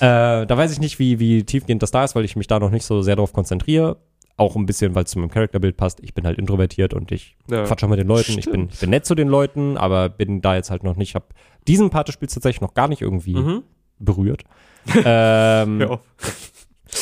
da 0.00 0.48
weiß 0.48 0.72
ich 0.72 0.80
nicht, 0.80 0.98
wie, 0.98 1.18
wie 1.18 1.44
tiefgehend 1.44 1.82
das 1.82 1.90
da 1.90 2.04
ist, 2.04 2.14
weil 2.14 2.24
ich 2.24 2.34
mich 2.34 2.46
da 2.46 2.58
noch 2.58 2.70
nicht 2.70 2.86
so 2.86 3.02
sehr 3.02 3.14
darauf 3.14 3.34
konzentriere. 3.34 3.98
Auch 4.38 4.56
ein 4.56 4.64
bisschen, 4.66 4.94
weil 4.94 5.04
es 5.04 5.10
zu 5.10 5.18
meinem 5.18 5.30
Charakterbild 5.30 5.76
passt. 5.76 6.00
Ich 6.02 6.14
bin 6.14 6.24
halt 6.24 6.38
introvertiert 6.38 6.94
und 6.94 7.12
ich 7.12 7.36
Ja. 7.50 7.64
quatsch 7.64 7.84
auch 7.84 7.88
mit 7.88 7.98
den 7.98 8.06
Leuten. 8.08 8.38
Ich 8.38 8.50
bin, 8.50 8.68
ich 8.72 8.78
bin 8.80 8.88
nett 8.90 9.04
zu 9.04 9.14
den 9.14 9.28
Leuten, 9.28 9.76
aber 9.76 10.08
bin 10.08 10.40
da 10.40 10.54
jetzt 10.54 10.70
halt 10.70 10.84
noch 10.84 10.96
nicht. 10.96 11.10
Ich 11.10 11.14
habe 11.16 11.26
diesen 11.66 11.90
Part 11.90 12.08
des 12.08 12.14
Spiels 12.14 12.32
tatsächlich 12.34 12.60
noch 12.62 12.72
gar 12.74 12.88
nicht 12.88 13.02
irgendwie 13.02 13.34
Mhm. 13.34 13.62
berührt. 13.98 14.44
ähm, 15.04 15.80
Ja. 15.80 15.98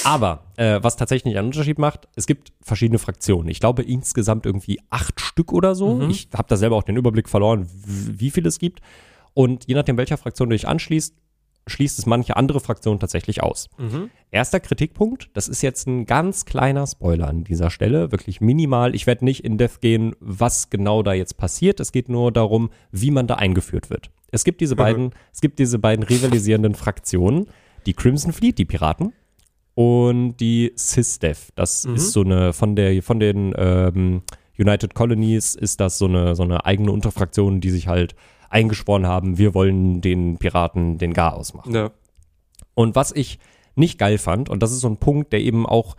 aber 0.05 0.45
äh, 0.57 0.79
was 0.83 0.97
tatsächlich 0.97 1.37
einen 1.37 1.49
Unterschied 1.49 1.79
macht, 1.79 2.09
es 2.17 2.27
gibt 2.27 2.53
verschiedene 2.63 2.99
Fraktionen. 2.99 3.49
Ich 3.49 3.61
glaube 3.61 3.83
insgesamt 3.83 4.47
irgendwie 4.47 4.81
acht 4.91 5.21
Stück 5.21 5.53
oder 5.53 5.75
so. 5.75 5.95
Mhm. 5.97 6.11
Ich 6.11 6.29
habe 6.35 6.49
da 6.49 6.57
selber 6.57 6.77
auch 6.77 6.83
den 6.83 6.97
Überblick 6.97 7.29
verloren, 7.29 7.69
wie 7.85 8.31
viel 8.31 8.47
es 8.47 8.59
gibt. 8.59 8.81
Und 9.35 9.67
je 9.69 9.75
nachdem, 9.75 9.99
welcher 9.99 10.17
Fraktion 10.17 10.49
du 10.49 10.55
dich 10.55 10.67
anschließt, 10.67 11.15
schließt 11.67 11.99
es 11.99 12.07
manche 12.07 12.37
andere 12.37 12.61
Fraktionen 12.61 13.01
tatsächlich 13.01 13.43
aus. 13.43 13.69
Mhm. 13.79 14.11
Erster 14.31 14.61
Kritikpunkt, 14.61 15.31
das 15.35 15.49
ist 15.49 15.63
jetzt 15.63 15.87
ein 15.87 16.07
ganz 16.07 16.45
kleiner 16.45 16.87
Spoiler 16.87 17.29
an 17.29 17.43
dieser 17.45 17.71
Stelle, 17.71 18.13
wirklich 18.13 18.41
minimal. 18.41 18.95
Ich 18.95 19.07
werde 19.07 19.25
nicht 19.25 19.45
in 19.45 19.59
Depth 19.59 19.81
gehen, 19.81 20.15
was 20.21 20.71
genau 20.71 21.03
da 21.03 21.13
jetzt 21.13 21.37
passiert. 21.37 21.81
Es 21.81 21.91
geht 21.93 22.09
nur 22.09 22.31
darum, 22.33 22.71
wie 22.93 23.11
man 23.11 23.27
da 23.27 23.35
eingeführt 23.35 23.91
wird. 23.91 24.11
Es 24.31 24.45
gibt 24.45 24.61
diese 24.61 24.77
beiden, 24.77 25.11
es 25.33 25.41
gibt 25.41 25.59
diese 25.59 25.79
beiden 25.79 26.05
rivalisierenden 26.05 26.75
Fraktionen, 26.75 27.47
die 27.87 27.95
Crimson 27.95 28.33
Fleet, 28.33 28.59
die 28.59 28.65
Piraten, 28.65 29.13
und 29.75 30.37
die 30.39 30.73
SysDev. 30.77 31.51
Das 31.55 31.85
Mhm. 31.85 31.95
ist 31.97 32.13
so 32.13 32.23
eine 32.23 32.53
von 32.53 32.77
der 32.77 33.03
von 33.03 33.21
den 33.21 33.55
ähm, 33.57 34.23
United 34.59 34.95
Colonies 34.95 35.55
ist 35.55 35.81
das 35.81 35.99
so 35.99 36.07
eine 36.07 36.35
so 36.35 36.45
eine 36.45 36.65
eigene 36.65 36.91
Unterfraktion, 36.93 37.61
die 37.61 37.69
sich 37.71 37.87
halt 37.87 38.15
eingeschworen 38.51 39.07
haben, 39.07 39.39
wir 39.39 39.55
wollen 39.55 40.01
den 40.01 40.39
Piraten 40.39 40.99
den 40.99 41.13
Gar 41.13 41.35
ausmachen. 41.35 41.75
Ja. 41.75 41.91
Und 42.75 42.95
was 42.95 43.13
ich 43.13 43.39
nicht 43.75 43.99
geil 43.99 44.19
fand, 44.19 44.49
und 44.49 44.63
das 44.63 44.73
ist 44.73 44.81
so 44.81 44.89
ein 44.89 44.99
Punkt, 44.99 45.33
der 45.33 45.41
eben 45.41 45.67
auch, 45.67 45.97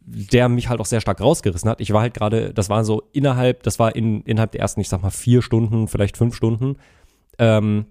der 0.00 0.48
mich 0.48 0.68
halt 0.68 0.80
auch 0.80 0.86
sehr 0.86 1.00
stark 1.00 1.20
rausgerissen 1.20 1.68
hat. 1.68 1.80
Ich 1.80 1.92
war 1.92 2.00
halt 2.00 2.14
gerade, 2.14 2.52
das 2.54 2.68
war 2.68 2.84
so 2.84 3.02
innerhalb, 3.12 3.62
das 3.62 3.78
war 3.78 3.94
in, 3.94 4.22
innerhalb 4.22 4.52
der 4.52 4.60
ersten, 4.60 4.80
ich 4.80 4.88
sag 4.88 5.02
mal, 5.02 5.10
vier 5.10 5.42
Stunden, 5.42 5.88
vielleicht 5.88 6.16
fünf 6.16 6.34
Stunden, 6.34 6.76
ähm, 7.38 7.86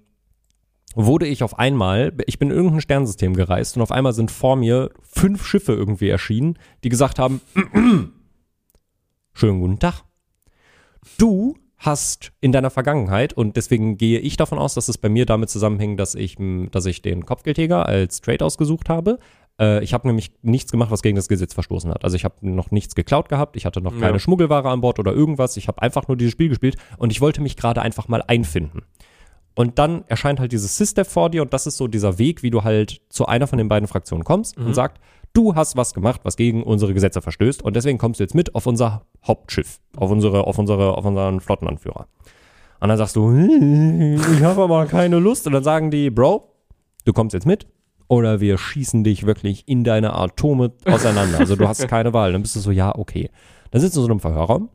wurde 0.95 1.28
ich 1.28 1.43
auf 1.43 1.60
einmal, 1.60 2.14
ich 2.26 2.39
bin 2.39 2.50
in 2.50 2.56
irgendein 2.56 2.82
Sternensystem 2.82 3.36
gereist 3.36 3.78
und 3.78 3.84
auf 3.84 3.91
einmal 3.91 4.14
sind 4.14 4.32
vor 4.32 4.56
mir 4.56 4.89
fünf 5.02 5.45
Schiffe 5.45 5.74
irgendwie 5.74 6.10
erschienen, 6.10 6.58
die 6.84 6.89
gesagt 6.89 7.20
haben, 7.20 7.41
schönen 9.34 9.60
guten 9.60 9.80
Tag. 9.80 10.04
Du 11.18 11.56
hast 11.80 12.34
in 12.41 12.51
deiner 12.51 12.69
Vergangenheit, 12.69 13.34
und 13.34 13.55
deswegen 13.55 13.97
gehe 13.97 14.19
ich 14.19 14.38
davon 14.38 14.59
aus, 14.59 14.73
dass 14.73 14.89
es 14.89 14.97
bei 14.97 15.09
mir 15.09 15.25
damit 15.25 15.49
zusammenhängt, 15.49 15.99
dass 15.99 16.13
ich, 16.13 16.38
dass 16.71 16.86
ich 16.86 17.01
den 17.01 17.25
Kopfgeldjäger 17.25 17.86
als 17.86 18.21
Trade 18.21 18.45
ausgesucht 18.45 18.89
habe. 18.89 19.17
Äh, 19.59 19.84
ich 19.84 19.93
habe 19.93 20.07
nämlich 20.07 20.32
nichts 20.41 20.71
gemacht, 20.71 20.91
was 20.91 21.01
gegen 21.01 21.15
das 21.15 21.30
Gesetz 21.30 21.53
verstoßen 21.53 21.89
hat. 21.91 22.03
Also 22.03 22.15
ich 22.17 22.25
habe 22.25 22.36
noch 22.41 22.71
nichts 22.71 22.95
geklaut 22.95 23.30
gehabt, 23.30 23.55
ich 23.55 23.65
hatte 23.65 23.82
noch 23.82 23.97
keine 23.97 24.13
Ja. 24.13 24.19
Schmuggelware 24.19 24.69
an 24.69 24.82
Bord 24.82 24.99
oder 24.99 25.13
irgendwas. 25.13 25.57
Ich 25.57 25.67
habe 25.67 25.82
einfach 25.82 26.07
nur 26.07 26.17
dieses 26.17 26.34
Spiel 26.34 26.49
gespielt 26.49 26.75
und 26.97 27.11
ich 27.11 27.21
wollte 27.21 27.41
mich 27.41 27.55
gerade 27.55 27.82
einfach 27.82 28.07
mal 28.07 28.23
einfinden. 28.27 28.84
Und 29.55 29.77
dann 29.77 30.05
erscheint 30.07 30.39
halt 30.39 30.51
dieses 30.53 30.77
System 30.77 31.03
vor 31.03 31.30
dir 31.30 31.41
und 31.41 31.53
das 31.53 31.67
ist 31.67 31.77
so 31.77 31.88
dieser 31.88 32.17
Weg, 32.17 32.43
wie 32.43 32.49
du 32.49 32.63
halt 32.63 33.01
zu 33.09 33.25
einer 33.25 33.47
von 33.47 33.57
den 33.57 33.67
beiden 33.67 33.88
Fraktionen 33.88 34.23
kommst 34.23 34.57
und 34.57 34.73
sagt, 34.73 35.01
du 35.34 35.55
hast 35.55 35.75
was 35.75 35.93
gemacht, 35.93 36.21
was 36.23 36.36
gegen 36.36 36.63
unsere 36.63 36.93
Gesetze 36.93 37.21
verstößt 37.21 37.61
und 37.63 37.75
deswegen 37.75 37.97
kommst 37.97 38.19
du 38.19 38.23
jetzt 38.23 38.36
mit 38.36 38.55
auf 38.55 38.65
unser 38.65 39.05
Hauptschiff, 39.25 39.80
auf 39.97 40.11
unsere, 40.11 40.45
auf 40.45 40.57
unsere, 40.57 40.97
auf 40.97 41.05
unseren 41.05 41.39
Flottenanführer. 41.39 42.07
Und 42.80 42.89
dann 42.89 42.97
sagst 42.97 43.15
du, 43.15 43.30
ich 43.32 44.43
habe 44.43 44.63
aber 44.63 44.86
keine 44.86 45.19
Lust. 45.19 45.45
Und 45.47 45.53
dann 45.53 45.63
sagen 45.63 45.91
die, 45.91 46.09
Bro, 46.09 46.49
du 47.05 47.13
kommst 47.13 47.34
jetzt 47.34 47.45
mit 47.45 47.67
oder 48.07 48.39
wir 48.39 48.57
schießen 48.57 49.03
dich 49.03 49.25
wirklich 49.25 49.67
in 49.67 49.84
deine 49.84 50.13
Atome 50.13 50.71
auseinander. 50.86 51.39
Also 51.39 51.55
du 51.55 51.67
hast 51.67 51.88
keine 51.88 52.13
Wahl. 52.13 52.32
Dann 52.32 52.41
bist 52.41 52.55
du 52.55 52.59
so, 52.59 52.71
ja, 52.71 52.95
okay. 52.95 53.30
Dann 53.71 53.82
sitzt 53.82 53.95
du 53.95 53.99
in 53.99 54.05
so 54.05 54.11
einem 54.11 54.19
Verhörraum 54.19 54.69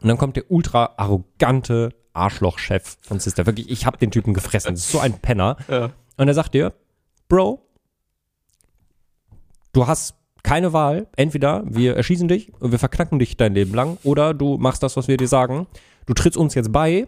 und 0.00 0.08
dann 0.08 0.18
kommt 0.18 0.36
der 0.36 0.50
ultra 0.50 0.94
arrogante 0.96 1.94
Arschlochchef 2.12 2.98
von 3.00 3.20
Sister. 3.20 3.46
Wirklich, 3.46 3.70
ich 3.70 3.86
habe 3.86 3.96
den 3.96 4.10
Typen 4.10 4.34
gefressen. 4.34 4.74
Das 4.74 4.80
ist 4.80 4.92
so 4.92 5.00
ein 5.00 5.14
Penner. 5.14 5.56
Ja. 5.68 5.90
Und 6.16 6.28
er 6.28 6.34
sagt 6.34 6.54
dir, 6.54 6.74
Bro, 7.28 7.66
du 9.78 9.86
hast 9.86 10.16
keine 10.42 10.72
Wahl. 10.72 11.06
Entweder 11.16 11.62
wir 11.66 11.96
erschießen 11.96 12.26
dich 12.26 12.52
und 12.60 12.72
wir 12.72 12.78
verknacken 12.78 13.18
dich 13.18 13.36
dein 13.36 13.54
Leben 13.54 13.74
lang 13.74 13.98
oder 14.02 14.34
du 14.34 14.58
machst 14.58 14.82
das, 14.82 14.96
was 14.96 15.06
wir 15.06 15.16
dir 15.16 15.28
sagen. 15.28 15.66
Du 16.06 16.14
trittst 16.14 16.36
uns 16.36 16.54
jetzt 16.54 16.72
bei 16.72 17.06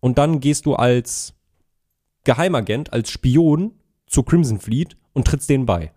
und 0.00 0.18
dann 0.18 0.40
gehst 0.40 0.66
du 0.66 0.74
als 0.74 1.34
Geheimagent, 2.24 2.92
als 2.92 3.10
Spion 3.10 3.72
zu 4.06 4.22
Crimson 4.22 4.60
Fleet 4.60 4.96
und 5.14 5.26
trittst 5.26 5.48
denen 5.48 5.64
bei. 5.64 5.92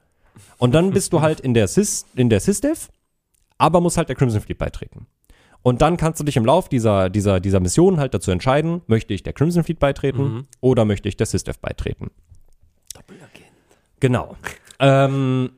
Und 0.57 0.73
dann 0.73 0.91
bist 0.91 1.11
du 1.11 1.21
halt 1.21 1.41
in 1.41 1.53
der 1.53 1.67
Sys, 1.67 2.05
in 2.15 2.29
der 2.29 2.39
SysDev, 2.39 2.89
aber 3.57 3.81
musst 3.81 3.97
halt 3.97 4.07
der 4.07 4.15
Crimson 4.15 4.39
Fleet 4.39 4.57
beitreten. 4.57 5.07
Und 5.61 5.81
dann 5.81 5.97
kannst 5.97 6.19
du 6.19 6.23
dich 6.23 6.37
im 6.37 6.45
Lauf 6.45 6.69
dieser, 6.69 7.09
dieser, 7.09 7.39
dieser 7.39 7.59
Mission 7.59 7.99
halt 7.99 8.13
dazu 8.13 8.31
entscheiden, 8.31 8.81
möchte 8.87 9.13
ich 9.13 9.23
der 9.23 9.33
Crimson 9.33 9.63
Fleet 9.63 9.79
beitreten 9.79 10.47
oder 10.61 10.85
möchte 10.85 11.09
ich 11.09 11.17
der 11.17 11.25
SysDev 11.25 11.59
beitreten. 11.59 12.11
Genau. 13.99 14.35
ähm, 14.79 15.51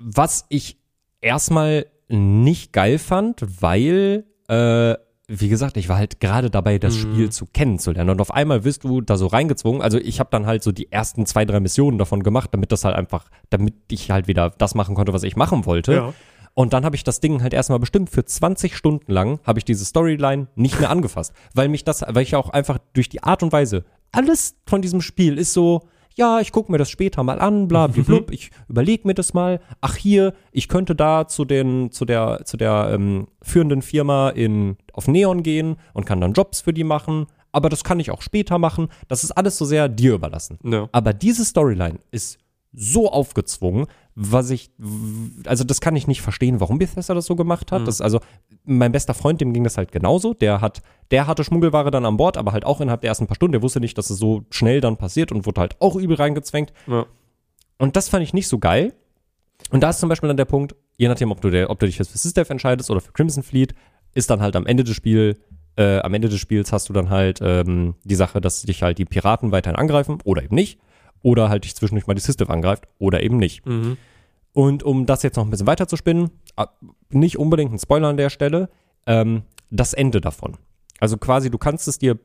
was 0.00 0.46
ich 0.48 0.78
erstmal 1.20 1.86
nicht 2.08 2.72
geil 2.72 2.98
fand, 2.98 3.44
weil, 3.60 4.24
äh, 4.48 4.94
wie 5.28 5.48
gesagt, 5.48 5.76
ich 5.76 5.88
war 5.88 5.96
halt 5.96 6.18
gerade 6.18 6.50
dabei, 6.50 6.78
das 6.78 6.96
Spiel 6.96 7.30
zu 7.30 7.46
kennenzulernen. 7.46 8.10
Und 8.10 8.20
auf 8.20 8.34
einmal 8.34 8.64
wirst 8.64 8.82
du 8.82 9.00
da 9.00 9.16
so 9.16 9.28
reingezwungen. 9.28 9.80
Also 9.80 9.98
ich 9.98 10.18
habe 10.18 10.30
dann 10.32 10.46
halt 10.46 10.64
so 10.64 10.72
die 10.72 10.90
ersten 10.90 11.24
zwei, 11.24 11.44
drei 11.44 11.60
Missionen 11.60 11.98
davon 11.98 12.24
gemacht, 12.24 12.50
damit 12.52 12.72
das 12.72 12.84
halt 12.84 12.96
einfach, 12.96 13.26
damit 13.48 13.74
ich 13.92 14.10
halt 14.10 14.26
wieder 14.26 14.50
das 14.50 14.74
machen 14.74 14.96
konnte, 14.96 15.12
was 15.12 15.22
ich 15.22 15.36
machen 15.36 15.66
wollte. 15.66 15.94
Ja. 15.94 16.14
Und 16.54 16.72
dann 16.72 16.84
habe 16.84 16.96
ich 16.96 17.04
das 17.04 17.20
Ding 17.20 17.42
halt 17.42 17.54
erstmal 17.54 17.78
bestimmt 17.78 18.10
für 18.10 18.24
20 18.24 18.76
Stunden 18.76 19.12
lang 19.12 19.38
habe 19.44 19.60
ich 19.60 19.64
diese 19.64 19.84
Storyline 19.84 20.48
nicht 20.56 20.80
mehr 20.80 20.90
angefasst, 20.90 21.32
weil 21.54 21.68
mich 21.68 21.84
das, 21.84 22.02
weil 22.02 22.24
ich 22.24 22.34
auch 22.34 22.50
einfach 22.50 22.78
durch 22.92 23.08
die 23.08 23.22
Art 23.22 23.44
und 23.44 23.52
Weise 23.52 23.84
alles 24.12 24.56
von 24.66 24.82
diesem 24.82 25.00
Spiel 25.00 25.38
ist 25.38 25.52
so, 25.52 25.88
ja, 26.20 26.38
ich 26.38 26.52
gucke 26.52 26.70
mir 26.70 26.78
das 26.78 26.90
später 26.90 27.22
mal 27.22 27.40
an, 27.40 27.66
bla 27.66 27.86
bla 27.86 28.04
blub, 28.04 28.30
ich 28.30 28.50
überlege 28.68 29.08
mir 29.08 29.14
das 29.14 29.32
mal. 29.32 29.58
Ach 29.80 29.96
hier, 29.96 30.34
ich 30.52 30.68
könnte 30.68 30.94
da 30.94 31.26
zu 31.26 31.46
den 31.46 31.90
zu 31.90 32.04
der 32.04 32.42
zu 32.44 32.58
der 32.58 32.90
ähm, 32.92 33.26
führenden 33.40 33.80
Firma 33.80 34.28
in 34.28 34.76
auf 34.92 35.08
Neon 35.08 35.42
gehen 35.42 35.76
und 35.94 36.04
kann 36.04 36.20
dann 36.20 36.34
Jobs 36.34 36.60
für 36.60 36.74
die 36.74 36.84
machen, 36.84 37.26
aber 37.52 37.70
das 37.70 37.84
kann 37.84 38.00
ich 38.00 38.10
auch 38.10 38.20
später 38.20 38.58
machen. 38.58 38.88
Das 39.08 39.24
ist 39.24 39.32
alles 39.32 39.56
so 39.56 39.64
sehr 39.64 39.88
dir 39.88 40.12
überlassen. 40.14 40.58
Ja. 40.62 40.88
Aber 40.92 41.14
diese 41.14 41.44
Storyline 41.44 41.98
ist 42.10 42.38
so 42.72 43.10
aufgezwungen, 43.10 43.86
was 44.14 44.50
ich, 44.50 44.70
also 45.46 45.64
das 45.64 45.80
kann 45.80 45.96
ich 45.96 46.06
nicht 46.06 46.22
verstehen, 46.22 46.60
warum 46.60 46.78
Bethesda 46.78 47.14
das 47.14 47.26
so 47.26 47.36
gemacht 47.36 47.72
hat. 47.72 47.86
Das, 47.88 48.00
also 48.00 48.20
mein 48.64 48.92
bester 48.92 49.14
Freund, 49.14 49.40
dem 49.40 49.52
ging 49.52 49.64
das 49.64 49.76
halt 49.76 49.92
genauso. 49.92 50.34
Der 50.34 50.60
hat, 50.60 50.82
der 51.10 51.26
hatte 51.26 51.42
Schmuggelware 51.42 51.90
dann 51.90 52.04
an 52.04 52.16
Bord, 52.16 52.36
aber 52.36 52.52
halt 52.52 52.64
auch 52.64 52.80
innerhalb 52.80 53.00
der 53.00 53.08
ersten 53.08 53.26
paar 53.26 53.34
Stunden. 53.34 53.52
Der 53.52 53.62
wusste 53.62 53.80
nicht, 53.80 53.96
dass 53.98 54.10
es 54.10 54.18
so 54.18 54.44
schnell 54.50 54.80
dann 54.80 54.96
passiert 54.96 55.32
und 55.32 55.46
wurde 55.46 55.60
halt 55.60 55.76
auch 55.80 55.96
übel 55.96 56.16
reingezwängt. 56.16 56.72
Ja. 56.86 57.06
Und 57.78 57.96
das 57.96 58.08
fand 58.08 58.22
ich 58.22 58.34
nicht 58.34 58.48
so 58.48 58.58
geil. 58.58 58.92
Und 59.70 59.82
da 59.82 59.90
ist 59.90 60.00
zum 60.00 60.08
Beispiel 60.08 60.28
dann 60.28 60.36
der 60.36 60.44
Punkt, 60.44 60.74
je 60.96 61.08
nachdem, 61.08 61.32
ob 61.32 61.40
du, 61.40 61.50
der, 61.50 61.70
ob 61.70 61.78
du 61.78 61.86
dich 61.86 61.98
jetzt 61.98 62.10
für 62.10 62.18
SysDev 62.18 62.50
entscheidest 62.50 62.90
oder 62.90 63.00
für 63.00 63.12
Crimson 63.12 63.42
Fleet, 63.42 63.74
ist 64.14 64.30
dann 64.30 64.40
halt 64.40 64.56
am 64.56 64.66
Ende 64.66 64.84
des 64.84 64.94
Spiels, 64.94 65.38
äh, 65.76 65.98
am 66.00 66.14
Ende 66.14 66.28
des 66.28 66.40
Spiels 66.40 66.72
hast 66.72 66.88
du 66.88 66.92
dann 66.92 67.10
halt 67.10 67.40
ähm, 67.42 67.94
die 68.04 68.14
Sache, 68.14 68.40
dass 68.40 68.62
dich 68.62 68.82
halt 68.82 68.98
die 68.98 69.04
Piraten 69.04 69.52
weiterhin 69.52 69.76
angreifen 69.76 70.18
oder 70.24 70.42
eben 70.42 70.54
nicht. 70.54 70.78
Oder 71.22 71.48
halt 71.48 71.64
dich 71.64 71.74
zwischendurch 71.76 72.06
mal 72.06 72.14
die 72.14 72.20
SysDev 72.20 72.50
angreift 72.50 72.84
oder 72.98 73.22
eben 73.22 73.36
nicht. 73.36 73.66
Mhm. 73.66 73.96
Und 74.52 74.82
um 74.82 75.06
das 75.06 75.22
jetzt 75.22 75.36
noch 75.36 75.44
ein 75.44 75.50
bisschen 75.50 75.66
weiter 75.66 75.86
zu 75.86 75.96
spinnen, 75.96 76.30
ah, 76.56 76.68
nicht 77.10 77.38
unbedingt 77.38 77.72
ein 77.72 77.78
Spoiler 77.78 78.08
an 78.08 78.16
der 78.16 78.30
Stelle, 78.30 78.68
ähm, 79.06 79.42
das 79.70 79.92
Ende 79.92 80.20
davon. 80.20 80.56
Also 80.98 81.16
quasi, 81.16 81.50
du 81.50 81.58
kannst 81.58 81.86
es 81.88 81.98
dir 81.98 82.18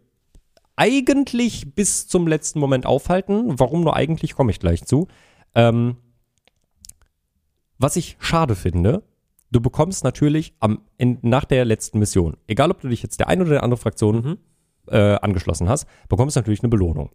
eigentlich 0.75 1.75
bis 1.75 2.07
zum 2.07 2.27
letzten 2.27 2.59
Moment 2.59 2.85
aufhalten. 2.85 3.59
Warum 3.59 3.81
nur 3.81 3.95
eigentlich, 3.95 4.35
komme 4.35 4.51
ich 4.51 4.59
gleich 4.59 4.85
zu. 4.85 5.07
Ähm, 5.53 5.97
was 7.77 7.95
ich 7.95 8.17
schade 8.19 8.55
finde, 8.55 9.03
du 9.51 9.61
bekommst 9.61 10.03
natürlich 10.03 10.53
am, 10.59 10.81
in, 10.97 11.19
nach 11.21 11.45
der 11.45 11.65
letzten 11.65 11.99
Mission, 11.99 12.37
egal 12.47 12.71
ob 12.71 12.81
du 12.81 12.89
dich 12.89 13.03
jetzt 13.03 13.19
der 13.19 13.27
eine 13.27 13.43
oder 13.43 13.51
der 13.51 13.63
andere 13.63 13.79
Fraktion 13.79 14.15
Mhm. 14.15 14.37
äh, 14.87 15.15
angeschlossen 15.15 15.69
hast, 15.69 15.87
bekommst 16.09 16.35
du 16.35 16.39
natürlich 16.39 16.61
eine 16.61 16.69
Belohnung. 16.69 17.09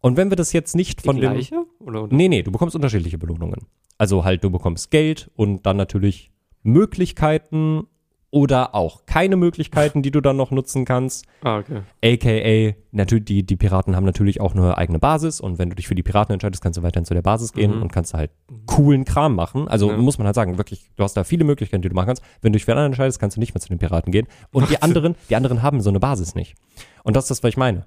Und 0.00 0.16
wenn 0.16 0.30
wir 0.30 0.36
das 0.36 0.52
jetzt 0.52 0.76
nicht 0.76 1.02
von 1.02 1.16
dem? 1.20 1.32
Oder, 1.80 2.04
oder? 2.04 2.14
Nee, 2.14 2.28
nee, 2.28 2.42
du 2.42 2.52
bekommst 2.52 2.76
unterschiedliche 2.76 3.18
Belohnungen. 3.18 3.66
Also 3.98 4.24
halt, 4.24 4.44
du 4.44 4.50
bekommst 4.50 4.90
Geld 4.90 5.30
und 5.36 5.64
dann 5.66 5.76
natürlich 5.76 6.30
Möglichkeiten 6.62 7.86
oder 8.30 8.74
auch 8.74 9.06
keine 9.06 9.36
Möglichkeiten, 9.36 10.02
die 10.02 10.10
du 10.10 10.20
dann 10.20 10.36
noch 10.36 10.50
nutzen 10.50 10.84
kannst. 10.84 11.24
Ah, 11.42 11.58
okay. 11.58 11.82
AKA, 12.04 12.76
natürlich, 12.92 13.24
die, 13.24 13.42
die 13.46 13.56
Piraten 13.56 13.96
haben 13.96 14.04
natürlich 14.04 14.40
auch 14.40 14.54
eine 14.54 14.76
eigene 14.76 14.98
Basis 14.98 15.40
und 15.40 15.58
wenn 15.58 15.70
du 15.70 15.76
dich 15.76 15.88
für 15.88 15.94
die 15.94 16.02
Piraten 16.02 16.32
entscheidest, 16.34 16.62
kannst 16.62 16.76
du 16.76 16.82
weiterhin 16.82 17.06
zu 17.06 17.14
der 17.14 17.22
Basis 17.22 17.52
gehen 17.52 17.74
Mhm. 17.76 17.82
und 17.82 17.92
kannst 17.92 18.12
halt 18.14 18.30
coolen 18.66 19.04
Kram 19.04 19.34
machen. 19.36 19.68
Also 19.68 19.90
Ja. 19.90 19.96
muss 19.96 20.18
man 20.18 20.26
halt 20.26 20.34
sagen, 20.34 20.58
wirklich, 20.58 20.90
du 20.96 21.04
hast 21.04 21.16
da 21.16 21.24
viele 21.24 21.44
Möglichkeiten, 21.44 21.82
die 21.82 21.88
du 21.88 21.94
machen 21.94 22.08
kannst. 22.08 22.22
Wenn 22.42 22.52
du 22.52 22.56
dich 22.58 22.64
für 22.66 22.72
einen 22.72 22.78
anderen 22.78 22.92
entscheidest, 22.92 23.20
kannst 23.20 23.36
du 23.36 23.40
nicht 23.40 23.54
mehr 23.54 23.60
zu 23.62 23.68
den 23.68 23.78
Piraten 23.78 24.12
gehen. 24.12 24.26
Und 24.52 24.68
die 24.70 24.82
anderen, 24.82 25.14
die 25.30 25.36
anderen 25.36 25.62
haben 25.62 25.80
so 25.80 25.88
eine 25.88 26.00
Basis 26.00 26.34
nicht. 26.34 26.56
Und 27.04 27.16
das 27.16 27.24
ist 27.24 27.30
das, 27.30 27.42
was 27.42 27.48
ich 27.50 27.56
meine. 27.56 27.86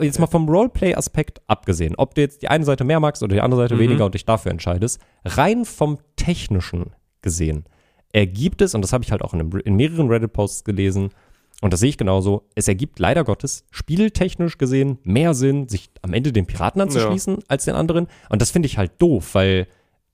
Jetzt 0.00 0.18
mal 0.18 0.26
vom 0.26 0.48
Roleplay-Aspekt 0.48 1.42
abgesehen, 1.46 1.94
ob 1.96 2.14
du 2.14 2.20
jetzt 2.22 2.42
die 2.42 2.48
eine 2.48 2.64
Seite 2.64 2.82
mehr 2.84 2.98
magst 2.98 3.22
oder 3.22 3.34
die 3.34 3.40
andere 3.40 3.60
Seite 3.62 3.76
Mhm. 3.76 3.80
weniger 3.80 4.04
und 4.04 4.14
dich 4.14 4.24
dafür 4.24 4.50
entscheidest, 4.50 5.00
rein 5.24 5.64
vom 5.64 5.98
Technischen 6.16 6.90
gesehen, 7.22 7.64
ergibt 8.12 8.62
es, 8.62 8.74
und 8.74 8.82
das 8.82 8.92
habe 8.92 9.04
ich 9.04 9.12
halt 9.12 9.22
auch 9.22 9.32
in, 9.32 9.40
einem, 9.40 9.52
in 9.64 9.76
mehreren 9.76 10.08
Reddit-Posts 10.08 10.64
gelesen, 10.64 11.10
und 11.62 11.72
das 11.72 11.80
sehe 11.80 11.90
ich 11.90 11.98
genauso, 11.98 12.48
es 12.54 12.68
ergibt 12.68 12.98
leider 12.98 13.22
Gottes 13.22 13.64
spieltechnisch 13.70 14.56
gesehen 14.58 14.98
mehr 15.04 15.34
Sinn, 15.34 15.68
sich 15.68 15.90
am 16.02 16.14
Ende 16.14 16.32
den 16.32 16.46
Piraten 16.46 16.80
anzuschließen 16.80 17.38
als 17.48 17.66
den 17.66 17.74
anderen. 17.74 18.06
Und 18.30 18.40
das 18.40 18.50
finde 18.50 18.64
ich 18.66 18.78
halt 18.78 18.92
doof, 18.98 19.34
weil 19.34 19.66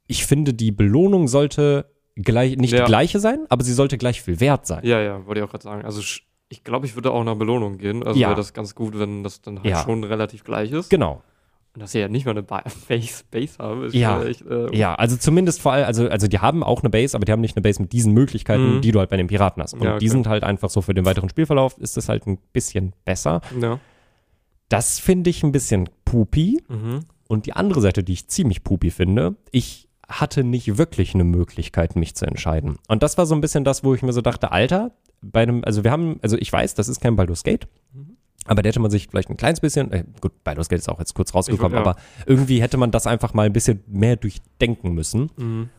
ich 0.09 0.27
finde, 0.27 0.55
die 0.55 0.73
Belohnung 0.73 1.29
sollte 1.29 1.87
gleich, 2.17 2.57
nicht 2.57 2.73
Ja. 2.73 2.81
die 2.81 2.87
gleiche 2.87 3.21
sein, 3.21 3.47
aber 3.49 3.63
sie 3.63 3.75
sollte 3.75 3.97
gleich 3.97 4.23
viel 4.23 4.41
wert 4.41 4.67
sein. 4.67 4.85
Ja, 4.85 5.01
ja, 5.01 5.25
wollte 5.25 5.41
ich 5.41 5.45
auch 5.47 5.51
gerade 5.51 5.63
sagen. 5.63 5.85
Also 5.85 6.03
ich 6.49 6.65
glaube, 6.65 6.87
ich 6.87 6.95
würde 6.95 7.11
auch 7.11 7.25
nach 7.25 7.35
Belohnung 7.37 7.79
gehen. 7.79 8.03
Also 8.05 8.19
Ja. 8.19 8.29
wäre 8.29 8.37
das 8.37 8.53
ganz 8.53 8.75
gut, 8.75 8.99
wenn 8.99 9.23
das 9.23 9.41
dann 9.43 9.57
halt 9.59 9.67
Ja. 9.67 9.83
schon 9.83 10.05
relativ 10.05 10.45
gleich 10.45 10.71
ist. 10.73 10.91
Genau. 10.91 11.23
Und 11.75 11.83
dass 11.83 11.93
sie 11.93 11.99
ja 11.99 12.09
nicht 12.09 12.25
mal 12.25 12.31
eine 12.31 12.43
ba 12.43 12.63
Base, 12.89 13.25
Base 13.31 13.59
haben, 13.59 13.85
ist 13.85 13.95
Ja. 13.95 14.23
echt, 14.25 14.43
äh, 14.43 14.75
Ja, 14.75 14.95
also 14.95 15.17
zumindest 15.17 15.61
vor 15.61 15.73
allem, 15.73 15.85
also, 15.87 16.09
also 16.09 16.27
die 16.29 16.39
haben 16.39 16.63
auch 16.63 16.81
eine 16.83 16.89
Base, 16.91 17.15
aber 17.17 17.25
die 17.27 17.33
haben 17.33 17.41
nicht 17.43 17.57
eine 17.57 17.63
Base 17.63 17.83
mit 17.83 17.93
diesen 17.93 18.13
Möglichkeiten, 18.15 18.77
Mhm. 18.77 18.81
die 18.81 18.93
du 18.93 18.99
halt 19.01 19.11
bei 19.11 19.17
den 19.19 19.27
Piraten 19.27 19.63
hast. 19.63 19.75
Und 19.75 19.83
Ja, 19.83 19.91
die 19.99 20.07
okay. 20.07 20.09
sind 20.09 20.27
halt 20.27 20.43
einfach 20.45 20.71
so 20.71 20.81
für 20.81 20.95
den 20.95 21.05
weiteren 21.05 21.29
Spielverlauf 21.29 21.77
ist 21.79 21.97
das 21.97 22.09
halt 22.09 22.27
ein 22.27 22.39
bisschen 22.53 22.95
besser. 23.05 23.41
ja. 23.61 23.79
Das 24.69 24.99
finde 24.99 25.31
ich 25.31 25.43
ein 25.45 25.53
bisschen 25.53 25.89
pupi. 26.05 26.61
Mhm. 26.69 27.01
Und 27.29 27.47
die 27.47 27.53
andere 27.53 27.81
Seite, 27.81 28.03
die 28.05 28.13
ich 28.15 28.27
ziemlich 28.29 28.65
pupi 28.65 28.91
finde, 28.91 29.37
ich 29.53 29.86
hatte 30.09 30.45
nicht 30.45 30.79
wirklich 30.79 31.15
eine 31.15 31.25
Möglichkeit, 31.25 31.97
mich 31.97 32.15
zu 32.15 32.27
entscheiden. 32.27 32.77
Und 32.89 33.03
das 33.03 33.19
war 33.19 33.27
so 33.27 33.35
ein 33.35 33.41
bisschen 33.41 33.65
das, 33.65 33.83
wo 33.85 33.95
ich 33.95 34.03
mir 34.03 34.13
so 34.13 34.21
dachte, 34.21 34.53
Alter, 34.53 34.93
bei 35.21 35.43
einem, 35.43 35.63
also 35.65 35.83
wir 35.85 35.91
haben, 35.91 36.19
also 36.23 36.37
ich 36.39 36.53
weiß, 36.53 36.75
das 36.75 36.89
ist 36.89 37.01
kein 37.01 37.17
Baldur's 37.17 37.43
Gate, 37.43 37.67
aber 38.45 38.63
da 38.63 38.69
hätte 38.69 38.79
man 38.79 38.91
sich 38.93 39.09
vielleicht 39.09 39.29
ein 39.31 39.37
kleines 39.37 39.59
bisschen, 39.61 39.91
äh, 39.93 40.05
gut, 40.21 40.45
Baldur's 40.45 40.69
Gate 40.69 40.79
ist 40.79 40.89
auch 40.89 41.01
jetzt 41.01 41.15
kurz 41.15 41.35
rausgekommen, 41.35 41.73
würd- 41.79 41.85
ja. 41.85 41.91
aber 41.91 41.97
irgendwie 42.27 42.63
hätte 42.63 42.77
man 42.77 42.93
das 42.93 43.07
einfach 43.09 43.35
mal 43.35 43.47
ein 43.47 43.53
bisschen 43.53 43.83
mehr 43.89 44.15
durchdenken 44.17 44.93
müssen. 44.93 45.31
Mhm. 45.37 45.71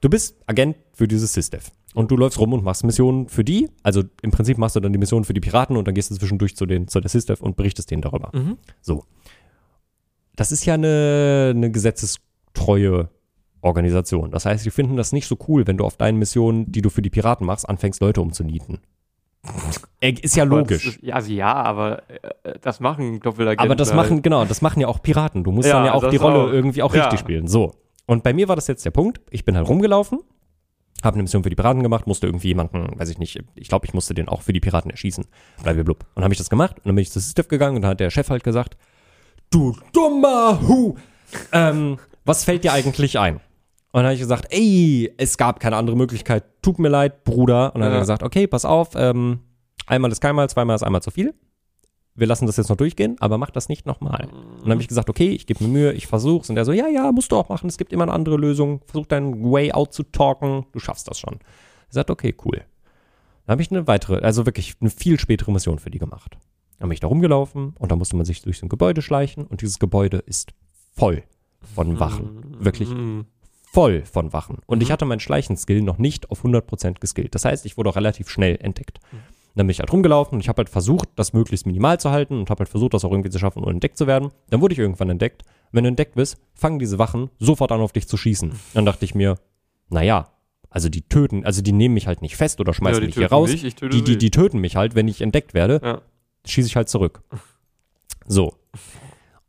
Du 0.00 0.08
bist 0.08 0.36
Agent 0.46 0.76
für 0.92 1.08
dieses 1.08 1.32
SysDev. 1.32 1.70
Und 1.94 2.10
du 2.10 2.16
läufst 2.16 2.38
rum 2.38 2.52
und 2.54 2.64
machst 2.64 2.84
Missionen 2.84 3.28
für 3.28 3.44
die. 3.44 3.68
Also 3.82 4.02
im 4.22 4.30
Prinzip 4.30 4.56
machst 4.56 4.74
du 4.76 4.80
dann 4.80 4.92
die 4.92 4.98
Missionen 4.98 5.24
für 5.24 5.34
die 5.34 5.40
Piraten 5.40 5.76
und 5.76 5.86
dann 5.86 5.94
gehst 5.94 6.10
du 6.10 6.14
zwischendurch 6.14 6.56
zu, 6.56 6.64
den, 6.64 6.88
zu 6.88 7.00
der 7.00 7.10
SysDev 7.10 7.42
und 7.42 7.54
berichtest 7.56 7.90
denen 7.90 8.00
darüber. 8.02 8.30
Mhm. 8.32 8.56
So. 8.80 9.04
Das 10.34 10.52
ist 10.52 10.64
ja 10.64 10.74
eine, 10.74 11.52
eine 11.54 11.70
gesetzestreue 11.70 13.10
Organisation. 13.62 14.30
Das 14.30 14.44
heißt, 14.44 14.64
die 14.66 14.70
finden 14.70 14.96
das 14.96 15.12
nicht 15.12 15.26
so 15.26 15.36
cool, 15.48 15.66
wenn 15.66 15.76
du 15.78 15.84
auf 15.84 15.96
deinen 15.96 16.18
Missionen, 16.18 16.70
die 16.70 16.82
du 16.82 16.90
für 16.90 17.00
die 17.02 17.10
Piraten 17.10 17.46
machst, 17.46 17.68
anfängst, 17.68 18.00
Leute 18.00 18.20
umzunieten. 18.20 18.80
Ist 20.00 20.36
ja 20.36 20.44
logisch. 20.44 20.86
Ist, 20.86 21.02
ja, 21.02 21.14
also 21.16 21.32
ja, 21.32 21.52
aber 21.54 22.02
äh, 22.44 22.58
das 22.60 22.80
machen 22.80 23.20
Doppelagenten. 23.20 23.64
Aber 23.66 23.74
das 23.76 23.92
machen, 23.92 24.22
genau, 24.22 24.44
das 24.44 24.62
machen 24.62 24.80
ja 24.80 24.88
auch 24.88 25.02
Piraten. 25.02 25.42
Du 25.44 25.50
musst 25.50 25.68
Ja, 25.68 25.76
dann 25.76 25.86
ja 25.86 25.94
auch 25.94 26.08
die 26.10 26.16
Rolle 26.16 26.38
auch. 26.44 26.52
irgendwie 26.52 26.82
auch 26.82 26.94
Ja. 26.94 27.02
richtig 27.04 27.20
spielen. 27.20 27.46
So. 27.48 27.72
Und 28.06 28.22
bei 28.22 28.32
mir 28.32 28.48
war 28.48 28.56
das 28.56 28.66
jetzt 28.68 28.84
der 28.84 28.90
Punkt. 28.90 29.20
Ich 29.30 29.44
bin 29.44 29.56
halt 29.56 29.68
rumgelaufen, 29.68 30.20
habe 31.02 31.14
eine 31.14 31.22
Mission 31.24 31.42
für 31.42 31.50
die 31.50 31.56
Piraten 31.56 31.82
gemacht, 31.82 32.06
musste 32.06 32.26
irgendwie 32.26 32.48
jemanden, 32.48 32.98
weiß 32.98 33.08
ich 33.10 33.18
nicht, 33.18 33.42
ich 33.54 33.68
glaube, 33.68 33.86
ich 33.86 33.94
musste 33.94 34.14
den 34.14 34.28
auch 34.28 34.42
für 34.42 34.52
die 34.52 34.60
Piraten 34.60 34.90
erschießen. 34.90 35.24
Blub. 35.84 36.04
Und 36.14 36.22
habe 36.22 36.34
ich 36.34 36.38
das 36.38 36.50
gemacht 36.50 36.76
und 36.78 36.86
dann 36.86 36.94
bin 36.94 37.02
ich 37.02 37.10
zu 37.10 37.20
Stiff 37.20 37.48
gegangen 37.48 37.76
und 37.76 37.82
dann 37.82 37.92
hat 37.92 38.00
der 38.00 38.10
Chef 38.10 38.30
halt 38.30 38.44
gesagt, 38.44 38.76
du 39.50 39.76
dummer 39.92 40.60
Hu, 40.66 40.94
ähm, 41.52 41.98
was 42.24 42.44
fällt 42.44 42.62
dir 42.64 42.72
eigentlich 42.72 43.18
ein? 43.18 43.40
Und 43.92 43.98
dann 43.98 44.04
habe 44.06 44.14
ich 44.14 44.20
gesagt, 44.20 44.46
ey, 44.50 45.12
es 45.18 45.36
gab 45.36 45.60
keine 45.60 45.76
andere 45.76 45.96
Möglichkeit, 45.96 46.44
tut 46.62 46.78
mir 46.78 46.88
leid, 46.88 47.24
Bruder. 47.24 47.74
Und 47.74 47.80
dann 47.80 47.88
hat 47.88 47.92
Ja. 47.92 47.98
er 47.98 48.00
gesagt, 48.00 48.22
okay, 48.22 48.46
pass 48.46 48.64
auf, 48.64 48.90
ähm, 48.96 49.40
einmal 49.86 50.10
ist 50.10 50.20
keinmal, 50.20 50.48
zweimal 50.48 50.76
ist 50.76 50.82
einmal 50.82 51.02
zu 51.02 51.10
viel. 51.10 51.34
Wir 52.14 52.26
lassen 52.26 52.46
das 52.46 52.56
jetzt 52.58 52.68
noch 52.68 52.76
durchgehen, 52.76 53.16
aber 53.20 53.38
mach 53.38 53.50
das 53.50 53.68
nicht 53.68 53.86
nochmal. 53.86 54.28
Und 54.32 54.62
dann 54.62 54.72
habe 54.72 54.82
ich 54.82 54.88
gesagt, 54.88 55.08
okay, 55.08 55.30
ich 55.30 55.46
gebe 55.46 55.64
mir 55.64 55.70
Mühe, 55.70 55.92
ich 55.92 56.06
versuch's. 56.06 56.50
Und 56.50 56.56
er 56.58 56.64
so, 56.64 56.72
ja, 56.72 56.86
ja, 56.88 57.10
musst 57.12 57.32
du 57.32 57.36
auch 57.36 57.48
machen, 57.48 57.68
es 57.68 57.78
gibt 57.78 57.92
immer 57.92 58.04
eine 58.04 58.12
andere 58.12 58.36
Lösung. 58.36 58.80
Versuch 58.86 59.06
deinen 59.06 59.42
Way 59.50 59.72
out 59.72 59.92
zu 59.94 60.02
talken, 60.02 60.66
du 60.72 60.78
schaffst 60.78 61.08
das 61.08 61.18
schon. 61.18 61.34
Er 61.34 61.92
sagt, 61.92 62.10
okay, 62.10 62.34
cool. 62.44 62.62
Dann 63.46 63.52
habe 63.54 63.62
ich 63.62 63.70
eine 63.70 63.86
weitere, 63.86 64.20
also 64.22 64.46
wirklich 64.46 64.74
eine 64.80 64.90
viel 64.90 65.18
spätere 65.18 65.50
Mission 65.52 65.78
für 65.78 65.90
die 65.90 65.98
gemacht. 65.98 66.36
Dann 66.78 66.88
bin 66.88 66.94
ich 66.94 67.00
da 67.00 67.06
rumgelaufen 67.08 67.74
und 67.78 67.90
da 67.92 67.96
musste 67.96 68.16
man 68.16 68.24
sich 68.26 68.42
durch 68.42 68.58
so 68.58 68.66
ein 68.66 68.68
Gebäude 68.68 69.02
schleichen 69.02 69.46
und 69.46 69.60
dieses 69.62 69.78
Gebäude 69.78 70.18
ist 70.18 70.52
voll 70.94 71.22
von 71.74 71.98
Wachen. 71.98 72.56
Wirklich 72.58 72.90
Mhm. 72.90 73.24
Voll 73.72 74.04
von 74.04 74.32
Wachen. 74.32 74.58
Und 74.66 74.82
ich 74.82 74.90
hatte 74.90 75.04
meinen 75.04 75.20
Schleichenskill 75.20 75.80
noch 75.82 75.98
nicht 75.98 76.30
auf 76.30 76.44
100% 76.44 77.00
geskillt. 77.00 77.34
Das 77.34 77.44
heißt, 77.44 77.64
ich 77.66 77.76
wurde 77.76 77.90
auch 77.90 77.96
relativ 77.96 78.28
schnell 78.28 78.58
entdeckt. 78.60 79.00
Dann 79.54 79.66
bin 79.66 79.70
ich 79.70 79.80
halt 79.80 79.92
rumgelaufen 79.92 80.36
und 80.36 80.40
ich 80.40 80.48
habe 80.48 80.58
halt 80.58 80.68
versucht, 80.70 81.08
das 81.16 81.32
möglichst 81.32 81.66
minimal 81.66 82.00
zu 82.00 82.10
halten 82.10 82.38
und 82.38 82.48
habe 82.50 82.60
halt 82.60 82.68
versucht, 82.68 82.94
das 82.94 83.04
auch 83.04 83.10
irgendwie 83.10 83.30
zu 83.30 83.38
schaffen, 83.38 83.62
ohne 83.62 83.72
entdeckt 83.72 83.98
zu 83.98 84.06
werden. 84.06 84.30
Dann 84.50 84.60
wurde 84.60 84.72
ich 84.72 84.78
irgendwann 84.78 85.10
entdeckt. 85.10 85.42
Wenn 85.72 85.84
du 85.84 85.88
entdeckt 85.88 86.14
bist, 86.14 86.36
fangen 86.54 86.78
diese 86.78 86.98
Wachen 86.98 87.30
sofort 87.38 87.72
an, 87.72 87.80
auf 87.80 87.92
dich 87.92 88.08
zu 88.08 88.16
schießen. 88.16 88.52
Dann 88.74 88.84
dachte 88.86 89.04
ich 89.04 89.14
mir, 89.14 89.36
naja, 89.88 90.28
also 90.70 90.88
die 90.88 91.02
töten, 91.02 91.44
also 91.44 91.60
die 91.60 91.72
nehmen 91.72 91.94
mich 91.94 92.06
halt 92.06 92.22
nicht 92.22 92.36
fest 92.36 92.60
oder 92.60 92.72
schmeißen 92.72 92.94
Ja, 92.94 93.00
die 93.00 93.06
mich 93.08 93.16
hier 93.16 93.30
raus. 93.30 93.50
mich, 93.50 93.74
die, 93.74 93.88
die, 93.88 94.12
sie. 94.12 94.18
die 94.18 94.30
töten 94.30 94.58
mich 94.58 94.76
halt, 94.76 94.94
wenn 94.94 95.06
ich 95.08 95.20
entdeckt 95.20 95.52
werde 95.54 95.80
Ja. 95.82 96.00
schieße 96.46 96.66
ich 96.68 96.76
halt 96.76 96.88
zurück. 96.88 97.22
So. 98.26 98.54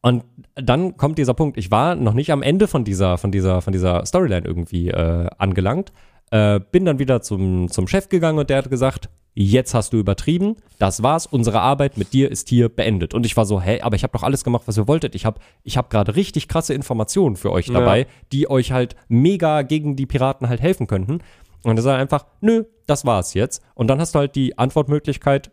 Und 0.04 0.26
dann 0.56 0.98
kommt 0.98 1.18
dieser 1.18 1.34
Punkt, 1.34 1.58
ich 1.58 1.72
war 1.72 1.96
noch 1.96 2.14
nicht 2.14 2.32
am 2.32 2.44
Ende 2.44 2.68
von 2.68 2.84
dieser, 2.84 3.18
von 3.18 3.32
dieser, 3.32 3.62
von 3.62 3.72
dieser 3.72 4.06
Storyline 4.06 4.46
irgendwie 4.46 4.90
äh, 4.90 5.28
angelangt, 5.38 5.94
äh, 6.30 6.60
bin 6.72 6.84
dann 6.84 7.00
wieder 7.00 7.22
zum, 7.22 7.70
zum 7.72 7.88
Chef 7.88 8.10
gegangen 8.10 8.38
und 8.38 8.50
der 8.50 8.58
hat 8.58 8.70
gesagt, 8.70 9.10
jetzt 9.34 9.74
hast 9.74 9.94
du 9.94 9.98
übertrieben, 9.98 10.58
das 10.78 11.02
war's, 11.04 11.26
unsere 11.26 11.62
Arbeit 11.62 11.98
mit 11.98 12.12
dir 12.12 12.30
ist 12.30 12.50
hier 12.50 12.68
beendet. 12.68 13.14
Und 13.14 13.26
ich 13.26 13.38
war 13.38 13.46
so, 13.46 13.62
hä, 13.62 13.80
aber 13.82 13.96
ich 13.96 14.04
habe 14.04 14.12
doch 14.12 14.24
alles 14.24 14.44
gemacht, 14.44 14.64
was 14.66 14.78
ihr 14.78 14.88
wolltet. 14.90 15.16
Ich 15.16 15.26
habe 15.26 15.40
ich 15.64 15.78
hab 15.78 15.90
gerade 15.90 16.16
richtig 16.18 16.50
krasse 16.50 16.74
Informationen 16.74 17.38
für 17.38 17.52
euch 17.52 17.68
Ja. 17.68 17.80
dabei, 17.80 18.06
die 18.34 18.50
euch 18.50 18.74
halt 18.74 18.96
mega 19.08 19.62
gegen 19.62 19.96
die 19.96 20.06
Piraten 20.06 20.50
halt 20.50 20.62
helfen 20.62 20.86
könnten. 20.86 21.20
Und 21.64 21.78
er 21.78 21.82
sagt 21.82 22.02
einfach, 22.02 22.26
nö, 22.42 22.66
das 22.88 23.06
war's 23.06 23.34
jetzt. 23.34 23.64
Und 23.74 23.88
dann 23.88 24.02
hast 24.02 24.14
du 24.16 24.20
halt 24.20 24.36
die 24.36 24.58
Antwortmöglichkeit, 24.58 25.50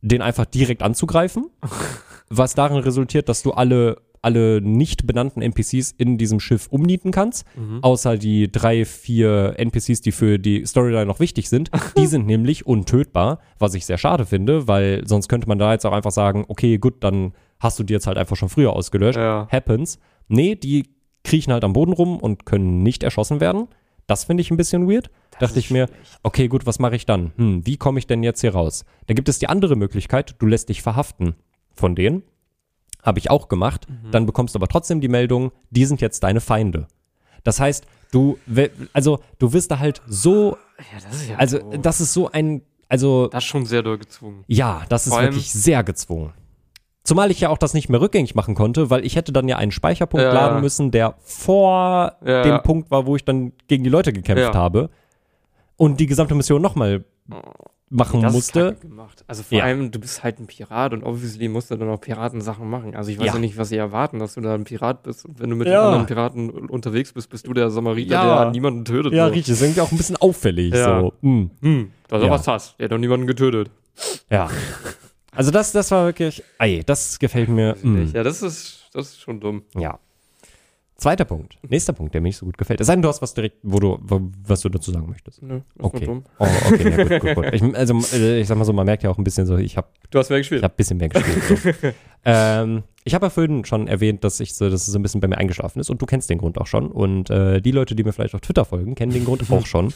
den 0.00 0.22
einfach 0.22 0.46
direkt 0.46 0.82
anzugreifen, 0.82 1.50
was 2.30 2.54
darin 2.54 2.78
resultiert, 2.78 3.28
dass 3.28 3.42
du 3.42 3.50
alle, 3.50 3.96
alle 4.22 4.60
nicht 4.62 5.06
benannten 5.06 5.42
NPCs 5.42 5.92
in 5.98 6.16
diesem 6.16 6.40
Schiff 6.40 6.68
umnieten 6.68 7.10
kannst, 7.10 7.44
außer 7.82 8.16
die 8.16 8.50
drei, 8.50 8.84
vier 8.84 9.54
NPCs, 9.58 10.00
die 10.00 10.12
für 10.12 10.38
die 10.38 10.64
Storyline 10.64 11.06
noch 11.06 11.20
wichtig 11.20 11.48
sind. 11.48 11.70
Die 11.98 12.06
sind 12.06 12.26
nämlich 12.26 12.66
untötbar, 12.66 13.40
was 13.58 13.74
ich 13.74 13.84
sehr 13.84 13.98
schade 13.98 14.24
finde, 14.24 14.68
weil 14.68 15.02
sonst 15.06 15.28
könnte 15.28 15.48
man 15.48 15.58
da 15.58 15.72
jetzt 15.72 15.84
auch 15.84 15.92
einfach 15.92 16.12
sagen, 16.12 16.44
okay, 16.48 16.78
gut, 16.78 17.02
dann 17.02 17.32
hast 17.58 17.78
du 17.78 17.82
die 17.82 17.92
jetzt 17.92 18.06
halt 18.06 18.16
einfach 18.16 18.36
schon 18.36 18.48
früher 18.48 18.72
ausgelöscht. 18.72 19.18
Ja. 19.18 19.48
Happens. 19.50 19.98
Nee, 20.28 20.54
die 20.54 20.88
kriechen 21.24 21.52
halt 21.52 21.64
am 21.64 21.72
Boden 21.74 21.92
rum 21.92 22.18
und 22.18 22.46
können 22.46 22.82
nicht 22.82 23.02
erschossen 23.02 23.40
werden. 23.40 23.68
Das 24.06 24.24
finde 24.24 24.40
ich 24.40 24.50
ein 24.50 24.56
bisschen 24.56 24.88
weird. 24.88 25.10
Dachte 25.38 25.58
ich 25.58 25.70
mir, 25.70 25.88
okay, 26.22 26.48
gut, 26.48 26.66
was 26.66 26.78
mache 26.78 26.96
ich 26.96 27.06
dann? 27.06 27.32
Hm, 27.36 27.66
wie 27.66 27.76
komme 27.76 27.98
ich 27.98 28.06
denn 28.06 28.22
jetzt 28.22 28.40
hier 28.40 28.52
raus? 28.52 28.84
Da 29.06 29.14
gibt 29.14 29.28
es 29.28 29.38
die 29.38 29.48
andere 29.48 29.76
Möglichkeit, 29.76 30.36
du 30.38 30.46
lässt 30.46 30.68
dich 30.68 30.82
verhaften 30.82 31.34
von 31.74 31.94
denen. 31.94 32.22
Habe 33.02 33.18
ich 33.18 33.30
auch 33.30 33.48
gemacht. 33.48 33.86
Dann 34.10 34.26
bekommst 34.26 34.54
du 34.54 34.58
aber 34.58 34.68
trotzdem 34.68 35.00
die 35.00 35.08
Meldung, 35.08 35.52
die 35.70 35.84
sind 35.86 36.00
jetzt 36.02 36.22
deine 36.22 36.40
Feinde. 36.40 36.86
Das 37.44 37.58
heißt, 37.58 37.86
du, 38.12 38.38
also 38.92 39.20
du 39.38 39.52
wirst 39.54 39.70
da 39.70 39.78
halt 39.78 40.02
so, 40.06 40.56
Ja, 40.78 41.00
das 41.02 41.14
ist 41.22 41.28
ja. 41.30 41.36
also 41.36 41.58
so. 41.58 41.76
das 41.78 42.00
ist 42.02 42.12
so 42.12 42.30
ein, 42.30 42.60
also 42.88 43.28
das 43.28 43.44
ist 43.44 43.48
schon 43.48 43.64
sehr 43.64 43.82
doll 43.82 43.96
gezwungen. 43.98 44.44
ja, 44.48 44.82
das 44.90 45.06
ist 45.06 45.14
Vor 45.14 45.22
wirklich 45.22 45.50
sehr 45.50 45.82
gezwungen. 45.82 46.34
Zumal 47.02 47.30
ich 47.30 47.40
ja 47.40 47.48
auch 47.48 47.56
das 47.56 47.72
nicht 47.72 47.88
mehr 47.88 48.00
rückgängig 48.02 48.34
machen 48.34 48.54
konnte, 48.54 48.90
weil 48.90 49.06
ich 49.06 49.16
hätte 49.16 49.32
dann 49.32 49.48
ja 49.48 49.56
einen 49.56 49.70
Speicherpunkt 49.72 50.22
Ja. 50.24 50.32
laden 50.34 50.60
müssen, 50.60 50.90
der 50.90 51.14
vor 51.20 52.16
dem 52.22 52.62
Punkt 52.62 52.90
war, 52.90 53.06
wo 53.06 53.16
ich 53.16 53.24
dann 53.24 53.52
gegen 53.68 53.82
die 53.84 53.90
Leute 53.90 54.12
gekämpft 54.12 54.54
habe 54.54 54.90
und 55.76 55.98
die 56.00 56.06
gesamte 56.06 56.34
Mission 56.34 56.60
nochmal 56.60 57.04
machen 57.92 58.22
Das 58.22 58.30
ist 58.32 58.36
musste. 58.54 58.72
kacke 58.74 58.86
gemacht. 58.88 59.24
Also 59.26 59.42
vor 59.42 59.58
Ja. 59.58 59.64
allem, 59.64 59.90
du 59.90 59.98
bist 59.98 60.22
halt 60.22 60.38
ein 60.38 60.46
Pirat 60.46 60.92
und 60.92 61.02
obviously 61.02 61.48
musst 61.48 61.70
du 61.72 61.76
dann 61.76 61.88
auch 61.90 62.00
Piratensachen 62.00 62.68
machen. 62.70 62.94
Also 62.94 63.10
ich 63.10 63.18
weiß 63.18 63.26
Ja. 63.26 63.32
ja, 63.34 63.38
nicht, 63.40 63.56
was 63.58 63.68
sie 63.70 63.76
erwarten, 63.76 64.20
dass 64.20 64.34
du 64.34 64.40
da 64.40 64.54
ein 64.54 64.62
Pirat 64.64 65.02
bist. 65.02 65.24
Und 65.26 65.40
wenn 65.40 65.50
du 65.50 65.56
mit 65.56 65.66
Ja. 65.66 65.86
anderen 65.86 66.06
Piraten 66.06 66.50
unterwegs 66.50 67.12
bist, 67.12 67.28
bist 67.30 67.46
du 67.48 67.52
der 67.52 67.68
Samariter, 67.70 68.14
Ja. 68.14 68.42
der 68.44 68.50
niemanden 68.52 68.84
tötet. 68.84 69.12
Ja, 69.12 69.26
so. 69.26 69.32
richtig, 69.34 69.52
ist 69.54 69.62
irgendwie 69.62 69.80
auch 69.80 69.90
ein 69.90 69.96
bisschen 69.96 70.16
auffällig. 70.16 70.72
Ja. 70.72 71.00
So. 71.00 71.12
Hm. 71.22 71.50
Hm, 71.60 71.90
dass 72.08 72.20
er 72.22 72.26
Ja. 72.26 72.32
was 72.32 72.46
hast. 72.46 72.78
Der 72.78 72.84
hat 72.84 72.92
doch 72.92 72.98
niemanden 72.98 73.26
getötet. 73.26 73.70
Ja. 74.30 74.48
Also 75.32 75.50
das, 75.50 75.72
das 75.72 75.90
war 75.90 76.06
wirklich, 76.06 76.42
ey, 76.58 76.82
das 76.84 77.18
gefällt 77.18 77.48
mir. 77.48 77.76
hm. 77.80 78.10
Ja, 78.12 78.22
das 78.22 78.42
ist, 78.42 78.88
das 78.92 79.08
ist 79.08 79.20
schon 79.20 79.40
dumm. 79.40 79.62
Ja. 79.76 79.98
Zweiter 81.00 81.24
Punkt. 81.24 81.56
Nächster 81.66 81.94
Punkt, 81.94 82.12
der 82.12 82.20
mir 82.20 82.28
nicht 82.28 82.36
so 82.36 82.44
gut 82.44 82.58
gefällt. 82.58 82.78
Es 82.78 82.86
sei 82.86 82.92
denn, 82.92 83.00
du 83.00 83.08
hast 83.08 83.22
was 83.22 83.32
direkt, 83.32 83.56
wo 83.62 83.80
du, 83.80 83.98
wo, 84.02 84.20
was 84.46 84.60
du 84.60 84.68
dazu 84.68 84.92
sagen 84.92 85.08
möchtest. 85.08 85.42
Nö, 85.42 85.56
ist 85.56 85.62
Okay. 85.78 86.04
dumm. 86.04 86.24
Oh, 86.38 86.46
okay, 86.66 86.90
ja, 86.90 87.04
gut, 87.04 87.20
gut, 87.20 87.34
gut. 87.36 87.46
Ich, 87.54 87.62
also, 87.74 87.94
äh, 88.14 88.40
ich 88.40 88.46
sag 88.46 88.58
mal 88.58 88.66
so, 88.66 88.74
man 88.74 88.84
merkt 88.84 89.02
ja 89.02 89.08
auch 89.08 89.16
ein 89.16 89.24
bisschen 89.24 89.46
so, 89.46 89.56
ich 89.56 89.78
habe 89.78 89.88
Du 90.10 90.18
hast 90.18 90.28
mehr 90.28 90.38
ich 90.38 90.42
gespielt. 90.42 90.62
hab 90.62 90.72
ein 90.72 90.76
bisschen 90.76 90.98
mehr 90.98 91.08
gespielt. 91.08 91.42
So. 91.80 91.88
ähm, 92.26 92.82
ich 93.04 93.14
habe 93.14 93.24
ja 93.26 93.30
vorhin 93.30 93.64
schon 93.64 93.88
erwähnt, 93.88 94.24
dass 94.24 94.40
ich 94.40 94.54
so, 94.54 94.68
dass 94.68 94.82
es 94.86 94.92
so 94.92 94.98
ein 94.98 95.02
bisschen 95.02 95.22
bei 95.22 95.28
mir 95.28 95.38
eingeschlafen 95.38 95.80
ist 95.80 95.88
und 95.88 96.02
du 96.02 96.06
kennst 96.06 96.28
den 96.28 96.36
Grund 96.36 96.58
auch 96.58 96.66
schon. 96.66 96.90
Und 96.92 97.30
äh, 97.30 97.62
die 97.62 97.70
Leute, 97.70 97.94
die 97.94 98.04
mir 98.04 98.12
vielleicht 98.12 98.34
auf 98.34 98.42
Twitter 98.42 98.66
folgen, 98.66 98.94
kennen 98.94 99.12
den 99.12 99.24
Grund 99.24 99.50
auch 99.50 99.64
schon. 99.66 99.94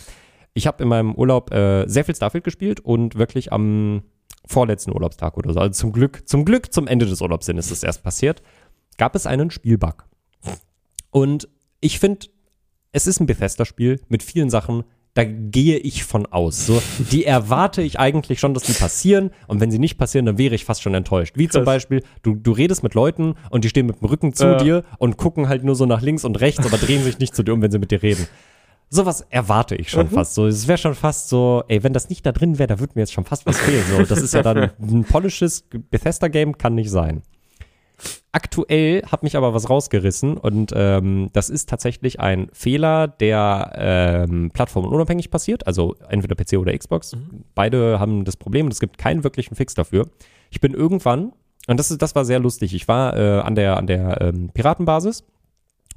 Ich 0.54 0.66
habe 0.66 0.82
in 0.82 0.88
meinem 0.88 1.14
Urlaub 1.14 1.52
äh, 1.52 1.86
sehr 1.86 2.06
viel 2.06 2.14
Starfield 2.16 2.44
gespielt 2.44 2.80
und 2.80 3.16
wirklich 3.16 3.52
am 3.52 4.04
vorletzten 4.46 4.92
Urlaubstag 4.92 5.36
oder 5.36 5.52
so, 5.52 5.60
also 5.60 5.72
zum 5.72 5.92
Glück, 5.92 6.26
zum 6.26 6.46
Glück 6.46 6.72
zum 6.72 6.86
Ende 6.86 7.04
des 7.06 7.20
Urlaubssinnes 7.20 7.66
ist 7.66 7.72
das 7.72 7.82
erst 7.82 8.02
passiert, 8.02 8.42
gab 8.96 9.14
es 9.14 9.26
einen 9.26 9.50
Spielbug. 9.50 10.06
Und 11.14 11.48
ich 11.80 12.00
finde, 12.00 12.26
es 12.90 13.06
ist 13.06 13.20
ein 13.20 13.26
Bethesda-Spiel 13.26 14.00
mit 14.08 14.24
vielen 14.24 14.50
Sachen, 14.50 14.82
da 15.14 15.22
gehe 15.22 15.78
ich 15.78 16.02
von 16.02 16.26
aus. 16.26 16.66
So, 16.66 16.82
die 17.12 17.24
erwarte 17.24 17.82
ich 17.82 18.00
eigentlich 18.00 18.40
schon, 18.40 18.52
dass 18.52 18.64
die 18.64 18.72
passieren. 18.72 19.30
Und 19.46 19.60
wenn 19.60 19.70
sie 19.70 19.78
nicht 19.78 19.96
passieren, 19.96 20.26
dann 20.26 20.38
wäre 20.38 20.56
ich 20.56 20.64
fast 20.64 20.82
schon 20.82 20.92
enttäuscht. 20.92 21.36
Wie 21.38 21.48
zum 21.48 21.60
Krass. 21.60 21.66
Beispiel, 21.74 22.02
du, 22.22 22.34
du 22.34 22.50
redest 22.50 22.82
mit 22.82 22.94
Leuten 22.94 23.36
und 23.50 23.62
die 23.62 23.68
stehen 23.68 23.86
mit 23.86 24.00
dem 24.00 24.08
Rücken 24.08 24.32
zu 24.32 24.44
Ja. 24.44 24.56
dir 24.56 24.84
und 24.98 25.16
gucken 25.16 25.48
halt 25.48 25.62
nur 25.62 25.76
so 25.76 25.86
nach 25.86 26.02
links 26.02 26.24
und 26.24 26.40
rechts, 26.40 26.66
aber 26.66 26.78
drehen 26.78 27.04
sich 27.04 27.20
nicht 27.20 27.32
zu 27.36 27.44
dir 27.44 27.52
um, 27.52 27.62
wenn 27.62 27.70
sie 27.70 27.78
mit 27.78 27.92
dir 27.92 28.02
reden. 28.02 28.26
Sowas 28.90 29.24
erwarte 29.30 29.76
ich 29.76 29.88
schon 29.90 30.08
fast 30.10 30.34
so. 30.34 30.48
Es 30.48 30.66
wäre 30.66 30.78
schon 30.78 30.96
fast 30.96 31.28
so, 31.28 31.62
ey, 31.68 31.84
wenn 31.84 31.92
das 31.92 32.08
nicht 32.08 32.26
da 32.26 32.32
drin 32.32 32.58
wäre, 32.58 32.66
da 32.66 32.80
würde 32.80 32.94
mir 32.96 33.02
jetzt 33.02 33.12
schon 33.12 33.24
fast 33.24 33.46
was 33.46 33.58
fehlen. 33.60 33.84
So, 33.88 34.02
das 34.02 34.20
ist 34.20 34.34
ja 34.34 34.42
dann 34.42 34.70
ein 34.80 35.04
polisches 35.04 35.64
Bethesda-Game, 35.90 36.58
kann 36.58 36.74
nicht 36.74 36.90
sein. 36.90 37.22
Aktuell 38.32 39.02
hat 39.06 39.22
mich 39.22 39.36
aber 39.36 39.54
was 39.54 39.70
rausgerissen 39.70 40.36
und 40.36 40.72
ähm, 40.74 41.30
das 41.32 41.50
ist 41.50 41.68
tatsächlich 41.68 42.18
ein 42.18 42.48
Fehler, 42.52 43.06
der 43.06 43.72
ähm, 43.76 44.50
plattformunabhängig 44.52 45.30
passiert, 45.30 45.66
also 45.68 45.94
entweder 46.08 46.34
PC 46.34 46.58
oder 46.58 46.76
Xbox. 46.76 47.16
Beide 47.54 48.00
haben 48.00 48.24
das 48.24 48.36
Problem 48.36 48.66
und 48.66 48.72
es 48.72 48.80
gibt 48.80 48.98
keinen 48.98 49.22
wirklichen 49.22 49.54
Fix 49.54 49.74
dafür. 49.74 50.08
Ich 50.50 50.60
bin 50.60 50.74
irgendwann, 50.74 51.32
und 51.68 51.78
das, 51.78 51.92
ist, 51.92 52.02
das 52.02 52.16
war 52.16 52.24
sehr 52.24 52.40
lustig, 52.40 52.74
ich 52.74 52.88
war 52.88 53.16
äh, 53.16 53.40
an 53.40 53.54
der, 53.54 53.76
an 53.76 53.86
der 53.86 54.20
ähm, 54.20 54.50
Piratenbasis 54.52 55.24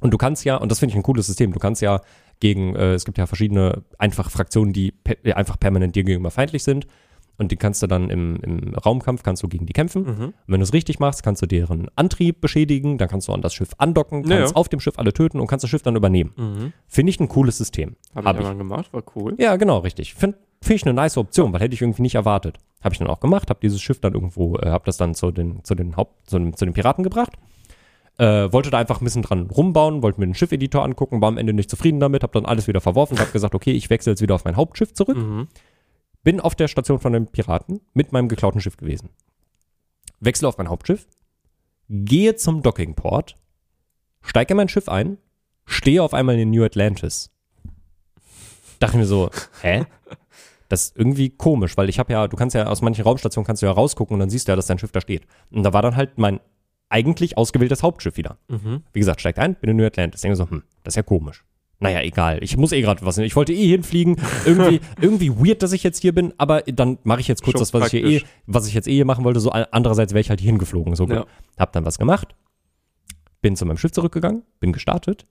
und 0.00 0.14
du 0.14 0.16
kannst 0.16 0.44
ja, 0.44 0.56
und 0.56 0.70
das 0.70 0.78
finde 0.78 0.92
ich 0.92 0.96
ein 0.96 1.02
cooles 1.02 1.26
System, 1.26 1.52
du 1.52 1.58
kannst 1.58 1.82
ja 1.82 2.00
gegen, 2.40 2.76
äh, 2.76 2.94
es 2.94 3.04
gibt 3.04 3.18
ja 3.18 3.26
verschiedene 3.26 3.82
einfach 3.98 4.30
Fraktionen, 4.30 4.72
die 4.72 4.92
pe 4.92 5.16
einfach 5.34 5.58
permanent 5.58 5.96
dir 5.96 6.04
gegenüber 6.04 6.30
feindlich 6.30 6.62
sind. 6.62 6.86
Und 7.38 7.52
die 7.52 7.56
kannst 7.56 7.80
du 7.82 7.86
dann 7.86 8.10
im, 8.10 8.36
im 8.42 8.74
Raumkampf, 8.74 9.22
kannst 9.22 9.42
du 9.44 9.48
gegen 9.48 9.64
die 9.64 9.72
kämpfen. 9.72 10.02
Mhm. 10.02 10.24
Und 10.24 10.34
wenn 10.48 10.58
du 10.60 10.64
es 10.64 10.72
richtig 10.72 10.98
machst, 10.98 11.22
kannst 11.22 11.40
du 11.40 11.46
deren 11.46 11.88
Antrieb 11.94 12.40
beschädigen, 12.40 12.98
dann 12.98 13.08
kannst 13.08 13.28
du 13.28 13.32
an 13.32 13.42
das 13.42 13.54
Schiff 13.54 13.70
andocken, 13.78 14.24
kannst 14.24 14.52
ja. 14.52 14.56
auf 14.56 14.68
dem 14.68 14.80
Schiff 14.80 14.98
alle 14.98 15.12
töten 15.12 15.38
und 15.38 15.46
kannst 15.46 15.62
das 15.62 15.70
Schiff 15.70 15.82
dann 15.82 15.94
übernehmen. 15.94 16.32
Mhm. 16.36 16.72
Finde 16.88 17.10
ich 17.10 17.20
ein 17.20 17.28
cooles 17.28 17.56
System. 17.56 17.94
Habe 18.14 18.26
Hab 18.28 18.36
ich 18.36 18.42
ich. 18.42 18.48
einmal 18.48 18.66
gemacht, 18.66 18.92
war 18.92 19.02
cool. 19.14 19.36
Ja, 19.38 19.54
genau, 19.56 19.78
richtig. 19.78 20.14
Finde 20.14 20.36
find 20.60 20.80
ich 20.80 20.84
eine 20.86 20.94
nice 20.94 21.16
Option, 21.16 21.52
weil 21.52 21.60
hätte 21.60 21.74
ich 21.74 21.80
irgendwie 21.80 22.02
nicht 22.02 22.16
erwartet. 22.16 22.58
Habe 22.82 22.92
ich 22.92 22.98
dann 22.98 23.06
auch 23.08 23.20
gemacht, 23.20 23.50
habe 23.50 23.60
dieses 23.62 23.80
Schiff 23.80 24.00
dann 24.00 24.14
irgendwo, 24.14 24.56
äh, 24.56 24.70
habe 24.70 24.84
das 24.86 24.96
dann 24.96 25.14
zu 25.14 25.30
den, 25.30 25.62
zu 25.62 25.76
den 25.76 25.96
Haupt, 25.96 26.28
zu, 26.28 26.38
den- 26.40 26.54
zu 26.56 26.64
den 26.64 26.74
Piraten 26.74 27.04
gebracht. 27.04 27.34
Äh, 28.18 28.52
wollte 28.52 28.70
da 28.70 28.78
einfach 28.78 29.00
ein 29.00 29.04
bisschen 29.04 29.22
dran 29.22 29.46
rumbauen, 29.48 30.02
wollte 30.02 30.18
mir 30.18 30.26
den 30.26 30.34
Schiffeditor 30.34 30.82
angucken, 30.82 31.20
war 31.20 31.28
am 31.28 31.38
Ende 31.38 31.52
nicht 31.52 31.70
zufrieden 31.70 32.00
damit, 32.00 32.24
habe 32.24 32.32
dann 32.32 32.46
alles 32.46 32.66
wieder 32.66 32.80
verworfen 32.80 33.14
und 33.14 33.20
habe 33.20 33.30
gesagt, 33.30 33.54
okay, 33.54 33.70
ich 33.70 33.90
wechsle 33.90 34.10
jetzt 34.10 34.20
wieder 34.22 34.34
auf 34.34 34.44
mein 34.44 34.56
Hauptschiff 34.56 34.92
zurück. 34.92 35.16
Mhm. 35.16 35.46
Bin 36.22 36.40
auf 36.40 36.54
der 36.54 36.68
Station 36.68 36.98
von 36.98 37.12
den 37.12 37.26
Piraten 37.26 37.80
mit 37.94 38.12
meinem 38.12 38.28
geklauten 38.28 38.60
Schiff 38.60 38.76
gewesen. 38.76 39.10
Wechsle 40.20 40.48
auf 40.48 40.58
mein 40.58 40.68
Hauptschiff, 40.68 41.06
gehe 41.88 42.34
zum 42.36 42.62
Dockingport, 42.62 43.36
steige 44.22 44.52
in 44.52 44.56
mein 44.56 44.68
Schiff 44.68 44.88
ein, 44.88 45.18
stehe 45.64 46.02
auf 46.02 46.14
einmal 46.14 46.38
in 46.38 46.50
New 46.50 46.64
Atlantis. 46.64 47.30
Dachte 48.78 48.96
mir 48.96 49.06
so, 49.06 49.30
hä? 49.62 49.86
Das 50.68 50.84
ist 50.84 50.96
irgendwie 50.96 51.30
komisch, 51.30 51.76
weil 51.76 51.88
ich 51.88 51.98
habe 51.98 52.12
ja, 52.12 52.28
du 52.28 52.36
kannst 52.36 52.54
ja 52.54 52.66
aus 52.66 52.82
manchen 52.82 53.02
Raumstationen 53.02 53.46
kannst 53.46 53.62
du 53.62 53.66
ja 53.66 53.72
rausgucken 53.72 54.14
und 54.14 54.20
dann 54.20 54.30
siehst 54.30 54.48
du 54.48 54.52
ja, 54.52 54.56
dass 54.56 54.66
dein 54.66 54.78
Schiff 54.78 54.92
da 54.92 55.00
steht. 55.00 55.26
Und 55.50 55.62
da 55.62 55.72
war 55.72 55.82
dann 55.82 55.96
halt 55.96 56.18
mein 56.18 56.40
eigentlich 56.90 57.36
ausgewähltes 57.36 57.82
Hauptschiff 57.82 58.16
wieder. 58.16 58.38
Mhm. 58.48 58.82
Wie 58.92 59.00
gesagt, 59.00 59.20
steigt 59.20 59.38
ein, 59.38 59.54
bin 59.54 59.70
in 59.70 59.76
New 59.76 59.86
Atlantis. 59.86 60.20
Denke 60.20 60.36
so, 60.36 60.50
hm, 60.50 60.62
das 60.84 60.92
ist 60.92 60.96
ja 60.96 61.02
komisch. 61.02 61.44
Naja, 61.80 62.00
egal. 62.02 62.42
Ich 62.42 62.56
muss 62.56 62.72
eh 62.72 62.80
gerade 62.80 63.04
was. 63.06 63.18
Ich 63.18 63.36
wollte 63.36 63.52
eh 63.52 63.68
hinfliegen. 63.68 64.16
Irgendwie, 64.44 64.80
irgendwie 65.00 65.30
weird, 65.30 65.62
dass 65.62 65.72
ich 65.72 65.84
jetzt 65.84 66.00
hier 66.02 66.12
bin, 66.12 66.34
aber 66.36 66.62
dann 66.62 66.98
mache 67.04 67.20
ich 67.20 67.28
jetzt 67.28 67.42
kurz 67.42 67.52
Schon 67.52 67.60
das, 67.60 67.74
was 67.74 67.84
ich 67.86 67.90
hier 67.92 68.04
eh, 68.04 68.18
praktisch. 68.18 68.30
was 68.46 68.66
ich 68.66 68.74
jetzt 68.74 68.88
eh 68.88 68.94
hier 68.94 69.04
machen 69.04 69.24
wollte. 69.24 69.38
So 69.40 69.50
andererseits 69.52 70.12
wäre 70.12 70.20
ich 70.20 70.30
halt 70.30 70.40
hier 70.40 70.50
hingeflogen. 70.50 70.96
So 70.96 71.06
Ja. 71.06 71.26
hab 71.56 71.72
dann 71.72 71.84
was 71.84 71.98
gemacht, 71.98 72.34
bin 73.40 73.54
zu 73.54 73.64
meinem 73.64 73.76
Schiff 73.78 73.92
zurückgegangen, 73.92 74.42
bin 74.58 74.72
gestartet, 74.72 75.26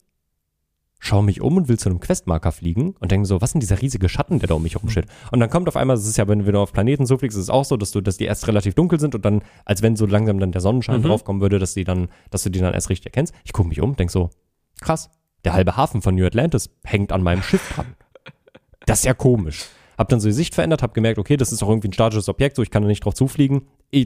schaue 1.00 1.22
mich 1.22 1.42
um 1.42 1.58
und 1.58 1.68
will 1.68 1.78
zu 1.78 1.90
einem 1.90 2.00
Questmarker 2.00 2.50
fliegen 2.50 2.94
und 2.98 3.12
denke 3.12 3.26
so, 3.26 3.40
was 3.42 3.52
denn 3.52 3.60
dieser 3.60 3.82
riesige 3.82 4.08
Schatten, 4.08 4.38
der 4.38 4.48
da 4.48 4.54
um 4.54 4.62
mich 4.62 4.76
rumsteht? 4.76 5.04
Und 5.30 5.40
dann 5.40 5.50
kommt 5.50 5.68
auf 5.68 5.76
einmal, 5.76 5.96
das 5.96 6.06
ist 6.08 6.16
ja, 6.16 6.26
wenn, 6.28 6.46
wenn 6.46 6.54
du 6.54 6.60
auf 6.60 6.72
Planeten 6.72 7.04
so 7.04 7.18
fliegst, 7.18 7.36
ist 7.36 7.44
es 7.44 7.50
auch 7.50 7.66
so, 7.66 7.76
dass 7.76 7.90
du, 7.92 8.00
dass 8.00 8.16
die 8.16 8.24
erst 8.24 8.48
relativ 8.48 8.74
dunkel 8.74 8.98
sind 8.98 9.14
und 9.14 9.24
dann, 9.24 9.42
als 9.66 9.82
wenn 9.82 9.96
so 9.96 10.06
langsam 10.06 10.40
dann 10.40 10.50
der 10.52 10.62
Sonnenschein 10.62 11.00
Mhm. 11.00 11.04
draufkommen 11.04 11.42
würde, 11.42 11.58
dass 11.58 11.74
die 11.74 11.84
dann, 11.84 12.08
dass 12.30 12.42
du 12.42 12.50
die 12.50 12.58
dann 12.58 12.72
erst 12.72 12.88
richtig 12.88 13.06
erkennst. 13.06 13.34
Ich 13.44 13.52
gucke 13.52 13.68
mich 13.68 13.80
um, 13.82 13.94
denk 13.96 14.10
so, 14.10 14.30
krass, 14.80 15.10
der 15.44 15.52
halbe 15.52 15.76
Hafen 15.76 16.02
von 16.02 16.14
New 16.14 16.26
Atlantis 16.26 16.70
hängt 16.84 17.12
an 17.12 17.22
meinem 17.22 17.42
Schiff 17.42 17.74
dran. 17.74 17.94
Das 18.86 19.00
ist 19.00 19.04
ja 19.04 19.14
komisch. 19.14 19.66
Hab 19.96 20.08
dann 20.08 20.20
so 20.20 20.28
die 20.28 20.34
Sicht 20.34 20.54
verändert, 20.54 20.82
hab 20.82 20.94
gemerkt, 20.94 21.18
okay, 21.18 21.36
das 21.36 21.52
ist 21.52 21.62
auch 21.62 21.68
irgendwie 21.68 21.88
ein 21.88 21.92
statisches 21.92 22.28
Objekt, 22.28 22.56
so 22.56 22.62
ich 22.62 22.70
kann 22.70 22.82
da 22.82 22.88
nicht 22.88 23.04
drauf 23.04 23.14
zufliegen. 23.14 23.62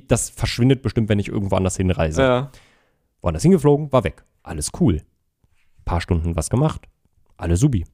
Das 0.09 0.31
verschwindet 0.31 0.83
bestimmt, 0.83 1.09
wenn 1.09 1.19
ich 1.19 1.29
irgendwo 1.29 1.57
anders 1.57 1.77
hinreise. 1.77 2.23
Ja. 2.23 2.51
Woanders 3.21 3.43
hingeflogen, 3.43 3.93
war 3.93 4.03
weg. 4.05 4.25
Alles 4.43 4.71
cool. 4.81 5.03
Paar 5.85 6.01
Stunden 6.01 6.35
was 6.35 6.51
gemacht. 6.51 6.89
Alle 7.37 7.57
subi. 7.57 7.85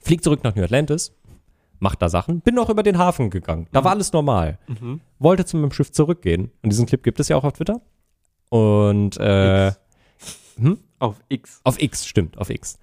Flieg 0.00 0.22
zurück 0.22 0.44
nach 0.44 0.54
New 0.54 0.62
Atlantis, 0.62 1.12
mach 1.80 1.94
da 1.94 2.08
Sachen, 2.08 2.40
bin 2.40 2.58
auch 2.58 2.70
über 2.70 2.82
den 2.82 2.98
Hafen 2.98 3.30
gegangen. 3.30 3.66
Da 3.72 3.84
war 3.84 3.92
alles 3.92 4.12
normal. 4.12 4.58
Mhm. 4.66 5.00
Wollte 5.18 5.44
zu 5.44 5.56
meinem 5.56 5.72
Schiff 5.72 5.92
zurückgehen. 5.92 6.50
Und 6.62 6.70
diesen 6.70 6.86
Clip 6.86 7.02
gibt 7.02 7.20
es 7.20 7.28
ja 7.28 7.36
auch 7.36 7.44
auf 7.44 7.54
Twitter. 7.54 7.80
Und 8.50 9.16
äh, 9.18 9.72
hm? 10.58 10.78
Auf 10.98 11.16
X. 11.28 11.60
auf 11.64 11.80
X, 11.80 12.06
stimmt, 12.06 12.38
auf 12.38 12.50
X. 12.50 12.78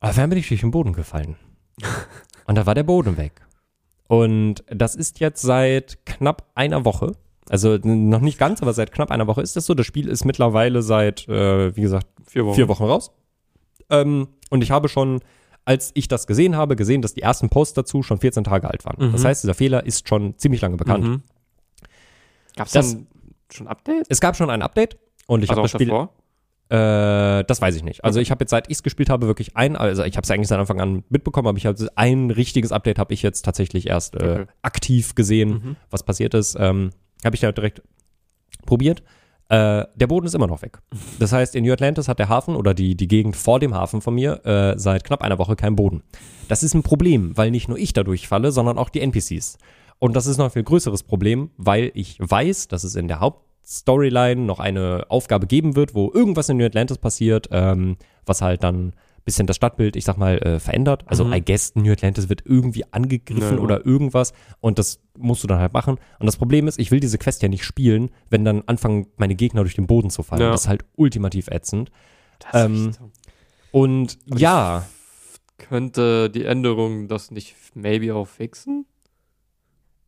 Aber 0.00 0.12
dann 0.12 0.30
bin 0.30 0.38
ich 0.38 0.48
durch 0.48 0.60
den 0.60 0.70
Boden 0.70 0.92
gefallen. 0.92 1.36
Und 2.46 2.56
da 2.56 2.66
war 2.66 2.74
der 2.74 2.82
Boden 2.82 3.16
weg. 3.16 3.40
Und 4.06 4.62
das 4.68 4.94
ist 4.94 5.20
jetzt 5.20 5.40
seit 5.42 6.04
knapp 6.04 6.50
einer 6.54 6.84
Woche. 6.84 7.12
Also 7.48 7.78
noch 7.82 8.20
nicht 8.20 8.38
ganz, 8.38 8.62
aber 8.62 8.72
seit 8.74 8.92
knapp 8.92 9.10
einer 9.10 9.26
Woche 9.26 9.40
ist 9.42 9.56
das 9.56 9.66
so. 9.66 9.74
Das 9.74 9.86
Spiel 9.86 10.08
ist 10.08 10.24
mittlerweile 10.24 10.82
seit, 10.82 11.26
äh, 11.28 11.74
wie 11.76 11.80
gesagt, 11.82 12.06
Vier 12.26 12.44
Wochen. 12.46 12.54
vier 12.54 12.68
Wochen 12.68 12.84
raus. 12.84 13.12
Ähm, 13.90 14.28
und 14.50 14.62
ich 14.62 14.70
habe 14.70 14.88
schon, 14.88 15.20
als 15.64 15.90
ich 15.94 16.08
das 16.08 16.26
gesehen 16.26 16.56
habe, 16.56 16.76
gesehen, 16.76 17.00
dass 17.02 17.14
die 17.14 17.22
ersten 17.22 17.48
Posts 17.48 17.74
dazu 17.74 18.02
schon 18.02 18.18
14 18.18 18.44
Tage 18.44 18.68
alt 18.70 18.84
waren. 18.84 19.08
Mhm. 19.08 19.12
Das 19.12 19.24
heißt, 19.24 19.42
dieser 19.42 19.54
Fehler 19.54 19.84
ist 19.84 20.08
schon 20.08 20.36
ziemlich 20.38 20.60
lange 20.60 20.76
bekannt. 20.76 21.04
Mhm. 21.04 21.22
Gab 22.56 22.66
es 22.74 22.96
schon 23.50 23.68
Update? 23.68 24.06
Es 24.08 24.20
gab 24.20 24.36
schon 24.36 24.50
ein 24.50 24.62
Update 24.62 24.98
und 25.26 25.42
ich 25.44 25.50
also 25.50 25.62
habe 25.62 25.64
das 25.64 25.72
Spiel. 25.72 25.88
davor? 25.88 26.12
Äh, 26.74 27.44
das 27.44 27.60
weiß 27.60 27.76
ich 27.76 27.84
nicht. 27.84 28.02
Also 28.04 28.18
ich 28.20 28.30
habe 28.30 28.42
jetzt, 28.42 28.50
seit 28.50 28.68
ich 28.68 28.76
es 28.78 28.82
gespielt 28.82 29.08
habe, 29.10 29.26
wirklich 29.26 29.56
ein, 29.56 29.76
also 29.76 30.02
ich 30.02 30.16
habe 30.16 30.24
es 30.24 30.30
eigentlich 30.30 30.48
seit 30.48 30.58
Anfang 30.58 30.80
an 30.80 31.04
mitbekommen, 31.08 31.46
aber 31.46 31.58
ich 31.58 31.66
habe 31.66 31.88
ein 31.94 32.30
richtiges 32.30 32.72
Update 32.72 32.98
habe 32.98 33.14
ich 33.14 33.22
jetzt 33.22 33.42
tatsächlich 33.44 33.86
erst 33.88 34.16
äh, 34.16 34.24
Okay. 34.24 34.46
aktiv 34.62 35.14
gesehen, 35.14 35.50
Mhm. 35.50 35.76
was 35.90 36.02
passiert 36.02 36.34
ist. 36.34 36.56
Ähm, 36.58 36.90
habe 37.24 37.36
ich 37.36 37.40
da 37.40 37.52
direkt 37.52 37.82
probiert. 38.66 39.02
Äh, 39.50 39.84
der 39.94 40.06
Boden 40.06 40.26
ist 40.26 40.34
immer 40.34 40.46
noch 40.46 40.62
weg. 40.62 40.78
Das 41.18 41.32
heißt, 41.32 41.54
in 41.54 41.64
New 41.64 41.72
Atlantis 41.72 42.08
hat 42.08 42.18
der 42.18 42.28
Hafen 42.30 42.56
oder 42.56 42.72
die, 42.74 42.96
die 42.96 43.08
Gegend 43.08 43.36
vor 43.36 43.60
dem 43.60 43.74
Hafen 43.74 44.00
von 44.00 44.14
mir 44.14 44.44
äh, 44.46 44.78
seit 44.78 45.04
knapp 45.04 45.22
einer 45.22 45.38
Woche 45.38 45.54
keinen 45.54 45.76
Boden. 45.76 46.02
Das 46.48 46.62
ist 46.62 46.74
ein 46.74 46.82
Problem, 46.82 47.36
weil 47.36 47.50
nicht 47.50 47.68
nur 47.68 47.78
ich 47.78 47.92
dadurch 47.92 48.26
falle, 48.26 48.52
sondern 48.52 48.78
auch 48.78 48.88
die 48.88 49.00
NPCs. 49.00 49.58
Und 49.98 50.16
das 50.16 50.26
ist 50.26 50.38
noch 50.38 50.46
ein 50.46 50.50
viel 50.50 50.64
größeres 50.64 51.02
Problem, 51.02 51.50
weil 51.56 51.90
ich 51.94 52.16
weiß, 52.18 52.68
dass 52.68 52.84
es 52.84 52.96
in 52.96 53.06
der 53.06 53.20
Hauptstoryline 53.68 54.42
noch 54.42 54.60
eine 54.60 55.06
Aufgabe 55.08 55.46
geben 55.46 55.74
wird, 55.76 55.94
wo 55.94 56.10
irgendwas 56.12 56.48
in 56.48 56.58
New 56.58 56.64
Atlantis 56.66 56.98
passiert, 56.98 57.48
ähm, 57.50 57.96
was 58.26 58.42
halt 58.42 58.62
dann 58.62 58.88
ein 58.88 58.92
bisschen 59.24 59.46
das 59.46 59.56
Stadtbild, 59.56 59.96
ich 59.96 60.04
sag 60.04 60.18
mal, 60.18 60.36
äh, 60.38 60.60
verändert. 60.60 61.04
Also 61.06 61.24
Mhm. 61.24 61.32
I 61.32 61.40
guess 61.42 61.74
New 61.74 61.90
Atlantis 61.90 62.28
wird 62.28 62.42
irgendwie 62.44 62.84
angegriffen 62.92 63.56
Ja. 63.56 63.62
oder 63.62 63.84
irgendwas 63.86 64.34
und 64.60 64.78
das 64.78 65.00
musst 65.16 65.42
du 65.42 65.46
dann 65.48 65.58
halt 65.60 65.72
machen. 65.72 65.96
Und 66.18 66.26
das 66.26 66.36
Problem 66.36 66.68
ist, 66.68 66.78
ich 66.78 66.90
will 66.90 67.00
diese 67.00 67.16
Quest 67.18 67.42
ja 67.42 67.48
nicht 67.48 67.64
spielen, 67.64 68.10
wenn 68.28 68.44
dann 68.44 68.62
anfangen 68.66 69.06
meine 69.16 69.34
Gegner 69.34 69.62
durch 69.62 69.74
den 69.74 69.86
Boden 69.86 70.10
zu 70.10 70.22
fallen. 70.22 70.42
Ja. 70.42 70.50
Das 70.50 70.62
ist 70.62 70.68
halt 70.68 70.84
ultimativ 70.96 71.48
ätzend. 71.48 71.90
Ähm, 72.52 72.92
Und 73.72 74.18
Aber 74.30 74.38
ja, 74.40 74.86
könnte 75.58 76.28
die 76.30 76.44
Änderung 76.44 77.08
das 77.08 77.30
nicht 77.30 77.56
maybe 77.74 78.14
auch 78.14 78.28
fixen? 78.28 78.84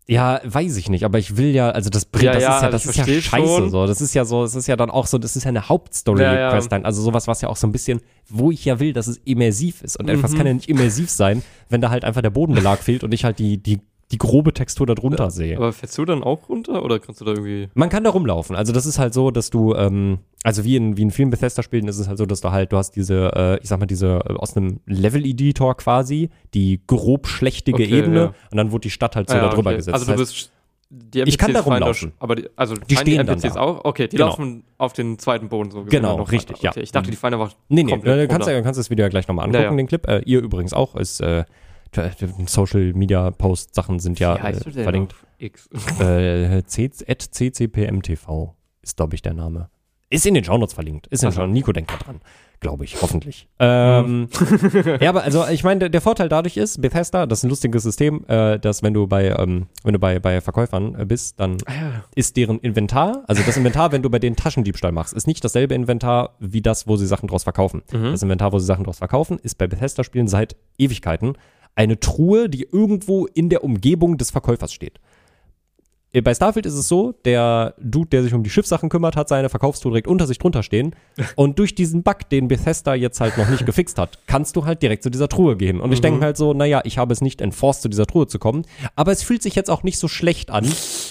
Ja, 0.08 0.40
weiß 0.44 0.76
ich 0.76 0.88
nicht, 0.88 1.04
aber 1.04 1.18
ich 1.18 1.36
will 1.36 1.48
ja, 1.52 1.70
also 1.70 1.90
das 1.90 2.04
bringt, 2.04 2.26
Ja, 2.26 2.32
das 2.32 2.42
ja, 2.42 2.48
ist 2.56 2.62
ja, 2.62 2.66
also 2.68 2.72
das 2.72 2.86
ist 2.86 2.96
ja 2.96 3.20
scheiße 3.20 3.46
schon. 3.56 3.70
so. 3.70 3.86
Das 3.86 4.00
ist 4.00 4.14
ja 4.14 4.24
so, 4.24 4.42
das 4.44 4.54
ist 4.54 4.68
ja 4.68 4.76
dann 4.76 4.88
auch 4.88 5.06
so, 5.08 5.18
das 5.18 5.34
ist 5.34 5.42
ja 5.42 5.48
eine 5.48 5.68
Hauptstory 5.68 6.22
Ja, 6.22 6.50
also 6.50 7.02
sowas, 7.02 7.26
was 7.26 7.40
ja 7.40 7.48
auch 7.48 7.56
so 7.56 7.66
ein 7.66 7.72
bisschen, 7.72 8.00
wo 8.28 8.52
ich 8.52 8.64
ja 8.64 8.78
will, 8.78 8.92
dass 8.92 9.08
es 9.08 9.16
immersiv 9.24 9.82
ist 9.82 9.98
und 9.98 10.08
etwas 10.08 10.32
Mhm. 10.32 10.36
kann 10.38 10.46
ja 10.46 10.54
nicht 10.54 10.68
immersiv 10.68 11.10
sein, 11.10 11.42
wenn 11.70 11.80
da 11.80 11.90
halt 11.90 12.04
einfach 12.04 12.22
der 12.22 12.30
Bodenbelag 12.30 12.78
fehlt 12.84 13.02
und 13.02 13.12
ich 13.14 13.24
halt 13.24 13.40
die 13.40 13.58
die 13.58 13.80
die 14.12 14.18
grobe 14.18 14.52
Textur 14.52 14.86
darunter 14.86 15.24
Ja, 15.24 15.30
sehe. 15.30 15.56
Aber 15.56 15.72
fällst 15.72 15.98
du 15.98 16.04
dann 16.04 16.22
auch 16.22 16.48
runter 16.48 16.84
oder 16.84 17.00
kannst 17.00 17.20
du 17.20 17.24
da 17.24 17.32
irgendwie. 17.32 17.68
Man 17.74 17.88
kann 17.88 18.04
da 18.04 18.10
rumlaufen. 18.10 18.54
Also 18.54 18.72
das 18.72 18.86
ist 18.86 18.98
halt 19.00 19.12
so, 19.14 19.32
dass 19.32 19.50
du, 19.50 19.74
ähm, 19.74 20.18
also 20.44 20.62
wie 20.64 20.76
in, 20.76 20.96
wie 20.96 21.02
in 21.02 21.10
vielen 21.10 21.30
Bethesda-Spielen 21.30 21.88
ist 21.88 21.98
es 21.98 22.06
halt 22.06 22.18
so, 22.18 22.24
dass 22.26 22.40
du 22.40 22.52
halt, 22.52 22.70
du 22.72 22.76
hast 22.76 22.92
diese, 22.94 23.32
äh, 23.34 23.58
ich 23.62 23.68
sag 23.68 23.80
mal, 23.80 23.86
diese 23.86 24.20
äh, 24.28 24.34
aus 24.34 24.56
einem 24.56 24.78
Level-Editor 24.86 25.76
quasi, 25.76 26.30
die 26.54 26.80
grob 26.86 27.26
schlechtige 27.26 27.82
Okay, 27.82 27.98
Ebene 27.98 28.18
ja. 28.20 28.26
und 28.50 28.56
dann 28.56 28.70
wurde 28.70 28.82
die 28.82 28.90
Stadt 28.90 29.16
halt 29.16 29.28
so 29.28 29.34
Ah, 29.34 29.38
ja, 29.38 29.48
da 29.48 29.54
drüber 29.54 29.70
okay. 29.70 29.78
gesetzt. 29.78 29.94
Also 29.94 30.12
du 30.12 30.18
bist. 30.18 30.52
Die 30.88 31.22
Ich 31.22 31.36
kann 31.36 31.52
da 31.52 31.64
fallen 31.64 31.82
rumlaufen. 31.82 32.12
aber 32.20 32.36
die, 32.36 32.48
also 32.54 32.76
Die 32.76 32.94
stehen 32.96 33.16
dann 33.26 33.26
NPCs 33.38 33.54
da. 33.54 33.60
auch? 33.60 33.84
Okay, 33.84 34.06
die 34.06 34.16
Genau. 34.16 34.28
laufen 34.28 34.62
auf 34.78 34.92
den 34.92 35.18
zweiten 35.18 35.48
Boden 35.48 35.72
so 35.72 35.82
Genau, 35.82 36.10
dann 36.10 36.18
noch 36.18 36.30
richtig, 36.30 36.58
weiter. 36.58 36.64
ja. 36.64 36.70
Okay, 36.70 36.80
ich 36.82 36.92
dachte, 36.92 37.10
die 37.10 37.16
fallen 37.16 37.34
einfach 37.34 37.56
Nee, 37.68 37.82
nee, 37.82 37.96
du 37.96 38.28
kannst, 38.28 38.46
ja, 38.48 38.62
kannst 38.62 38.78
das 38.78 38.88
Video 38.88 39.02
ja 39.04 39.08
gleich 39.08 39.26
nochmal 39.26 39.46
angucken, 39.46 39.64
Ja, 39.64 39.70
ja. 39.72 39.76
den 39.76 39.88
Clip. 39.88 40.06
Äh, 40.06 40.20
ihr 40.26 40.38
übrigens 40.42 40.72
auch, 40.74 40.94
ist, 40.94 41.20
äh, 41.20 41.42
Social 42.46 42.92
Media 42.94 43.30
Post 43.30 43.74
Sachen 43.74 43.98
sind 43.98 44.18
ja 44.18 44.36
äh, 44.36 44.54
verlinkt. 44.54 45.14
X? 45.38 45.68
Äh, 46.00 46.62
C- 46.64 46.88
ccpmtv 46.88 48.54
ist, 48.82 48.96
glaube 48.96 49.14
ich, 49.14 49.22
der 49.22 49.34
Name. 49.34 49.68
Ist 50.08 50.24
in 50.24 50.34
den 50.34 50.44
Shownotes 50.44 50.72
verlinkt. 50.74 51.08
Ist 51.08 51.24
in 51.24 51.30
den. 51.30 51.50
Nico 51.52 51.72
denkt 51.72 51.90
da 51.90 51.96
dran. 51.96 52.20
Glaube 52.60 52.84
ich, 52.84 53.02
hoffentlich. 53.02 53.48
Ähm, 53.58 54.28
ja, 55.00 55.10
aber 55.10 55.24
also 55.24 55.46
ich 55.48 55.62
meine, 55.62 55.80
der, 55.80 55.88
der 55.90 56.00
Vorteil 56.00 56.28
dadurch 56.30 56.56
ist, 56.56 56.80
Bethesda, 56.80 57.26
das 57.26 57.40
ist 57.40 57.44
ein 57.44 57.50
lustiges 57.50 57.82
System, 57.82 58.24
äh, 58.28 58.58
dass 58.58 58.82
wenn 58.82 58.94
du 58.94 59.06
bei, 59.06 59.28
ähm, 59.28 59.66
wenn 59.82 59.92
du 59.92 59.98
bei, 59.98 60.18
bei 60.20 60.40
Verkäufern 60.40 60.94
äh, 60.98 61.04
bist, 61.04 61.38
dann 61.38 61.58
ist 62.14 62.36
deren 62.36 62.58
Inventar, 62.60 63.24
also 63.26 63.42
das 63.42 63.58
Inventar, 63.58 63.92
wenn 63.92 64.00
du 64.02 64.08
bei 64.08 64.18
denen 64.18 64.36
Taschendiebstahl 64.36 64.92
machst, 64.92 65.12
ist 65.12 65.26
nicht 65.26 65.44
dasselbe 65.44 65.74
Inventar 65.74 66.36
wie 66.38 66.62
das, 66.62 66.86
wo 66.86 66.96
sie 66.96 67.06
Sachen 67.06 67.28
draus 67.28 67.42
verkaufen. 67.42 67.82
Das 67.90 68.22
Inventar, 68.22 68.52
wo 68.52 68.58
sie 68.58 68.66
Sachen 68.66 68.84
draus 68.84 68.98
verkaufen, 68.98 69.38
ist 69.42 69.58
bei 69.58 69.66
Bethesda-Spielen 69.66 70.28
seit 70.28 70.56
Ewigkeiten 70.78 71.34
eine 71.76 72.00
Truhe, 72.00 72.48
die 72.48 72.66
irgendwo 72.70 73.26
in 73.26 73.48
der 73.48 73.62
Umgebung 73.62 74.18
des 74.18 74.30
Verkäufers 74.32 74.72
steht. 74.72 74.98
Äh, 76.12 76.22
Bei 76.22 76.34
Starfield 76.34 76.64
ist 76.64 76.74
es 76.74 76.88
so, 76.88 77.12
der 77.24 77.74
Dude, 77.78 78.08
der 78.08 78.22
sich 78.22 78.32
um 78.32 78.42
die 78.42 78.48
Schiffssachen 78.50 78.88
kümmert, 78.88 79.16
hat 79.16 79.28
seine 79.28 79.48
Verkaufstour 79.50 79.92
direkt 79.92 80.08
unter 80.08 80.26
sich 80.26 80.38
drunter 80.38 80.62
stehen. 80.62 80.94
Und 81.36 81.58
durch 81.58 81.74
diesen 81.74 82.02
Bug, 82.02 82.28
den 82.30 82.48
Bethesda 82.48 82.94
jetzt 82.94 83.20
halt 83.20 83.36
noch 83.36 83.48
nicht 83.48 83.66
gefixt 83.66 83.98
hat, 83.98 84.18
kannst 84.26 84.56
du 84.56 84.64
halt 84.64 84.82
direkt 84.82 85.02
zu 85.02 85.10
dieser 85.10 85.28
Truhe 85.28 85.56
gehen. 85.56 85.80
Und 85.80 85.92
ich 85.92 86.00
denke 86.00 86.24
halt 86.24 86.36
so, 86.38 86.54
naja, 86.54 86.80
ich 86.84 86.96
habe 86.96 87.12
es 87.12 87.20
nicht 87.20 87.40
enforced, 87.42 87.82
zu 87.82 87.88
dieser 87.90 88.06
Truhe 88.06 88.26
zu 88.26 88.38
kommen. 88.38 88.64
Aber 88.94 89.12
es 89.12 89.22
fühlt 89.22 89.42
sich 89.42 89.54
jetzt 89.54 89.68
auch 89.70 89.82
nicht 89.82 89.98
so 89.98 90.08
schlecht 90.08 90.50
an, 90.50 90.66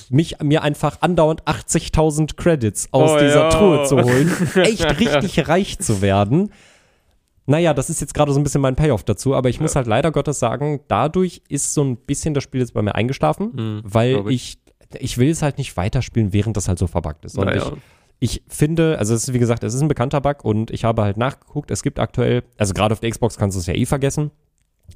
mich 0.10 0.38
mir 0.42 0.64
einfach 0.64 1.02
andauernd 1.02 1.44
80.000 1.44 2.36
Credits 2.36 2.88
aus 2.92 3.12
Oh 3.12 3.20
dieser 3.20 3.42
ja. 3.42 3.50
Truhe 3.50 3.84
zu 3.86 3.98
holen, 4.02 4.32
echt 4.56 5.00
richtig 5.00 5.48
reich 5.48 5.78
zu 5.78 6.02
werden. 6.02 6.52
Naja, 7.48 7.74
das 7.74 7.90
ist 7.90 8.02
jetzt 8.02 8.14
gerade 8.14 8.32
so 8.34 8.40
ein 8.40 8.44
bisschen 8.44 8.62
mein 8.62 8.76
Payoff 8.76 9.04
dazu, 9.04 9.36
aber 9.36 9.50
ich 9.50 9.60
muss 9.60 9.76
halt 9.76 9.86
leider 9.88 10.12
Gottes 10.12 10.40
sagen, 10.40 10.80
dadurch 10.88 11.44
ist 11.48 11.74
so 11.74 11.84
ein 11.84 11.96
bisschen 11.98 12.34
das 12.34 12.44
Spiel 12.44 12.62
jetzt 12.62 12.74
bei 12.74 12.82
mir 12.82 12.96
eingeschlafen, 12.96 13.82
weil 13.84 14.14
glaub 14.14 14.30
ich. 14.30 14.58
ich, 15.00 15.18
will 15.18 15.30
es 15.30 15.42
halt 15.44 15.58
nicht 15.60 15.78
weiterspielen, 15.78 16.34
während 16.34 16.58
das 16.58 16.68
halt 16.68 16.80
so 16.80 16.88
verbuggt 16.88 17.24
ist. 17.26 17.38
Und 17.38 17.46
Naja. 17.46 17.72
ich, 18.20 18.38
ich 18.40 18.44
finde, 18.48 18.98
also 18.98 19.14
es 19.14 19.28
ist 19.28 19.34
wie 19.34 19.40
gesagt, 19.40 19.64
es 19.64 19.74
ist 19.76 19.82
ein 19.82 19.88
bekannter 19.88 20.22
Bug 20.22 20.44
und 20.44 20.72
ich 20.72 20.86
habe 20.86 21.04
halt 21.04 21.18
nachgeguckt, 21.18 21.70
es 21.70 21.84
gibt 21.84 22.00
aktuell, 22.00 22.44
also 22.58 22.74
gerade 22.74 22.94
auf 22.94 23.00
der 23.00 23.12
Xbox 23.12 23.38
kannst 23.38 23.56
du 23.56 23.60
es 23.60 23.68
ja 23.68 23.76
eh 23.76 23.86
vergessen, 23.86 24.32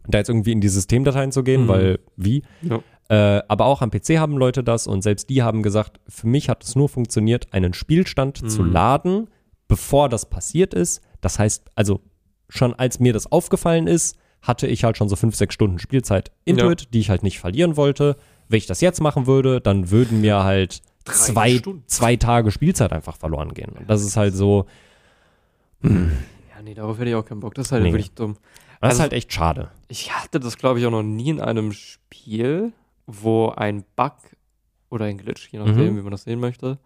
da 0.07 0.17
jetzt 0.17 0.29
irgendwie 0.29 0.51
in 0.51 0.61
die 0.61 0.69
Systemdateien 0.69 1.31
zu 1.31 1.43
gehen, 1.43 1.63
Mhm. 1.63 1.67
weil 1.67 1.99
wie? 2.15 2.43
Ja. 2.61 2.79
Äh, 3.09 3.43
aber 3.47 3.65
auch 3.65 3.81
am 3.81 3.89
PC 3.91 4.17
haben 4.19 4.37
Leute 4.37 4.63
das 4.63 4.87
und 4.87 5.01
selbst 5.03 5.29
die 5.29 5.41
haben 5.43 5.61
gesagt, 5.63 5.99
für 6.07 6.27
mich 6.27 6.47
hat 6.49 6.63
es 6.63 6.75
nur 6.75 6.89
funktioniert, 6.89 7.53
einen 7.53 7.73
Spielstand 7.73 8.49
zu 8.49 8.63
Mhm. 8.63 8.71
laden, 8.71 9.27
bevor 9.67 10.09
das 10.09 10.27
passiert 10.29 10.73
ist. 10.73 11.01
Das 11.21 11.37
heißt, 11.39 11.69
also 11.75 12.01
schon 12.49 12.73
als 12.73 12.99
mir 12.99 13.13
das 13.13 13.31
aufgefallen 13.31 13.87
ist, 13.87 14.17
hatte 14.41 14.67
ich 14.67 14.83
halt 14.83 14.97
schon 14.97 15.07
so 15.09 15.15
fünf, 15.15 15.35
sechs 15.35 15.53
Stunden 15.53 15.79
Spielzeit 15.79 16.31
Intuit, 16.45 16.93
die 16.93 16.99
ich 16.99 17.09
halt 17.09 17.23
nicht 17.23 17.39
verlieren 17.39 17.77
wollte. 17.77 18.15
Wenn 18.47 18.57
ich 18.57 18.65
das 18.65 18.81
jetzt 18.81 19.01
machen 19.01 19.27
würde, 19.27 19.61
dann 19.61 19.91
würden 19.91 20.21
mir 20.21 20.43
halt 20.43 20.81
Drei 21.05 21.13
zwei, 21.13 21.57
Stunden. 21.57 21.83
zwei 21.87 22.15
Tage 22.15 22.51
Spielzeit 22.51 22.91
einfach 22.93 23.15
verloren 23.15 23.53
gehen. 23.53 23.71
Und 23.77 23.89
das 23.89 24.01
ist 24.03 24.17
halt 24.17 24.33
so, 24.33 24.65
Ja, 25.83 26.61
nee, 26.63 26.73
darauf 26.73 26.97
hätte 26.99 27.09
ich 27.09 27.15
auch 27.15 27.25
keinen 27.25 27.39
Bock. 27.39 27.53
Das 27.55 27.67
ist 27.67 27.71
halt 27.71 27.83
Nee. 27.83 27.91
wirklich 27.91 28.11
dumm. 28.11 28.35
das 28.81 28.93
ist 28.93 28.99
Also- 28.99 29.01
halt 29.03 29.13
echt 29.13 29.33
schade. 29.33 29.69
Ich 29.87 30.13
hatte 30.15 30.39
das, 30.39 30.57
glaube 30.57 30.79
ich, 30.79 30.85
auch 30.85 30.91
noch 30.91 31.03
nie 31.03 31.29
in 31.29 31.41
einem 31.41 31.71
Spiel, 31.73 32.71
wo 33.07 33.49
ein 33.49 33.83
Bug 33.95 34.13
oder 34.89 35.05
ein 35.05 35.17
Glitch, 35.17 35.49
je 35.51 35.59
nachdem, 35.59 35.93
Mhm. 35.93 35.97
wie 35.97 36.01
man 36.01 36.11
das 36.11 36.23
sehen 36.23 36.39
möchte, 36.39 36.77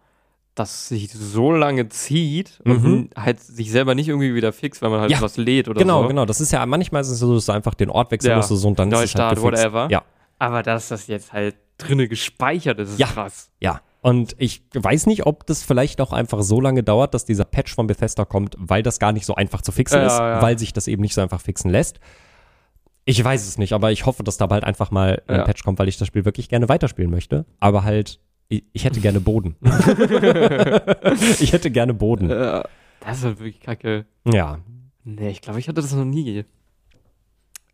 das 0.54 0.88
sich 0.88 1.10
so 1.12 1.50
lange 1.50 1.88
zieht 1.88 2.60
Mhm. 2.64 2.72
und 2.72 3.10
halt 3.16 3.40
sich 3.40 3.70
selber 3.72 3.94
nicht 3.94 4.08
irgendwie 4.08 4.34
wieder 4.34 4.52
fixt, 4.52 4.82
weil 4.82 4.90
man 4.90 5.00
halt 5.00 5.10
Ja, 5.10 5.20
was 5.20 5.36
lädt 5.36 5.68
oder 5.68 5.80
Genau, 5.80 6.02
so. 6.02 6.08
genau. 6.08 6.24
Das 6.26 6.40
ist 6.40 6.52
ja, 6.52 6.64
manchmal 6.66 7.02
ist 7.02 7.08
es 7.08 7.18
so, 7.18 7.34
dass 7.34 7.46
du 7.46 7.52
einfach 7.52 7.74
den 7.74 7.90
Ort 7.90 8.10
wechseln 8.12 8.30
Ja. 8.30 8.36
musst 8.36 8.48
so, 8.50 8.68
und 8.68 8.78
dann 8.78 8.88
ist 8.92 8.94
es 8.94 9.00
Neustart, 9.00 9.36
halt 9.36 9.42
gefixt. 9.42 9.64
whatever. 9.64 9.88
Ja, 9.90 10.02
Aber 10.38 10.62
dass 10.62 10.88
das 10.88 11.06
jetzt 11.08 11.32
halt 11.32 11.56
drinne 11.78 12.06
gespeichert 12.08 12.78
ist, 12.78 12.90
ist 12.90 12.98
Ja. 13.00 13.06
krass. 13.08 13.50
ja. 13.60 13.80
Und 14.00 14.34
ich 14.38 14.62
weiß 14.74 15.06
nicht, 15.06 15.24
ob 15.26 15.46
das 15.46 15.62
vielleicht 15.62 16.00
auch 16.02 16.12
einfach 16.12 16.42
so 16.42 16.60
lange 16.60 16.82
dauert, 16.82 17.14
dass 17.14 17.24
dieser 17.24 17.46
Patch 17.46 17.74
von 17.74 17.86
Bethesda 17.86 18.26
kommt, 18.26 18.54
weil 18.58 18.82
das 18.82 18.98
gar 18.98 19.12
nicht 19.12 19.24
so 19.24 19.34
einfach 19.34 19.62
zu 19.62 19.72
fixen 19.72 20.00
Ja, 20.00 20.06
ist, 20.06 20.18
ja. 20.18 20.42
weil 20.42 20.58
sich 20.58 20.74
das 20.74 20.88
eben 20.88 21.00
nicht 21.00 21.14
so 21.14 21.22
einfach 21.22 21.40
fixen 21.40 21.70
lässt. 21.70 22.00
Ich 23.06 23.22
weiß 23.22 23.46
es 23.46 23.58
nicht, 23.58 23.72
aber 23.72 23.92
ich 23.92 24.06
hoffe, 24.06 24.22
dass 24.22 24.36
da 24.36 24.46
bald 24.46 24.62
einfach 24.64 24.90
mal 24.90 25.22
ein. 25.26 25.44
Patch 25.44 25.62
kommt, 25.62 25.78
weil 25.78 25.88
ich 25.88 25.96
das 25.98 26.06
Spiel 26.08 26.24
wirklich 26.26 26.48
gerne 26.48 26.68
weiterspielen 26.68 27.10
möchte. 27.10 27.44
Aber 27.60 27.84
halt, 27.84 28.18
ich, 28.48 28.64
ich 28.72 28.84
hätte 28.84 29.00
gerne 29.00 29.20
Boden. 29.20 29.56
ich 31.40 31.52
hätte 31.52 31.70
gerne 31.70 31.94
Boden. 31.94 32.28
Das 32.28 33.18
ist 33.18 33.24
halt 33.24 33.38
wirklich 33.38 33.60
kacke. 33.60 34.06
Ja. 34.30 34.58
Nee, 35.04 35.30
ich 35.30 35.40
glaube, 35.40 35.58
ich 35.60 35.68
hatte 35.68 35.80
das 35.82 35.92
noch 35.94 36.04
nie. 36.04 36.44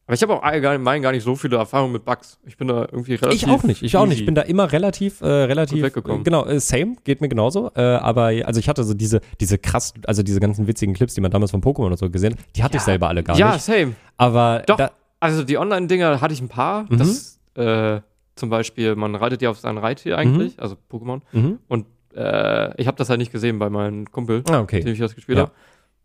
Aber 0.06 0.14
ich 0.16 0.22
habe 0.22 0.34
auch 0.34 0.42
allgemein 0.42 1.02
gar 1.02 1.12
nicht 1.12 1.22
so 1.22 1.36
viele 1.36 1.56
Erfahrungen 1.56 1.92
mit 1.92 2.04
Bugs. 2.04 2.40
Ich 2.44 2.56
bin 2.56 2.66
da 2.66 2.80
irgendwie 2.90 3.14
relativ. 3.14 3.42
Ich 3.44 3.48
auch 3.48 3.62
nicht, 3.62 3.82
ich 3.84 3.96
auch 3.96 4.06
nicht. 4.06 4.18
Ich 4.18 4.26
bin 4.26 4.34
da 4.34 4.42
immer 4.42 4.72
relativ, 4.72 5.20
äh, 5.20 5.26
relativ, 5.26 5.84
weggekommen. 5.84 6.24
genau, 6.24 6.46
äh, 6.46 6.58
same, 6.58 6.96
geht 7.04 7.20
mir 7.20 7.28
genauso. 7.28 7.70
Äh, 7.76 7.80
aber 7.82 8.32
also 8.44 8.58
ich 8.58 8.68
hatte 8.68 8.82
so 8.82 8.92
diese, 8.94 9.20
diese 9.40 9.56
krass, 9.58 9.94
also 10.08 10.24
diese 10.24 10.40
ganzen 10.40 10.66
witzigen 10.66 10.94
Clips, 10.94 11.14
die 11.14 11.20
man 11.20 11.30
damals 11.30 11.52
von 11.52 11.62
Pokémon 11.62 11.86
oder 11.86 11.96
so 11.96 12.10
gesehen, 12.10 12.32
hat, 12.32 12.40
die 12.56 12.64
hatte 12.64 12.76
ich 12.76 12.82
Ja. 12.82 12.86
selber 12.86 13.06
alle 13.06 13.22
gar 13.22 13.36
ja, 13.38 13.52
nicht. 13.52 13.62
same. 13.62 13.92
Aber 14.16 14.64
Doch. 14.66 14.78
da, 14.78 14.90
Also 15.20 15.44
die 15.44 15.56
Online-Dinger 15.58 16.20
hatte 16.20 16.34
ich 16.34 16.40
ein 16.40 16.48
paar. 16.48 16.86
Mhm. 16.90 16.98
Das, 16.98 17.38
äh, 17.54 18.00
zum 18.40 18.50
Beispiel, 18.50 18.96
man 18.96 19.14
reitet 19.14 19.42
ja 19.42 19.50
auf 19.50 19.58
sein 19.60 19.78
Reittier 19.78 20.18
eigentlich, 20.18 20.58
also 20.60 20.76
Pokémon. 20.90 21.20
mhm. 21.32 21.58
Und 21.68 21.86
äh, 22.16 22.80
ich 22.80 22.88
habe 22.88 22.96
das 22.96 23.08
halt 23.08 23.18
nicht 23.20 23.30
gesehen 23.30 23.58
bei 23.60 23.70
meinem 23.70 24.10
Kumpel, 24.10 24.42
ah, 24.48 24.52
mit 24.52 24.60
okay. 24.62 24.80
dem 24.80 24.92
ich 24.94 24.98
das 24.98 25.14
gespielt 25.14 25.38
Ja. 25.38 25.44
habe. 25.44 25.52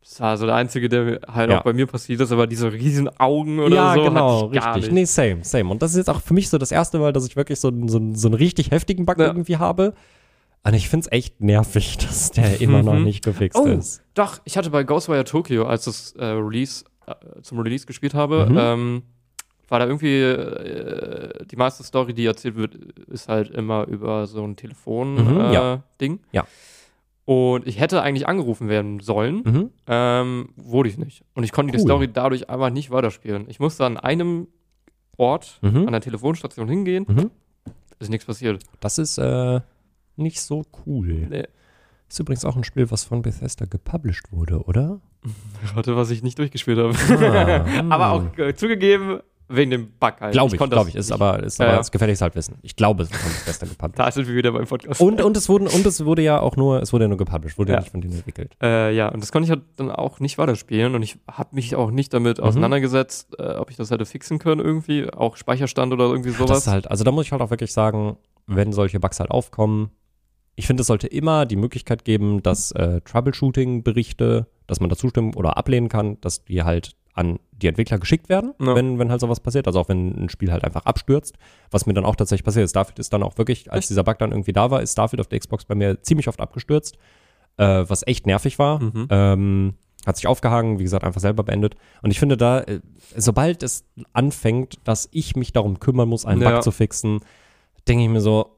Das 0.01 0.21
war 0.21 0.37
so 0.37 0.45
der 0.45 0.53
einzige, 0.53 0.87
der 0.87 1.19
halt 1.27 1.49
Ja. 1.49 1.57
auch 1.59 1.63
bei 1.63 1.73
mir 1.73 1.87
passiert 1.87 2.21
ist, 2.21 2.31
aber 2.31 2.45
diese 2.45 2.71
riesen 2.71 3.09
Augen 3.17 3.57
oder 3.59 3.75
ja, 3.75 3.93
so 3.95 4.03
genau, 4.03 4.43
hatte 4.43 4.55
ich 4.55 4.61
gar 4.61 4.75
richtig. 4.75 4.91
nicht. 4.93 5.01
Nee, 5.01 5.05
same, 5.05 5.43
same. 5.43 5.67
Und 5.71 5.81
das 5.81 5.91
ist 5.91 5.97
jetzt 5.97 6.11
auch 6.11 6.21
für 6.21 6.35
mich 6.35 6.47
so 6.49 6.59
das 6.59 6.71
erste 6.71 6.99
Mal, 6.99 7.11
dass 7.11 7.25
ich 7.25 7.35
wirklich 7.35 7.59
so, 7.59 7.69
einen- 7.69 7.87
so, 7.87 7.99
so 8.13 8.27
einen 8.27 8.35
richtig 8.35 8.69
heftigen 8.69 9.07
Bug 9.07 9.17
Ja. 9.17 9.25
irgendwie 9.25 9.57
habe. 9.57 9.95
Und 10.63 10.73
ich 10.75 10.89
finde 10.89 11.05
es 11.07 11.11
echt 11.11 11.41
nervig, 11.41 11.97
dass 11.97 12.29
der 12.31 12.61
immer 12.61 12.83
noch 12.83 12.93
Mhm. 12.93 13.03
nicht 13.05 13.23
gefixt 13.25 13.57
Oh, 13.59 13.65
ist. 13.65 14.03
doch, 14.13 14.39
ich 14.45 14.57
hatte 14.57 14.69
bei 14.69 14.83
Ghostwire 14.83 15.23
Tokyo, 15.23 15.65
als 15.65 15.85
das 15.85 16.11
äh, 16.19 16.23
Release, 16.25 16.85
äh, 17.07 17.13
zum 17.41 17.57
Release 17.59 17.87
gespielt 17.87 18.13
habe, 18.13 18.45
Mhm. 18.47 18.57
ähm, 18.59 19.03
war 19.67 19.79
da 19.79 19.85
irgendwie 19.85 20.21
äh, 20.21 21.45
die 21.45 21.55
meiste 21.55 21.83
Story, 21.83 22.13
die 22.13 22.25
erzählt 22.25 22.55
wird, 22.55 22.75
ist 22.75 23.27
halt 23.29 23.49
immer 23.49 23.87
über 23.87 24.27
so 24.27 24.43
ein 24.43 24.51
Mhm, 24.51 24.55
Telefon-Ding. 24.57 25.51
ja. 25.51 25.75
äh. 25.99 26.17
Ja. 26.31 26.47
Und 27.25 27.65
ich 27.67 27.79
hätte 27.79 28.03
eigentlich 28.03 28.27
angerufen 28.27 28.69
werden 28.69 28.99
sollen, 28.99 29.41
Mhm. 29.43 29.69
ähm, 29.87 30.49
wurde 30.57 30.89
ich 30.89 30.97
nicht. 30.99 31.23
Und 31.33 31.43
ich 31.43 31.51
konnte 31.51 31.71
die 31.71 31.79
Cool. 31.79 31.85
Story 31.87 32.07
dadurch 32.11 32.49
einfach 32.51 32.69
nicht 32.69 32.91
weiterspielen. 32.91 33.45
Ich 33.49 33.59
musste 33.59 33.83
an 33.85 33.97
einem 33.97 34.47
Ort, 35.17 35.57
Mhm. 35.63 35.87
an 35.87 35.91
der 35.93 36.01
Telefonstation 36.01 36.67
hingehen, 36.67 37.05
Mhm. 37.07 37.31
ist 37.99 38.09
nichts 38.11 38.25
passiert. 38.25 38.61
Das 38.79 38.99
ist 38.99 39.17
äh, 39.17 39.61
nicht 40.17 40.39
so 40.41 40.65
cool. 40.85 41.25
Nee. 41.29 41.45
Ist 42.07 42.19
übrigens 42.19 42.45
auch 42.45 42.55
ein 42.55 42.63
Spiel, 42.63 42.91
was 42.91 43.05
von 43.05 43.23
Bethesda 43.23 43.65
gepublished 43.65 44.31
wurde, 44.31 44.59
oder? 44.63 45.01
Warte, 45.73 45.95
was 45.95 46.11
ich 46.11 46.21
nicht 46.21 46.37
durchgespielt 46.37 46.77
habe. 46.77 46.93
Ah, 46.93 47.65
Aber 47.89 48.11
auch 48.11 48.37
äh, 48.37 48.53
zugegeben, 48.53 49.21
wegen 49.47 49.71
dem 49.71 49.91
Bug 49.99 50.13
halt. 50.19 50.31
Glaube 50.33 50.53
ich, 50.55 50.57
konnte 50.59 50.75
glaube 50.75 50.87
das 50.91 50.95
ich. 50.95 50.99
Ist 50.99 51.11
aber, 51.11 51.43
ist 51.43 51.59
Ja, 51.59 51.65
aber 51.65 51.73
ja. 51.73 51.77
das 51.79 51.91
gefährliches 51.91 52.21
Halbwissen. 52.21 52.55
Ich 52.63 52.75
glaube, 52.75 53.03
es 53.03 53.09
von 53.09 53.19
Bethesda 53.31 53.65
gepublished. 53.67 53.97
Da 53.99 54.11
sind 54.11 54.27
wir 54.27 54.35
wieder 54.35 54.51
beim 54.51 54.65
Podcast. 54.65 54.99
Und, 55.01 55.21
und, 55.21 55.37
es 55.37 55.47
wurden, 55.49 55.67
und 55.67 55.85
es 55.85 56.03
wurde 56.05 56.21
ja 56.23 56.39
auch 56.39 56.55
nur, 56.55 56.81
es 56.81 56.91
wurde 56.93 57.05
ja 57.05 57.07
nur 57.09 57.17
gepublished, 57.17 57.57
wurde 57.57 57.73
ja, 57.73 57.79
nicht 57.79 57.91
von 57.91 58.01
denen 58.01 58.15
entwickelt. 58.15 58.55
Äh, 58.61 58.95
ja, 58.95 59.09
und 59.09 59.21
das 59.21 59.31
konnte 59.31 59.45
ich 59.45 59.51
halt 59.51 59.63
dann 59.75 59.91
auch 59.91 60.19
nicht 60.19 60.37
weiterspielen 60.37 60.95
und 60.95 61.03
ich 61.03 61.17
habe 61.29 61.49
mich 61.55 61.75
auch 61.75 61.91
nicht 61.91 62.13
damit 62.13 62.39
Mhm. 62.39 62.43
auseinandergesetzt, 62.45 63.35
äh, 63.39 63.53
ob 63.55 63.69
ich 63.69 63.77
das 63.77 63.91
hätte 63.91 64.05
fixen 64.05 64.39
können 64.39 64.61
irgendwie, 64.61 65.11
auch 65.11 65.37
Speicherstand 65.37 65.93
oder 65.93 66.05
irgendwie 66.05 66.29
Das 66.31 66.37
sowas. 66.39 66.57
ist 66.59 66.67
halt, 66.67 66.89
also 66.89 67.03
da 67.03 67.11
muss 67.11 67.25
ich 67.25 67.31
halt 67.31 67.41
auch 67.41 67.49
wirklich 67.51 67.71
sagen, 67.73 68.17
wenn 68.47 68.73
solche 68.73 68.99
Bugs 68.99 69.19
halt 69.19 69.31
aufkommen, 69.31 69.91
ich 70.57 70.67
finde, 70.67 70.81
es 70.81 70.87
sollte 70.87 71.07
immer 71.07 71.45
die 71.45 71.57
Möglichkeit 71.57 72.05
geben, 72.05 72.41
dass 72.41 72.71
äh, 72.71 73.01
Troubleshooting-Berichte, 73.01 74.47
dass 74.67 74.79
man 74.79 74.89
da 74.89 74.95
zustimmen 74.95 75.33
oder 75.33 75.57
ablehnen 75.57 75.89
kann, 75.89 76.19
dass 76.21 76.45
die 76.45 76.63
halt 76.63 76.95
an 77.15 77.39
die 77.53 77.67
Entwickler 77.67 77.97
geschickt 77.97 78.29
werden, 78.29 78.53
Ja. 78.61 78.75
wenn, 78.75 78.99
wenn 78.99 79.09
halt 79.09 79.21
sowas 79.21 79.39
passiert. 79.39 79.65
Also 79.67 79.79
auch 79.79 79.89
wenn 79.89 80.25
ein 80.25 80.29
Spiel 80.29 80.51
halt 80.51 80.63
einfach 80.63 80.85
abstürzt, 80.85 81.35
was 81.71 81.85
mir 81.85 81.93
dann 81.93 82.05
auch 82.05 82.15
tatsächlich 82.15 82.43
passiert 82.43 82.65
ist. 82.65 82.71
Starfield 82.71 82.99
ist 82.99 83.11
dann 83.13 83.23
auch 83.23 83.37
wirklich, 83.37 83.71
als 83.71 83.85
Echt? 83.85 83.89
dieser 83.91 84.03
Bug 84.03 84.19
dann 84.19 84.31
irgendwie 84.31 84.51
da 84.53 84.69
war, 84.69 84.81
ist 84.81 84.91
Starfield 84.91 85.21
auf 85.21 85.27
der 85.27 85.39
Xbox 85.39 85.65
bei 85.65 85.75
mir 85.75 86.01
ziemlich 86.03 86.27
oft 86.27 86.39
abgestürzt, 86.41 86.97
äh, 87.57 87.85
was 87.87 88.05
echt 88.05 88.27
nervig 88.27 88.59
war. 88.59 88.81
Mhm. 88.83 89.07
Ähm, 89.09 89.73
hat 90.05 90.17
sich 90.17 90.27
aufgehangen, 90.27 90.77
wie 90.77 90.83
gesagt, 90.83 91.03
einfach 91.03 91.21
selber 91.21 91.43
beendet. 91.43 91.75
Und 92.03 92.11
ich 92.11 92.19
finde 92.19 92.37
da, 92.37 92.59
äh, 92.61 92.81
sobald 93.15 93.63
es 93.63 93.85
anfängt, 94.13 94.75
dass 94.83 95.07
ich 95.11 95.35
mich 95.35 95.51
darum 95.53 95.79
kümmern 95.79 96.09
muss, 96.09 96.25
einen 96.25 96.41
Ja. 96.41 96.51
Bug 96.51 96.63
zu 96.63 96.71
fixen, 96.71 97.21
denke 97.87 98.03
ich 98.03 98.09
mir 98.09 98.21
so, 98.21 98.51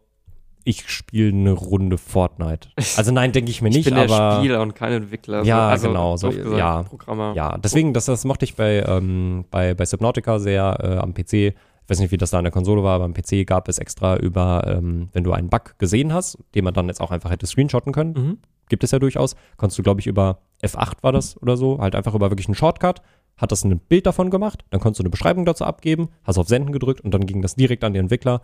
ich 0.68 0.90
spiele 0.90 1.30
eine 1.30 1.54
Runde 1.54 1.98
Fortnite. 1.98 2.70
Also 2.98 3.14
nein, 3.14 3.32
denke 3.32 3.50
ich 3.50 3.62
mir 3.62 3.70
nicht, 3.70 3.80
ich 3.80 3.86
bin 3.86 3.96
der 3.96 4.04
aber 4.04 4.40
Spieler 4.40 4.62
und 4.62 4.76
kein 4.76 4.92
Entwickler. 4.92 5.44
Ja, 5.44 5.70
also, 5.70 5.88
genau, 5.88 6.18
so, 6.18 6.30
gesagt, 6.30 6.58
ja. 6.58 6.84
Programmer. 6.84 7.34
ja, 7.36 7.58
deswegen, 7.58 7.94
das, 7.94 8.06
das 8.06 8.26
mochte 8.26 8.44
ich 8.44 8.56
bei, 8.56 8.84
ähm, 8.86 9.46
bei, 9.50 9.74
bei 9.74 9.86
Subnautica 9.86 10.40
sehr 10.40 10.78
äh, 10.82 10.98
am 10.98 11.14
PC. 11.14 11.34
Ich 11.34 11.54
weiß 11.90 12.00
nicht, 12.00 12.12
wie 12.12 12.18
das 12.18 12.32
da 12.32 12.38
an 12.40 12.44
der 12.44 12.52
Konsole 12.52 12.84
war, 12.84 12.96
aber 12.96 13.06
am 13.06 13.14
PC 13.14 13.48
gab 13.48 13.70
es 13.70 13.78
extra 13.78 14.18
über, 14.18 14.64
ähm, 14.68 15.08
wenn 15.14 15.24
du 15.24 15.32
einen 15.32 15.48
Bug 15.48 15.76
gesehen 15.78 16.12
hast, 16.14 16.38
den 16.54 16.66
man 16.66 16.74
dann 16.74 16.88
jetzt 16.88 17.00
auch 17.00 17.12
einfach 17.12 17.32
hätte 17.32 17.48
screenshotten 17.48 17.94
können, 17.94 18.14
Mhm. 18.14 18.38
gibt 18.68 18.84
es 18.84 18.92
ja 18.92 19.00
durchaus, 19.00 19.38
konntest 19.56 19.80
du, 19.80 19.84
glaube 19.84 20.02
ich, 20.02 20.08
über 20.08 20.40
F8 20.62 21.02
war 21.02 21.14
das 21.14 21.42
oder 21.42 21.56
so, 21.56 21.80
halt 21.80 21.96
einfach 21.96 22.14
über 22.14 22.30
wirklich 22.30 22.48
einen 22.50 22.56
Shortcut, 22.56 23.02
hat 23.38 23.52
das 23.54 23.64
ein 23.64 23.80
Bild 23.80 24.06
davon 24.06 24.32
gemacht, 24.32 24.66
dann 24.72 24.82
konntest 24.82 25.00
du 25.00 25.04
eine 25.04 25.12
Beschreibung 25.12 25.46
dazu 25.46 25.64
abgeben, 25.64 26.10
hast 26.26 26.38
auf 26.38 26.50
Senden 26.50 26.74
gedrückt 26.74 27.00
und 27.02 27.14
dann 27.14 27.26
ging 27.26 27.42
das 27.42 27.56
direkt 27.56 27.86
an 27.86 27.94
den 27.94 28.02
Entwickler, 28.02 28.42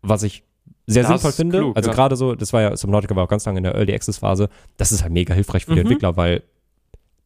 was 0.00 0.22
ich 0.22 0.42
sehr 0.86 1.02
Das 1.04 1.10
sinnvoll 1.12 1.32
finde. 1.32 1.58
klug, 1.58 1.76
also 1.76 1.90
ja. 1.90 1.94
gerade 1.94 2.16
so, 2.16 2.34
das 2.34 2.52
war 2.52 2.62
ja, 2.62 2.76
Subnautica 2.76 3.14
war 3.16 3.24
auch 3.24 3.28
ganz 3.28 3.44
lange 3.46 3.58
in 3.58 3.64
der 3.64 3.74
Early 3.74 3.94
Access 3.94 4.18
Phase. 4.18 4.48
Das 4.76 4.92
ist 4.92 5.02
halt 5.02 5.12
mega 5.12 5.34
hilfreich 5.34 5.64
für 5.64 5.72
die 5.74 5.80
Mhm. 5.80 5.86
Entwickler, 5.86 6.16
weil 6.16 6.42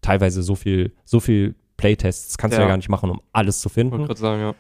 teilweise 0.02 0.42
so 0.42 0.54
viel, 0.54 0.92
so 1.04 1.20
viel 1.20 1.54
Playtests 1.76 2.36
kannst 2.38 2.56
du 2.56 2.60
ja 2.60 2.66
Ja. 2.66 2.68
gar 2.68 2.76
nicht 2.76 2.88
machen, 2.88 3.10
um 3.10 3.20
alles 3.32 3.60
zu 3.60 3.68
Ich 3.68 3.76
wollte 3.76 3.90
finden. 3.90 4.06
gerade 4.06 4.20
sagen, 4.20 4.40
ja. 4.40 4.54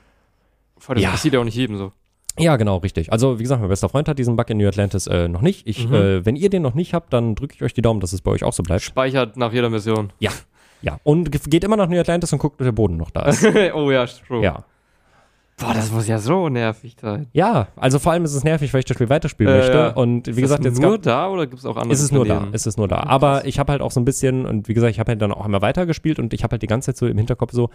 Vor 0.78 0.94
allem, 0.94 1.02
Ja. 1.02 1.10
das 1.10 1.18
passiert 1.20 1.34
ja 1.34 1.40
auch 1.40 1.44
nicht 1.44 1.54
jedem 1.56 1.76
so. 1.76 1.92
Ja, 2.38 2.56
genau, 2.56 2.78
richtig. 2.78 3.12
Also, 3.12 3.38
wie 3.38 3.42
gesagt, 3.44 3.60
mein 3.60 3.68
bester 3.70 3.88
Freund 3.88 4.08
hat 4.08 4.18
diesen 4.18 4.34
Bug 4.36 4.50
in 4.50 4.56
New 4.58 4.66
Atlantis 4.66 5.06
äh, 5.06 5.28
noch 5.28 5.40
nicht. 5.40 5.68
Ich, 5.68 5.88
Mhm. 5.88 5.94
äh, 5.94 6.26
wenn 6.26 6.34
ihr 6.34 6.50
den 6.50 6.62
noch 6.62 6.74
nicht 6.74 6.92
habt, 6.92 7.12
dann 7.12 7.36
drücke 7.36 7.54
ich 7.54 7.62
euch 7.62 7.74
die 7.74 7.82
Daumen, 7.82 8.00
dass 8.00 8.12
es 8.12 8.22
bei 8.22 8.32
euch 8.32 8.42
auch 8.42 8.52
so 8.52 8.62
bleibt. 8.64 8.82
Speichert 8.82 9.36
nach 9.36 9.52
jeder 9.52 9.70
Mission. 9.70 10.12
Ja. 10.18 10.32
Und 11.04 11.30
ge- 11.30 11.40
geht 11.46 11.62
immer 11.64 11.76
nach 11.76 11.88
New 11.88 11.98
Atlantis 12.00 12.32
und 12.32 12.40
guckt, 12.40 12.60
ob 12.60 12.64
der 12.64 12.72
Boden 12.72 12.96
noch 12.96 13.10
da 13.10 13.22
ist. 13.22 13.44
oh 13.74 13.90
ja, 13.90 14.04
true. 14.06 14.42
ja. 14.42 14.64
Boah, 15.56 15.72
das 15.72 15.92
muss 15.92 16.08
ja 16.08 16.18
so 16.18 16.48
nervig 16.48 16.96
sein. 17.00 17.28
Ja, 17.32 17.68
also 17.76 18.00
vor 18.00 18.10
allem 18.12 18.24
ist 18.24 18.34
es 18.34 18.42
nervig, 18.42 18.72
weil 18.74 18.80
ich 18.80 18.86
das 18.86 18.96
Spiel 18.96 19.08
weiterspielen 19.08 19.52
Äh, 19.54 19.58
möchte. 19.58 19.72
ja. 19.76 19.88
Und 19.90 20.26
wie 20.26 20.30
Ist 20.30 20.36
gesagt, 20.36 20.64
jetzt 20.64 20.80
nur 20.80 20.92
gab, 20.92 21.02
da 21.02 21.28
oder 21.28 21.46
gibt 21.46 21.60
es 21.60 21.64
auch 21.66 21.76
andere 21.76 21.92
ist 21.92 22.00
es 22.02 22.10
nur 22.10 22.24
da. 22.24 22.48
Ist 22.52 22.66
es 22.66 22.76
nur 22.76 22.88
da. 22.88 23.04
Aber 23.04 23.44
ich 23.46 23.58
habe 23.60 23.70
halt 23.70 23.80
auch 23.80 23.92
so 23.92 24.00
ein 24.00 24.04
bisschen, 24.04 24.46
und 24.46 24.66
wie 24.68 24.74
gesagt, 24.74 24.90
ich 24.90 24.98
habe 24.98 25.12
halt 25.12 25.22
dann 25.22 25.30
auch 25.32 25.46
immer 25.46 25.62
weitergespielt 25.62 26.18
und 26.18 26.32
ich 26.34 26.42
habe 26.42 26.52
halt 26.54 26.62
die 26.62 26.66
ganze 26.66 26.86
Zeit 26.86 26.96
so 26.96 27.06
im 27.06 27.16
Hinterkopf 27.18 27.52
so, 27.52 27.70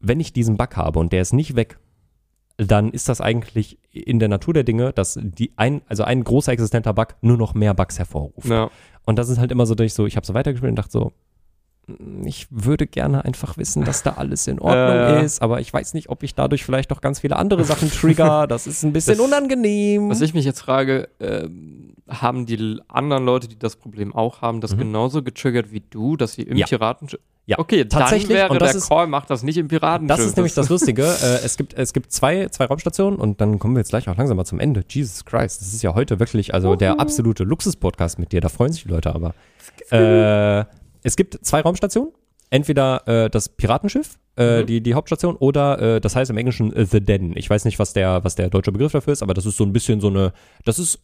wenn 0.00 0.20
ich 0.20 0.32
diesen 0.32 0.56
Bug 0.56 0.76
habe 0.76 1.00
und 1.00 1.12
der 1.12 1.22
ist 1.22 1.32
nicht 1.32 1.56
weg, 1.56 1.78
dann 2.58 2.90
ist 2.90 3.08
das 3.08 3.20
eigentlich 3.20 3.78
in 3.92 4.18
der 4.20 4.28
Natur 4.28 4.54
der 4.54 4.64
Dinge, 4.64 4.92
dass 4.92 5.18
die 5.20 5.52
ein, 5.56 5.82
also 5.88 6.04
ein 6.04 6.22
großer 6.22 6.52
existenter 6.52 6.92
Bug 6.92 7.16
nur 7.22 7.36
noch 7.36 7.54
mehr 7.54 7.74
Bugs 7.74 7.98
hervorruft. 7.98 8.48
Ja. 8.48 8.70
Und 9.04 9.18
das 9.18 9.28
ist 9.28 9.38
halt 9.38 9.50
immer 9.50 9.66
so, 9.66 9.74
dass 9.74 9.86
ich 9.86 9.94
so, 9.94 10.06
ich 10.06 10.16
habe 10.16 10.26
so 10.26 10.34
weitergespielt 10.34 10.70
und 10.70 10.76
dachte 10.76 10.92
so, 10.92 11.12
ich 12.24 12.46
würde 12.50 12.86
gerne 12.86 13.24
einfach 13.24 13.56
wissen, 13.56 13.84
dass 13.84 14.02
da 14.02 14.12
alles 14.16 14.46
in 14.46 14.58
Ordnung 14.60 14.76
Äh. 15.20 15.24
ist, 15.24 15.40
aber 15.42 15.60
ich 15.60 15.72
weiß 15.72 15.94
nicht, 15.94 16.08
ob 16.10 16.22
ich 16.22 16.34
dadurch 16.34 16.64
vielleicht 16.64 16.90
noch 16.90 17.00
ganz 17.00 17.20
viele 17.20 17.36
andere 17.36 17.64
Sachen 17.64 17.90
trigger. 17.90 18.46
Das 18.48 18.66
ist 18.66 18.82
ein 18.84 18.92
bisschen 18.92 19.16
Das- 19.16 19.26
unangenehm. 19.26 20.10
Was 20.10 20.20
ich 20.20 20.34
mich 20.34 20.44
jetzt 20.44 20.60
frage, 20.60 21.08
ähm, 21.20 21.94
haben 22.08 22.46
die 22.46 22.80
anderen 22.88 23.24
Leute, 23.24 23.48
die 23.48 23.58
das 23.58 23.76
Problem 23.76 24.14
auch 24.14 24.40
haben, 24.42 24.60
das 24.60 24.74
Mhm. 24.74 24.78
genauso 24.80 25.22
getriggert 25.22 25.72
wie 25.72 25.82
du, 25.90 26.16
dass 26.16 26.32
sie 26.32 26.42
im 26.42 26.56
Ja. 26.56 26.66
Piraten... 26.66 27.08
Ja. 27.46 27.58
Okay, 27.58 27.86
Tatsächlich, 27.86 28.28
dann 28.28 28.36
wäre 28.36 28.48
und 28.52 28.60
das 28.60 28.72
der 28.72 28.78
ist- 28.78 28.88
Call, 28.90 29.06
macht 29.06 29.30
das 29.30 29.42
nicht 29.42 29.56
im 29.56 29.68
Piraten. 29.68 30.06
Das 30.06 30.20
ist 30.20 30.36
nämlich 30.36 30.52
das 30.52 30.68
Lustige. 30.68 31.02
Äh, 31.22 31.44
es 31.46 31.56
gibt, 31.56 31.72
es 31.72 31.94
gibt 31.94 32.12
zwei, 32.12 32.46
zwei 32.50 32.66
Raumstationen 32.66 33.18
und 33.18 33.40
dann 33.40 33.58
kommen 33.58 33.74
wir 33.74 33.80
jetzt 33.80 33.88
gleich 33.88 34.06
auch 34.06 34.16
langsam 34.18 34.36
mal 34.36 34.44
zum 34.44 34.60
Ende. 34.60 34.84
Jesus 34.86 35.24
Christ, 35.24 35.62
das 35.62 35.72
ist 35.72 35.82
ja 35.82 35.94
heute 35.94 36.20
wirklich 36.20 36.52
also 36.52 36.76
der 36.76 37.00
absolute 37.00 37.44
Luxus-Podcast 37.44 38.18
mit 38.18 38.32
dir. 38.32 38.42
Da 38.42 38.50
freuen 38.50 38.72
sich 38.72 38.82
die 38.82 38.90
Leute 38.90 39.14
aber. 39.14 39.32
Äh, 39.90 40.64
es 41.02 41.16
gibt 41.16 41.38
zwei 41.44 41.60
Raumstationen. 41.60 42.12
Entweder 42.50 43.06
äh, 43.06 43.28
das 43.30 43.50
Piratenschiff, 43.50 44.18
äh, 44.38 44.62
Mhm. 44.62 44.66
die, 44.66 44.80
die 44.80 44.94
Hauptstation, 44.94 45.36
oder 45.36 45.96
äh, 45.96 46.00
das 46.00 46.16
heißt 46.16 46.30
im 46.30 46.38
Englischen 46.38 46.72
äh, 46.74 46.86
The 46.86 47.00
Den. 47.02 47.36
Ich 47.36 47.50
weiß 47.50 47.66
nicht, 47.66 47.78
was 47.78 47.92
der, 47.92 48.24
was 48.24 48.36
der 48.36 48.48
deutsche 48.48 48.72
Begriff 48.72 48.92
dafür 48.92 49.12
ist, 49.12 49.22
aber 49.22 49.34
das 49.34 49.44
ist 49.44 49.58
so 49.58 49.64
ein 49.64 49.72
bisschen 49.74 50.00
so 50.00 50.08
eine, 50.08 50.32
das 50.64 50.78
ist 50.78 50.98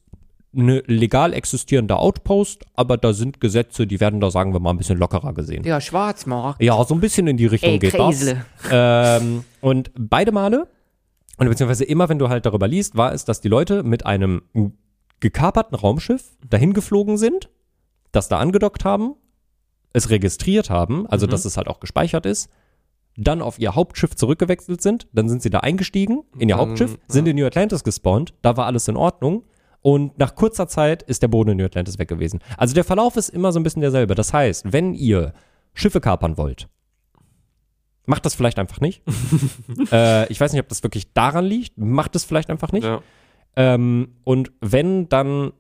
eine 0.57 0.79
legal 0.87 1.35
existierende 1.35 1.97
Outpost, 1.97 2.65
aber 2.75 2.97
da 2.97 3.13
sind 3.13 3.41
Gesetze, 3.43 3.87
die 3.87 4.01
werden 4.01 4.21
da, 4.21 4.31
sagen 4.31 4.55
wir 4.55 4.61
mal, 4.61 4.71
ein 4.71 4.79
bisschen 4.79 4.97
lockerer 4.99 5.35
gesehen. 5.35 5.65
Ja, 5.65 5.81
Schwarzmarkt. 5.83 6.63
Ja, 6.63 6.83
so 6.85 6.95
ein 6.95 7.01
bisschen 7.01 7.27
in 7.27 7.37
die 7.37 7.47
Richtung 7.47 7.79
geht 7.79 7.93
das. 7.99 8.35
Ähm, 8.71 9.45
und 9.61 9.91
beide 9.99 10.33
Male, 10.33 10.69
und 11.37 11.49
beziehungsweise 11.49 11.85
immer, 11.85 12.09
wenn 12.09 12.19
du 12.21 12.29
halt 12.31 12.47
darüber 12.47 12.69
liest, 12.69 12.97
war 12.97 13.13
es, 13.13 13.25
dass 13.27 13.41
die 13.43 13.49
Leute 13.49 13.83
mit 13.83 14.07
einem 14.07 14.43
gekaperten 15.21 15.75
Raumschiff 15.77 16.25
dahin 16.49 16.73
geflogen 16.73 17.19
sind, 17.19 17.51
das 18.13 18.29
da 18.29 18.39
angedockt 18.39 18.85
haben, 18.85 19.17
es 19.95 20.11
registriert 20.11 20.69
haben, 20.69 21.07
also 21.07 21.27
Mhm. 21.27 21.31
dass 21.31 21.47
es 21.47 21.57
halt 21.57 21.69
auch 21.69 21.81
gespeichert 21.81 22.27
ist, 22.27 22.51
dann 23.17 23.41
auf 23.41 23.59
ihr 23.59 23.75
Hauptschiff 23.75 24.15
zurückgewechselt 24.17 24.83
sind, 24.83 25.07
dann 25.13 25.29
sind 25.29 25.41
sie 25.41 25.49
da 25.49 25.61
eingestiegen 25.61 26.25
in 26.39 26.49
ihr 26.51 26.57
Dann, 26.57 26.69
Hauptschiff, 26.69 26.99
sind 27.09 27.25
ja. 27.27 27.31
in 27.31 27.37
New 27.37 27.47
Atlantis 27.47 27.83
gespawnt, 27.85 28.35
da 28.43 28.57
war 28.59 28.67
alles 28.67 28.87
in 28.89 28.97
Ordnung. 28.97 29.45
Und 29.83 30.19
nach 30.19 30.35
kurzer 30.35 30.67
Zeit 30.67 31.03
ist 31.03 31.23
der 31.23 31.29
Boden 31.29 31.51
in 31.51 31.57
New 31.59 31.65
Atlantis 31.65 31.99
weg 31.99 32.09
gewesen. 32.09 32.41
Also 32.57 32.75
der 32.75 32.85
Verlauf 32.85 33.17
ist 33.17 33.29
immer 33.29 33.53
so 33.53 33.61
ein 33.61 33.63
bisschen 33.63 33.83
derselbe. 33.83 34.15
Das 34.15 34.33
heißt, 34.33 34.73
wenn 34.73 34.95
ihr 34.95 35.33
Schiffe 35.75 36.01
kapern 36.01 36.37
wollt, 36.39 36.69
macht 38.07 38.25
das 38.25 38.35
vielleicht 38.35 38.59
einfach 38.59 38.81
nicht. 38.81 39.03
äh, 39.93 40.27
ich 40.33 40.41
weiß 40.41 40.53
nicht, 40.53 40.61
ob 40.63 40.69
das 40.69 40.83
wirklich 40.83 41.13
daran 41.13 41.45
liegt. 41.45 41.77
Macht 41.79 42.17
es 42.17 42.25
vielleicht 42.25 42.51
einfach 42.51 42.73
nicht. 42.73 42.85
Ja. 42.85 43.03
Ähm, 43.57 44.17
und 44.25 44.53
wenn, 44.61 45.09
dann 45.11 45.53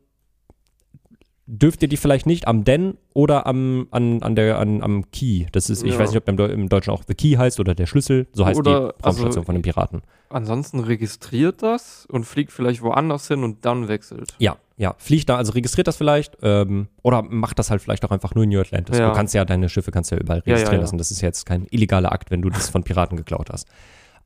dürft 1.46 1.82
ihr 1.82 1.88
die 1.88 1.96
vielleicht 1.96 2.26
nicht 2.26 2.48
am 2.48 2.64
Den 2.64 2.96
oder 3.12 3.46
am, 3.46 3.86
an, 3.90 4.22
an 4.22 4.34
der, 4.34 4.58
an, 4.58 4.82
am 4.82 5.10
Key. 5.10 5.46
Das 5.52 5.68
ist, 5.68 5.82
ich 5.82 5.92
Ja. 5.92 5.98
weiß 5.98 6.10
nicht, 6.10 6.18
ob 6.18 6.28
im, 6.28 6.38
im 6.38 6.68
Deutschen 6.68 6.90
auch 6.90 7.02
The 7.06 7.14
Key 7.14 7.36
heißt 7.36 7.60
oder 7.60 7.74
der 7.74 7.86
Schlüssel. 7.86 8.26
So 8.32 8.46
heißt 8.46 8.58
Oder, 8.58 8.70
die 8.70 9.04
Raumstation 9.04 9.26
also, 9.26 9.42
von 9.42 9.54
den 9.54 9.62
Piraten. 9.62 10.02
Ansonsten 10.30 10.80
registriert 10.80 11.62
das 11.62 12.06
und 12.10 12.24
fliegt 12.24 12.50
vielleicht 12.50 12.82
woanders 12.82 13.28
hin 13.28 13.44
und 13.44 13.64
dann 13.64 13.88
wechselt. 13.88 14.34
Ja, 14.38 14.56
ja. 14.78 14.94
Fliegt 14.98 15.28
da, 15.28 15.36
also 15.36 15.52
registriert 15.52 15.86
das 15.86 15.96
vielleicht 15.96 16.38
ähm, 16.42 16.88
oder 17.02 17.22
macht 17.22 17.58
das 17.58 17.70
halt 17.70 17.82
vielleicht 17.82 18.04
auch 18.04 18.10
einfach 18.10 18.34
nur 18.34 18.44
in 18.44 18.50
New 18.50 18.60
Atlantis. 18.60 18.98
Ja. 18.98 19.10
Du 19.10 19.14
kannst 19.14 19.34
ja 19.34 19.44
deine 19.44 19.68
Schiffe 19.68 19.90
kannst 19.90 20.10
ja 20.10 20.18
überall 20.18 20.40
registrieren 20.40 20.76
ja. 20.76 20.80
lassen. 20.80 20.98
Das 20.98 21.10
ist 21.10 21.20
jetzt 21.20 21.44
kein 21.44 21.66
illegaler 21.70 22.10
Akt, 22.10 22.30
wenn 22.30 22.40
du 22.40 22.48
das 22.48 22.70
von 22.70 22.84
Piraten 22.84 23.16
geklaut 23.16 23.50
hast. 23.50 23.68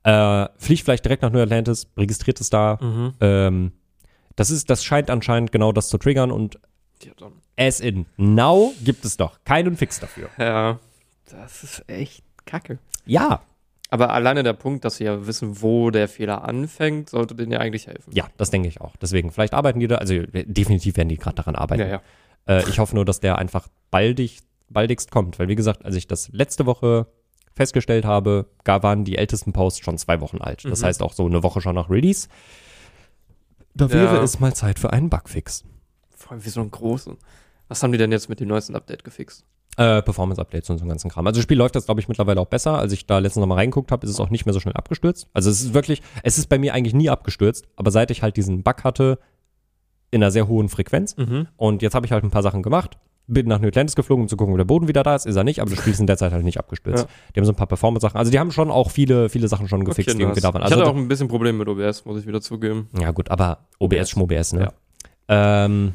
Äh, 0.03 0.47
fliegt 0.57 0.83
vielleicht 0.83 1.03
direkt 1.03 1.21
nach 1.21 1.31
New 1.31 1.39
Atlantis, 1.39 1.87
registriert 1.97 2.39
es 2.39 2.49
da. 2.49 2.77
Mhm. 2.81 3.13
Ähm, 3.19 3.71
das 4.37 4.51
ist, 4.51 4.69
das 4.69 4.85
scheint 4.85 5.09
anscheinend 5.09 5.51
genau 5.51 5.73
das 5.73 5.89
zu 5.89 5.97
triggern 5.97 6.31
und 6.31 6.57
Ja, 7.03 7.11
dann. 7.17 7.33
as 7.57 7.79
in 7.79 8.05
now 8.17 8.73
gibt 8.83 9.05
es 9.05 9.17
doch 9.17 9.39
keinen 9.45 9.77
Fix 9.77 9.99
dafür. 9.99 10.29
ja, 10.37 10.79
das 11.31 11.63
ist 11.63 11.83
echt 11.87 12.23
kacke. 12.45 12.79
Ja, 13.05 13.41
Aber 13.91 14.11
alleine 14.13 14.43
der 14.43 14.53
Punkt, 14.53 14.85
dass 14.85 14.97
sie 14.97 15.05
ja 15.05 15.25
wissen, 15.25 15.61
wo 15.61 15.89
der 15.91 16.07
Fehler 16.07 16.43
anfängt, 16.43 17.09
sollte 17.09 17.33
denen 17.35 17.51
ja 17.51 17.59
eigentlich 17.59 17.87
helfen. 17.87 18.11
ja, 18.13 18.27
das 18.37 18.49
denke 18.51 18.67
ich 18.67 18.81
auch. 18.81 18.95
Deswegen, 18.97 19.31
vielleicht 19.31 19.53
arbeiten 19.53 19.79
die 19.79 19.87
da, 19.87 19.95
also 19.95 20.13
definitiv 20.45 20.97
werden 20.97 21.09
die 21.09 21.17
gerade 21.17 21.35
daran 21.37 21.55
arbeiten. 21.55 21.81
Ja, 21.81 21.87
ja. 21.87 22.01
Äh, 22.47 22.69
ich 22.69 22.77
hoffe 22.79 22.93
nur, 22.95 23.05
dass 23.05 23.19
der 23.19 23.37
einfach 23.39 23.67
baldig, 23.91 24.41
baldigst 24.69 25.09
kommt, 25.11 25.39
weil 25.39 25.47
wie 25.47 25.55
gesagt, 25.55 25.85
als 25.85 25.95
ich 25.95 26.07
das 26.07 26.29
letzte 26.29 26.65
Woche 26.67 27.07
festgestellt 27.55 28.05
habe, 28.05 28.45
gar 28.63 28.83
waren 28.83 29.05
die 29.05 29.17
ältesten 29.17 29.53
Posts 29.53 29.79
schon 29.83 29.97
zwei 29.97 30.21
Wochen 30.21 30.37
alt. 30.39 30.65
Das 30.65 30.81
Mhm. 30.81 30.85
heißt 30.85 31.01
auch 31.01 31.13
so 31.13 31.25
eine 31.25 31.41
Woche 31.43 31.59
schon 31.61 31.75
nach 31.75 31.89
Release. 31.89 32.27
Da 33.73 33.85
Ja. 33.85 33.91
wäre 33.93 34.17
es 34.23 34.39
mal 34.39 34.53
Zeit 34.53 34.77
für 34.79 34.91
einen 34.93 35.09
Bugfix. 35.09 35.63
Vor 36.29 36.35
allem 36.35 36.45
wie 36.45 36.49
so 36.49 36.61
einen 36.61 36.69
großen. 36.69 37.17
Was 37.69 37.81
haben 37.81 37.91
die 37.91 37.97
denn 37.97 38.11
jetzt 38.11 38.29
mit 38.29 38.39
dem 38.39 38.47
neuesten 38.49 38.75
Update 38.75 39.03
gefixt? 39.03 39.43
Äh, 39.77 40.03
Performance-Updates 40.03 40.69
und 40.69 40.77
so 40.77 40.83
einen 40.83 40.89
ganzen 40.89 41.09
Kram. 41.09 41.25
Also 41.25 41.39
das 41.39 41.43
Spiel 41.43 41.57
läuft 41.57 41.73
jetzt, 41.73 41.85
glaube 41.85 41.99
ich, 42.01 42.07
mittlerweile 42.07 42.39
auch 42.39 42.45
besser. 42.45 42.77
Als 42.77 42.93
ich 42.93 43.07
da 43.07 43.17
letztens 43.17 43.41
noch 43.41 43.47
mal 43.47 43.55
reingeguckt 43.55 43.91
habe, 43.91 44.05
ist 44.05 44.11
es 44.11 44.19
auch 44.19 44.29
nicht 44.29 44.45
mehr 44.45 44.53
so 44.53 44.59
schnell 44.59 44.75
abgestürzt. 44.75 45.27
Also 45.33 45.49
es 45.49 45.61
ist 45.61 45.73
wirklich, 45.73 46.03
es 46.21 46.37
ist 46.37 46.49
bei 46.49 46.59
mir 46.59 46.75
eigentlich 46.75 46.93
nie 46.93 47.09
abgestürzt, 47.09 47.65
aber 47.75 47.89
seit 47.89 48.11
ich 48.11 48.21
halt 48.21 48.37
diesen 48.37 48.61
Bug 48.61 48.83
hatte, 48.83 49.17
in 50.11 50.21
einer 50.21 50.29
sehr 50.31 50.47
hohen 50.47 50.69
Frequenz, 50.69 51.17
Mhm. 51.17 51.47
und 51.57 51.81
jetzt 51.81 51.95
habe 51.95 52.05
ich 52.05 52.11
halt 52.11 52.23
ein 52.23 52.29
paar 52.29 52.43
Sachen 52.43 52.61
gemacht. 52.61 52.99
Bin 53.27 53.47
nach 53.47 53.59
New 53.59 53.67
Atlantis 53.67 53.95
geflogen, 53.95 54.23
um 54.23 54.27
zu 54.27 54.37
gucken, 54.37 54.53
ob 54.53 54.57
der 54.59 54.65
Boden 54.65 54.87
wieder 54.87 55.03
da 55.03 55.15
ist. 55.15 55.25
Ist 55.27 55.35
er 55.35 55.43
nicht, 55.43 55.61
aber 55.61 55.69
das 55.69 55.79
Spiel 55.79 55.93
ist 55.93 55.99
in 55.99 56.07
der 56.07 56.17
Zeit 56.17 56.31
halt 56.31 56.43
nicht 56.43 56.57
abgestürzt. 56.59 57.07
Die 57.35 57.39
haben 57.39 57.45
so 57.45 57.51
ein 57.51 57.55
paar 57.55 57.67
Performance-Sachen. 57.67 58.17
Also 58.17 58.31
die 58.31 58.39
haben 58.39 58.51
schon 58.51 58.71
auch 58.71 58.89
viele, 58.91 59.29
viele 59.29 59.47
Sachen 59.47 59.67
schon 59.67 59.85
gefixt, 59.85 60.17
die 60.17 60.21
irgendwie 60.21 60.41
da 60.41 60.51
waren. 60.53 60.61
ich 60.63 60.65
Also 60.71 60.77
hatte 60.81 60.89
auch 60.91 60.95
ein 60.95 61.07
bisschen 61.07 61.27
Probleme 61.27 61.59
mit 61.59 61.67
OBS, 61.67 62.05
muss 62.05 62.19
ich 62.19 62.27
wieder 62.27 62.41
zugeben. 62.41 62.89
ja 62.99 63.11
gut, 63.11 63.29
aber 63.31 63.67
OBS, 63.77 63.97
OBS. 63.99 64.09
SchmoBS, 64.09 64.53
ne? 64.53 64.73
Ähm, 65.27 65.93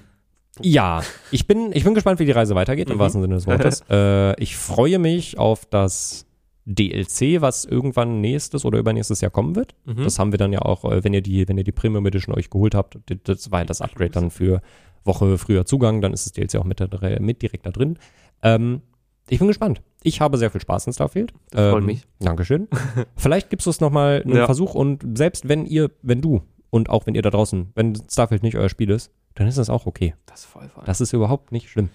ja, 0.60 1.02
ich 1.30 1.46
bin, 1.46 1.70
ich 1.72 1.84
bin 1.84 1.94
gespannt, 1.94 2.20
wie 2.20 2.24
die 2.26 2.32
Reise 2.32 2.54
weitergeht, 2.54 2.88
im 2.90 2.96
Mhm. 2.96 3.00
wahrsten 3.00 3.22
Sinne 3.22 3.34
des 3.34 3.46
Wortes. 3.46 3.82
äh, 3.90 4.40
ich 4.42 4.56
freue 4.56 4.98
mich 4.98 5.38
auf 5.38 5.66
das 5.66 6.26
DLC, 6.66 7.40
was 7.40 7.64
irgendwann 7.64 8.20
nächstes 8.20 8.64
oder 8.64 8.78
übernächstes 8.78 9.20
Jahr 9.20 9.30
kommen 9.30 9.54
wird. 9.56 9.74
Mhm. 9.84 10.04
Das 10.04 10.18
haben 10.18 10.32
wir 10.32 10.38
dann 10.38 10.52
ja 10.52 10.60
auch, 10.62 10.84
äh, 10.90 11.04
wenn 11.04 11.12
ihr 11.12 11.20
die, 11.22 11.46
wenn 11.48 11.58
ihr 11.58 11.64
die 11.64 11.72
Premium 11.72 12.06
Edition 12.06 12.34
euch 12.34 12.50
geholt 12.50 12.74
habt, 12.74 12.98
das 13.24 13.50
war 13.50 13.60
ja 13.60 13.64
das 13.66 13.80
Upgrade 13.82 14.10
dann 14.10 14.30
für 14.30 14.62
Woche 15.04 15.36
früher 15.36 15.66
Zugang, 15.66 16.00
dann 16.00 16.12
ist 16.14 16.24
das 16.24 16.32
DLC 16.32 16.56
auch 16.56 16.64
mit, 16.64 16.80
da, 16.80 16.88
mit 17.20 17.42
direkt 17.42 17.66
da 17.66 17.70
drin. 17.70 17.98
Ähm, 18.42 18.80
ich 19.28 19.38
bin 19.38 19.48
gespannt. 19.48 19.82
Ich 20.02 20.20
habe 20.20 20.36
sehr 20.38 20.50
viel 20.50 20.60
Spaß 20.60 20.86
in 20.86 20.92
Starfield. 20.94 21.32
Das 21.50 21.70
freut 21.70 21.80
Ähm, 21.80 21.86
mich. 21.86 22.02
Dankeschön. 22.20 22.68
Vielleicht 23.16 23.50
gibst 23.50 23.66
du 23.66 23.70
es 23.70 23.80
nochmal 23.80 24.22
einen 24.24 24.36
Ja. 24.36 24.46
Versuch 24.46 24.74
und 24.74 25.18
selbst 25.18 25.48
wenn 25.48 25.66
ihr, 25.66 25.90
wenn 26.02 26.20
du 26.22 26.42
und 26.70 26.88
auch 26.90 27.06
wenn 27.06 27.14
ihr 27.14 27.22
da 27.22 27.30
draußen, 27.30 27.70
wenn 27.74 27.94
Starfield 28.10 28.42
nicht 28.42 28.56
euer 28.56 28.68
Spiel 28.68 28.90
ist, 28.90 29.10
dann 29.34 29.46
ist 29.46 29.58
das 29.58 29.70
auch 29.70 29.86
okay. 29.86 30.14
Das 30.26 30.40
ist 30.40 30.46
voll 30.46 30.68
fein. 30.68 30.84
Das 30.86 31.00
ist 31.00 31.12
überhaupt 31.12 31.52
nicht 31.52 31.68
schlimm. 31.70 31.90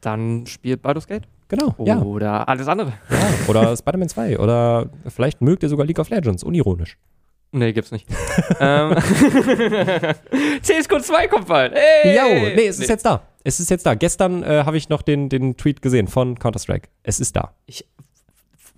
Dann 0.00 0.46
spielt 0.46 0.82
Baldur's 0.82 1.06
Gate. 1.06 1.24
Genau, 1.48 1.74
ja. 1.84 2.00
Oder 2.00 2.48
alles 2.48 2.66
andere. 2.66 2.94
ja. 3.10 3.18
Oder 3.48 3.76
Spider-Man 3.76 4.08
2 4.08 4.38
oder 4.38 4.88
vielleicht 5.08 5.42
mögt 5.42 5.62
ihr 5.62 5.68
sogar 5.68 5.84
League 5.86 5.98
of 5.98 6.08
Legends, 6.08 6.42
unironisch. 6.42 6.96
Nee, 7.52 7.72
gibt's 7.74 7.90
nicht. 7.92 8.08
ähm, 8.60 8.94
CSGO 10.62 10.98
2 11.00 11.28
kommt 11.28 11.46
bald. 11.48 11.74
Hey! 11.74 12.16
Jo, 12.16 12.54
nee, 12.56 12.66
es 12.66 12.78
ist 12.80 12.88
jetzt 12.88 13.04
da. 13.04 13.22
Es 13.44 13.60
ist 13.60 13.70
jetzt 13.70 13.84
da. 13.84 13.94
Gestern 13.94 14.42
äh, 14.42 14.62
habe 14.64 14.76
ich 14.78 14.88
noch 14.88 15.02
den, 15.02 15.28
den 15.28 15.56
Tweet 15.56 15.82
gesehen 15.82 16.08
von 16.08 16.38
Counter-Strike. 16.38 16.88
Es 17.02 17.20
ist 17.20 17.36
da. 17.36 17.52
Ich- 17.66 17.86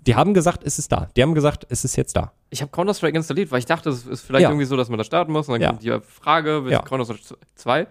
Die 0.07 0.15
haben 0.15 0.35
gesagt, 0.35 0.63
es 0.65 0.79
ist 0.79 0.93
da. 0.93 1.09
Die 1.17 1.23
haben 1.23 1.35
gesagt, 1.35 1.67
es 1.71 1.85
ist 1.85 1.97
jetzt 1.97 2.15
da. 2.17 2.33
Ich 2.51 2.61
habe 2.63 2.71
Counter-Strike 2.71 3.17
installiert, 3.17 3.51
weil 3.51 3.59
ich 3.59 3.67
dachte, 3.67 3.89
es 3.91 4.07
ist 4.07 4.23
vielleicht 4.23 4.43
Ja. 4.43 4.51
irgendwie 4.51 4.67
so, 4.67 4.77
dass 4.77 4.89
man 4.89 4.99
da 4.99 5.05
starten 5.05 5.33
muss. 5.33 5.49
Und 5.49 5.55
dann 5.55 5.63
Ja. 5.63 5.69
kommt 5.71 5.83
die 5.83 5.99
Frage, 6.03 6.65
willst 6.65 6.73
Ja. 6.73 6.83
Counter-Strike 6.83 7.37
2? 7.55 7.87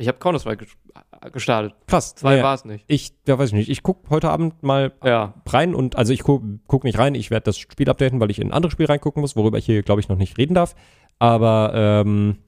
Ich 0.00 0.06
habe 0.06 0.18
Counter-Strike 0.18 0.64
ges- 0.64 1.30
gestartet. 1.32 1.74
Krass. 1.88 2.14
2 2.14 2.36
Ja, 2.36 2.42
war 2.44 2.54
es 2.54 2.64
nicht. 2.64 2.84
Ich, 2.86 3.12
ja, 3.26 3.36
weiß 3.38 3.48
ich 3.48 3.54
nicht. 3.54 3.68
Ich 3.68 3.82
gucke 3.82 4.08
heute 4.10 4.30
Abend 4.30 4.62
mal 4.62 4.92
Ja. 5.04 5.34
rein 5.48 5.74
und 5.74 5.96
also 5.96 6.12
ich 6.12 6.22
gucke 6.22 6.46
guck 6.68 6.84
nicht 6.84 6.98
rein, 6.98 7.16
ich 7.16 7.30
werde 7.32 7.44
das 7.44 7.58
Spiel 7.58 7.90
updaten, 7.90 8.20
weil 8.20 8.30
ich 8.30 8.38
in 8.40 8.48
ein 8.48 8.52
anderes 8.52 8.72
Spiel 8.74 8.86
reingucken 8.86 9.20
muss, 9.20 9.34
worüber 9.34 9.58
ich 9.58 9.66
hier, 9.66 9.82
glaube 9.82 10.00
ich, 10.00 10.08
noch 10.08 10.16
nicht 10.16 10.38
reden 10.38 10.54
darf. 10.54 10.76
Aber 11.18 11.72
ähm, 11.74 12.38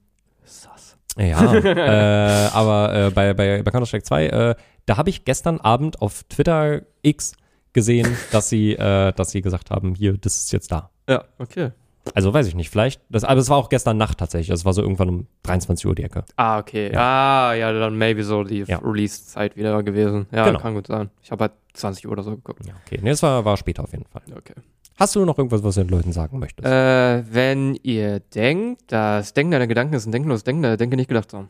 Sass. 0.45 0.97
Ja, 1.17 1.53
äh, 1.53 2.49
aber 2.53 2.93
äh, 3.07 3.09
bei, 3.11 3.33
bei, 3.33 3.61
bei 3.63 3.71
Counter-Strike 3.71 4.03
2, 4.05 4.25
äh, 4.27 4.55
da 4.85 4.95
habe 4.97 5.09
ich 5.09 5.25
gestern 5.25 5.59
Abend 5.59 6.01
auf 6.01 6.23
Twitter 6.29 6.83
X 7.01 7.33
gesehen, 7.73 8.15
dass 8.31 8.49
sie, 8.49 8.73
äh, 8.73 9.13
dass 9.13 9.31
sie 9.31 9.41
gesagt 9.41 9.71
haben, 9.71 9.95
hier, 9.95 10.17
das 10.17 10.37
ist 10.37 10.51
jetzt 10.53 10.71
da. 10.71 10.89
Ja, 11.09 11.23
okay. 11.39 11.71
Also 12.15 12.33
weiß 12.33 12.47
ich 12.47 12.55
nicht, 12.55 12.71
vielleicht, 12.71 12.99
das, 13.09 13.23
aber 13.23 13.39
es 13.39 13.49
war 13.49 13.57
auch 13.57 13.69
gestern 13.69 13.95
Nacht 13.97 14.17
tatsächlich, 14.17 14.47
das 14.47 14.65
war 14.65 14.73
so 14.73 14.81
irgendwann 14.81 15.07
um 15.09 15.27
23 15.43 15.85
Uhr 15.85 15.93
die 15.93 16.03
Ecke. 16.03 16.25
Ah, 16.35 16.57
okay. 16.57 16.91
Ah, 16.95 17.53
ja, 17.53 17.71
dann 17.71 17.95
maybe 17.95 18.23
so 18.23 18.43
die 18.43 18.63
Ja. 18.67 18.79
Release-Zeit 18.79 19.55
wieder 19.55 19.83
gewesen. 19.83 20.25
Ja, 20.31 20.45
Genau. 20.47 20.59
kann 20.59 20.73
gut 20.73 20.87
sein. 20.87 21.11
Ich 21.21 21.29
habe 21.31 21.43
halt 21.43 21.51
20 21.73 22.07
Uhr 22.07 22.13
oder 22.13 22.23
so 22.23 22.31
geguckt. 22.31 22.65
Ja, 22.65 22.73
okay, 22.85 22.99
nee, 23.03 23.11
das 23.11 23.21
war, 23.21 23.45
war 23.45 23.55
später 23.55 23.83
auf 23.83 23.91
jeden 23.91 24.05
Fall. 24.05 24.23
Okay. 24.35 24.55
Hast 24.97 25.15
du 25.15 25.25
noch 25.25 25.37
irgendwas, 25.37 25.63
was 25.63 25.75
du 25.75 25.81
den 25.83 25.89
Leuten 25.89 26.11
sagen 26.11 26.39
möchtest? 26.39 26.67
Äh, 26.67 27.23
wenn 27.33 27.75
ihr 27.83 28.19
denkt, 28.19 28.81
das 28.91 29.33
Denken 29.33 29.51
deiner 29.51 29.67
Gedanken 29.67 29.93
ist 29.93 30.05
ein 30.07 30.11
denkenloses 30.11 30.43
Denken, 30.43 30.63
dann 30.63 30.77
denke 30.77 30.95
nicht 30.95 31.07
gedacht 31.07 31.29
so. 31.29 31.45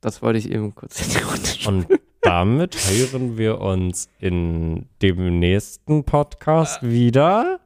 Das 0.00 0.20
wollte 0.22 0.38
ich 0.38 0.50
eben 0.50 0.74
kurz 0.74 1.00
in 1.06 1.10
die. 1.10 1.66
Und 1.68 1.86
damit 2.24 2.76
hören 2.90 3.36
wir 3.38 3.60
uns 3.60 4.08
in 4.18 4.86
dem 5.02 5.38
nächsten 5.38 6.04
Podcast 6.04 6.82
wieder. 6.82 7.60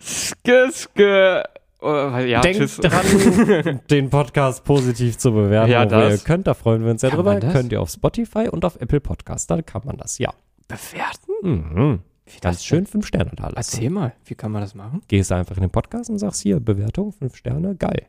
Ske, 0.00 0.70
ske. 0.72 1.42
Oh, 1.80 2.16
ja, 2.18 2.40
Denkt 2.40 2.60
tschüss. 2.60 2.76
dran, 2.78 3.80
den 3.90 4.08
Podcast 4.08 4.64
positiv 4.64 5.18
zu 5.18 5.32
bewerten, 5.32 5.70
Ja, 5.70 5.80
wo 5.90 5.94
ihr 5.96 6.08
das. 6.10 6.24
könnt. 6.24 6.46
Da 6.46 6.54
freuen 6.54 6.82
wir 6.82 6.90
uns 6.90 7.02
sehr 7.02 7.10
drüber. 7.10 7.38
das? 7.38 7.52
Könnt 7.52 7.72
ihr 7.72 7.82
auf 7.82 7.90
Spotify 7.90 8.48
und 8.48 8.64
auf 8.64 8.80
Apple 8.80 9.00
Podcast. 9.00 9.50
Da 9.50 9.60
kann 9.60 9.82
man 9.84 9.98
das, 9.98 10.18
ja. 10.18 10.32
Bewerten? 10.66 11.32
Mhm. 11.42 12.00
Wie 12.26 12.40
das 12.40 12.64
schön 12.64 12.86
fünf 12.86 13.06
Sterne 13.06 13.32
da 13.36 13.48
lassen. 13.48 13.56
Erzähl 13.56 13.90
mal, 13.90 14.14
wie 14.24 14.34
kann 14.34 14.50
man 14.50 14.62
das 14.62 14.74
machen? 14.74 15.02
Gehst 15.08 15.30
einfach 15.30 15.56
in 15.56 15.60
den 15.62 15.70
Podcast 15.70 16.08
und 16.08 16.18
sagst 16.18 16.40
hier, 16.40 16.58
Bewertung, 16.58 17.12
fünf 17.12 17.36
Sterne, 17.36 17.74
geil. 17.76 18.06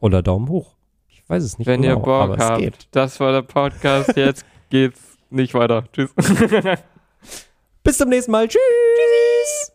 Oder 0.00 0.20
Daumen 0.22 0.50
hoch. 0.50 0.74
Ich 1.08 1.22
weiß 1.26 1.42
es 1.42 1.58
nicht 1.58 1.66
Wenn 1.66 1.80
genau, 1.80 1.94
ihr 1.94 2.00
Bock 2.00 2.08
aber 2.24 2.34
es 2.36 2.44
habt. 2.44 2.58
geht. 2.60 2.88
Das 2.90 3.18
war 3.20 3.32
der 3.32 3.40
Podcast. 3.40 4.14
Jetzt 4.18 4.44
geht's 4.68 5.13
nicht 5.34 5.54
weiter. 5.54 5.84
Tschüss. 5.92 6.10
Bis 7.82 7.98
zum 7.98 8.08
nächsten 8.08 8.32
Mal. 8.32 8.48
Tschüss. 8.48 9.73